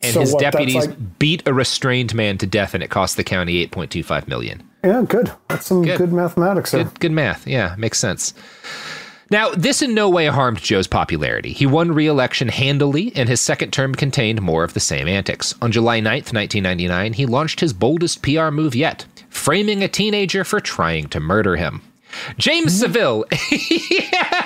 And 0.02 0.14
So 0.14 0.22
his 0.22 0.34
what, 0.34 0.42
deputies 0.42 0.88
like- 0.88 1.20
beat 1.20 1.48
a 1.48 1.54
restrained 1.54 2.16
man 2.16 2.38
to 2.40 2.48
death 2.48 2.74
and 2.74 2.84
it 2.84 2.90
cost 2.90 3.16
the 3.16 3.24
county 3.24 3.66
8.25 3.68 4.28
million. 4.28 4.64
Yeah, 4.84 5.04
good. 5.08 5.32
That's 5.50 5.68
some 5.68 5.84
good, 5.84 6.12
mathematics 6.12 6.72
there. 6.72 6.84
Good, 6.86 7.00
good 7.00 7.12
math. 7.12 7.48
Yeah, 7.48 7.76
makes 7.78 8.00
sense. 8.00 8.34
Now, 9.32 9.52
this 9.52 9.82
in 9.82 9.94
no 9.94 10.10
way 10.10 10.26
harmed 10.28 10.60
Joe's 10.62 10.88
popularity. 10.88 11.54
He 11.54 11.66
won 11.66 11.94
re 11.94 12.06
election 12.08 12.50
handily, 12.50 13.14
and 13.16 13.30
his 13.30 13.40
second 13.40 13.72
term 13.72 13.96
contained 13.96 14.42
more 14.42 14.64
of 14.64 14.74
the 14.74 14.80
same 14.82 15.08
antics. 15.08 15.56
On 15.62 15.72
July 15.72 16.02
9th, 16.02 16.34
1999, 16.34 17.14
he 17.14 17.26
launched 17.26 17.62
his 17.62 17.72
boldest 17.72 18.22
PR 18.22 18.50
move 18.52 18.76
yet, 18.76 19.06
framing 19.30 19.82
a 19.84 19.88
teenager 19.88 20.44
for 20.44 20.60
trying 20.60 21.08
to 21.10 21.20
murder 21.22 21.56
him. 21.56 21.82
James 22.38 22.74
hmm? 22.74 22.92
Saville. 22.92 23.26
yeah, 23.52 24.42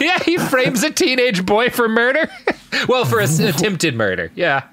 yeah, 0.00 0.18
he 0.24 0.38
frames 0.38 0.82
a 0.82 0.90
teenage 0.90 1.44
boy 1.44 1.70
for 1.70 1.88
murder. 1.88 2.30
well, 2.88 3.04
for 3.04 3.20
an 3.20 3.44
attempted 3.44 3.94
murder. 3.94 4.30
Yeah. 4.34 4.68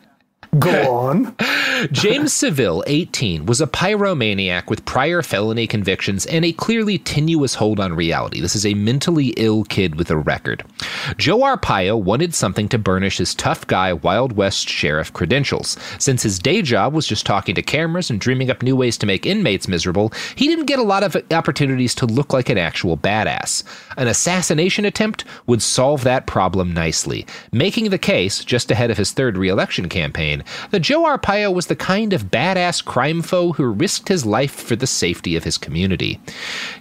Go 0.59 0.95
on. 0.95 1.35
James 1.91 2.31
Saville, 2.31 2.83
18, 2.87 3.45
was 3.45 3.59
a 3.59 3.67
pyromaniac 3.67 4.69
with 4.69 4.85
prior 4.85 5.21
felony 5.21 5.67
convictions 5.67 6.25
and 6.25 6.45
a 6.45 6.53
clearly 6.53 6.97
tenuous 6.97 7.55
hold 7.55 7.79
on 7.79 7.93
reality. 7.93 8.39
This 8.39 8.55
is 8.55 8.65
a 8.65 8.73
mentally 8.73 9.33
ill 9.37 9.65
kid 9.65 9.95
with 9.95 10.09
a 10.09 10.17
record. 10.17 10.63
Joe 11.17 11.39
Arpaio 11.39 12.01
wanted 12.01 12.33
something 12.33 12.69
to 12.69 12.77
burnish 12.77 13.17
his 13.17 13.35
tough 13.35 13.67
guy 13.67 13.91
Wild 13.91 14.33
West 14.33 14.69
sheriff 14.69 15.11
credentials. 15.11 15.77
Since 15.99 16.23
his 16.23 16.39
day 16.39 16.61
job 16.61 16.93
was 16.93 17.07
just 17.07 17.25
talking 17.25 17.55
to 17.55 17.61
cameras 17.61 18.09
and 18.09 18.21
dreaming 18.21 18.49
up 18.49 18.63
new 18.63 18.75
ways 18.75 18.97
to 18.99 19.05
make 19.05 19.25
inmates 19.25 19.67
miserable, 19.67 20.13
he 20.35 20.47
didn't 20.47 20.65
get 20.65 20.79
a 20.79 20.83
lot 20.83 21.03
of 21.03 21.17
opportunities 21.31 21.93
to 21.95 22.05
look 22.05 22.31
like 22.31 22.49
an 22.49 22.57
actual 22.57 22.97
badass. 22.97 23.63
An 23.97 24.07
assassination 24.07 24.85
attempt 24.85 25.25
would 25.47 25.61
solve 25.61 26.03
that 26.03 26.27
problem 26.27 26.73
nicely, 26.73 27.25
making 27.51 27.89
the 27.89 27.97
case, 27.97 28.45
just 28.45 28.71
ahead 28.71 28.91
of 28.91 28.97
his 28.97 29.11
third 29.11 29.37
re-election 29.37 29.89
campaign, 29.89 30.43
that 30.71 30.81
Joe 30.81 31.03
Arpaio 31.03 31.53
was 31.53 31.67
the 31.67 31.75
kind 31.75 32.13
of 32.13 32.25
badass 32.25 32.83
crime 32.83 33.21
foe 33.21 33.53
who 33.53 33.65
risked 33.65 34.07
his 34.07 34.25
life 34.25 34.53
for 34.53 34.75
the 34.75 34.87
safety 34.87 35.35
of 35.35 35.43
his 35.43 35.57
community. 35.57 36.19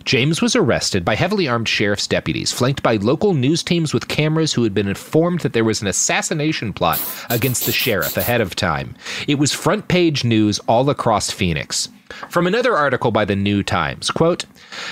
James 0.04 0.40
was 0.42 0.56
arrested 0.56 1.04
by 1.04 1.14
heavily 1.14 1.48
armed 1.48 1.68
sheriff's 1.68 2.06
deputies, 2.06 2.52
flanked 2.52 2.82
by 2.82 2.96
local 2.96 3.34
news 3.34 3.62
teams 3.62 3.94
with 3.94 4.08
cameras 4.08 4.52
who 4.52 4.62
had 4.62 4.74
been 4.74 4.88
informed 4.88 5.40
that 5.40 5.52
there 5.52 5.64
was 5.64 5.82
an 5.82 5.88
assassination 5.88 6.72
plot 6.72 7.00
against 7.30 7.66
the 7.66 7.72
sheriff 7.72 8.16
ahead 8.16 8.40
of 8.40 8.54
time. 8.54 8.94
It 9.28 9.38
was 9.38 9.52
front 9.52 9.88
page 9.88 10.24
news 10.24 10.58
all 10.60 10.90
across 10.90 11.30
Phoenix. 11.30 11.88
From 12.28 12.46
another 12.46 12.76
article 12.76 13.10
by 13.10 13.24
the 13.24 13.36
New 13.36 13.62
Times, 13.62 14.10
quote, 14.10 14.44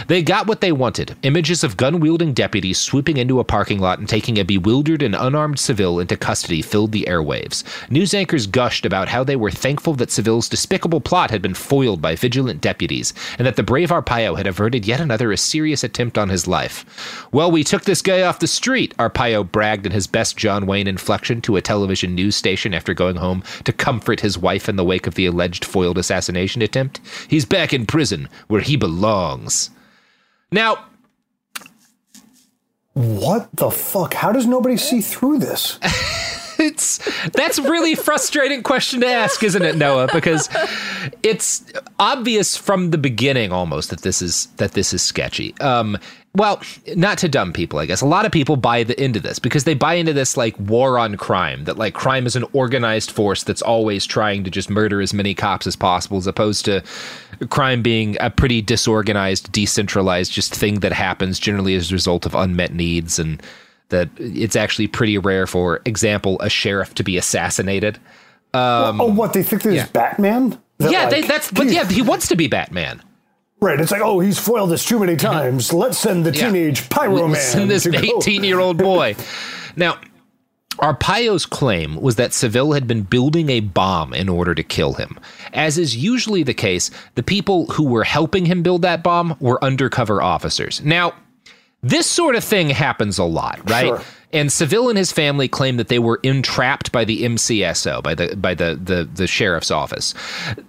They 0.06 0.22
got 0.22 0.47
what 0.47 0.60
they 0.60 0.72
wanted. 0.72 1.14
Images 1.22 1.62
of 1.62 1.76
gun 1.76 2.01
wielding 2.01 2.32
deputies 2.32 2.80
swooping 2.80 3.16
into 3.18 3.39
a 3.39 3.44
parking 3.44 3.80
lot 3.80 3.98
and 3.98 4.09
taking 4.09 4.39
a 4.39 4.44
bewildered 4.44 5.02
and 5.02 5.14
unarmed 5.14 5.59
Saville 5.59 6.01
into 6.01 6.16
custody 6.16 6.62
filled 6.62 6.93
the 6.93 7.05
airwaves. 7.09 7.64
News 7.90 8.14
anchors 8.14 8.47
gushed 8.47 8.86
about 8.86 9.09
how 9.09 9.24
they 9.24 9.36
were 9.36 9.51
thankful 9.51 9.94
that 9.94 10.10
Saville's 10.10 10.48
despicable 10.48 11.01
plot 11.01 11.30
had 11.30 11.43
been 11.43 11.55
foiled 11.55 12.01
by 12.01 12.16
vigilant 12.16 12.60
deputies, 12.60 13.12
and 13.39 13.47
that 13.47 13.56
the 13.56 13.62
brave 13.62 13.90
Arpaio 13.90 14.36
had 14.36 14.47
averted 14.47 14.86
yet 14.86 15.01
another 15.01 15.36
serious 15.36 15.84
attempt 15.84 16.16
on 16.16 16.28
his 16.30 16.47
life. 16.47 17.28
Well, 17.30 17.51
we 17.51 17.64
took 17.64 17.84
this 17.84 18.02
guy 18.02 18.22
off 18.22 18.39
the 18.39 18.47
street, 18.47 18.97
Arpaio 18.98 19.51
bragged 19.51 19.84
in 19.84 19.93
his 19.93 20.06
best 20.06 20.36
John 20.36 20.66
Wayne 20.66 20.86
inflection 20.86 21.43
to 21.43 21.56
a 21.56 21.62
television 21.62 22.14
news 22.14 22.36
station 22.36 22.72
after 22.72 22.94
going 22.94 23.16
home 23.16 23.43
to 23.64 23.72
comfort 23.72 24.20
his 24.20 24.39
wife 24.39 24.68
in 24.68 24.76
the 24.76 24.84
wake 24.84 25.06
of 25.06 25.14
the 25.14 25.26
alleged 25.26 25.64
foiled 25.64 25.98
assassination 25.98 26.62
attempt. 26.62 27.01
He's 27.29 27.45
back 27.45 27.73
in 27.73 27.87
prison 27.87 28.29
where 28.49 28.61
he 28.61 28.77
belongs. 28.77 29.70
Now, 30.51 30.85
What 32.95 33.49
the 33.55 33.70
fuck? 33.70 34.12
How 34.15 34.33
does 34.33 34.47
nobody 34.47 34.77
see 34.77 35.01
through 35.01 35.39
this? 35.39 35.79
it's 36.62 37.28
that's 37.30 37.59
really 37.59 37.94
frustrating 37.94 38.62
question 38.62 39.01
to 39.01 39.06
ask, 39.06 39.43
isn't 39.43 39.62
it, 39.62 39.76
Noah? 39.76 40.09
Because 40.12 40.48
it's 41.22 41.70
obvious 41.98 42.56
from 42.56 42.90
the 42.90 42.98
beginning 42.98 43.52
almost 43.52 43.90
that 43.90 44.02
this 44.02 44.22
is 44.22 44.47
that 44.56 44.72
this 44.72 44.94
is 44.94 45.02
sketchy. 45.02 45.55
Um, 45.60 45.98
well, 46.34 46.62
not 46.97 47.18
to 47.18 47.28
dumb 47.28 47.52
people, 47.52 47.78
I 47.78 47.84
guess. 47.84 48.01
A 48.01 48.06
lot 48.06 48.24
of 48.24 48.32
people 48.32 48.56
buy 48.56 48.84
the, 48.84 49.01
into 49.02 49.20
this 49.20 49.39
because 49.39 49.64
they 49.64 49.74
buy 49.74 49.94
into 49.94 50.14
this 50.14 50.34
like 50.34 50.59
war 50.59 50.98
on 50.98 51.16
crime, 51.16 51.64
that 51.64 51.76
like 51.76 51.93
crime 51.93 52.24
is 52.24 52.36
an 52.36 52.44
organized 52.55 53.10
force 53.10 53.44
that's 53.44 53.60
always 53.60 54.06
trying 54.06 54.43
to 54.44 54.51
just 54.51 54.70
murder 54.70 55.02
as 55.02 55.12
many 55.12 55.34
cops 55.34 55.66
as 55.66 55.76
possible, 55.76 56.16
as 56.16 56.26
opposed 56.26 56.64
to 56.64 56.82
crime 57.51 57.82
being 57.82 58.16
a 58.20 58.30
pretty 58.30 58.62
disorganized, 58.62 59.52
decentralized 59.52 60.32
just 60.32 60.55
thing 60.55 60.80
that 60.80 60.93
happens 60.93 61.39
generally 61.39 61.74
as 61.74 61.90
a 61.90 61.94
result 61.94 62.24
of 62.24 62.34
unmet 62.34 62.72
needs 62.72 63.18
and 63.18 63.43
that 63.93 64.10
it's 64.19 64.56
actually 64.56 64.89
pretty 64.89 65.16
rare, 65.16 65.47
for 65.47 65.81
example, 65.86 66.36
a 66.40 66.51
sheriff 66.51 66.94
to 66.94 67.05
be 67.05 67.16
assassinated. 67.16 67.98
Um, 68.52 69.01
oh, 69.01 69.06
what 69.06 69.32
they 69.32 69.43
think 69.43 69.62
this 69.62 69.74
yeah. 69.74 69.85
is 69.85 69.90
Batman? 69.90 70.60
Yeah, 70.78 71.05
like, 71.05 71.10
they, 71.10 71.20
that's 71.23 71.51
but 71.51 71.69
yeah, 71.69 71.86
he 71.86 72.02
wants 72.02 72.28
to 72.28 72.36
be 72.36 72.48
Batman. 72.48 73.01
Right, 73.60 73.78
it's 73.78 73.93
like, 73.93 74.02
oh, 74.02 74.19
he's 74.19 74.40
foiled 74.40 74.70
this 74.70 74.85
too 74.85 74.98
many 74.98 75.14
times. 75.14 75.73
Let's 75.73 75.97
send 75.97 76.27
the 76.27 76.32
Yeah. 76.32 76.48
teenage 76.48 76.89
pyro 76.90 77.23
man. 77.23 77.31
Listen, 77.31 77.69
this 77.69 77.86
18 77.86 78.43
year 78.43 78.59
old 78.59 78.77
boy. 78.90 79.14
now, 79.77 79.98
Arpaio's 80.78 81.47
claim 81.47 82.01
was 82.01 82.16
that 82.16 82.32
Saville 82.32 82.73
had 82.73 82.89
been 82.89 83.02
building 83.02 83.51
a 83.51 83.60
bomb 83.60 84.12
in 84.14 84.28
order 84.28 84.55
to 84.55 84.62
kill 84.62 84.94
him. 84.94 85.19
As 85.52 85.78
is 85.78 85.97
usually 85.97 86.43
the 86.43 86.55
case, 86.55 86.90
the 87.14 87.23
people 87.23 87.66
who 87.66 87.85
were 87.85 88.05
helping 88.05 88.47
him 88.47 88.62
build 88.62 88.82
that 88.82 89.02
bomb 89.02 89.36
were 89.39 89.62
undercover 89.62 90.20
officers. 90.23 90.82
Now, 90.82 91.12
this 91.82 92.06
sort 92.06 92.36
of 92.36 92.44
thing 92.44 92.70
happens 92.70 93.18
a 93.18 93.24
lot, 93.24 93.60
right? 93.68 93.86
Sure. 93.86 94.00
And 94.34 94.50
Saville 94.50 94.88
and 94.88 94.96
his 94.96 95.12
family 95.12 95.46
claim 95.46 95.76
that 95.76 95.88
they 95.88 95.98
were 95.98 96.18
entrapped 96.22 96.90
by 96.90 97.04
the 97.04 97.22
MCSO, 97.24 98.02
by 98.02 98.14
the 98.14 98.34
by 98.34 98.54
the, 98.54 98.80
the 98.82 99.04
the 99.04 99.26
sheriff's 99.26 99.70
office. 99.70 100.14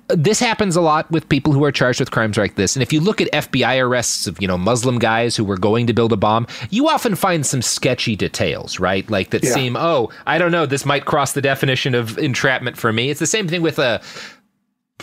This 0.09 0.41
happens 0.41 0.75
a 0.75 0.81
lot 0.81 1.09
with 1.11 1.29
people 1.29 1.53
who 1.53 1.63
are 1.63 1.71
charged 1.71 2.01
with 2.01 2.11
crimes 2.11 2.37
like 2.37 2.55
this. 2.55 2.75
And 2.75 2.83
if 2.83 2.91
you 2.91 2.99
look 2.99 3.21
at 3.21 3.31
FBI 3.31 3.79
arrests 3.81 4.27
of 4.27 4.41
you 4.41 4.49
know 4.49 4.57
Muslim 4.57 4.99
guys 4.99 5.37
who 5.37 5.45
were 5.45 5.57
going 5.57 5.87
to 5.87 5.93
build 5.93 6.11
a 6.11 6.17
bomb, 6.17 6.45
you 6.71 6.89
often 6.89 7.15
find 7.15 7.45
some 7.45 7.61
sketchy 7.61 8.17
details, 8.17 8.81
right? 8.81 9.09
Like 9.09 9.29
that 9.29 9.45
Yeah. 9.45 9.53
seem 9.53 9.77
oh 9.77 10.09
I 10.27 10.37
don't 10.39 10.51
know 10.51 10.65
this 10.65 10.85
might 10.85 11.05
cross 11.05 11.31
the 11.31 11.41
definition 11.41 11.95
of 11.95 12.17
entrapment 12.17 12.75
for 12.77 12.91
me. 12.91 13.09
It's 13.11 13.21
the 13.21 13.27
same 13.27 13.47
thing 13.47 13.61
with 13.61 13.79
a 13.79 14.01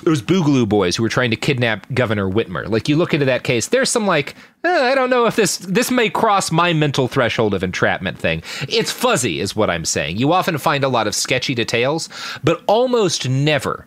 those 0.03 0.23
Boogaloo 0.23 0.69
boys 0.69 0.97
who 0.97 1.03
were 1.03 1.09
trying 1.09 1.31
to 1.31 1.37
kidnap 1.37 1.93
Governor 1.93 2.31
Whitmer. 2.31 2.69
Like 2.69 2.89
you 2.89 2.97
look 2.97 3.13
into 3.13 3.27
that 3.27 3.45
case, 3.45 3.69
there's 3.69 3.91
some 3.91 4.07
like 4.07 4.35
eh, 4.65 4.91
I 4.91 4.95
don't 4.95 5.11
know 5.11 5.27
if 5.27 5.37
this 5.37 5.59
this 5.59 5.91
may 5.91 6.09
cross 6.09 6.51
my 6.51 6.73
mental 6.73 7.09
threshold 7.09 7.55
of 7.55 7.63
entrapment 7.63 8.19
thing. 8.19 8.43
It's 8.69 8.93
fuzzy, 8.93 9.41
is 9.41 9.55
what 9.55 9.71
I'm 9.71 9.85
saying. 9.85 10.17
You 10.17 10.33
often 10.33 10.59
find 10.59 10.85
a 10.85 10.89
lot 10.89 11.07
of 11.07 11.15
sketchy 11.15 11.55
details, 11.55 12.09
but 12.43 12.63
almost 12.67 13.29
never 13.29 13.87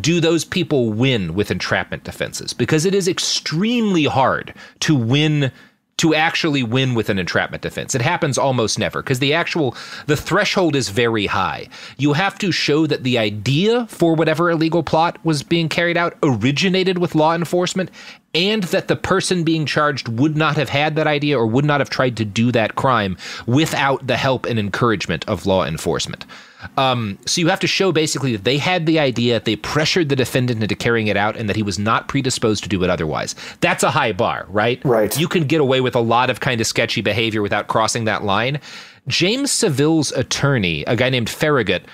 do 0.00 0.20
those 0.20 0.44
people 0.44 0.92
win 0.92 1.34
with 1.34 1.50
entrapment 1.50 2.04
defenses 2.04 2.52
because 2.52 2.84
it 2.84 2.94
is 2.94 3.06
extremely 3.06 4.04
hard 4.04 4.52
to 4.80 4.96
win 4.96 5.52
to 5.98 6.14
actually 6.14 6.62
win 6.62 6.94
with 6.94 7.08
an 7.08 7.18
entrapment 7.18 7.62
defense. 7.62 7.94
It 7.94 8.02
happens 8.02 8.36
almost 8.36 8.78
never 8.78 9.02
because 9.02 9.18
the 9.18 9.32
actual 9.32 9.76
the 10.06 10.16
threshold 10.16 10.76
is 10.76 10.90
very 10.90 11.26
high. 11.26 11.68
You 11.96 12.12
have 12.12 12.38
to 12.38 12.52
show 12.52 12.86
that 12.86 13.02
the 13.02 13.18
idea 13.18 13.86
for 13.86 14.14
whatever 14.14 14.50
illegal 14.50 14.82
plot 14.82 15.18
was 15.24 15.42
being 15.42 15.68
carried 15.68 15.96
out 15.96 16.16
originated 16.22 16.98
with 16.98 17.14
law 17.14 17.34
enforcement 17.34 17.90
and 18.34 18.64
that 18.64 18.88
the 18.88 18.96
person 18.96 19.44
being 19.44 19.64
charged 19.64 20.08
would 20.08 20.36
not 20.36 20.56
have 20.56 20.68
had 20.68 20.96
that 20.96 21.06
idea 21.06 21.38
or 21.38 21.46
would 21.46 21.64
not 21.64 21.80
have 21.80 21.88
tried 21.88 22.18
to 22.18 22.24
do 22.24 22.52
that 22.52 22.74
crime 22.74 23.16
without 23.46 24.06
the 24.06 24.16
help 24.16 24.44
and 24.44 24.58
encouragement 24.58 25.26
of 25.26 25.46
law 25.46 25.64
enforcement. 25.64 26.26
Um, 26.76 27.18
so 27.26 27.40
you 27.40 27.48
have 27.48 27.60
to 27.60 27.66
show 27.66 27.92
basically 27.92 28.32
that 28.32 28.44
they 28.44 28.58
had 28.58 28.86
the 28.86 28.98
idea, 28.98 29.40
they 29.40 29.56
pressured 29.56 30.08
the 30.08 30.16
defendant 30.16 30.62
into 30.62 30.74
carrying 30.74 31.06
it 31.06 31.16
out, 31.16 31.36
and 31.36 31.48
that 31.48 31.56
he 31.56 31.62
was 31.62 31.78
not 31.78 32.08
predisposed 32.08 32.62
to 32.64 32.68
do 32.68 32.82
it 32.84 32.90
otherwise. 32.90 33.34
That's 33.60 33.82
a 33.82 33.90
high 33.90 34.12
bar, 34.12 34.46
right? 34.48 34.82
Right. 34.84 35.18
You 35.18 35.28
can 35.28 35.44
get 35.44 35.60
away 35.60 35.80
with 35.80 35.94
a 35.94 36.00
lot 36.00 36.30
of 36.30 36.40
kind 36.40 36.60
of 36.60 36.66
sketchy 36.66 37.00
behavior 37.00 37.42
without 37.42 37.68
crossing 37.68 38.04
that 38.04 38.24
line. 38.24 38.60
James 39.08 39.50
Saville's 39.52 40.10
attorney, 40.12 40.82
a 40.84 40.96
guy 40.96 41.10
named 41.10 41.30
Farragut, 41.30 41.84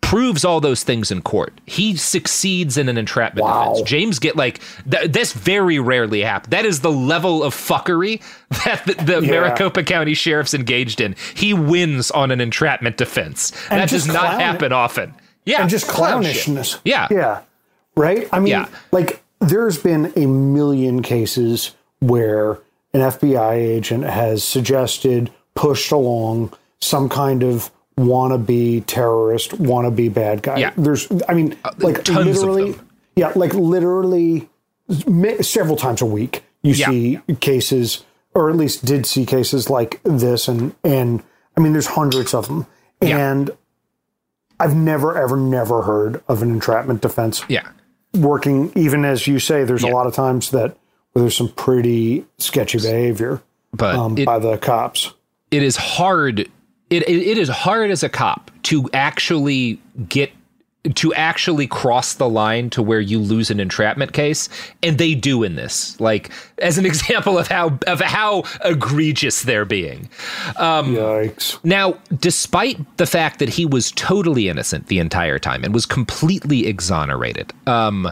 proves 0.00 0.44
all 0.44 0.60
those 0.60 0.82
things 0.82 1.10
in 1.12 1.22
court. 1.22 1.52
He 1.66 1.96
succeeds 1.96 2.76
in 2.76 2.88
an 2.88 2.98
entrapment 2.98 3.46
defense. 3.46 3.82
James 3.82 4.18
get 4.18 4.34
like 4.36 4.60
th- 4.90 5.12
this 5.12 5.32
very 5.32 5.78
rarely 5.78 6.22
happens. 6.22 6.50
That 6.50 6.64
is 6.64 6.80
the 6.80 6.90
level 6.90 7.44
of 7.44 7.54
fuckery 7.54 8.20
that 8.64 8.84
the, 8.86 8.94
the 8.94 9.20
Yeah. 9.26 9.30
Maricopa 9.30 9.82
County 9.84 10.14
sheriff's 10.14 10.54
engaged 10.54 11.00
in. 11.00 11.14
He 11.34 11.54
wins 11.54 12.10
on 12.10 12.30
an 12.30 12.40
entrapment 12.40 12.96
defense. 12.96 13.52
And 13.70 13.80
that 13.80 13.88
does 13.90 14.06
not 14.06 14.16
clown- 14.20 14.40
happen 14.40 14.72
often. 14.72 15.14
Yeah, 15.44 15.60
and 15.62 15.70
just 15.70 15.86
clown 15.88 16.22
clownishness. 16.24 16.80
Yeah, 16.84 17.06
Yeah. 17.10 17.40
Right? 17.96 18.28
I 18.32 18.38
mean, 18.40 18.50
Yeah. 18.52 18.68
like, 18.92 19.22
there's 19.40 19.78
been 19.78 20.12
a 20.16 20.26
million 20.26 21.02
cases 21.02 21.74
where 22.00 22.58
an 22.92 23.00
FBI 23.00 23.54
agent 23.54 24.04
has 24.04 24.44
suggested, 24.44 25.30
pushed 25.54 25.90
along 25.92 26.52
some 26.80 27.08
kind 27.08 27.42
of 27.42 27.70
wannabe 28.00 28.84
terrorist, 28.86 29.50
wannabe 29.52 30.12
bad 30.12 30.42
guy. 30.42 30.58
Yeah. 30.58 30.72
There's, 30.76 31.08
I 31.28 31.34
mean, 31.34 31.56
like, 31.78 32.04
tons 32.04 32.18
of 32.38 32.48
literally, 32.48 32.74
yeah, 33.16 33.32
like, 33.36 33.54
literally 33.54 34.48
several 35.42 35.76
times 35.76 36.00
a 36.02 36.06
week, 36.06 36.44
you 36.62 36.74
Yeah. 36.74 36.88
see 36.88 37.20
cases, 37.40 38.04
or 38.34 38.50
at 38.50 38.56
least 38.56 38.84
did 38.84 39.06
see 39.06 39.24
cases 39.26 39.70
like 39.70 40.00
this. 40.02 40.48
And, 40.48 40.74
and 40.84 41.22
I 41.56 41.60
mean, 41.60 41.72
there's 41.72 41.86
hundreds 41.88 42.34
of 42.34 42.48
them. 42.48 42.66
Yeah. 43.00 43.30
And 43.30 43.50
I've 44.58 44.76
never, 44.76 45.16
ever, 45.16 45.36
never 45.36 45.82
heard 45.82 46.22
of 46.28 46.42
an 46.42 46.50
entrapment 46.50 47.00
defense 47.00 47.42
Yeah. 47.48 47.66
working. 48.14 48.72
Even 48.74 49.04
as 49.04 49.26
you 49.26 49.38
say, 49.38 49.64
there's 49.64 49.84
a 49.84 49.88
lot 49.88 50.06
of 50.06 50.14
times 50.14 50.50
that 50.50 50.76
where 51.12 51.22
there's 51.22 51.36
some 51.36 51.48
pretty 51.48 52.24
sketchy 52.38 52.78
behavior 52.78 53.42
But 53.72 53.94
um, 53.96 54.16
it- 54.18 54.26
by 54.26 54.38
the 54.38 54.58
cops. 54.58 55.12
it 55.50 55.62
is 55.62 55.76
hard 55.76 56.48
it, 56.90 57.08
it, 57.08 57.28
it 57.28 57.38
is 57.38 57.48
hard 57.48 57.90
as 57.90 58.02
a 58.02 58.08
cop 58.08 58.50
to 58.64 58.90
actually 58.92 59.80
get 60.08 60.32
to 60.94 61.12
actually 61.12 61.66
cross 61.66 62.14
the 62.14 62.28
line 62.28 62.70
to 62.70 62.82
where 62.82 63.00
you 63.00 63.18
lose 63.18 63.50
an 63.50 63.60
entrapment 63.60 64.14
case 64.14 64.48
and 64.82 64.96
they 64.96 65.14
do 65.14 65.42
in 65.42 65.54
this 65.54 65.98
like 66.00 66.30
as 66.58 66.78
an 66.78 66.86
example 66.90 67.38
of 67.38 67.48
how 67.48 67.78
of 67.86 68.00
how 68.00 68.42
egregious 68.64 69.42
they're 69.42 69.66
being 69.66 70.08
um 70.56 70.94
Yikes. 70.94 71.62
now 71.64 71.98
despite 72.18 72.78
the 72.96 73.06
fact 73.06 73.40
that 73.40 73.50
he 73.50 73.66
was 73.66 73.92
totally 73.92 74.48
innocent 74.48 74.86
the 74.86 74.98
entire 74.98 75.38
time 75.38 75.64
and 75.64 75.74
was 75.74 75.84
completely 75.84 76.66
exonerated 76.66 77.52
um 77.66 78.10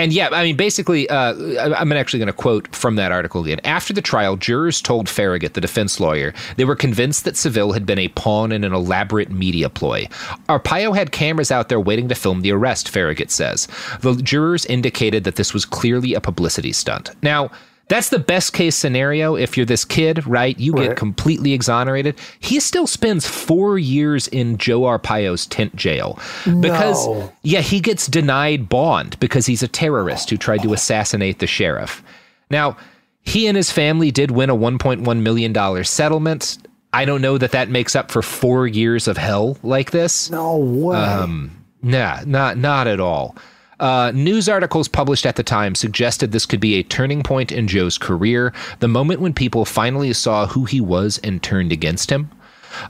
and 0.00 0.14
yeah, 0.14 0.30
I 0.32 0.44
mean, 0.44 0.56
basically, 0.56 1.08
uh, 1.10 1.34
I'm 1.76 1.92
actually 1.92 2.20
going 2.20 2.28
to 2.28 2.32
quote 2.32 2.74
from 2.74 2.96
that 2.96 3.12
article 3.12 3.44
again. 3.44 3.60
After 3.64 3.92
the 3.92 4.00
trial, 4.00 4.38
jurors 4.38 4.80
told 4.80 5.10
Farragut, 5.10 5.52
the 5.52 5.60
defense 5.60 6.00
lawyer, 6.00 6.32
they 6.56 6.64
were 6.64 6.74
convinced 6.74 7.24
that 7.24 7.36
Saville 7.36 7.72
had 7.72 7.84
been 7.84 7.98
a 7.98 8.08
pawn 8.08 8.50
in 8.50 8.64
an 8.64 8.72
elaborate 8.72 9.30
media 9.30 9.68
ploy. 9.68 10.08
Arpaio 10.48 10.96
had 10.96 11.12
cameras 11.12 11.50
out 11.50 11.68
there 11.68 11.78
waiting 11.78 12.08
to 12.08 12.14
film 12.14 12.40
the 12.40 12.50
arrest, 12.50 12.88
Farragut 12.88 13.30
says. 13.30 13.68
The 14.00 14.14
jurors 14.14 14.64
indicated 14.64 15.24
that 15.24 15.36
this 15.36 15.52
was 15.52 15.66
clearly 15.66 16.14
a 16.14 16.20
publicity 16.22 16.72
stunt. 16.72 17.10
Now, 17.22 17.50
that's 17.90 18.08
the 18.08 18.18
best 18.20 18.52
case 18.54 18.76
scenario 18.76 19.34
if 19.36 19.56
you're 19.56 19.66
this 19.66 19.84
kid, 19.84 20.26
right? 20.26 20.58
You 20.58 20.72
get 20.72 20.96
completely 20.96 21.52
exonerated. 21.52 22.16
He 22.38 22.60
still 22.60 22.86
spends 22.86 23.26
four 23.26 23.78
years 23.78 24.28
in 24.28 24.56
Joe 24.56 24.82
Arpaio's 24.82 25.44
tent 25.46 25.74
jail 25.76 26.18
because 26.60 27.06
No. 27.06 27.32
yeah, 27.42 27.60
he 27.60 27.80
gets 27.80 28.06
denied 28.06 28.68
bond 28.68 29.18
because 29.20 29.44
he's 29.44 29.62
a 29.62 29.68
terrorist 29.68 30.30
who 30.30 30.36
tried 30.38 30.62
to 30.62 30.72
assassinate 30.72 31.40
the 31.40 31.46
sheriff. 31.46 32.02
Now, 32.48 32.76
he 33.22 33.46
and 33.48 33.56
his 33.56 33.70
family 33.70 34.10
did 34.10 34.30
win 34.30 34.50
a 34.50 34.56
$1.1 34.56 35.20
million 35.22 35.84
settlement. 35.84 36.58
I 36.92 37.04
don't 37.04 37.20
know 37.20 37.38
that 37.38 37.50
that 37.52 37.68
makes 37.70 37.94
up 37.96 38.10
for 38.10 38.22
four 38.22 38.66
years 38.66 39.08
of 39.08 39.16
hell 39.16 39.58
like 39.62 39.90
this. 39.90 40.30
No 40.30 40.56
way. 40.56 40.96
Um, 40.96 41.64
nah, 41.82 42.20
not 42.24 42.56
not 42.56 42.86
at 42.86 42.98
all. 42.98 43.36
Uh, 43.80 44.12
news 44.14 44.48
articles 44.48 44.88
published 44.88 45.26
at 45.26 45.36
the 45.36 45.42
time 45.42 45.74
suggested 45.74 46.30
this 46.30 46.46
could 46.46 46.60
be 46.60 46.74
a 46.74 46.82
turning 46.82 47.22
point 47.22 47.50
in 47.50 47.66
Joe's 47.66 47.98
career, 47.98 48.52
the 48.78 48.88
moment 48.88 49.20
when 49.20 49.32
people 49.32 49.64
finally 49.64 50.12
saw 50.12 50.46
who 50.46 50.66
he 50.66 50.80
was 50.80 51.18
and 51.24 51.42
turned 51.42 51.72
against 51.72 52.10
him. 52.10 52.30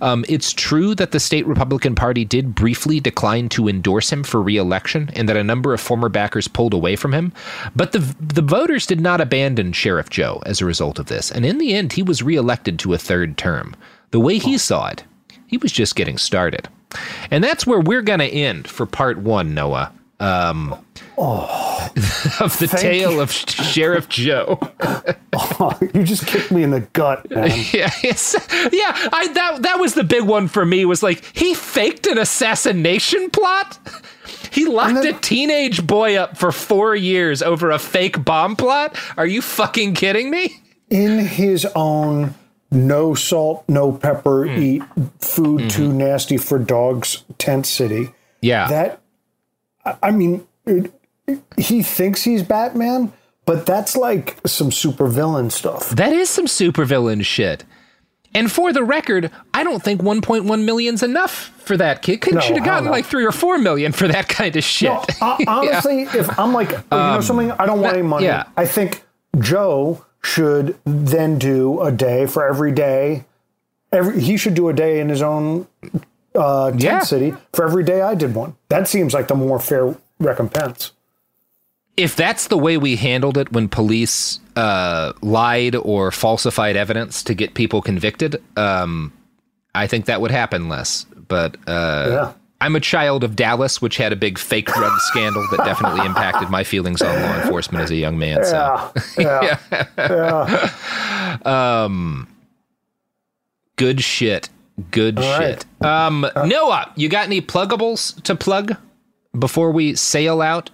Um, 0.02 0.24
it's 0.28 0.52
true 0.52 0.94
that 0.96 1.12
the 1.12 1.20
state 1.20 1.46
Republican 1.46 1.94
Party 1.94 2.24
did 2.24 2.54
briefly 2.54 3.00
decline 3.00 3.48
to 3.50 3.68
endorse 3.68 4.12
him 4.12 4.24
for 4.24 4.42
re-election, 4.42 5.10
and 5.14 5.28
that 5.28 5.36
a 5.36 5.44
number 5.44 5.72
of 5.72 5.80
former 5.80 6.08
backers 6.08 6.48
pulled 6.48 6.74
away 6.74 6.96
from 6.96 7.14
him. 7.14 7.32
But 7.74 7.92
the 7.92 8.00
the 8.20 8.42
voters 8.42 8.84
did 8.84 9.00
not 9.00 9.20
abandon 9.20 9.72
Sheriff 9.72 10.10
Joe 10.10 10.42
as 10.44 10.60
a 10.60 10.66
result 10.66 10.98
of 10.98 11.06
this, 11.06 11.30
and 11.30 11.46
in 11.46 11.58
the 11.58 11.72
end, 11.72 11.94
he 11.94 12.02
was 12.02 12.22
re-elected 12.22 12.78
to 12.80 12.92
a 12.92 12.98
third 12.98 13.38
term. 13.38 13.74
The 14.10 14.20
way 14.20 14.38
he 14.38 14.58
saw 14.58 14.88
it, 14.88 15.04
he 15.46 15.56
was 15.56 15.72
just 15.72 15.96
getting 15.96 16.18
started, 16.18 16.68
and 17.30 17.42
that's 17.42 17.66
where 17.66 17.80
we're 17.80 18.02
going 18.02 18.18
to 18.20 18.26
end 18.26 18.68
for 18.68 18.84
part 18.84 19.18
one, 19.18 19.54
Noah. 19.54 19.92
Um, 20.20 20.72
of 21.18 22.58
the 22.58 22.66
tale 22.66 23.12
you. 23.12 23.20
of 23.20 23.32
Sheriff 23.32 24.08
Joe. 24.08 24.58
Oh, 25.32 25.78
you 25.94 26.04
just 26.04 26.26
kicked 26.26 26.50
me 26.50 26.62
in 26.62 26.70
the 26.70 26.80
gut, 26.80 27.30
man. 27.30 27.48
yeah, 27.72 27.90
yeah. 28.02 29.08
I 29.12 29.30
that 29.34 29.58
that 29.62 29.78
was 29.78 29.94
the 29.94 30.04
big 30.04 30.24
one 30.24 30.48
for 30.48 30.64
me. 30.64 30.84
Was 30.84 31.02
like 31.02 31.24
he 31.36 31.54
faked 31.54 32.06
an 32.06 32.18
assassination 32.18 33.30
plot. 33.30 33.78
He 34.50 34.66
locked 34.66 35.04
a 35.04 35.12
teenage 35.12 35.86
boy 35.86 36.16
up 36.16 36.36
for 36.36 36.52
four 36.52 36.94
years 36.96 37.42
over 37.42 37.70
a 37.70 37.78
fake 37.78 38.24
bomb 38.24 38.56
plot. 38.56 38.96
Are 39.16 39.26
you 39.26 39.42
fucking 39.42 39.94
kidding 39.94 40.30
me? 40.30 40.62
in 40.90 41.20
his 41.20 41.64
own 41.76 42.34
no 42.72 43.14
salt, 43.14 43.64
no 43.68 43.92
pepper, 43.92 44.46
Hmm. 44.48 44.60
eat 44.62 44.82
food 45.20 45.70
too 45.70 45.92
nasty 45.92 46.36
for 46.36 46.58
dogs 46.58 47.22
tent 47.38 47.66
city. 47.66 48.04
Mm-hmm. 48.06 48.12
Yeah. 48.42 48.68
That, 48.68 48.99
I- 49.84 50.10
mean, 50.10 50.46
he 51.56 51.82
thinks 51.82 52.22
he's 52.22 52.42
Batman, 52.42 53.12
but 53.46 53.66
that's 53.66 53.96
like 53.96 54.36
some 54.46 54.70
supervillain 54.70 55.50
stuff. 55.52 55.90
That 55.90 56.12
is 56.12 56.28
some 56.28 56.46
supervillain 56.46 57.24
shit. 57.24 57.64
And 58.32 58.50
for 58.50 58.72
the 58.72 58.84
record, 58.84 59.30
I 59.52 59.64
don't 59.64 59.82
think 59.82 60.02
1.1 60.02 60.64
million's 60.64 61.02
enough 61.02 61.52
for 61.64 61.76
that 61.76 62.00
kid. 62.02 62.20
Couldn't 62.20 62.36
No, 62.38 62.40
should 62.42 62.56
have 62.56 62.64
gotten 62.64 62.88
like 62.88 63.04
three 63.04 63.24
or 63.24 63.32
four 63.32 63.58
million 63.58 63.90
for 63.90 64.06
that 64.06 64.28
kind 64.28 64.54
of 64.54 64.62
shit. 64.62 64.88
No, 64.88 65.04
hon- 65.18 65.44
honestly, 65.48 66.02
if 66.02 66.38
I'm 66.38 66.52
like, 66.52 66.70
you 66.70 66.78
know 66.92 66.98
Um, 67.16 67.22
something, 67.22 67.50
I 67.50 67.66
don't 67.66 67.80
want 67.80 67.94
any 67.94 68.06
money. 68.06 68.26
yeah. 68.26 68.44
I 68.56 68.66
think 68.66 69.02
Joe 69.40 70.04
should 70.22 70.76
then 70.84 71.38
do 71.38 71.80
a 71.80 71.90
day 71.90 72.26
for 72.26 72.46
every 72.46 72.70
day. 72.70 73.24
Every 73.92 74.20
he 74.20 74.36
should 74.36 74.54
do 74.54 74.68
a 74.68 74.72
day 74.72 75.00
in 75.00 75.08
his 75.08 75.22
own 75.22 75.66
uh, 76.34 76.70
tent 76.70 76.82
Yeah. 76.82 77.00
city 77.00 77.34
for 77.52 77.64
every 77.64 77.84
day 77.84 78.02
I 78.02 78.14
did 78.14 78.34
one. 78.34 78.54
That 78.68 78.88
seems 78.88 79.12
like 79.14 79.28
the 79.28 79.34
more 79.34 79.58
fair 79.58 79.94
recompense. 80.18 80.92
if 81.96 82.16
that's 82.16 82.46
the 82.48 82.56
way 82.56 82.78
we 82.78 82.96
handled 82.96 83.36
it 83.36 83.52
when 83.52 83.68
police 83.68 84.38
uh, 84.56 85.12
lied 85.20 85.74
or 85.76 86.10
falsified 86.10 86.74
evidence 86.76 87.22
to 87.24 87.34
get 87.34 87.52
people 87.54 87.82
convicted, 87.82 88.40
um, 88.56 89.12
I 89.74 89.86
think 89.86 90.06
that 90.06 90.20
would 90.22 90.30
happen 90.30 90.68
less. 90.68 91.04
But 91.28 91.56
uh, 91.66 92.06
Yeah. 92.10 92.32
I'm 92.62 92.74
a 92.76 92.80
child 92.80 93.22
of 93.24 93.36
Dallas, 93.36 93.80
which 93.82 93.96
had 93.98 94.12
a 94.12 94.16
big 94.16 94.38
fake 94.38 94.66
drug 94.66 94.92
scandal 95.10 95.46
that 95.50 95.64
definitely 95.64 96.04
impacted 96.06 96.48
my 96.50 96.62
feelings 96.64 97.02
on 97.02 97.14
law 97.20 97.36
enforcement 97.40 97.82
as 97.84 97.90
a 97.90 97.96
young 97.96 98.18
man. 98.18 98.44
So, 98.44 98.92
Yeah, 99.18 99.58
yeah, 99.68 99.86
yeah. 99.98 101.40
um, 101.84 102.28
good 103.76 104.00
shit. 104.02 104.48
Good 104.90 105.18
All 105.18 105.38
right. 105.38 105.60
shit. 105.60 105.84
Um, 105.86 106.26
Noah, 106.46 106.92
you 106.96 107.08
got 107.08 107.26
any 107.26 107.40
pluggables 107.40 108.20
to 108.22 108.34
plug 108.34 108.76
before 109.38 109.70
we 109.72 109.94
sail 109.94 110.40
out 110.42 110.70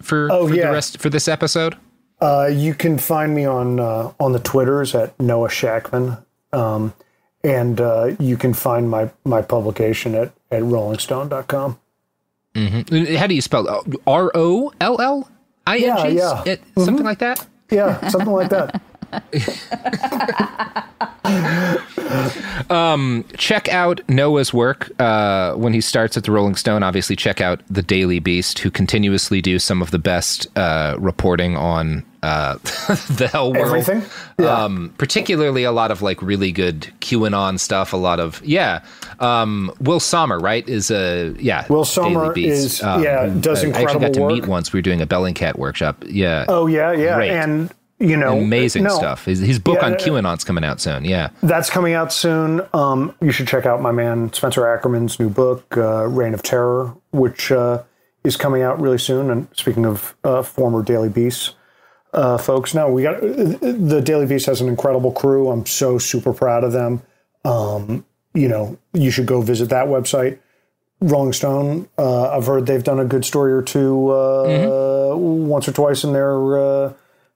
for, 0.00 0.28
Oh, 0.30 0.48
for 0.48 0.54
yeah. 0.54 0.66
the 0.66 0.72
rest 0.72 0.98
for 0.98 1.10
this 1.10 1.28
episode? 1.28 1.76
Uh, 2.20 2.46
you 2.52 2.74
can 2.74 2.96
find 2.98 3.34
me 3.34 3.44
on 3.44 3.78
uh, 3.80 4.12
on 4.20 4.32
the 4.32 4.38
Twitters 4.38 4.94
at 4.94 5.18
Noah 5.20 5.48
Shachtman, 5.48 6.24
um, 6.52 6.94
and 7.42 7.80
uh, 7.80 8.14
you 8.18 8.36
can 8.36 8.54
find 8.54 8.88
my 8.88 9.10
my 9.24 9.42
publication 9.42 10.14
at 10.14 10.32
at 10.50 10.62
RollingStone.com. 10.62 11.78
Mm-hmm. 12.54 13.16
How 13.16 13.26
do 13.26 13.34
you 13.34 13.42
spell 13.42 13.84
R 14.06 14.30
O 14.34 14.72
L 14.80 15.00
L 15.00 15.28
I 15.66 15.78
N 15.78 15.80
G? 15.80 16.16
Yeah, 16.16 16.42
yeah. 16.46 16.52
It- 16.52 16.62
Something 16.78 17.04
like 17.04 17.18
that. 17.18 17.44
Yeah, 17.70 18.08
something 18.08 18.32
like 18.32 18.50
that. 18.50 18.80
Um, 22.70 23.24
check 23.36 23.68
out 23.68 24.00
Noah's 24.08 24.52
work 24.54 24.90
uh, 25.00 25.54
when 25.54 25.72
he 25.72 25.80
starts 25.80 26.16
at 26.16 26.24
the 26.24 26.32
Rolling 26.32 26.54
Stone. 26.54 26.82
Obviously, 26.82 27.16
check 27.16 27.40
out 27.40 27.60
the 27.68 27.82
Daily 27.82 28.20
Beast, 28.20 28.58
who 28.60 28.70
continuously 28.70 29.40
do 29.40 29.58
some 29.58 29.82
of 29.82 29.90
the 29.90 29.98
best 29.98 30.46
uh, 30.56 30.96
reporting 30.98 31.56
on 31.56 32.04
uh, 32.22 32.54
the 33.10 33.28
hell 33.30 33.52
world. 33.52 33.66
Everything? 33.66 34.02
Um, 34.46 34.94
particularly 34.98 35.64
a 35.64 35.72
lot 35.72 35.90
of 35.90 36.02
like 36.02 36.20
really 36.22 36.52
good 36.52 36.82
QAnon 37.00 37.58
stuff. 37.58 37.92
A 37.92 37.96
lot 37.96 38.20
of 38.20 38.42
yeah. 38.44 38.84
Um, 39.20 39.72
Will 39.80 40.00
Sommer, 40.00 40.38
right? 40.38 40.66
Is 40.68 40.90
a 40.90 41.34
yeah. 41.38 41.66
Will 41.68 41.84
Daily 41.84 42.12
Sommer 42.14 42.32
Beast. 42.32 42.64
is- 42.64 42.80
yeah, 42.82 43.26
does 43.40 43.64
I 43.64 43.68
actually 43.70 44.00
got 44.00 44.14
to 44.14 44.20
work. 44.22 44.32
meet 44.32 44.46
once. 44.46 44.72
We 44.72 44.78
were 44.78 44.82
doing 44.82 45.02
a 45.02 45.06
Bellingcat 45.06 45.58
workshop. 45.58 46.04
Yeah. 46.06 46.44
Oh 46.48 46.66
yeah, 46.66 46.92
yeah, 46.92 47.16
Great. 47.16 47.30
and 47.30 47.72
you 47.98 48.16
know, 48.16 48.38
amazing 48.38 48.84
no, 48.84 48.96
stuff. 48.96 49.24
His, 49.24 49.38
his 49.38 49.58
book 49.58 49.78
Yeah, 49.80 49.86
on 49.86 49.94
QAnon's 49.94 50.44
coming 50.44 50.64
out 50.64 50.80
soon. 50.80 51.04
Yeah. 51.04 51.30
That's 51.42 51.70
coming 51.70 51.94
out 51.94 52.12
soon. 52.12 52.60
Um, 52.72 53.14
you 53.20 53.30
should 53.30 53.46
check 53.48 53.66
out 53.66 53.80
my 53.80 53.92
man 53.92 54.32
Spencer 54.32 54.66
Ackerman's 54.66 55.18
new 55.20 55.30
book, 55.30 55.76
uh, 55.76 56.06
Reign 56.06 56.34
of 56.34 56.42
Terror, 56.42 56.94
which 57.12 57.52
uh, 57.52 57.82
is 58.24 58.36
coming 58.36 58.62
out 58.62 58.80
really 58.80 58.98
soon. 58.98 59.30
And 59.30 59.48
speaking 59.52 59.86
of 59.86 60.16
uh, 60.24 60.42
former 60.42 60.82
Daily 60.82 61.08
Beast 61.08 61.54
uh, 62.12 62.38
folks, 62.38 62.74
no, 62.74 62.90
we 62.90 63.02
got 63.02 63.20
the 63.20 64.02
Daily 64.04 64.26
Beast 64.26 64.46
has 64.46 64.60
an 64.60 64.68
incredible 64.68 65.12
crew. 65.12 65.50
I'm 65.50 65.66
so 65.66 65.98
super 65.98 66.32
proud 66.32 66.64
of 66.64 66.72
them. 66.72 67.02
Um, 67.44 68.04
you 68.34 68.48
know, 68.48 68.76
you 68.92 69.10
should 69.10 69.26
go 69.26 69.40
visit 69.40 69.68
that 69.70 69.86
website. 69.86 70.38
Rolling 71.00 71.32
Stone. 71.32 71.88
Uh, 71.98 72.30
I've 72.30 72.46
heard 72.46 72.66
they've 72.66 72.82
done 72.82 72.98
a 72.98 73.04
good 73.04 73.24
story 73.24 73.52
or 73.52 73.62
two 73.62 74.10
uh, 74.10 75.14
once 75.16 75.68
or 75.68 75.72
twice 75.72 76.02
in 76.02 76.12
their 76.12 76.94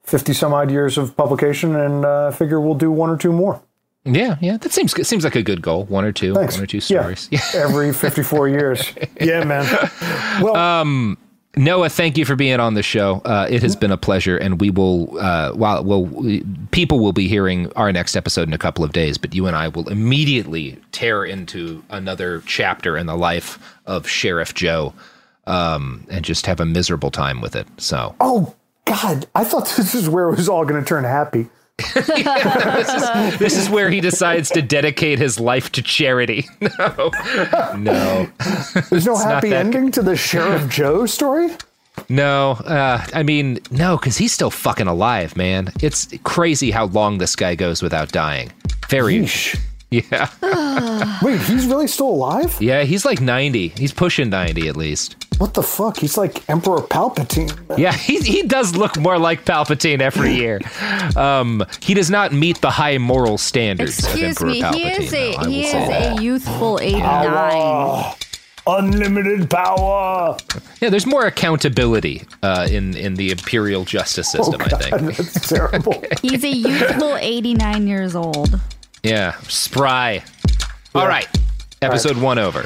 uh, 0.09 0.17
fifty 0.17 0.33
some 0.33 0.53
odd 0.53 0.71
years 0.71 0.97
of 0.97 1.15
publication, 1.15 1.75
and 1.75 2.05
uh, 2.05 2.27
I 2.27 2.31
figure 2.31 2.59
we'll 2.59 2.75
do 2.75 2.91
one 2.91 3.09
or 3.09 3.17
two 3.17 3.31
more. 3.31 3.61
Yeah, 4.05 4.37
yeah, 4.41 4.57
that 4.57 4.71
seems 4.71 4.93
good. 4.93 5.05
Seems 5.05 5.23
like 5.23 5.35
a 5.35 5.43
good 5.43 5.61
goal. 5.61 5.85
One 5.85 6.05
or 6.05 6.11
two, 6.11 6.33
Thanks. 6.33 6.55
one 6.55 6.63
or 6.63 6.67
two 6.67 6.79
stories. 6.79 7.27
Yeah. 7.31 7.41
Every 7.53 7.93
54 7.93 8.47
years. 8.47 8.93
Yeah, 9.21 9.43
man. 9.43 9.65
Well, 10.41 10.55
um, 10.55 11.17
Noah, 11.57 11.89
thank 11.89 12.17
you 12.17 12.23
for 12.23 12.37
being 12.37 12.59
on 12.61 12.75
the 12.75 12.81
show. 12.83 13.21
Uh, 13.25 13.45
it 13.49 13.61
has 13.63 13.75
been 13.75 13.91
a 13.91 13.97
pleasure, 13.97 14.37
and 14.37 14.61
we 14.61 14.69
will. 14.69 15.19
Uh, 15.19 15.51
while 15.51 15.83
well, 15.83 16.05
we- 16.05 16.43
people 16.71 16.99
will 16.99 17.11
be 17.11 17.27
hearing 17.27 17.71
our 17.75 17.91
next 17.91 18.15
episode 18.15 18.47
in 18.47 18.53
a 18.53 18.57
couple 18.57 18.83
of 18.85 18.93
days, 18.93 19.17
but 19.17 19.35
you 19.35 19.45
and 19.47 19.55
I 19.55 19.67
will 19.67 19.89
immediately 19.89 20.77
tear 20.93 21.25
into 21.25 21.83
another 21.89 22.41
chapter 22.45 22.97
in 22.97 23.05
the 23.07 23.17
life 23.17 23.59
of 23.85 24.07
Sheriff 24.07 24.53
Joe, 24.53 24.93
um, 25.47 26.05
and 26.09 26.23
just 26.23 26.45
have 26.45 26.59
a 26.61 26.65
miserable 26.65 27.11
time 27.11 27.41
with 27.41 27.55
it. 27.55 27.67
So 27.77 28.15
oh, 28.21 28.55
God. 28.89 29.27
I 29.35 29.43
thought 29.43 29.71
this 29.77 29.95
is 29.95 30.09
where 30.09 30.29
it 30.29 30.35
was 30.35 30.49
all 30.49 30.65
going 30.65 30.81
to 30.81 30.87
turn 30.87 31.03
happy. 31.03 31.47
this, 31.95 32.09
is, 32.09 33.39
this 33.39 33.57
is 33.57 33.69
where 33.69 33.89
he 33.89 34.01
decides 34.01 34.49
to 34.49 34.61
dedicate 34.61 35.17
his 35.17 35.39
life 35.39 35.71
to 35.71 35.81
charity. 35.81 36.45
No, 36.77 37.11
no. 37.77 38.29
There's 38.89 39.05
no 39.05 39.15
happy 39.15 39.53
ending 39.53 39.91
to 39.91 40.01
the 40.01 40.17
Sheriff 40.17 40.69
Joe 40.73 41.05
story? 41.05 41.49
No, 42.09 42.51
uh, 42.65 43.05
I 43.13 43.23
mean, 43.23 43.59
no, 43.71 43.97
because 43.97 44.17
he's 44.17 44.33
still 44.33 44.51
fucking 44.51 44.87
alive, 44.87 45.37
man. 45.37 45.71
It's 45.81 46.07
crazy 46.23 46.71
how 46.71 46.85
long 46.85 47.17
this 47.17 47.35
guy 47.35 47.55
goes 47.55 47.81
without 47.81 48.11
dying. 48.11 48.51
Very. 48.89 49.27
Yeah. 49.91 50.29
Wait, 51.21 51.39
he's 51.41 51.65
really 51.65 51.87
still 51.87 52.09
alive? 52.09 52.55
Yeah, 52.61 52.83
he's 52.83 53.05
like 53.05 53.21
90. 53.21 53.69
He's 53.69 53.91
pushing 53.93 54.29
90 54.29 54.67
at 54.67 54.77
least. 54.77 55.18
What 55.39 55.53
the 55.53 55.63
fuck? 55.63 55.97
He's 55.97 56.17
like 56.17 56.47
Emperor 56.49 56.81
Palpatine. 56.81 57.77
Yeah, 57.77 57.93
he, 57.93 58.19
he 58.19 58.43
does 58.43 58.75
look 58.75 58.97
more 58.99 59.17
like 59.17 59.45
Palpatine 59.45 60.01
every 60.01 60.33
year. 60.35 60.59
Um, 61.15 61.65
he 61.81 61.93
does 61.93 62.09
not 62.09 62.33
meet 62.33 62.59
the 62.61 62.69
high 62.69 62.97
moral 62.97 63.37
standards 63.37 63.99
Excuse 63.99 64.37
of 64.41 64.43
Emperor 64.43 64.47
me, 64.49 64.61
Palpatine. 64.61 64.73
he 64.73 65.03
is 65.05 65.13
a 65.13 65.35
though, 65.37 65.49
he 65.49 65.65
is 65.65 65.71
that. 65.71 66.19
a 66.19 66.21
youthful 66.21 66.79
eighty 66.81 66.99
nine. 66.99 67.29
Power. 67.29 68.15
Unlimited 68.67 69.49
power. 69.49 70.37
Yeah, 70.81 70.89
there's 70.89 71.05
more 71.07 71.25
accountability 71.25 72.23
uh, 72.43 72.67
in 72.69 72.95
in 72.95 73.15
the 73.15 73.31
imperial 73.31 73.85
justice 73.85 74.29
system. 74.31 74.61
I 74.61 74.67
think. 74.67 75.15
That's 75.17 75.47
terrible. 75.47 76.03
He's 76.21 76.43
a 76.43 76.49
youthful 76.49 77.15
eighty 77.17 77.53
nine 77.53 77.87
years 77.87 78.15
old. 78.15 78.59
Yeah, 79.03 79.39
spry. 79.47 80.21
All 80.93 81.07
right, 81.07 81.27
episode 81.81 82.17
one 82.17 82.37
over. 82.37 82.65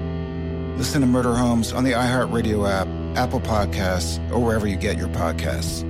Listen 0.81 1.01
to 1.01 1.07
Murder 1.07 1.35
Homes 1.35 1.73
on 1.73 1.83
the 1.83 1.91
iHeartRadio 1.91 2.67
app, 2.67 2.87
Apple 3.15 3.39
Podcasts, 3.39 4.17
or 4.31 4.39
wherever 4.39 4.65
you 4.65 4.75
get 4.75 4.97
your 4.97 5.09
podcasts. 5.09 5.87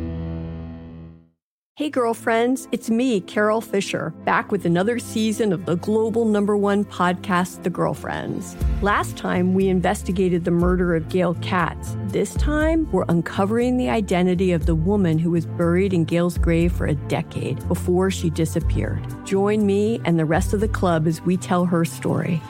Hey, 1.78 1.90
girlfriends, 1.90 2.68
it's 2.74 2.90
me, 2.90 3.22
Carol 3.22 3.62
Fisher, 3.62 4.10
back 4.26 4.52
with 4.52 4.66
another 4.66 5.00
season 5.00 5.54
of 5.54 5.66
the 5.66 5.78
global 5.78 6.26
number 6.26 6.58
one 6.58 6.84
podcast, 6.84 7.64
The 7.64 7.70
Girlfriends. 7.70 8.58
Last 8.82 9.16
time, 9.16 9.54
we 9.54 9.70
investigated 9.70 10.44
the 10.44 10.52
murder 10.52 10.94
of 10.94 11.08
Gail 11.08 11.36
Katz. 11.36 11.96
This 12.08 12.34
time, 12.34 12.92
we're 12.92 13.06
uncovering 13.08 13.78
the 13.78 13.90
identity 13.90 14.52
of 14.52 14.66
the 14.66 14.76
woman 14.76 15.18
who 15.18 15.32
was 15.32 15.46
buried 15.46 15.94
in 15.94 16.04
Gail's 16.04 16.38
grave 16.38 16.74
for 16.74 16.86
a 16.86 16.96
decade 16.96 17.66
before 17.70 18.12
she 18.12 18.30
disappeared. 18.30 19.02
Join 19.26 19.66
me 19.66 20.02
and 20.04 20.20
the 20.20 20.26
rest 20.26 20.54
of 20.54 20.60
the 20.60 20.68
club 20.68 21.08
as 21.08 21.22
we 21.22 21.38
tell 21.38 21.64
her 21.64 21.86
story. 21.86 22.42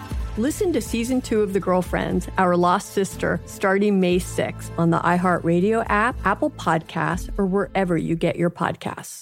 Listen 0.41 0.73
to 0.73 0.81
season 0.81 1.21
two 1.21 1.43
of 1.43 1.53
The 1.53 1.59
Girlfriends, 1.59 2.27
Our 2.39 2.57
Lost 2.57 2.93
Sister, 2.93 3.39
starting 3.45 3.99
May 3.99 4.17
6th 4.17 4.71
on 4.75 4.89
the 4.89 4.97
iHeartRadio 4.97 5.85
app, 5.87 6.15
Apple 6.25 6.49
Podcasts, 6.49 7.29
or 7.37 7.45
wherever 7.45 7.95
you 7.95 8.15
get 8.15 8.37
your 8.37 8.49
podcasts. 8.49 9.19